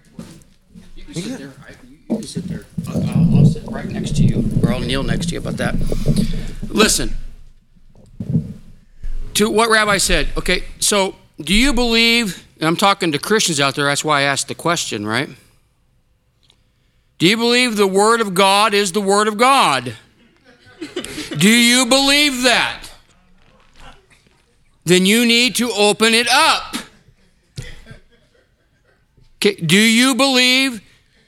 You 1.14 1.22
sit 1.22 1.38
there. 1.38 1.52
I, 1.66 1.70
you, 1.86 1.98
you 2.08 2.16
can 2.16 2.22
sit 2.24 2.44
there. 2.44 2.64
I'll, 2.88 3.02
I'll, 3.02 3.36
I'll 3.36 3.46
sit 3.46 3.62
right 3.70 3.86
next 3.86 4.16
to 4.16 4.24
you, 4.24 4.44
or 4.62 4.72
I'll 4.72 4.80
kneel 4.80 5.02
next 5.02 5.28
to 5.28 5.34
you 5.34 5.38
about 5.40 5.56
that. 5.58 5.74
Listen 6.68 7.14
to 9.34 9.50
what 9.50 9.70
Rabbi 9.70 9.98
said. 9.98 10.28
Okay, 10.36 10.64
so 10.78 11.14
do 11.40 11.54
you 11.54 11.72
believe? 11.72 12.46
And 12.58 12.66
I'm 12.66 12.76
talking 12.76 13.12
to 13.12 13.18
Christians 13.18 13.60
out 13.60 13.74
there. 13.74 13.84
That's 13.86 14.04
why 14.04 14.20
I 14.20 14.22
asked 14.22 14.48
the 14.48 14.54
question, 14.54 15.06
right? 15.06 15.28
Do 17.18 17.28
you 17.28 17.36
believe 17.36 17.76
the 17.76 17.86
Word 17.86 18.20
of 18.20 18.34
God 18.34 18.74
is 18.74 18.92
the 18.92 19.00
Word 19.00 19.28
of 19.28 19.36
God? 19.36 19.94
do 21.38 21.48
you 21.48 21.86
believe 21.86 22.42
that? 22.42 22.90
Then 24.84 25.06
you 25.06 25.24
need 25.24 25.56
to 25.56 25.70
open 25.70 26.12
it 26.12 26.28
up. 26.28 26.76
Okay, 29.36 29.54
do 29.56 29.78
you 29.78 30.14
believe 30.14 30.80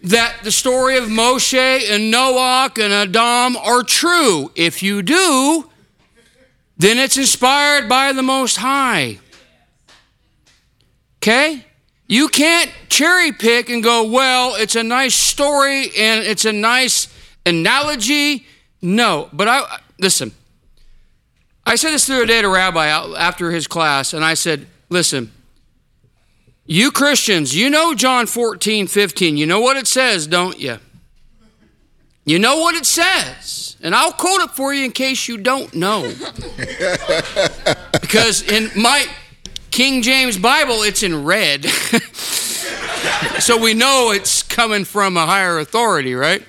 that 0.07 0.39
the 0.45 0.53
story 0.53 0.97
of 0.97 1.05
Moshe 1.05 1.91
and 1.91 2.13
Noah 2.13 2.71
and 2.81 2.93
Adam 2.93 3.57
are 3.57 3.83
true? 3.83 4.53
If 4.55 4.83
you 4.83 5.03
do, 5.03 5.69
then 6.79 6.99
it's 6.99 7.17
inspired 7.17 7.89
by 7.89 8.13
the 8.13 8.23
Most 8.23 8.57
High. 8.57 9.19
Okay? 11.19 11.65
You 12.07 12.29
can't 12.29 12.71
cherry 12.89 13.33
pick 13.33 13.69
and 13.69 13.83
go, 13.83 14.09
well, 14.09 14.55
it's 14.55 14.77
a 14.77 14.85
nice 14.85 15.17
story 15.17 15.91
and 15.99 16.23
it's 16.23 16.45
a 16.45 16.53
nice 16.53 17.09
analogy. 17.45 18.47
No, 18.81 19.29
but 19.33 19.49
I 19.49 19.79
listen. 19.99 20.31
I 21.65 21.75
said 21.75 21.91
this 21.91 22.07
the 22.07 22.15
other 22.15 22.27
day 22.27 22.43
to 22.43 22.49
rabbi 22.49 22.87
after 22.87 23.51
his 23.51 23.67
class, 23.67 24.15
and 24.15 24.25
I 24.25 24.35
said, 24.35 24.69
listen, 24.89 25.33
you 26.67 26.91
Christians, 26.91 27.55
you 27.55 27.71
know 27.71 27.95
John 27.95 28.27
14, 28.27 28.87
15. 28.87 29.37
You 29.37 29.47
know 29.47 29.61
what 29.61 29.77
it 29.77 29.87
says, 29.87 30.27
don't 30.27 30.59
you? 30.59 30.79
You 32.25 32.41
know 32.41 32.57
what 32.59 32.75
it 32.75 32.85
says. 32.85 33.77
And 33.81 33.95
I'll 33.95 34.13
quote 34.13 34.41
it 34.41 34.51
for 34.51 34.75
you 34.75 34.85
in 34.85 34.91
case 34.91 35.29
you 35.29 35.39
don't 35.39 35.73
know. 35.75 36.13
because 38.01 38.43
in 38.43 38.71
my 38.75 39.07
King 39.71 40.03
James 40.03 40.37
Bible, 40.37 40.83
it's 40.83 41.05
in 41.05 41.25
red. 41.25 41.65
so 43.39 43.57
we 43.57 43.75
know 43.75 44.11
it's 44.11 44.43
coming 44.43 44.85
from 44.85 45.17
a 45.17 45.25
higher 45.25 45.61
authority, 45.61 46.15
right? 46.15 46.43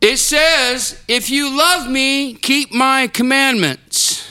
It 0.00 0.18
says, 0.18 1.02
If 1.08 1.30
you 1.30 1.56
love 1.56 1.90
me, 1.90 2.34
keep 2.34 2.72
my 2.72 3.08
commandments. 3.08 4.24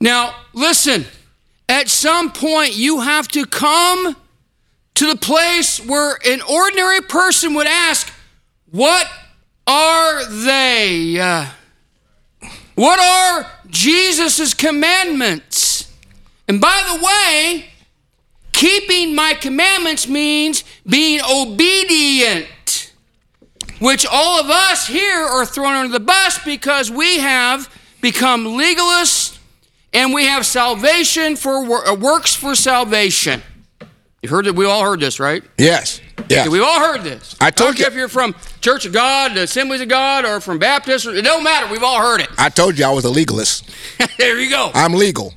Now, 0.00 0.34
listen, 0.54 1.04
at 1.70 1.88
some 1.88 2.32
point 2.32 2.76
you 2.76 3.00
have 3.00 3.28
to 3.28 3.46
come 3.46 4.16
to 4.94 5.06
the 5.06 5.16
place 5.16 5.78
where 5.78 6.18
an 6.26 6.42
ordinary 6.42 7.00
person 7.00 7.54
would 7.54 7.68
ask, 7.68 8.12
What 8.70 9.06
are 9.66 10.24
they? 10.26 11.16
What 12.74 12.98
are 12.98 13.50
Jesus' 13.68 14.52
commandments? 14.52 15.94
And 16.48 16.60
by 16.60 16.82
the 16.90 17.04
way, 17.04 17.66
keeping 18.52 19.14
my 19.14 19.34
commandments 19.34 20.08
means 20.08 20.64
being 20.84 21.20
obedient, 21.30 22.92
which 23.78 24.04
all 24.10 24.40
of 24.40 24.50
us 24.50 24.88
here 24.88 25.22
are 25.22 25.46
thrown 25.46 25.74
under 25.74 25.92
the 25.92 26.04
bus 26.04 26.42
because 26.44 26.90
we 26.90 27.18
have 27.18 27.72
become 28.00 28.44
legalists 28.44 29.39
and 29.92 30.12
we 30.14 30.24
have 30.26 30.46
salvation 30.46 31.36
for 31.36 31.64
wor- 31.64 31.86
uh, 31.88 31.94
works 31.94 32.34
for 32.34 32.54
salvation. 32.54 33.42
You 34.22 34.28
heard 34.28 34.46
it. 34.46 34.54
We 34.54 34.66
all 34.66 34.82
heard 34.82 35.00
this, 35.00 35.18
right? 35.18 35.42
Yes. 35.56 36.00
Yes. 36.28 36.40
Okay, 36.46 36.48
we've 36.50 36.62
all 36.62 36.78
heard 36.78 37.02
this. 37.02 37.34
I 37.40 37.50
told 37.50 37.70
don't 37.70 37.78
you- 37.80 37.86
if 37.86 37.94
you're 37.94 38.08
from 38.08 38.34
Church 38.60 38.84
of 38.84 38.92
God, 38.92 39.34
the 39.34 39.42
Assemblies 39.44 39.80
of 39.80 39.88
God, 39.88 40.24
or 40.26 40.40
from 40.40 40.58
Baptist. 40.58 41.06
Or, 41.06 41.14
it 41.14 41.22
don't 41.22 41.42
matter. 41.42 41.66
We've 41.72 41.82
all 41.82 41.98
heard 42.00 42.20
it. 42.20 42.28
I 42.36 42.50
told 42.50 42.78
you 42.78 42.84
I 42.84 42.90
was 42.90 43.04
a 43.06 43.10
legalist. 43.10 43.70
there 44.18 44.38
you 44.38 44.50
go. 44.50 44.70
I'm 44.74 44.92
legal. 44.92 45.34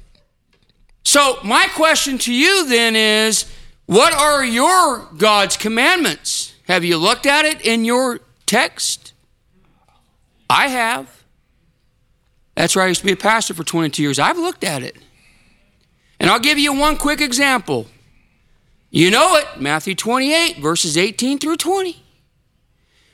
So 1.05 1.37
my 1.43 1.67
question 1.73 2.17
to 2.19 2.33
you 2.33 2.67
then 2.67 2.95
is, 2.97 3.45
what 3.85 4.13
are 4.13 4.43
your 4.43 5.07
God's 5.17 5.55
commandments? 5.57 6.53
Have 6.67 6.83
you 6.83 6.97
looked 6.97 7.25
at 7.25 7.45
it 7.45 7.61
in 7.65 7.85
your 7.85 8.19
text? 8.45 9.13
I 10.49 10.67
have. 10.67 11.22
That's 12.55 12.75
right. 12.75 12.85
I 12.85 12.87
used 12.87 13.01
to 13.01 13.05
be 13.05 13.13
a 13.13 13.17
pastor 13.17 13.53
for 13.53 13.63
22 13.63 14.01
years. 14.01 14.19
I've 14.19 14.37
looked 14.37 14.63
at 14.63 14.83
it. 14.83 14.97
And 16.19 16.29
I'll 16.29 16.39
give 16.39 16.57
you 16.57 16.73
one 16.73 16.97
quick 16.97 17.19
example. 17.19 17.87
You 18.89 19.09
know 19.09 19.35
it, 19.37 19.59
Matthew 19.59 19.95
28, 19.95 20.57
verses 20.57 20.97
18 20.97 21.39
through 21.39 21.57
20. 21.57 22.01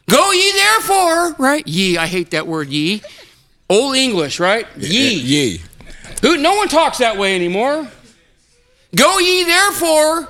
Go 0.10 0.32
ye 0.32 0.52
therefore, 0.52 1.34
right? 1.34 1.66
Ye, 1.68 1.98
I 1.98 2.08
hate 2.08 2.32
that 2.32 2.48
word 2.48 2.68
ye. 2.70 3.02
Old 3.70 3.96
English, 3.96 4.40
right? 4.40 4.68
Ye. 4.76 5.14
Ye. 5.14 5.62
Who 6.22 6.38
no 6.38 6.56
one 6.56 6.68
talks 6.68 6.98
that 6.98 7.18
way 7.18 7.36
anymore. 7.36 7.88
Go 8.96 9.20
ye 9.20 9.44
therefore 9.46 10.28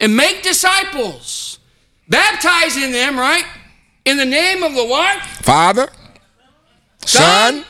and 0.00 0.16
make 0.16 0.42
disciples, 0.42 1.58
baptizing 2.08 2.90
them, 2.90 3.18
right? 3.18 3.44
In 4.06 4.16
the 4.16 4.24
name 4.24 4.62
of 4.62 4.74
the 4.74 4.84
what? 4.84 5.20
Father, 5.42 5.88
Son, 7.04 7.64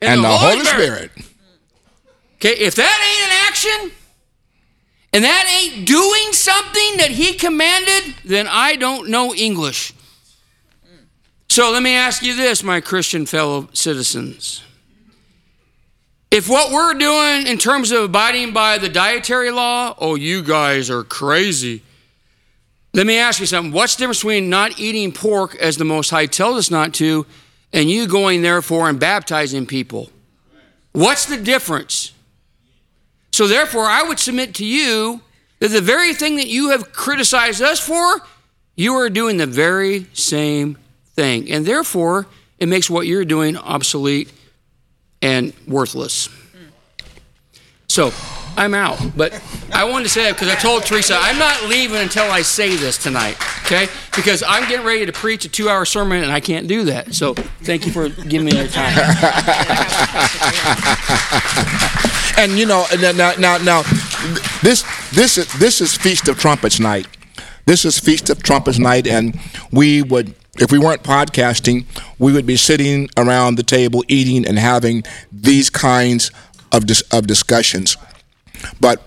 and, 0.00 0.24
the, 0.24 0.28
Holy 0.28 0.64
Spirit. 0.64 1.10
Okay, 2.36 2.54
if 2.58 2.74
that 2.76 2.98
ain't 3.10 3.30
an 3.30 3.48
action, 3.48 3.96
and 5.12 5.24
that 5.24 5.46
ain't 5.62 5.86
doing 5.86 6.32
something 6.32 6.96
that 6.98 7.10
he 7.10 7.34
commanded, 7.34 8.14
then 8.24 8.46
I 8.48 8.76
don't 8.76 9.08
know 9.10 9.34
English. 9.34 9.92
So 11.48 11.72
let 11.72 11.82
me 11.82 11.94
ask 11.94 12.22
you 12.22 12.36
this, 12.36 12.62
my 12.62 12.80
Christian 12.80 13.26
fellow 13.26 13.68
citizens. 13.72 14.62
If 16.30 16.48
what 16.48 16.70
we're 16.70 16.94
doing 16.94 17.48
in 17.48 17.58
terms 17.58 17.90
of 17.90 18.04
abiding 18.04 18.52
by 18.52 18.78
the 18.78 18.88
dietary 18.88 19.50
law, 19.50 19.96
oh, 19.98 20.14
you 20.14 20.44
guys 20.44 20.88
are 20.88 21.02
crazy. 21.02 21.82
Let 22.94 23.04
me 23.04 23.18
ask 23.18 23.40
you 23.40 23.46
something. 23.46 23.72
What's 23.72 23.96
the 23.96 24.02
difference 24.02 24.20
between 24.20 24.48
not 24.48 24.78
eating 24.78 25.10
pork 25.10 25.56
as 25.56 25.76
the 25.76 25.84
Most 25.84 26.10
High 26.10 26.26
tells 26.26 26.56
us 26.56 26.70
not 26.70 26.94
to, 26.94 27.26
and 27.72 27.90
you 27.90 28.06
going 28.06 28.42
therefore 28.42 28.88
and 28.88 28.98
baptizing 28.98 29.66
people? 29.66 30.10
What's 30.92 31.26
the 31.26 31.36
difference? 31.36 32.12
So, 33.32 33.46
therefore, 33.46 33.84
I 33.84 34.02
would 34.02 34.18
submit 34.18 34.54
to 34.56 34.64
you 34.64 35.20
that 35.60 35.68
the 35.68 35.80
very 35.80 36.14
thing 36.14 36.36
that 36.36 36.48
you 36.48 36.70
have 36.70 36.92
criticized 36.92 37.62
us 37.62 37.78
for, 37.78 38.20
you 38.76 38.94
are 38.94 39.08
doing 39.08 39.36
the 39.36 39.46
very 39.46 40.06
same 40.12 40.78
thing. 41.14 41.50
And 41.50 41.64
therefore, 41.64 42.26
it 42.58 42.66
makes 42.66 42.90
what 42.90 43.06
you're 43.06 43.24
doing 43.24 43.56
obsolete 43.56 44.30
and 45.22 45.52
worthless. 45.66 46.28
So, 47.88 48.12
I'm 48.56 48.74
out. 48.74 48.98
But 49.16 49.40
I 49.72 49.84
wanted 49.84 50.04
to 50.04 50.10
say 50.10 50.24
that 50.24 50.34
because 50.34 50.48
I 50.48 50.54
told 50.54 50.84
Teresa 50.84 51.16
I'm 51.18 51.38
not 51.38 51.68
leaving 51.68 51.98
until 51.98 52.30
I 52.30 52.42
say 52.42 52.76
this 52.76 52.98
tonight. 52.98 53.36
Okay? 53.66 53.88
Because 54.14 54.42
I'm 54.46 54.68
getting 54.68 54.86
ready 54.86 55.06
to 55.06 55.12
preach 55.12 55.44
a 55.44 55.48
two-hour 55.48 55.84
sermon 55.84 56.22
and 56.22 56.32
I 56.32 56.40
can't 56.40 56.66
do 56.66 56.84
that. 56.84 57.14
So 57.14 57.34
thank 57.34 57.86
you 57.86 57.92
for 57.92 58.08
giving 58.08 58.46
me 58.46 58.56
your 58.56 58.68
time. 58.68 58.94
And 62.40 62.58
you 62.58 62.64
know, 62.64 62.86
now, 62.98 63.12
now, 63.12 63.32
now, 63.38 63.58
now, 63.58 63.82
this, 64.62 64.82
this 65.10 65.36
is 65.36 65.52
this 65.58 65.82
is 65.82 65.94
Feast 65.94 66.26
of 66.26 66.38
Trumpets 66.38 66.80
night. 66.80 67.06
This 67.66 67.84
is 67.84 67.98
Feast 67.98 68.30
of 68.30 68.42
Trumpets 68.42 68.78
night, 68.78 69.06
and 69.06 69.38
we 69.70 70.00
would, 70.00 70.34
if 70.58 70.72
we 70.72 70.78
weren't 70.78 71.02
podcasting, 71.02 71.84
we 72.18 72.32
would 72.32 72.46
be 72.46 72.56
sitting 72.56 73.10
around 73.18 73.56
the 73.56 73.62
table 73.62 74.02
eating 74.08 74.46
and 74.46 74.58
having 74.58 75.02
these 75.30 75.68
kinds 75.68 76.30
of 76.72 76.86
dis- 76.86 77.02
of 77.12 77.26
discussions. 77.26 77.98
But 78.80 79.02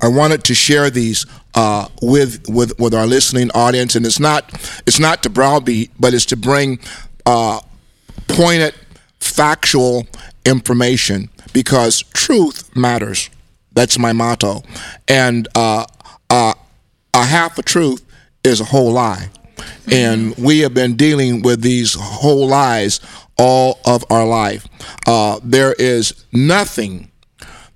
I 0.00 0.08
wanted 0.08 0.44
to 0.44 0.54
share 0.54 0.90
these 0.90 1.26
uh, 1.54 1.88
with 2.00 2.48
with 2.48 2.78
with 2.78 2.94
our 2.94 3.06
listening 3.06 3.50
audience, 3.54 3.94
and 3.94 4.06
it's 4.06 4.20
not 4.20 4.50
it's 4.86 4.98
not 4.98 5.22
to 5.24 5.30
browbeat, 5.30 5.90
but 5.98 6.14
it's 6.14 6.26
to 6.26 6.36
bring 6.36 6.80
uh, 7.26 7.60
pointed, 8.28 8.74
factual 9.20 10.06
information 10.44 11.28
because 11.52 12.02
truth 12.14 12.74
matters. 12.74 13.30
That's 13.72 13.98
my 13.98 14.12
motto, 14.12 14.62
and 15.08 15.48
uh, 15.54 15.86
uh, 16.30 16.54
a 17.14 17.24
half 17.24 17.58
a 17.58 17.62
truth 17.62 18.04
is 18.44 18.60
a 18.60 18.64
whole 18.64 18.92
lie, 18.92 19.30
and 19.90 20.36
we 20.36 20.60
have 20.60 20.74
been 20.74 20.96
dealing 20.96 21.42
with 21.42 21.62
these 21.62 21.94
whole 21.94 22.48
lies 22.48 23.00
all 23.38 23.78
of 23.84 24.04
our 24.10 24.26
life. 24.26 24.66
Uh, 25.06 25.38
there 25.42 25.74
is 25.74 26.24
nothing 26.32 27.11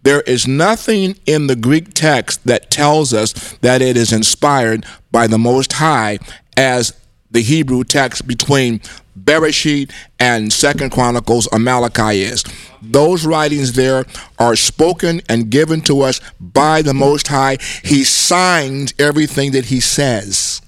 there 0.06 0.20
is 0.20 0.46
nothing 0.46 1.18
in 1.26 1.48
the 1.48 1.56
Greek 1.56 1.92
text 1.92 2.44
that 2.46 2.70
tells 2.70 3.12
us 3.12 3.32
that 3.54 3.82
it 3.82 3.96
is 3.96 4.12
inspired 4.12 4.86
by 5.10 5.26
the 5.26 5.36
Most 5.36 5.72
High 5.72 6.20
as 6.56 6.92
the 7.28 7.42
Hebrew 7.42 7.82
text 7.82 8.24
between 8.24 8.78
Bereshit 9.20 9.90
and 10.20 10.52
Second 10.52 10.90
Chronicles 10.90 11.48
or 11.48 11.58
Malachi 11.58 12.22
is. 12.22 12.44
Those 12.80 13.26
writings 13.26 13.72
there 13.72 14.04
are 14.38 14.54
spoken 14.54 15.22
and 15.28 15.50
given 15.50 15.80
to 15.80 16.02
us 16.02 16.20
by 16.38 16.82
the 16.82 16.94
Most 16.94 17.26
High. 17.26 17.58
He 17.82 18.04
signs 18.04 18.94
everything 19.00 19.50
that 19.52 19.64
he 19.64 19.80
says. 19.80 20.62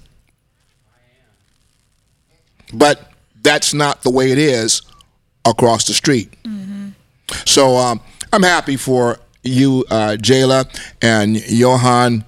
But 2.74 3.12
that's 3.40 3.72
not 3.72 4.02
the 4.02 4.10
way 4.10 4.32
it 4.32 4.38
is 4.38 4.82
across 5.44 5.86
the 5.86 5.94
street. 5.94 6.34
So 7.46 7.76
um, 7.76 8.00
I'm 8.32 8.42
happy 8.42 8.76
for 8.76 9.20
you, 9.42 9.84
uh, 9.90 10.16
Jayla, 10.20 10.66
and 11.02 11.36
Johan, 11.50 12.24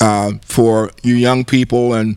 uh, 0.00 0.32
for 0.44 0.90
you 1.02 1.14
young 1.14 1.44
people 1.44 1.94
and 1.94 2.16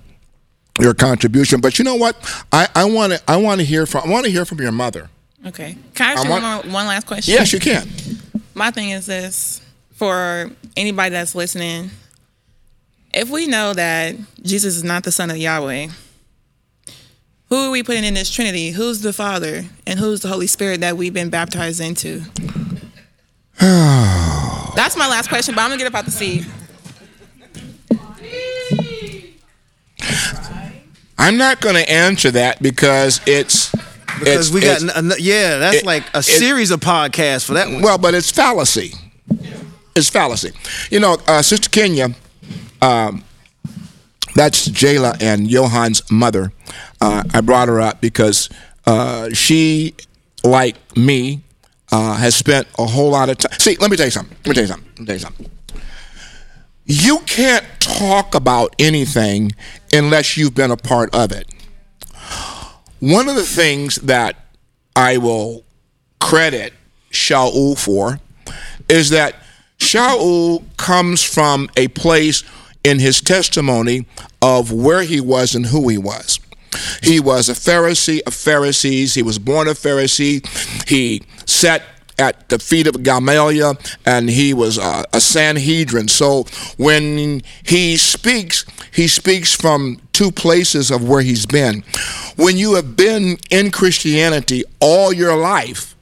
your 0.80 0.94
contribution. 0.94 1.62
But 1.62 1.78
you 1.80 1.86
know 1.86 1.96
what? 1.96 2.16
I 2.52 2.68
I 2.76 2.86
want 2.86 3.14
to 3.14 3.22
I 3.28 3.38
want 3.38 3.60
to 3.62 3.66
hear 3.66 3.86
from 3.86 4.04
I 4.06 4.12
want 4.12 4.26
to 4.26 4.32
hear 4.32 4.46
from 4.46 4.60
your 4.60 4.72
mother. 4.72 5.10
Okay. 5.46 5.78
Can 5.94 6.10
I 6.10 6.14
ask 6.14 6.22
I 6.22 6.24
you 6.26 6.30
want- 6.30 6.64
one, 6.66 6.74
one 6.74 6.88
last 6.88 7.06
question? 7.08 7.34
Yes, 7.34 7.52
you 7.54 7.60
can. 7.60 7.88
My 8.56 8.72
thing 8.72 8.92
is 8.92 9.06
this 9.06 9.62
for 9.94 10.50
anybody 10.78 11.10
that's 11.12 11.36
listening, 11.36 11.90
if 13.14 13.30
we 13.30 13.48
know 13.48 13.74
that 13.74 14.16
Jesus 14.42 14.76
is 14.76 14.84
not 14.84 15.04
the 15.04 15.12
son 15.12 15.30
of 15.32 15.38
Yahweh, 15.38 15.88
who 17.50 17.56
are 17.58 17.72
we 17.72 17.84
putting 17.84 18.04
in 18.04 18.14
this 18.14 18.32
Trinity? 18.32 18.72
Who's 18.72 19.02
the 19.02 19.14
Father 19.14 19.66
and 19.86 20.00
who's 20.00 20.22
the 20.22 20.28
Holy 20.30 20.48
Spirit 20.48 20.80
that 20.82 20.98
we've 20.98 21.14
been 21.14 21.30
baptized 21.30 21.82
into? 21.82 22.24
That's 24.76 24.98
my 24.98 25.08
last 25.08 25.30
question, 25.30 25.56
but 25.56 25.62
I'm 25.62 25.70
gonna 25.70 25.78
get 25.78 25.88
up 25.88 25.96
out 25.96 26.06
the 26.06 26.12
seat. 26.12 26.46
I'm 31.18 31.38
not 31.38 31.62
going 31.62 31.76
to 31.76 31.90
answer 31.90 32.32
that 32.32 32.62
because 32.62 33.22
it's 33.26 33.72
Because 34.20 34.48
it's, 34.48 34.52
we 34.52 34.62
got, 34.62 34.82
it's- 34.82 34.98
n- 34.98 35.12
n- 35.12 35.18
yeah, 35.20 35.58
that's 35.58 35.78
it- 35.78 35.86
like 35.86 36.04
a 36.14 36.18
it- 36.20 36.24
series 36.24 36.72
of 36.72 36.80
podcasts 36.82 37.46
for 37.46 37.54
that 37.54 37.70
one. 37.70 37.82
well, 37.82 37.98
but 37.98 38.14
it's 38.14 38.30
fallacy. 38.32 38.94
It's 39.96 40.10
fallacy. 40.10 40.52
You 40.90 41.00
know, 41.00 41.18
uh, 41.28 41.42
Sister 41.44 41.70
Kenya, 41.70 42.10
um, 42.82 43.24
that's 44.36 44.68
Jayla 44.68 45.22
and 45.22 45.48
Johan's 45.48 46.02
mother. 46.12 46.52
Uh, 47.00 47.24
I 47.34 47.42
brought 47.42 47.68
her 47.70 47.80
up 47.80 48.02
because 48.02 48.50
uh, 48.86 49.30
she, 49.34 49.94
like 50.44 50.76
me, 50.98 51.44
uh, 51.94 52.16
has 52.16 52.36
spent 52.36 52.68
a 52.80 52.86
whole 52.88 53.12
lot 53.12 53.30
of 53.30 53.38
time. 53.38 53.52
See, 53.60 53.78
let 53.80 53.92
me 53.92 53.98
tell 53.98 54.08
you 54.08 54.12
something. 54.12 54.36
Let 54.40 54.48
me 54.48 54.54
tell 54.56 54.64
you 54.64 54.68
something. 54.68 54.90
Let 54.94 55.00
me 55.00 55.06
tell 55.06 55.16
you 55.16 55.20
something. 55.20 55.52
You 56.86 57.20
can't 57.20 57.66
talk 57.80 58.34
about 58.34 58.76
anything 58.80 59.52
unless 59.94 60.36
you've 60.36 60.56
been 60.56 60.72
a 60.72 60.78
part 60.78 61.14
of 61.14 61.32
it. 61.32 61.48
One 63.00 63.30
of 63.30 63.36
the 63.36 63.44
things 63.44 63.98
that 63.98 64.38
I 64.96 65.18
will 65.18 65.66
credit 66.20 66.74
Shaul 67.12 67.78
for 67.78 68.20
is 68.90 69.12
that 69.12 69.36
Shaul 69.78 70.64
comes 70.78 71.24
from 71.24 71.70
a 71.78 71.90
place 71.90 72.44
in 72.84 72.98
his 72.98 73.22
testimony 73.22 74.08
of 74.42 74.72
where 74.72 75.04
he 75.04 75.22
was 75.22 75.54
and 75.54 75.68
who 75.68 75.90
he 75.90 76.00
was. 76.00 76.40
He 77.02 77.20
was 77.20 77.50
a 77.50 77.54
Pharisee 77.54 78.22
of 78.26 78.34
Pharisees. 78.34 79.14
He 79.14 79.24
was 79.24 79.40
born 79.40 79.68
a 79.68 79.72
Pharisee. 79.72 80.46
He 80.88 81.24
sat 81.46 81.84
at 82.20 82.50
the 82.50 82.60
feet 82.60 82.88
of 82.88 83.02
Gamaliel 83.04 83.78
and 84.06 84.30
he 84.30 84.54
was 84.54 84.78
a, 84.78 85.04
a 85.14 85.20
Sanhedrin. 85.20 86.08
So 86.08 86.44
when 86.78 87.42
he 87.64 87.98
speaks, 87.98 88.66
he 88.92 89.08
speaks 89.08 89.56
from 89.56 90.02
two 90.14 90.32
places 90.32 90.92
of 90.92 91.08
where 91.08 91.22
he's 91.22 91.46
been. 91.46 91.84
When 92.36 92.58
you 92.58 92.76
have 92.76 92.96
been 92.96 93.38
in 93.50 93.72
Christianity 93.72 94.64
all 94.80 95.12
your 95.12 95.36
life, 95.36 95.96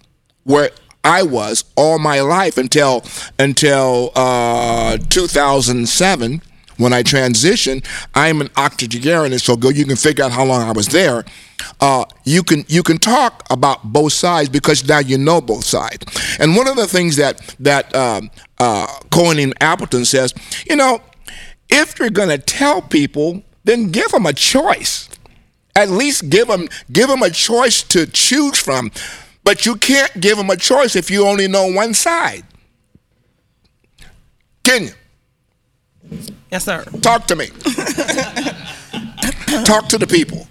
where 0.43 0.71
I 1.03 1.23
was 1.23 1.63
all 1.75 1.97
my 1.97 2.21
life 2.21 2.57
until 2.57 3.03
until 3.39 4.11
uh, 4.15 4.97
2007 5.09 6.41
when 6.81 6.93
I 6.93 7.03
transitioned. 7.03 7.85
I'm 8.15 8.41
an 8.41 8.49
octogenarian, 8.57 9.37
so 9.39 9.55
go. 9.55 9.69
You 9.69 9.85
can 9.85 9.95
figure 9.95 10.23
out 10.23 10.31
how 10.31 10.45
long 10.45 10.61
I 10.61 10.71
was 10.71 10.87
there. 10.87 11.23
Uh, 11.79 12.05
you 12.25 12.43
can 12.43 12.65
you 12.67 12.83
can 12.83 12.97
talk 12.97 13.45
about 13.49 13.83
both 13.83 14.13
sides 14.13 14.49
because 14.49 14.87
now 14.87 14.99
you 14.99 15.17
know 15.17 15.41
both 15.41 15.63
sides. 15.63 16.05
And 16.39 16.55
one 16.55 16.67
of 16.67 16.75
the 16.75 16.87
things 16.87 17.15
that 17.17 17.55
that 17.59 17.95
um, 17.95 18.29
uh, 18.59 18.87
Cohen 19.11 19.39
and 19.39 19.53
Appleton 19.61 20.05
says, 20.05 20.33
you 20.69 20.75
know, 20.75 21.01
if 21.69 21.99
you're 21.99 22.09
going 22.09 22.29
to 22.29 22.37
tell 22.37 22.81
people, 22.81 23.43
then 23.63 23.91
give 23.91 24.11
them 24.11 24.25
a 24.25 24.33
choice 24.33 25.07
at 25.75 25.89
least 25.89 26.29
give 26.29 26.47
them 26.47 26.67
give 26.91 27.07
them 27.07 27.21
a 27.21 27.29
choice 27.29 27.83
to 27.83 28.05
choose 28.05 28.59
from 28.59 28.91
but 29.43 29.65
you 29.65 29.75
can't 29.75 30.19
give 30.19 30.37
them 30.37 30.49
a 30.49 30.57
choice 30.57 30.95
if 30.95 31.09
you 31.09 31.25
only 31.25 31.47
know 31.47 31.71
one 31.71 31.93
side 31.93 32.43
can 34.63 34.83
you 34.83 34.91
Yes, 36.51 36.65
sir. 36.65 36.83
talk 37.01 37.27
to 37.27 37.35
me 37.35 37.47
talk 39.65 39.87
to 39.89 39.97
the 39.97 40.07
people 40.07 40.47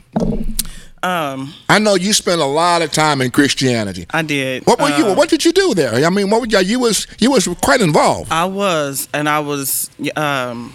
Um, 1.03 1.55
i 1.69 1.79
know 1.79 1.95
you 1.95 2.13
spent 2.13 2.41
a 2.41 2.45
lot 2.47 2.83
of 2.83 2.93
time 2.93 3.21
in 3.21 3.31
christianity 3.31 4.07
I 4.11 4.23
did. 4.23 4.67
what 4.67 4.79
were 4.81 4.91
you 4.97 5.07
Uh, 5.07 5.15
what 5.15 5.29
did 5.31 5.45
you 5.45 5.53
do 5.53 5.75
there 5.75 5.95
i 6.05 6.11
mean 6.11 6.31
what 6.31 6.41
would 6.41 6.53
you 6.53 6.59
you 6.61 6.79
was 6.81 7.07
you 7.19 7.31
was 7.31 7.47
quite 7.63 7.81
involved 7.81 8.31
I 8.33 8.45
was, 8.45 9.09
and 9.15 9.29
I 9.29 9.41
was, 9.41 9.91
um, 10.17 10.73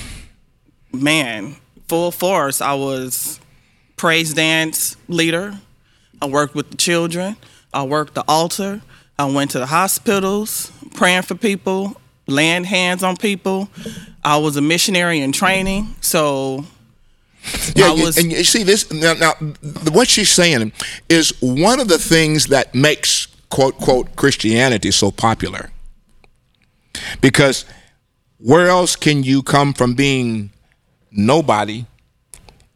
man, 0.92 1.56
full 1.88 2.12
force. 2.12 2.60
I 2.62 2.74
was 2.74 3.40
praise 3.98 4.34
dance 4.34 4.98
leader. 5.08 5.54
I 6.22 6.26
worked 6.28 6.56
with 6.56 6.72
the 6.72 6.78
children. 6.78 7.38
I 7.74 7.84
worked 7.84 8.16
the 8.16 8.24
altar. 8.28 8.82
I 9.20 9.26
went 9.26 9.52
to 9.52 9.60
the 9.60 9.66
hospitals, 9.68 10.72
praying 10.94 11.24
for 11.24 11.36
people, 11.36 11.96
laying 12.28 12.64
hands 12.66 13.04
on 13.04 13.16
people. 13.18 13.70
I 14.26 14.38
was 14.38 14.58
a 14.58 14.62
missionary 14.62 15.20
in 15.20 15.32
training, 15.32 15.96
so 16.02 16.66
Yeah, 17.76 17.90
I 17.90 17.92
was- 17.92 18.18
and 18.18 18.32
you 18.32 18.44
see 18.44 18.64
this 18.64 18.92
now, 18.92 19.14
now. 19.14 19.34
What 19.92 20.10
she's 20.10 20.32
saying 20.32 20.72
is 21.08 21.32
one 21.42 21.80
of 21.80 21.88
the 21.88 22.00
things 22.00 22.48
that 22.48 22.74
makes 22.74 23.28
quote 23.50 23.78
quote 23.78 24.16
Christianity 24.16 24.90
so 24.90 25.12
popular. 25.12 25.70
Because 27.22 27.66
where 28.40 28.68
else 28.68 28.96
can 28.96 29.22
you 29.24 29.44
come 29.44 29.74
from 29.74 29.94
being 29.94 30.50
nobody 31.12 31.86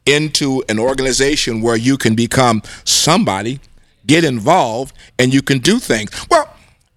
into 0.06 0.62
an 0.68 0.78
organization 0.78 1.60
where 1.62 1.76
you 1.76 1.96
can 1.96 2.14
become 2.14 2.62
somebody, 2.84 3.58
get 4.06 4.22
involved, 4.22 4.94
and 5.18 5.34
you 5.34 5.42
can 5.42 5.58
do 5.58 5.80
things? 5.80 6.10
Well, 6.30 6.46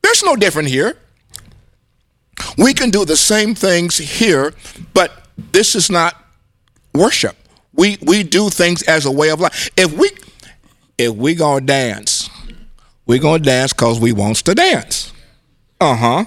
there's 0.03 0.21
no 0.23 0.35
different 0.35 0.69
here. 0.69 0.95
We 2.57 2.73
can 2.73 2.89
do 2.89 3.05
the 3.05 3.17
same 3.17 3.55
things 3.55 3.97
here, 3.97 4.53
but 4.93 5.11
this 5.37 5.75
is 5.75 5.89
not 5.89 6.15
worship. 6.93 7.35
We 7.73 7.97
we 8.01 8.23
do 8.23 8.49
things 8.49 8.83
as 8.83 9.05
a 9.05 9.11
way 9.11 9.29
of 9.29 9.39
life. 9.39 9.69
If 9.75 9.93
we 9.93 10.09
if 10.97 11.13
we 11.15 11.35
gonna 11.35 11.65
dance, 11.65 12.29
we 13.05 13.19
gonna 13.19 13.39
dance 13.39 13.73
cause 13.73 13.99
we 13.99 14.11
wants 14.11 14.41
to 14.43 14.55
dance. 14.55 15.11
Uh 15.81 15.95
huh. 15.95 16.25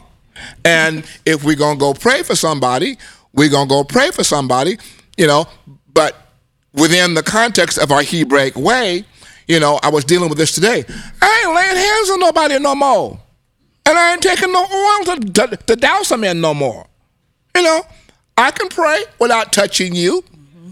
And 0.64 1.04
if 1.24 1.44
we're 1.44 1.56
gonna 1.56 1.78
go 1.78 1.94
pray 1.94 2.22
for 2.22 2.34
somebody, 2.34 2.98
we're 3.32 3.48
gonna 3.48 3.68
go 3.68 3.84
pray 3.84 4.10
for 4.10 4.24
somebody, 4.24 4.78
you 5.16 5.26
know. 5.26 5.46
But 5.92 6.16
within 6.74 7.14
the 7.14 7.22
context 7.22 7.78
of 7.78 7.90
our 7.90 8.02
Hebraic 8.02 8.56
way, 8.56 9.04
you 9.46 9.60
know, 9.60 9.78
I 9.82 9.90
was 9.90 10.04
dealing 10.04 10.28
with 10.28 10.38
this 10.38 10.52
today. 10.52 10.84
I 11.22 11.44
ain't 11.44 11.54
laying 11.54 11.76
hands 11.76 12.10
on 12.10 12.20
nobody 12.20 12.58
no 12.58 12.74
more, 12.74 13.18
and 13.86 13.98
I 13.98 14.12
ain't 14.12 14.22
taking 14.22 14.52
no 14.52 14.60
oil 14.60 15.04
to, 15.16 15.20
to, 15.46 15.56
to 15.56 15.76
douse 15.76 16.08
them 16.10 16.24
in 16.24 16.40
no 16.40 16.52
more. 16.54 16.86
You 17.54 17.62
know, 17.62 17.82
I 18.36 18.50
can 18.50 18.68
pray 18.68 19.04
without 19.18 19.52
touching 19.52 19.94
you. 19.94 20.22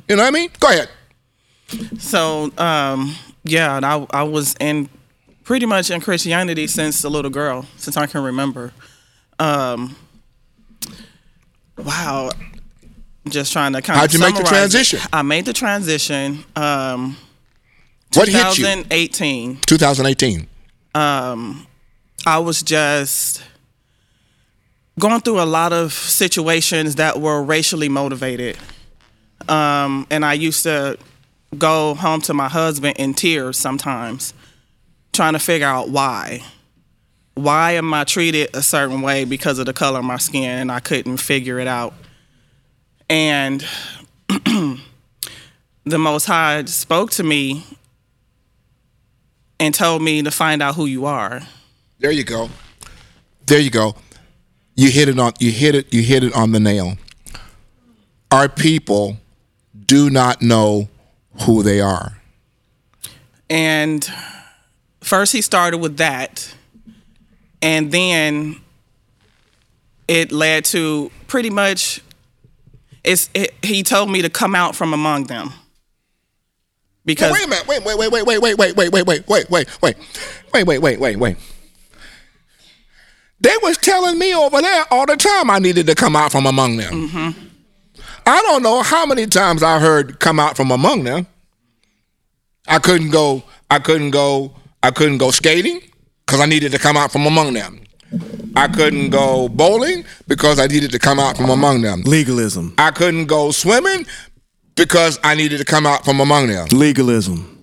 You 0.08 0.16
know 0.16 0.22
what 0.22 0.28
I 0.28 0.30
mean? 0.32 0.50
Go 0.60 0.68
ahead. 0.68 0.88
So, 1.98 2.52
um, 2.58 3.14
yeah, 3.44 3.76
and 3.76 3.86
I, 3.86 4.06
I 4.10 4.22
was 4.24 4.54
in 4.60 4.88
pretty 5.44 5.66
much 5.66 5.90
in 5.90 6.00
Christianity 6.00 6.66
since 6.66 7.02
a 7.04 7.08
little 7.08 7.30
girl, 7.30 7.66
since 7.76 7.96
I 7.96 8.06
can 8.06 8.22
remember. 8.22 8.72
Um, 9.38 9.96
wow. 11.78 12.30
Just 13.28 13.52
trying 13.52 13.72
to 13.72 13.80
kind 13.80 13.96
of 13.96 14.00
How'd 14.02 14.12
you 14.12 14.18
make 14.20 14.34
the 14.34 14.44
summarize 14.44 14.74
it. 14.74 14.78
transition? 14.86 15.00
I 15.12 15.22
made 15.22 15.46
the 15.46 15.54
transition. 15.54 16.44
Um, 16.54 17.16
What 18.14 18.28
hit 18.28 18.58
you? 18.58 18.64
2018. 18.64 19.60
2018. 19.66 20.46
Um, 20.94 21.66
I 22.26 22.38
was 22.38 22.62
just 22.62 23.42
going 24.98 25.20
through 25.20 25.40
a 25.40 25.44
lot 25.44 25.72
of 25.72 25.92
situations 25.92 26.94
that 26.96 27.20
were 27.20 27.42
racially 27.42 27.88
motivated. 27.88 28.56
Um, 29.48 30.06
and 30.10 30.24
I 30.24 30.32
used 30.34 30.62
to 30.62 30.96
go 31.58 31.94
home 31.94 32.20
to 32.22 32.34
my 32.34 32.48
husband 32.48 32.96
in 32.98 33.12
tears 33.12 33.58
sometimes, 33.58 34.32
trying 35.12 35.34
to 35.34 35.38
figure 35.38 35.66
out 35.66 35.90
why. 35.90 36.40
Why 37.34 37.72
am 37.72 37.92
I 37.92 38.04
treated 38.04 38.54
a 38.54 38.62
certain 38.62 39.02
way 39.02 39.24
because 39.24 39.58
of 39.58 39.66
the 39.66 39.72
color 39.72 39.98
of 39.98 40.04
my 40.04 40.18
skin? 40.18 40.60
And 40.60 40.72
I 40.72 40.80
couldn't 40.80 41.18
figure 41.18 41.58
it 41.58 41.66
out. 41.66 41.92
And 43.10 43.66
the 44.28 44.78
Most 45.98 46.24
High 46.26 46.64
spoke 46.64 47.10
to 47.12 47.22
me 47.22 47.64
and 49.60 49.74
told 49.74 50.00
me 50.00 50.22
to 50.22 50.30
find 50.30 50.62
out 50.62 50.76
who 50.76 50.86
you 50.86 51.04
are. 51.04 51.42
There 52.04 52.12
you 52.12 52.22
go. 52.22 52.50
There 53.46 53.58
you 53.58 53.70
go. 53.70 53.94
You 54.74 54.90
hit 54.90 55.08
it 55.08 55.18
on 55.18 55.32
you 55.38 55.50
hit 55.50 55.74
it 55.74 55.90
you 55.90 56.02
hit 56.02 56.22
it 56.22 56.34
on 56.34 56.52
the 56.52 56.60
nail. 56.60 56.98
Our 58.30 58.46
people 58.46 59.16
do 59.86 60.10
not 60.10 60.42
know 60.42 60.90
who 61.44 61.62
they 61.62 61.80
are. 61.80 62.18
And 63.48 64.06
first 65.00 65.32
he 65.32 65.40
started 65.40 65.78
with 65.78 65.96
that. 65.96 66.54
And 67.62 67.90
then 67.90 68.60
it 70.06 70.30
led 70.30 70.66
to 70.66 71.10
pretty 71.26 71.48
much 71.48 72.02
it's 73.02 73.30
it, 73.32 73.54
he 73.62 73.82
told 73.82 74.10
me 74.10 74.20
to 74.20 74.28
come 74.28 74.54
out 74.54 74.76
from 74.76 74.92
among 74.92 75.24
them. 75.24 75.54
Because 77.06 77.32
wait 77.32 77.46
a 77.46 77.48
minute. 77.48 77.66
Wait, 77.66 77.82
wait, 77.82 77.96
wait, 77.96 78.10
wait, 78.12 78.28
wait, 78.28 78.56
wait, 78.58 78.58
wait, 78.58 78.76
wait, 78.76 78.92
wait, 78.92 79.06
wait, 79.06 79.26
wait, 79.26 79.48
wait, 79.48 79.48
wait, 79.80 79.96
wait, 80.52 80.66
wait, 80.66 80.78
wait, 80.78 81.00
wait, 81.00 81.16
wait. 81.16 81.36
They 83.40 83.54
was 83.62 83.76
telling 83.78 84.18
me 84.18 84.34
over 84.34 84.60
there 84.60 84.84
all 84.90 85.06
the 85.06 85.16
time 85.16 85.50
I 85.50 85.58
needed 85.58 85.86
to 85.86 85.94
come 85.94 86.16
out 86.16 86.32
from 86.32 86.46
among 86.46 86.76
them. 86.76 87.08
Mm-hmm. 87.08 87.40
I 88.26 88.40
don't 88.42 88.62
know 88.62 88.82
how 88.82 89.04
many 89.04 89.26
times 89.26 89.62
I 89.62 89.78
heard 89.78 90.18
come 90.20 90.40
out 90.40 90.56
from 90.56 90.70
among 90.70 91.04
them. 91.04 91.26
I 92.66 92.78
couldn't 92.78 93.10
go. 93.10 93.42
I 93.70 93.78
couldn't 93.78 94.10
go. 94.12 94.54
I 94.82 94.90
couldn't 94.90 95.18
go 95.18 95.30
skating 95.30 95.80
because 96.24 96.40
I 96.40 96.46
needed 96.46 96.72
to 96.72 96.78
come 96.78 96.96
out 96.96 97.12
from 97.12 97.26
among 97.26 97.52
them. 97.54 97.80
I 98.56 98.68
couldn't 98.68 99.10
go 99.10 99.48
bowling 99.48 100.04
because 100.28 100.58
I 100.60 100.66
needed 100.66 100.92
to 100.92 100.98
come 100.98 101.18
out 101.18 101.36
from 101.36 101.50
among 101.50 101.82
them. 101.82 102.02
Legalism. 102.02 102.74
I 102.78 102.92
couldn't 102.92 103.26
go 103.26 103.50
swimming 103.50 104.06
because 104.76 105.18
I 105.24 105.34
needed 105.34 105.58
to 105.58 105.64
come 105.64 105.86
out 105.86 106.04
from 106.04 106.20
among 106.20 106.46
them. 106.46 106.68
Legalism. 106.70 107.53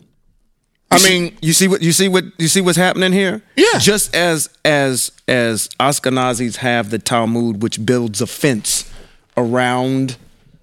I 0.91 0.97
see- 0.97 1.09
mean, 1.19 1.38
you 1.41 1.53
see 1.53 1.68
what 1.68 1.81
you 1.81 1.91
see 1.91 2.07
what 2.07 2.26
you 2.38 2.47
see 2.47 2.61
what's 2.61 2.77
happening 2.77 3.13
here. 3.13 3.41
Yeah. 3.55 3.80
Just 3.80 4.15
as 4.15 4.49
as 4.65 5.11
as 5.27 5.69
Ashkenazis 5.80 6.57
have 6.57 6.89
the 6.89 6.99
Talmud, 6.99 7.61
which 7.63 7.85
builds 7.85 8.22
a 8.22 8.27
fence 8.27 8.91
around 9.38 10.18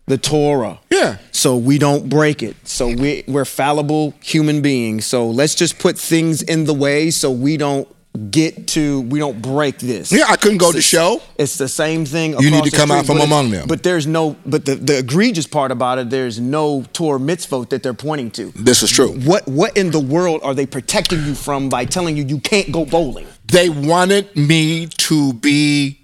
the 0.07 0.19
Torah. 0.19 0.81
Yeah. 0.91 1.19
So 1.33 1.57
we 1.57 1.79
don't 1.79 2.09
break 2.09 2.43
it. 2.43 2.57
So 2.67 2.89
we 2.89 3.25
we're 3.27 3.45
fallible 3.45 4.15
human 4.23 4.61
beings. 4.63 5.07
So 5.07 5.29
let's 5.29 5.55
just 5.55 5.79
put 5.79 5.99
things 5.99 6.43
in 6.43 6.65
the 6.65 6.75
way 6.75 7.11
so 7.11 7.31
we 7.31 7.57
don't 7.57 7.89
get 8.31 8.69
to 8.69 9.03
we 9.03 9.19
don't 9.19 9.41
break 9.41 9.79
this. 9.79 10.11
Yeah, 10.13 10.25
I 10.29 10.37
couldn't 10.37 10.59
go 10.59 10.73
to 10.73 10.79
It's- 10.79 10.85
show. 10.85 11.23
It's 11.39 11.57
the 11.57 11.69
same 11.69 12.05
thing. 12.05 12.35
You 12.41 12.51
need 12.51 12.65
to 12.65 12.71
the 12.71 12.77
come 12.77 12.91
out 12.91 13.07
from 13.07 13.21
among 13.21 13.51
them. 13.51 13.67
But 13.69 13.83
there's 13.83 14.07
no. 14.07 14.37
But 14.45 14.65
the, 14.65 14.75
the 14.75 14.99
egregious 14.99 15.47
part 15.47 15.71
about 15.71 15.99
it, 15.99 16.11
there's 16.11 16.39
no 16.41 16.85
Torah 16.93 17.19
mitzvot 17.19 17.69
that 17.71 17.83
they're 17.83 17.95
pointing 17.95 18.31
to. 18.33 18.53
This 18.55 18.83
is 18.83 18.91
true. 18.91 19.13
What 19.21 19.47
what 19.49 19.77
in 19.77 19.91
the 19.91 20.01
world 20.01 20.41
are 20.43 20.55
they 20.55 20.67
protecting 20.67 21.25
you 21.25 21.35
from 21.35 21.69
by 21.69 21.85
telling 21.85 22.17
you 22.17 22.25
you 22.25 22.41
can't 22.41 22.71
go 22.73 22.85
bowling? 22.85 23.27
They 23.47 23.69
wanted 23.71 24.37
me 24.37 24.87
to 24.87 25.33
be, 25.33 26.01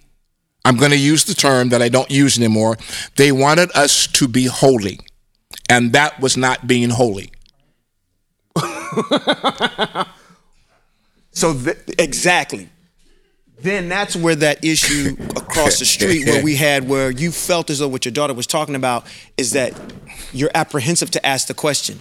I'm 0.64 0.76
going 0.76 0.92
to 0.92 0.96
use 0.98 1.24
the 1.24 1.34
term 1.34 1.68
that 1.68 1.82
I 1.82 1.88
don't 1.90 2.10
use 2.10 2.38
anymore. 2.38 2.78
They 3.16 3.32
wanted 3.32 3.70
us 3.74 4.06
to 4.06 4.26
be 4.28 4.46
holy. 4.46 4.98
And 5.68 5.92
that 5.92 6.20
was 6.20 6.36
not 6.36 6.66
being 6.66 6.90
holy. 6.90 7.32
So 11.34 11.52
th- 11.52 11.78
exactly. 11.98 12.68
Then 13.60 13.88
that's 13.88 14.16
where 14.16 14.34
that 14.36 14.64
issue 14.64 15.16
across 15.36 15.78
the 15.78 15.84
street 15.84 16.26
where 16.26 16.42
we 16.42 16.56
had 16.56 16.88
where 16.88 17.10
you 17.10 17.30
felt 17.30 17.70
as 17.70 17.78
though 17.78 17.88
what 17.88 18.04
your 18.04 18.12
daughter 18.12 18.34
was 18.34 18.46
talking 18.46 18.74
about 18.74 19.06
is 19.36 19.52
that 19.52 19.72
you're 20.32 20.50
apprehensive 20.54 21.10
to 21.12 21.26
ask 21.26 21.48
the 21.48 21.54
question. 21.54 21.98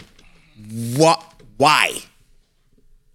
What 0.96 1.24
why? 1.58 2.00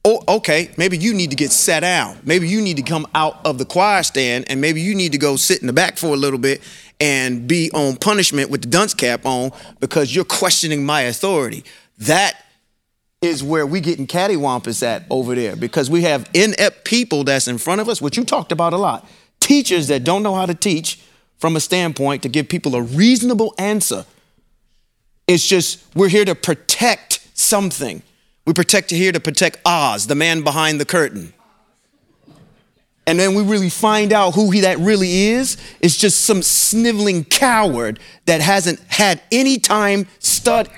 Oh, 0.04 0.22
okay, 0.36 0.70
maybe 0.76 0.96
you 0.96 1.12
need 1.12 1.30
to 1.30 1.36
get 1.36 1.50
sat 1.50 1.80
down. 1.80 2.18
Maybe 2.24 2.48
you 2.48 2.62
need 2.62 2.76
to 2.76 2.82
come 2.82 3.06
out 3.14 3.44
of 3.44 3.58
the 3.58 3.64
choir 3.64 4.02
stand 4.02 4.46
and 4.48 4.60
maybe 4.60 4.80
you 4.80 4.94
need 4.94 5.12
to 5.12 5.18
go 5.18 5.36
sit 5.36 5.60
in 5.60 5.66
the 5.66 5.72
back 5.72 5.98
for 5.98 6.06
a 6.08 6.16
little 6.16 6.38
bit 6.38 6.62
and 7.00 7.46
be 7.46 7.70
on 7.74 7.96
punishment 7.96 8.48
with 8.48 8.62
the 8.62 8.68
dunce 8.68 8.94
cap 8.94 9.26
on 9.26 9.50
because 9.80 10.14
you're 10.14 10.24
questioning 10.24 10.86
my 10.86 11.02
authority. 11.02 11.64
That 11.98 12.42
is 13.20 13.42
where 13.42 13.66
we 13.66 13.80
getting 13.80 14.06
cattywampus 14.06 14.82
at 14.82 15.04
over 15.10 15.34
there 15.34 15.56
because 15.56 15.90
we 15.90 16.02
have 16.02 16.28
inept 16.34 16.84
people 16.84 17.24
that's 17.24 17.48
in 17.48 17.58
front 17.58 17.80
of 17.80 17.88
us, 17.88 18.00
which 18.00 18.16
you 18.16 18.24
talked 18.24 18.52
about 18.52 18.72
a 18.72 18.76
lot. 18.76 19.08
Teachers 19.40 19.88
that 19.88 20.04
don't 20.04 20.22
know 20.22 20.34
how 20.34 20.46
to 20.46 20.54
teach 20.54 21.00
from 21.38 21.56
a 21.56 21.60
standpoint 21.60 22.22
to 22.22 22.28
give 22.28 22.48
people 22.48 22.76
a 22.76 22.82
reasonable 22.82 23.54
answer. 23.58 24.04
It's 25.26 25.46
just 25.46 25.84
we're 25.94 26.08
here 26.08 26.24
to 26.24 26.34
protect 26.34 27.26
something. 27.34 28.02
We 28.46 28.52
protect 28.52 28.90
here 28.90 29.12
to 29.12 29.20
protect 29.20 29.58
Oz, 29.64 30.06
the 30.06 30.14
man 30.14 30.42
behind 30.42 30.80
the 30.80 30.84
curtain. 30.84 31.32
And 33.06 33.18
then 33.18 33.34
we 33.34 33.42
really 33.42 33.70
find 33.70 34.12
out 34.12 34.34
who 34.34 34.50
he 34.50 34.60
that 34.60 34.78
really 34.78 35.28
is. 35.28 35.56
It's 35.80 35.96
just 35.96 36.22
some 36.22 36.42
sniveling 36.42 37.24
coward 37.24 37.98
that 38.26 38.42
hasn't 38.42 38.80
had 38.88 39.22
any 39.32 39.58
time 39.58 40.06
stud. 40.18 40.68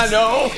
I 0.00 0.06
know. 0.10 0.50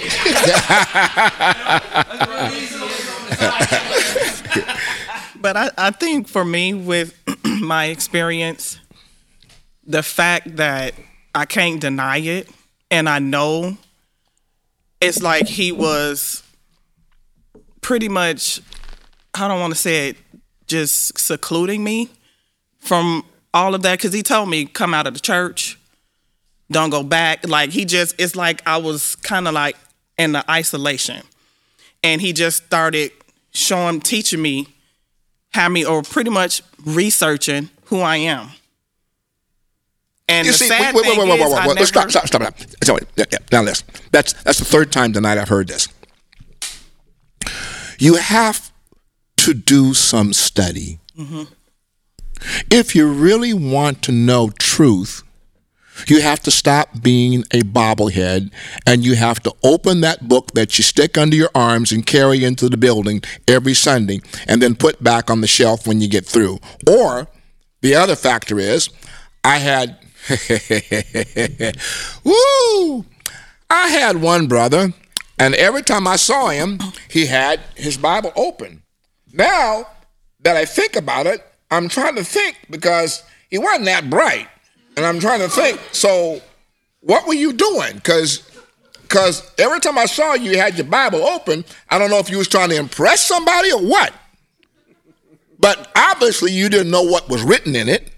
But 5.41 5.57
I, 5.57 5.71
I 5.79 5.91
think 5.91 6.29
for 6.29 6.45
me, 6.45 6.75
with 6.75 7.15
my 7.45 7.87
experience, 7.87 8.79
the 9.87 10.03
fact 10.03 10.57
that 10.57 10.93
I 11.35 11.47
can't 11.47 11.81
deny 11.81 12.19
it, 12.19 12.51
and 12.91 13.09
I 13.09 13.21
know 13.21 13.79
it's 15.01 15.23
like 15.23 15.47
he 15.47 15.73
was 15.73 16.43
pretty 17.81 18.11
much, 18.11 18.61
I 19.33 19.49
don't 19.49 19.61
want 19.61 19.73
to 19.73 19.79
say 19.79 20.11
it, 20.11 20.19
just 20.67 21.19
secluding 21.19 21.83
me 21.83 22.11
from 22.79 23.25
all 23.55 23.75
of 23.75 23.81
that 23.83 23.99
because 23.99 24.13
he 24.13 24.23
told 24.23 24.51
me 24.51 24.67
come 24.67 24.93
out 24.93 25.07
of 25.07 25.15
the 25.15 25.21
church, 25.21 25.80
don't 26.71 26.91
go 26.91 27.03
back. 27.03 27.47
Like 27.49 27.71
he 27.71 27.85
just, 27.85 28.15
it's 28.19 28.37
like 28.37 28.63
I 28.67 28.77
was 28.79 29.17
kind 29.17 29.49
of 29.49 29.55
like 29.55 29.77
in 30.19 30.33
the 30.33 30.49
isolation, 30.51 31.23
and 32.03 32.21
he 32.21 32.33
just 32.33 32.65
started 32.65 33.11
showing, 33.53 34.01
teaching 34.01 34.41
me 34.43 34.69
have 35.53 35.73
me 35.73 35.85
or 35.85 36.03
pretty 36.03 36.31
much 36.31 36.63
researching 36.85 37.71
who 37.87 38.01
I 38.01 38.17
am. 38.17 38.51
And 40.29 40.47
You 40.47 40.53
the 40.53 40.59
see, 40.59 40.69
sad 40.69 40.95
wait, 40.95 41.03
wait, 41.05 41.11
thing 41.11 41.19
wait, 41.19 41.29
wait, 41.29 41.41
is, 41.41 41.53
wait, 41.53 41.67
wait, 41.67 41.77
wait. 41.77 41.87
Stop, 41.89 42.05
never- 42.05 42.11
stop, 42.11 42.27
stop. 42.29 42.43
stop. 42.43 42.85
So, 42.85 42.99
yeah, 43.17 43.25
yeah, 43.33 43.39
now 43.51 43.63
listen. 43.63 43.87
That's 44.13 44.33
that's 44.45 44.61
the 44.61 44.65
third 44.65 44.93
time 44.93 45.13
tonight 45.13 45.39
I've 45.39 45.49
heard 45.49 45.67
this. 45.67 45.89
You 47.99 48.15
have 48.15 48.71
to 49.39 49.55
do 49.55 49.93
some 49.93 50.33
study. 50.33 51.01
Mm-hmm. 51.19 51.43
If 52.71 52.95
you 52.95 53.09
really 53.13 53.53
want 53.53 54.03
to 54.03 54.13
know 54.13 54.51
truth, 54.51 55.23
You 56.07 56.21
have 56.23 56.41
to 56.41 56.51
stop 56.51 57.03
being 57.03 57.45
a 57.53 57.63
bobblehead 57.63 58.51
and 58.87 59.05
you 59.05 59.15
have 59.17 59.41
to 59.41 59.55
open 59.63 60.01
that 60.01 60.29
book 60.29 60.53
that 60.53 60.79
you 60.79 60.85
stick 60.85 61.17
under 61.19 61.37
your 61.37 61.51
arms 61.55 61.93
and 61.93 62.07
carry 62.07 62.45
into 62.45 62.69
the 62.69 62.77
building 62.77 63.23
every 63.47 63.75
Sunday 63.75 64.21
and 64.47 64.63
then 64.63 64.75
put 64.75 65.03
back 65.03 65.31
on 65.31 65.41
the 65.41 65.47
shelf 65.47 65.87
when 65.87 66.01
you 66.01 66.09
get 66.09 66.27
through. 66.27 66.59
Or 66.89 67.29
the 67.81 67.95
other 67.95 68.17
factor 68.17 68.59
is 68.59 68.91
I 69.43 69.59
had 69.59 69.99
woo 72.25 73.05
I 73.71 73.89
had 73.89 74.21
one 74.21 74.47
brother 74.47 74.93
and 75.39 75.55
every 75.55 75.83
time 75.83 76.07
I 76.07 76.17
saw 76.17 76.49
him 76.49 76.79
he 77.09 77.27
had 77.27 77.61
his 77.75 77.97
Bible 77.97 78.33
open. 78.37 78.83
Now 79.33 79.87
that 80.41 80.57
I 80.57 80.65
think 80.65 80.97
about 80.97 81.27
it, 81.27 81.45
I'm 81.71 81.89
trying 81.89 82.17
to 82.17 82.25
think 82.25 82.59
because 82.69 83.23
he 83.49 83.59
wasn't 83.59 83.87
that 83.87 84.11
bright. 84.11 84.49
And 85.01 85.07
I'm 85.07 85.19
trying 85.19 85.41
to 85.41 85.49
think, 85.49 85.81
so 85.93 86.43
what 87.01 87.27
were 87.27 87.33
you 87.33 87.55
doing? 87.55 87.95
Because 87.95 88.47
because 89.01 89.51
every 89.57 89.81
time 89.81 89.97
I 89.97 90.05
saw 90.05 90.35
you, 90.35 90.51
you 90.51 90.59
had 90.59 90.77
your 90.77 90.89
Bible 90.89 91.25
open. 91.25 91.65
I 91.89 91.99
don't 91.99 92.11
know 92.11 92.19
if 92.19 92.29
you 92.29 92.37
was 92.37 92.49
trying 92.49 92.69
to 92.69 92.77
impress 92.77 93.23
somebody 93.23 93.73
or 93.73 93.81
what. 93.81 94.13
But 95.59 95.91
obviously 95.97 96.53
you 96.53 96.69
didn't 96.69 96.91
know 96.91 97.03
what 97.03 97.31
was 97.31 97.43
written 97.43 97.75
in 97.75 97.89
it. 97.89 98.13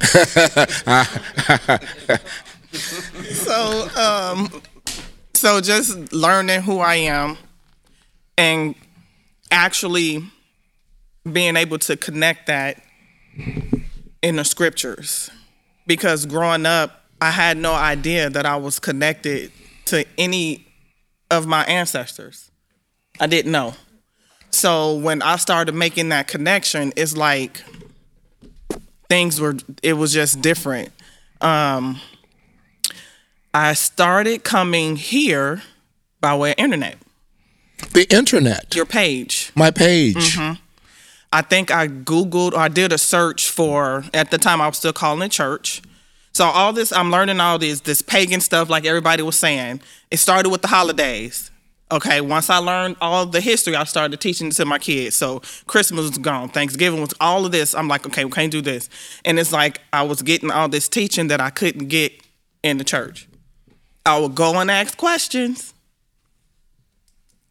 so 3.30 3.90
um 3.94 4.62
so 5.34 5.60
just 5.60 6.14
learning 6.14 6.62
who 6.62 6.78
I 6.78 6.94
am 6.94 7.36
and 8.38 8.74
actually 9.50 10.24
being 11.30 11.56
able 11.56 11.78
to 11.80 11.98
connect 11.98 12.46
that 12.46 12.82
in 14.22 14.36
the 14.36 14.44
scriptures 14.44 15.30
because 15.86 16.26
growing 16.26 16.66
up 16.66 17.04
I 17.20 17.30
had 17.30 17.56
no 17.56 17.74
idea 17.74 18.30
that 18.30 18.46
I 18.46 18.56
was 18.56 18.78
connected 18.78 19.52
to 19.86 20.06
any 20.16 20.66
of 21.30 21.46
my 21.46 21.64
ancestors. 21.64 22.50
I 23.20 23.26
didn't 23.26 23.52
know. 23.52 23.74
So 24.50 24.96
when 24.96 25.20
I 25.22 25.36
started 25.36 25.74
making 25.74 26.08
that 26.08 26.28
connection, 26.28 26.92
it's 26.96 27.16
like 27.16 27.62
things 29.08 29.40
were 29.40 29.56
it 29.82 29.94
was 29.94 30.12
just 30.12 30.40
different. 30.40 30.90
Um 31.40 32.00
I 33.52 33.74
started 33.74 34.44
coming 34.44 34.96
here 34.96 35.62
by 36.20 36.36
way 36.36 36.52
of 36.52 36.58
internet. 36.58 36.98
The 37.92 38.06
internet. 38.14 38.74
Your 38.74 38.86
page. 38.86 39.50
My 39.54 39.70
page. 39.70 40.38
I 41.32 41.42
think 41.42 41.70
I 41.70 41.86
Googled 41.88 42.52
or 42.52 42.58
I 42.58 42.68
did 42.68 42.92
a 42.92 42.98
search 42.98 43.48
for 43.48 44.04
at 44.12 44.30
the 44.30 44.38
time 44.38 44.60
I 44.60 44.66
was 44.66 44.78
still 44.78 44.92
calling 44.92 45.22
it 45.22 45.30
church. 45.30 45.80
So 46.32 46.44
all 46.44 46.72
this 46.72 46.92
I'm 46.92 47.10
learning 47.10 47.40
all 47.40 47.58
this 47.58 47.80
this 47.80 48.02
pagan 48.02 48.40
stuff 48.40 48.68
like 48.68 48.84
everybody 48.84 49.22
was 49.22 49.36
saying. 49.36 49.80
It 50.10 50.18
started 50.18 50.50
with 50.50 50.62
the 50.62 50.68
holidays. 50.68 51.50
Okay, 51.92 52.20
once 52.20 52.48
I 52.48 52.58
learned 52.58 52.96
all 53.00 53.26
the 53.26 53.40
history, 53.40 53.74
I 53.74 53.82
started 53.82 54.20
teaching 54.20 54.48
it 54.48 54.52
to 54.54 54.64
my 54.64 54.78
kids. 54.78 55.16
So 55.16 55.42
Christmas 55.66 56.08
was 56.08 56.18
gone, 56.18 56.48
Thanksgiving 56.48 57.00
was 57.00 57.14
all 57.20 57.44
of 57.44 57.52
this. 57.52 57.74
I'm 57.74 57.88
like, 57.88 58.06
okay, 58.06 58.24
we 58.24 58.30
can't 58.30 58.52
do 58.52 58.60
this. 58.60 58.88
And 59.24 59.40
it's 59.40 59.52
like 59.52 59.80
I 59.92 60.02
was 60.02 60.22
getting 60.22 60.52
all 60.52 60.68
this 60.68 60.88
teaching 60.88 61.28
that 61.28 61.40
I 61.40 61.50
couldn't 61.50 61.88
get 61.88 62.12
in 62.62 62.78
the 62.78 62.84
church. 62.84 63.28
I 64.06 64.18
would 64.18 64.34
go 64.34 64.54
and 64.58 64.70
ask 64.70 64.96
questions. 64.96 65.74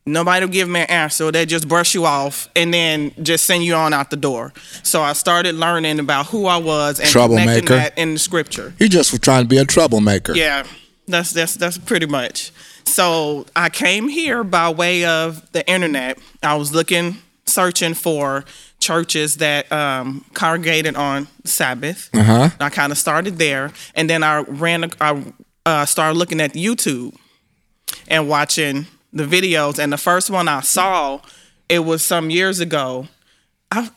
Nobody 0.09 0.45
will 0.45 0.51
give 0.51 0.67
me 0.67 0.81
an 0.81 0.87
answer. 0.87 1.31
They 1.31 1.45
just 1.45 1.67
brush 1.67 1.93
you 1.93 2.05
off 2.05 2.49
and 2.55 2.73
then 2.73 3.11
just 3.21 3.45
send 3.45 3.63
you 3.63 3.75
on 3.75 3.93
out 3.93 4.09
the 4.09 4.17
door. 4.17 4.53
So 4.83 5.01
I 5.01 5.13
started 5.13 5.55
learning 5.55 5.99
about 5.99 6.27
who 6.27 6.45
I 6.45 6.57
was 6.57 6.99
and 6.99 7.09
connecting 7.09 7.65
that 7.65 7.97
in 7.97 8.13
the 8.13 8.19
scripture. 8.19 8.73
You 8.79 8.89
just 8.89 9.13
were 9.13 9.19
trying 9.19 9.43
to 9.43 9.47
be 9.47 9.57
a 9.57 9.65
troublemaker. 9.65 10.35
Yeah, 10.35 10.65
that's 11.07 11.31
that's 11.31 11.55
that's 11.55 11.77
pretty 11.77 12.05
much. 12.05 12.51
So 12.85 13.45
I 13.55 13.69
came 13.69 14.07
here 14.07 14.43
by 14.43 14.69
way 14.69 15.05
of 15.05 15.49
the 15.51 15.67
internet. 15.69 16.17
I 16.41 16.55
was 16.55 16.73
looking, 16.73 17.17
searching 17.45 17.93
for 17.93 18.45
churches 18.79 19.35
that 19.37 19.71
um, 19.71 20.25
congregated 20.33 20.95
on 20.95 21.27
Sabbath. 21.43 22.09
Uh-huh. 22.13 22.49
I 22.59 22.69
kind 22.69 22.91
of 22.91 22.97
started 22.97 23.37
there, 23.37 23.71
and 23.95 24.09
then 24.09 24.23
I 24.23 24.39
ran. 24.41 24.89
I 24.99 25.23
uh, 25.65 25.85
started 25.85 26.17
looking 26.17 26.41
at 26.41 26.53
YouTube 26.53 27.15
and 28.07 28.27
watching 28.27 28.87
the 29.13 29.23
videos. 29.25 29.79
And 29.79 29.91
the 29.93 29.97
first 29.97 30.29
one 30.29 30.47
I 30.47 30.61
saw, 30.61 31.21
it 31.67 31.79
was 31.79 32.03
some 32.03 32.29
years 32.29 32.59
ago, 32.59 33.07
I, 33.71 33.89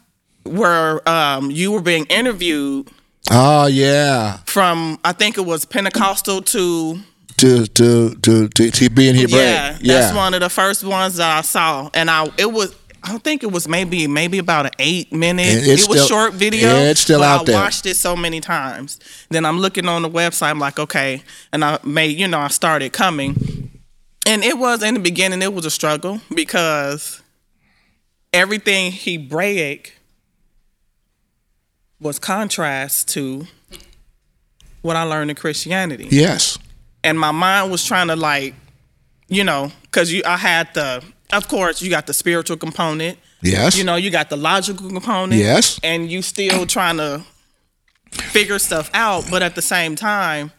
where 0.45 1.07
um, 1.09 1.51
you 1.51 1.73
were 1.73 1.83
being 1.83 2.05
interviewed 2.07 2.89
Oh 3.31 3.67
yeah. 3.67 4.39
from. 4.47 4.99
I 5.05 5.13
think 5.13 5.39
it 5.39 5.43
was 5.47 5.65
Pentecostal 5.65 6.43
to 6.43 6.99
To 7.39 7.67
to 7.67 8.15
to 8.17 8.49
to, 8.49 8.71
to 8.71 8.91
be 8.91 9.09
in 9.09 9.15
Hebrew. 9.15 9.39
Yeah, 9.39 9.79
that's 9.81 10.15
one 10.15 10.35
of 10.35 10.41
the 10.41 10.49
first 10.51 10.83
ones 10.85 11.17
that 11.17 11.39
I 11.39 11.41
saw, 11.43 11.89
and 11.95 12.11
I 12.11 12.29
it 12.37 12.51
was. 12.53 12.75
I 13.05 13.19
think 13.19 13.43
it 13.43 13.51
was 13.51 13.67
maybe 13.67 14.07
maybe 14.07 14.39
about 14.39 14.67
an 14.67 14.73
eight 14.79 15.13
minute. 15.13 15.47
It 15.49 15.89
was 15.89 16.03
still- 16.03 16.07
short 16.07 16.35
video. 16.35 16.69
yeah, 16.69 16.91
it's 16.91 17.01
still 17.01 17.23
out 17.23 17.41
I 17.43 17.45
there. 17.45 17.57
watched 17.61 17.85
it 17.87 17.97
so 17.97 18.15
many 18.17 18.41
times. 18.41 19.01
Then 19.29 19.45
I'm 19.45 19.59
looking 19.59 19.89
on 19.89 20.03
the 20.03 20.11
website. 20.11 20.51
I'm 20.51 20.59
like, 20.61 20.79
okay, 20.79 21.23
and 21.53 21.65
I 21.65 21.79
made 21.85 22.19
you 22.19 22.29
know 22.29 22.39
I 22.39 22.49
started 22.49 22.93
coming, 22.93 23.71
and 24.27 24.45
it 24.45 24.59
was 24.59 24.83
in 24.83 24.95
the 24.95 25.01
beginning. 25.01 25.43
It 25.43 25.53
was 25.53 25.65
a 25.67 25.71
struggle 25.71 26.21
because 26.35 27.21
everything 28.33 28.93
Hebraic 28.93 29.99
was 32.01 32.19
contrast 32.19 33.09
to 33.09 33.47
what 34.83 34.97
I 34.97 35.05
learned 35.05 35.31
in 35.31 35.37
Christianity 35.37 36.09
Yes. 36.11 36.59
and 37.05 37.19
my 37.19 37.31
mind 37.31 37.71
was 37.71 37.85
trying 37.85 38.09
to 38.09 38.17
like, 38.17 38.55
you 39.29 39.45
know, 39.45 39.71
because 39.83 40.13
you 40.13 40.23
I 40.27 40.37
had 40.37 40.73
the, 40.75 41.05
of 41.33 41.47
course, 41.49 41.81
you 41.81 41.91
got 41.91 42.07
the 42.07 42.13
spiritual 42.15 42.57
component. 42.57 43.19
Yes. 43.43 43.77
You 43.77 43.85
know, 43.85 43.97
you 43.97 44.11
got 44.11 44.31
the 44.31 44.37
logical 44.37 44.89
component. 44.89 45.41
Yes. 45.41 45.79
And 45.83 46.11
you 46.11 46.23
still 46.23 46.67
trying 46.67 46.97
to 46.99 47.23
figure 48.11 48.59
stuff 48.59 48.91
out, 48.95 49.25
but 49.31 49.43
at 49.43 49.55
the 49.55 49.63
same 49.63 49.95
time, 49.97 50.53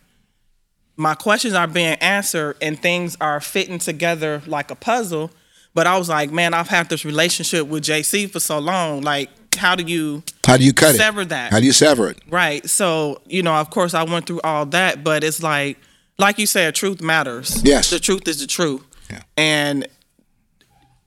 my 0.95 1.15
questions 1.15 1.53
are 1.53 1.67
being 1.67 1.95
answered 1.95 2.57
and 2.61 2.79
things 2.79 3.17
are 3.19 3.39
fitting 3.39 3.79
together 3.79 4.41
like 4.45 4.71
a 4.71 4.75
puzzle. 4.75 5.31
But 5.73 5.87
I 5.87 5.97
was 5.97 6.07
like, 6.07 6.31
man, 6.31 6.53
I've 6.53 6.67
had 6.67 6.89
this 6.89 7.03
relationship 7.03 7.67
with 7.67 7.83
JC 7.83 8.29
for 8.29 8.39
so 8.39 8.59
long. 8.59 9.01
Like, 9.01 9.29
how 9.55 9.75
do 9.75 9.83
you 9.83 10.23
How 10.45 10.57
do 10.57 10.63
you 10.63 10.73
cut 10.73 10.95
it? 10.95 10.99
Sever 10.99 11.25
that. 11.25 11.51
How 11.51 11.59
do 11.59 11.65
you 11.65 11.73
sever 11.73 12.09
it? 12.09 12.19
Right. 12.29 12.67
So, 12.69 13.21
you 13.25 13.41
know, 13.41 13.55
of 13.55 13.69
course 13.69 13.93
I 13.93 14.03
went 14.03 14.27
through 14.27 14.41
all 14.41 14.65
that, 14.67 15.03
but 15.03 15.23
it's 15.23 15.41
like 15.41 15.77
like 16.17 16.37
you 16.37 16.45
said, 16.45 16.75
truth 16.75 17.01
matters. 17.01 17.63
Yes. 17.63 17.89
The 17.89 17.99
truth 17.99 18.27
is 18.27 18.39
the 18.39 18.47
truth. 18.47 18.83
Yeah. 19.09 19.21
And 19.35 19.87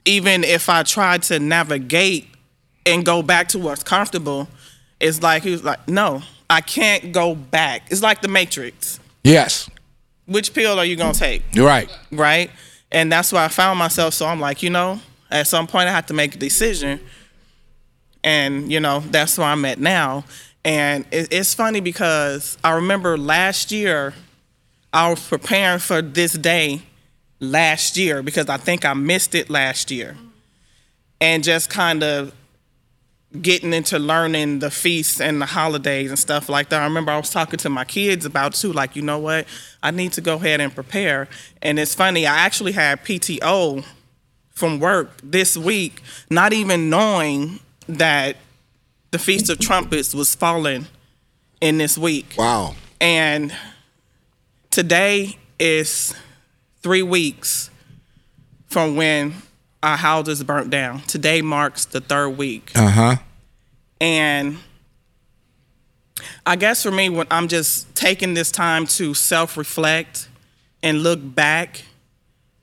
even 0.04 0.44
if 0.44 0.68
I 0.68 0.82
tried 0.82 1.22
to 1.24 1.38
navigate 1.38 2.28
and 2.84 3.04
go 3.04 3.22
back 3.22 3.48
to 3.48 3.58
what's 3.58 3.82
comfortable, 3.82 4.48
it's 5.00 5.22
like 5.22 5.42
he 5.42 5.50
was 5.50 5.64
like, 5.64 5.86
No, 5.88 6.22
I 6.50 6.60
can't 6.60 7.12
go 7.12 7.34
back. 7.34 7.90
It's 7.90 8.02
like 8.02 8.20
the 8.22 8.28
Matrix. 8.28 9.00
Yes. 9.22 9.68
Which 10.26 10.52
pill 10.52 10.78
are 10.78 10.84
you 10.84 10.96
gonna 10.96 11.14
take? 11.14 11.42
You're 11.52 11.66
right. 11.66 11.90
right? 12.10 12.50
And 12.92 13.10
that's 13.10 13.32
where 13.32 13.42
I 13.42 13.48
found 13.48 13.78
myself. 13.78 14.14
So 14.14 14.26
I'm 14.26 14.40
like, 14.40 14.62
you 14.62 14.70
know, 14.70 15.00
at 15.30 15.46
some 15.46 15.66
point 15.66 15.88
I 15.88 15.92
have 15.92 16.06
to 16.06 16.14
make 16.14 16.34
a 16.34 16.38
decision, 16.38 17.00
and 18.22 18.70
you 18.70 18.80
know, 18.80 19.00
that's 19.00 19.38
where 19.38 19.46
I'm 19.46 19.64
at 19.64 19.78
now. 19.78 20.24
And 20.64 21.04
it, 21.12 21.28
it's 21.30 21.54
funny 21.54 21.80
because 21.80 22.58
I 22.64 22.72
remember 22.72 23.16
last 23.16 23.70
year 23.70 24.14
I 24.92 25.10
was 25.10 25.26
preparing 25.26 25.78
for 25.78 26.02
this 26.02 26.32
day 26.32 26.82
last 27.38 27.96
year 27.96 28.22
because 28.22 28.48
I 28.48 28.56
think 28.56 28.84
I 28.84 28.94
missed 28.94 29.34
it 29.34 29.48
last 29.48 29.90
year, 29.90 30.16
and 31.20 31.44
just 31.44 31.70
kind 31.70 32.02
of 32.02 32.32
getting 33.42 33.72
into 33.72 33.98
learning 33.98 34.60
the 34.60 34.70
feasts 34.70 35.20
and 35.20 35.40
the 35.40 35.46
holidays 35.46 36.10
and 36.10 36.18
stuff 36.18 36.48
like 36.48 36.68
that. 36.68 36.80
I 36.80 36.84
remember 36.84 37.12
I 37.12 37.16
was 37.16 37.30
talking 37.30 37.58
to 37.58 37.68
my 37.70 37.84
kids 37.84 38.24
about 38.24 38.54
too, 38.54 38.72
like, 38.72 38.96
you 38.96 39.02
know 39.02 39.18
what, 39.18 39.46
I 39.82 39.90
need 39.90 40.12
to 40.12 40.20
go 40.20 40.34
ahead 40.34 40.60
and 40.60 40.74
prepare. 40.74 41.28
And 41.62 41.78
it's 41.78 41.94
funny, 41.94 42.26
I 42.26 42.38
actually 42.38 42.72
had 42.72 43.04
PTO 43.04 43.84
from 44.50 44.80
work 44.80 45.10
this 45.22 45.56
week, 45.56 46.02
not 46.30 46.52
even 46.52 46.88
knowing 46.88 47.60
that 47.88 48.36
the 49.10 49.18
Feast 49.18 49.50
of 49.50 49.58
Trumpets 49.58 50.14
was 50.14 50.34
falling 50.34 50.86
in 51.60 51.78
this 51.78 51.96
week. 51.96 52.34
Wow. 52.36 52.74
And 53.00 53.54
today 54.70 55.38
is 55.58 56.14
three 56.82 57.02
weeks 57.02 57.70
from 58.66 58.96
when 58.96 59.34
our 59.82 59.96
houses 59.96 60.42
burnt 60.42 60.70
down. 60.70 61.00
Today 61.02 61.42
marks 61.42 61.84
the 61.84 62.00
third 62.00 62.30
week. 62.30 62.72
Uh 62.74 62.90
huh. 62.90 63.16
And 64.01 64.59
I 66.44 66.56
guess 66.56 66.82
for 66.82 66.90
me, 66.90 67.09
when 67.09 67.27
I'm 67.31 67.48
just 67.48 67.94
taking 67.94 68.35
this 68.35 68.51
time 68.51 68.86
to 68.89 69.14
self 69.14 69.56
reflect 69.56 70.28
and 70.82 71.02
look 71.02 71.20
back 71.23 71.82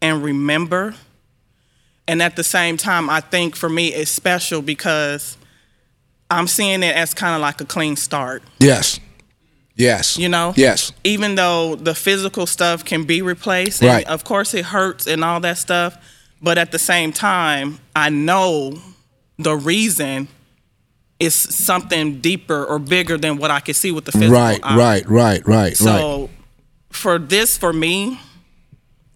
and 0.01 0.23
remember. 0.23 0.95
And 2.07 2.21
at 2.21 2.35
the 2.35 2.43
same 2.43 2.75
time, 2.77 3.09
I 3.09 3.21
think 3.21 3.55
for 3.55 3.69
me 3.69 3.87
it's 3.93 4.11
special 4.11 4.61
because 4.61 5.37
I'm 6.29 6.47
seeing 6.47 6.83
it 6.83 6.95
as 6.95 7.13
kind 7.13 7.35
of 7.35 7.41
like 7.41 7.61
a 7.61 7.65
clean 7.65 7.95
start. 7.95 8.43
Yes. 8.59 8.99
Yes. 9.75 10.17
You 10.17 10.27
know? 10.29 10.53
Yes. 10.57 10.91
Even 11.03 11.35
though 11.35 11.75
the 11.75 11.95
physical 11.95 12.45
stuff 12.45 12.83
can 12.83 13.05
be 13.05 13.21
replaced, 13.21 13.81
and 13.81 13.89
Right. 13.89 14.05
of 14.07 14.23
course 14.23 14.53
it 14.53 14.65
hurts 14.65 15.07
and 15.07 15.23
all 15.23 15.39
that 15.39 15.57
stuff, 15.57 15.97
but 16.41 16.57
at 16.57 16.71
the 16.71 16.79
same 16.79 17.13
time, 17.13 17.79
I 17.95 18.09
know 18.09 18.79
the 19.39 19.55
reason 19.55 20.27
is 21.19 21.33
something 21.35 22.19
deeper 22.19 22.65
or 22.65 22.79
bigger 22.79 23.17
than 23.17 23.37
what 23.37 23.51
I 23.51 23.59
can 23.59 23.73
see 23.73 23.91
with 23.91 24.05
the 24.05 24.11
physical 24.11 24.33
Right, 24.33 24.59
eye. 24.63 24.77
right, 24.77 25.05
right, 25.07 25.47
right, 25.47 25.47
right. 25.47 25.77
So 25.77 26.29
for 26.89 27.17
this, 27.19 27.57
for 27.57 27.71
me, 27.71 28.19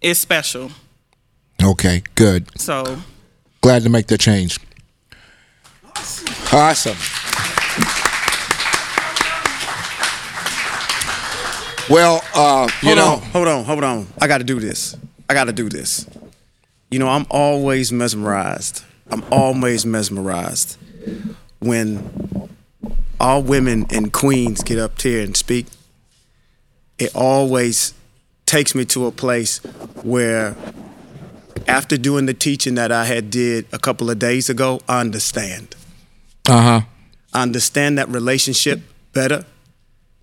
it's 0.02 0.20
special. 0.20 0.72
Okay, 1.62 2.04
good. 2.16 2.48
So 2.60 2.98
Glad 3.62 3.84
to 3.84 3.90
make 3.90 4.08
the 4.08 4.18
change. 4.18 4.60
Awesome. 6.54 6.96
Well, 11.90 12.22
uh, 12.36 12.68
you 12.82 12.90
hold 12.90 12.98
know, 12.98 13.08
on, 13.14 13.22
hold 13.32 13.48
on, 13.48 13.64
hold 13.66 13.84
on. 13.84 14.08
I 14.22 14.28
got 14.28 14.40
to 14.40 14.44
do 14.44 14.60
this. 14.60 14.96
I 15.30 15.34
got 15.34 15.46
to 15.46 15.54
do 15.54 15.70
this. 15.70 16.06
You 16.92 17.00
know, 17.00 17.08
I'm 17.08 17.26
always 17.30 17.92
mesmerized. 17.94 18.84
I'm 19.10 19.24
always 19.32 19.86
mesmerized 19.86 20.78
when 21.60 22.50
all 23.20 23.42
women 23.42 23.86
and 23.92 24.14
queens 24.14 24.64
get 24.64 24.78
up 24.78 25.02
here 25.02 25.24
and 25.24 25.36
speak. 25.36 25.66
It 27.00 27.16
always 27.16 27.94
takes 28.46 28.74
me 28.74 28.86
to 28.86 29.06
a 29.06 29.12
place 29.12 29.58
where 30.04 30.56
after 31.68 31.98
doing 31.98 32.26
the 32.26 32.34
teaching 32.34 32.76
that 32.76 32.92
I 32.92 33.06
had 33.06 33.30
did 33.30 33.66
a 33.72 33.80
couple 33.80 34.10
of 34.10 34.20
days 34.20 34.50
ago, 34.50 34.80
I 34.88 35.02
understand. 35.02 35.76
uh 36.48 36.62
huh. 36.62 36.82
I 37.34 37.44
understand 37.44 37.98
that 37.98 38.08
relationship 38.10 38.80
better 39.14 39.46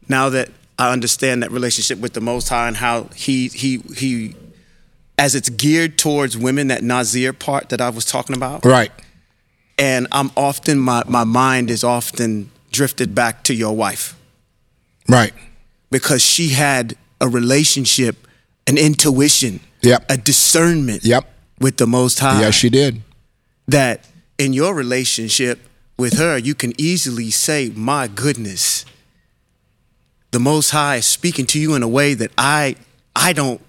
now 0.08 0.28
that 0.30 0.50
I 0.78 0.92
understand 0.92 1.42
that 1.42 1.50
relationship 1.50 1.98
with 1.98 2.14
the 2.14 2.20
Most 2.20 2.48
High 2.48 2.68
and 2.68 2.76
how 2.76 3.04
he 3.14 3.48
he 3.48 3.78
he 3.96 4.34
as 5.18 5.34
it's 5.34 5.48
geared 5.48 5.96
towards 5.98 6.36
women 6.36 6.68
that 6.68 6.82
Nazir 6.82 7.32
part 7.32 7.68
that 7.68 7.80
I 7.80 7.90
was 7.90 8.04
talking 8.04 8.34
about. 8.34 8.64
Right. 8.64 8.90
And 9.78 10.06
I'm 10.12 10.30
often 10.36 10.78
my 10.78 11.02
my 11.06 11.24
mind 11.24 11.70
is 11.70 11.82
often 11.84 12.50
drifted 12.70 13.14
back 13.14 13.42
to 13.44 13.54
your 13.54 13.74
wife 13.76 14.14
Right. 15.08 15.32
because 15.90 16.22
she 16.24 16.48
had 16.50 16.96
a 17.20 17.28
relationship, 17.28 18.26
an 18.66 18.76
intuition, 18.78 19.60
Yep. 19.82 20.06
a 20.08 20.16
discernment 20.16 21.04
Yep. 21.04 21.24
with 21.60 21.76
the 21.76 21.86
Most 21.86 22.18
High 22.20 22.40
Yes, 22.40 22.54
she 22.54 22.68
did. 22.70 23.02
that 23.68 24.04
in 24.38 24.52
your 24.52 24.74
relationship 24.74 25.58
with 25.96 26.14
her, 26.18 26.36
you 26.38 26.54
can 26.54 26.72
easily 26.78 27.30
say, 27.30 27.70
My 27.74 28.08
goodness, 28.08 28.84
the 30.32 30.40
Most 30.40 30.70
High 30.70 30.96
is 30.96 31.06
speaking 31.06 31.46
to 31.46 31.58
you 31.60 31.74
in 31.74 31.82
a 31.82 31.88
way 31.88 32.14
that 32.14 32.30
I 32.36 32.76
I 33.14 33.32
don't 33.32 33.60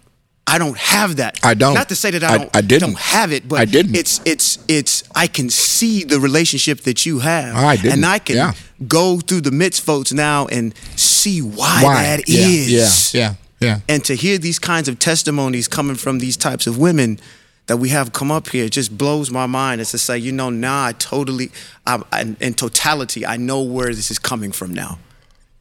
I 0.48 0.60
don't 0.60 0.78
have 0.78 1.16
that. 1.16 1.40
I 1.44 1.56
don't. 1.56 1.74
Not 1.74 1.90
to 1.90 1.96
say 1.96 2.12
that 2.12 2.24
I 2.24 2.38
don't 2.38 2.56
I 2.56 2.62
didn't. 2.62 2.90
don't 2.90 3.00
have 3.00 3.32
it, 3.32 3.48
but 3.48 3.60
I 3.60 3.66
didn't. 3.66 3.96
it's 3.96 4.22
it's 4.26 4.60
it's 4.68 5.04
I 5.16 5.26
can 5.28 5.50
see 5.50 6.04
the 6.04 6.20
relationship 6.20 6.82
that 6.82 7.06
you 7.06 7.20
have. 7.20 7.56
I 7.56 7.76
didn't. 7.78 7.94
And 7.94 8.06
I 8.06 8.20
can 8.20 8.36
Yeah. 8.36 8.54
go 8.88 9.20
through 9.20 9.42
the 9.42 9.50
mitzvot 9.50 10.14
now 10.14 10.46
and 10.48 10.74
see 10.96 11.42
why, 11.42 11.82
Why? 11.84 12.04
that 12.04 12.30
yeah, 12.30 12.46
is 12.46 13.14
Yeah. 13.14 13.20
Yeah. 13.22 13.36
Yeah. 13.62 13.80
and 13.90 14.04
to 14.06 14.16
hear 14.16 14.38
these 14.38 14.60
kinds 14.60 14.88
of 14.88 15.00
testimonies 15.00 15.68
coming 15.68 15.96
from 15.96 16.20
these 16.20 16.38
types 16.38 16.68
of 16.68 16.78
women 16.78 17.20
that 17.68 17.78
we 17.78 17.90
have 17.90 18.14
come 18.14 18.30
up 18.30 18.50
here 18.50 18.70
just 18.70 18.96
blows 18.96 19.32
my 19.32 19.48
mind. 19.48 19.82
It's 19.82 19.90
to 19.92 19.98
say, 19.98 20.20
you 20.20 20.32
know, 20.32 20.52
now 20.52 20.86
I 20.86 20.92
totally, 20.92 21.52
I, 21.88 22.04
I, 22.12 22.36
in 22.40 22.54
totality, 22.54 23.26
I 23.26 23.38
know 23.38 23.62
where 23.64 23.88
this 23.96 24.12
is 24.12 24.20
coming 24.20 24.52
from 24.52 24.72
now. 24.74 25.00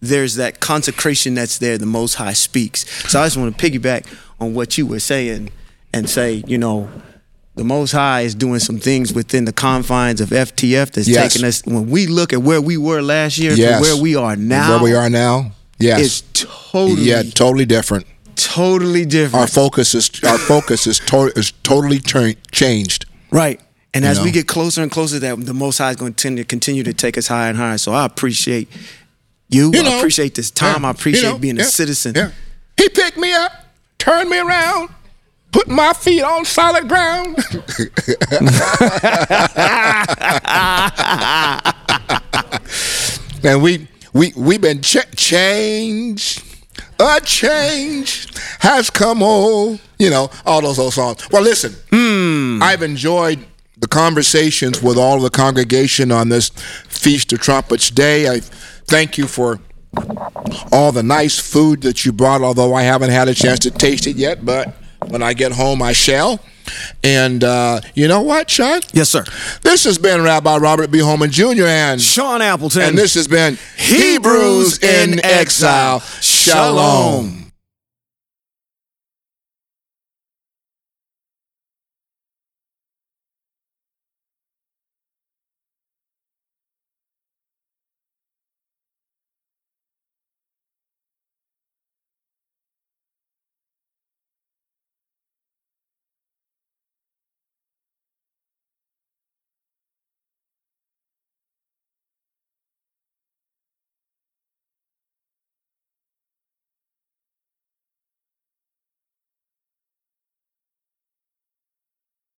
There's 0.02 0.34
that 0.34 0.60
consecration 0.60 1.32
that's 1.32 1.56
there. 1.56 1.78
The 1.78 1.86
Most 1.86 2.14
High 2.16 2.34
speaks. 2.34 2.84
So 3.10 3.22
I 3.22 3.24
just 3.26 3.38
want 3.38 3.56
to 3.56 3.70
piggyback 3.70 4.04
on 4.44 4.54
what 4.54 4.78
you 4.78 4.86
were 4.86 5.00
saying 5.00 5.50
and 5.92 6.08
say, 6.08 6.42
you 6.46 6.58
know, 6.58 6.88
the 7.56 7.64
Most 7.64 7.92
High 7.92 8.22
is 8.22 8.34
doing 8.34 8.58
some 8.58 8.78
things 8.78 9.12
within 9.12 9.44
the 9.44 9.52
confines 9.52 10.20
of 10.20 10.30
FTF 10.30 10.90
that's 10.92 11.08
Yes. 11.08 11.32
taking 11.32 11.46
us. 11.46 11.62
When 11.64 11.88
we 11.88 12.06
look 12.06 12.32
at 12.32 12.42
where 12.42 12.60
we 12.60 12.76
were 12.76 13.00
last 13.00 13.38
year 13.38 13.52
Yes. 13.52 13.76
to 13.78 13.82
where 13.82 14.02
we 14.02 14.16
are 14.16 14.34
now, 14.36 14.70
Where 14.74 14.82
we 14.82 14.92
are 14.94 15.08
now. 15.08 15.52
Yes. 15.78 16.00
is 16.00 16.22
totally, 16.32 17.02
yeah, 17.02 17.22
totally 17.22 17.64
different. 17.64 18.06
totally 18.36 19.04
different. 19.04 19.40
Our 19.42 19.46
focus 19.46 19.94
is 19.94 20.10
our 20.24 20.38
focus 20.38 20.86
is 20.86 20.98
to, 21.00 21.32
is 21.36 21.52
totally 21.62 22.00
changed. 22.52 23.06
Right. 23.30 23.60
And 23.92 24.04
You 24.04 24.10
as 24.10 24.20
we 24.20 24.32
get 24.32 24.48
closer 24.48 24.82
and 24.82 24.90
closer, 24.90 25.20
that 25.20 25.46
the 25.46 25.54
Most 25.54 25.78
High 25.78 25.90
is 25.90 25.96
going 25.96 26.14
to 26.14 26.22
tend 26.22 26.36
to 26.38 26.44
continue 26.44 26.82
to 26.82 26.92
take 26.92 27.16
us 27.16 27.28
higher 27.28 27.48
and 27.48 27.56
higher. 27.56 27.78
So 27.78 27.92
I 27.92 28.04
appreciate 28.04 28.68
you. 29.48 29.70
You 29.72 29.82
I 29.84 29.98
appreciate 29.98 30.34
this 30.34 30.50
time. 30.50 30.82
Yeah. 30.82 30.88
I 30.88 30.90
appreciate 30.90 31.22
You 31.22 31.32
know, 31.34 31.38
being 31.38 31.56
yeah, 31.56 31.62
a 31.62 31.66
citizen. 31.66 32.14
Yeah. 32.16 32.30
He 32.76 32.88
picked 32.88 33.16
me 33.18 33.32
up, 33.32 33.52
turned 33.98 34.30
me 34.30 34.38
around, 34.38 34.88
put 35.52 35.68
my 35.68 35.92
feet 35.92 36.22
on 36.22 36.44
solid 36.44 36.88
ground. 36.88 37.36
and 43.44 43.62
we 43.62 43.86
we 44.12 44.32
we've 44.36 44.60
been 44.60 44.82
ch- 44.82 45.10
changed. 45.16 46.42
A 47.00 47.20
change 47.20 48.28
has 48.60 48.88
come. 48.88 49.18
Oh, 49.22 49.78
you 49.98 50.10
know 50.10 50.30
all 50.46 50.62
those 50.62 50.78
old 50.78 50.94
songs. 50.94 51.28
Well, 51.30 51.42
listen, 51.42 51.74
Hmm. 51.90 52.62
I've 52.62 52.82
enjoyed 52.82 53.44
the 53.76 53.88
conversations 53.88 54.80
with 54.80 54.96
all 54.96 55.18
the 55.18 55.30
congregation 55.30 56.12
on 56.12 56.28
this 56.28 56.50
Feast 56.88 57.32
of 57.32 57.40
Trumpets 57.40 57.90
Day. 57.90 58.28
I 58.28 58.40
thank 58.86 59.18
you 59.18 59.26
for 59.26 59.58
all 60.72 60.92
the 60.92 61.02
nice 61.02 61.38
food 61.38 61.82
that 61.82 62.04
you 62.04 62.12
brought, 62.12 62.42
although 62.42 62.74
I 62.74 62.82
haven't 62.82 63.10
had 63.10 63.28
a 63.28 63.34
chance 63.34 63.60
to 63.60 63.70
taste 63.70 64.06
it 64.06 64.16
yet, 64.16 64.44
but 64.44 64.74
when 65.08 65.22
I 65.22 65.34
get 65.34 65.52
home, 65.52 65.82
I 65.82 65.92
shall. 65.92 66.40
And 67.02 67.44
uh, 67.44 67.80
you 67.94 68.08
know 68.08 68.22
what, 68.22 68.50
Sean? 68.50 68.80
Yes, 68.92 69.10
sir. 69.10 69.24
This 69.62 69.84
has 69.84 69.98
been 69.98 70.22
Rabbi 70.22 70.56
Robert 70.56 70.90
B. 70.90 70.98
Holman 71.00 71.30
Jr. 71.30 71.64
and 71.66 72.00
Sean 72.00 72.40
Appleton. 72.40 72.82
and 72.82 72.98
this 72.98 73.14
has 73.14 73.28
been 73.28 73.58
Hebrews 73.76 74.82
in 74.82 75.22
Exile. 75.24 76.00
Shalom. 76.00 77.43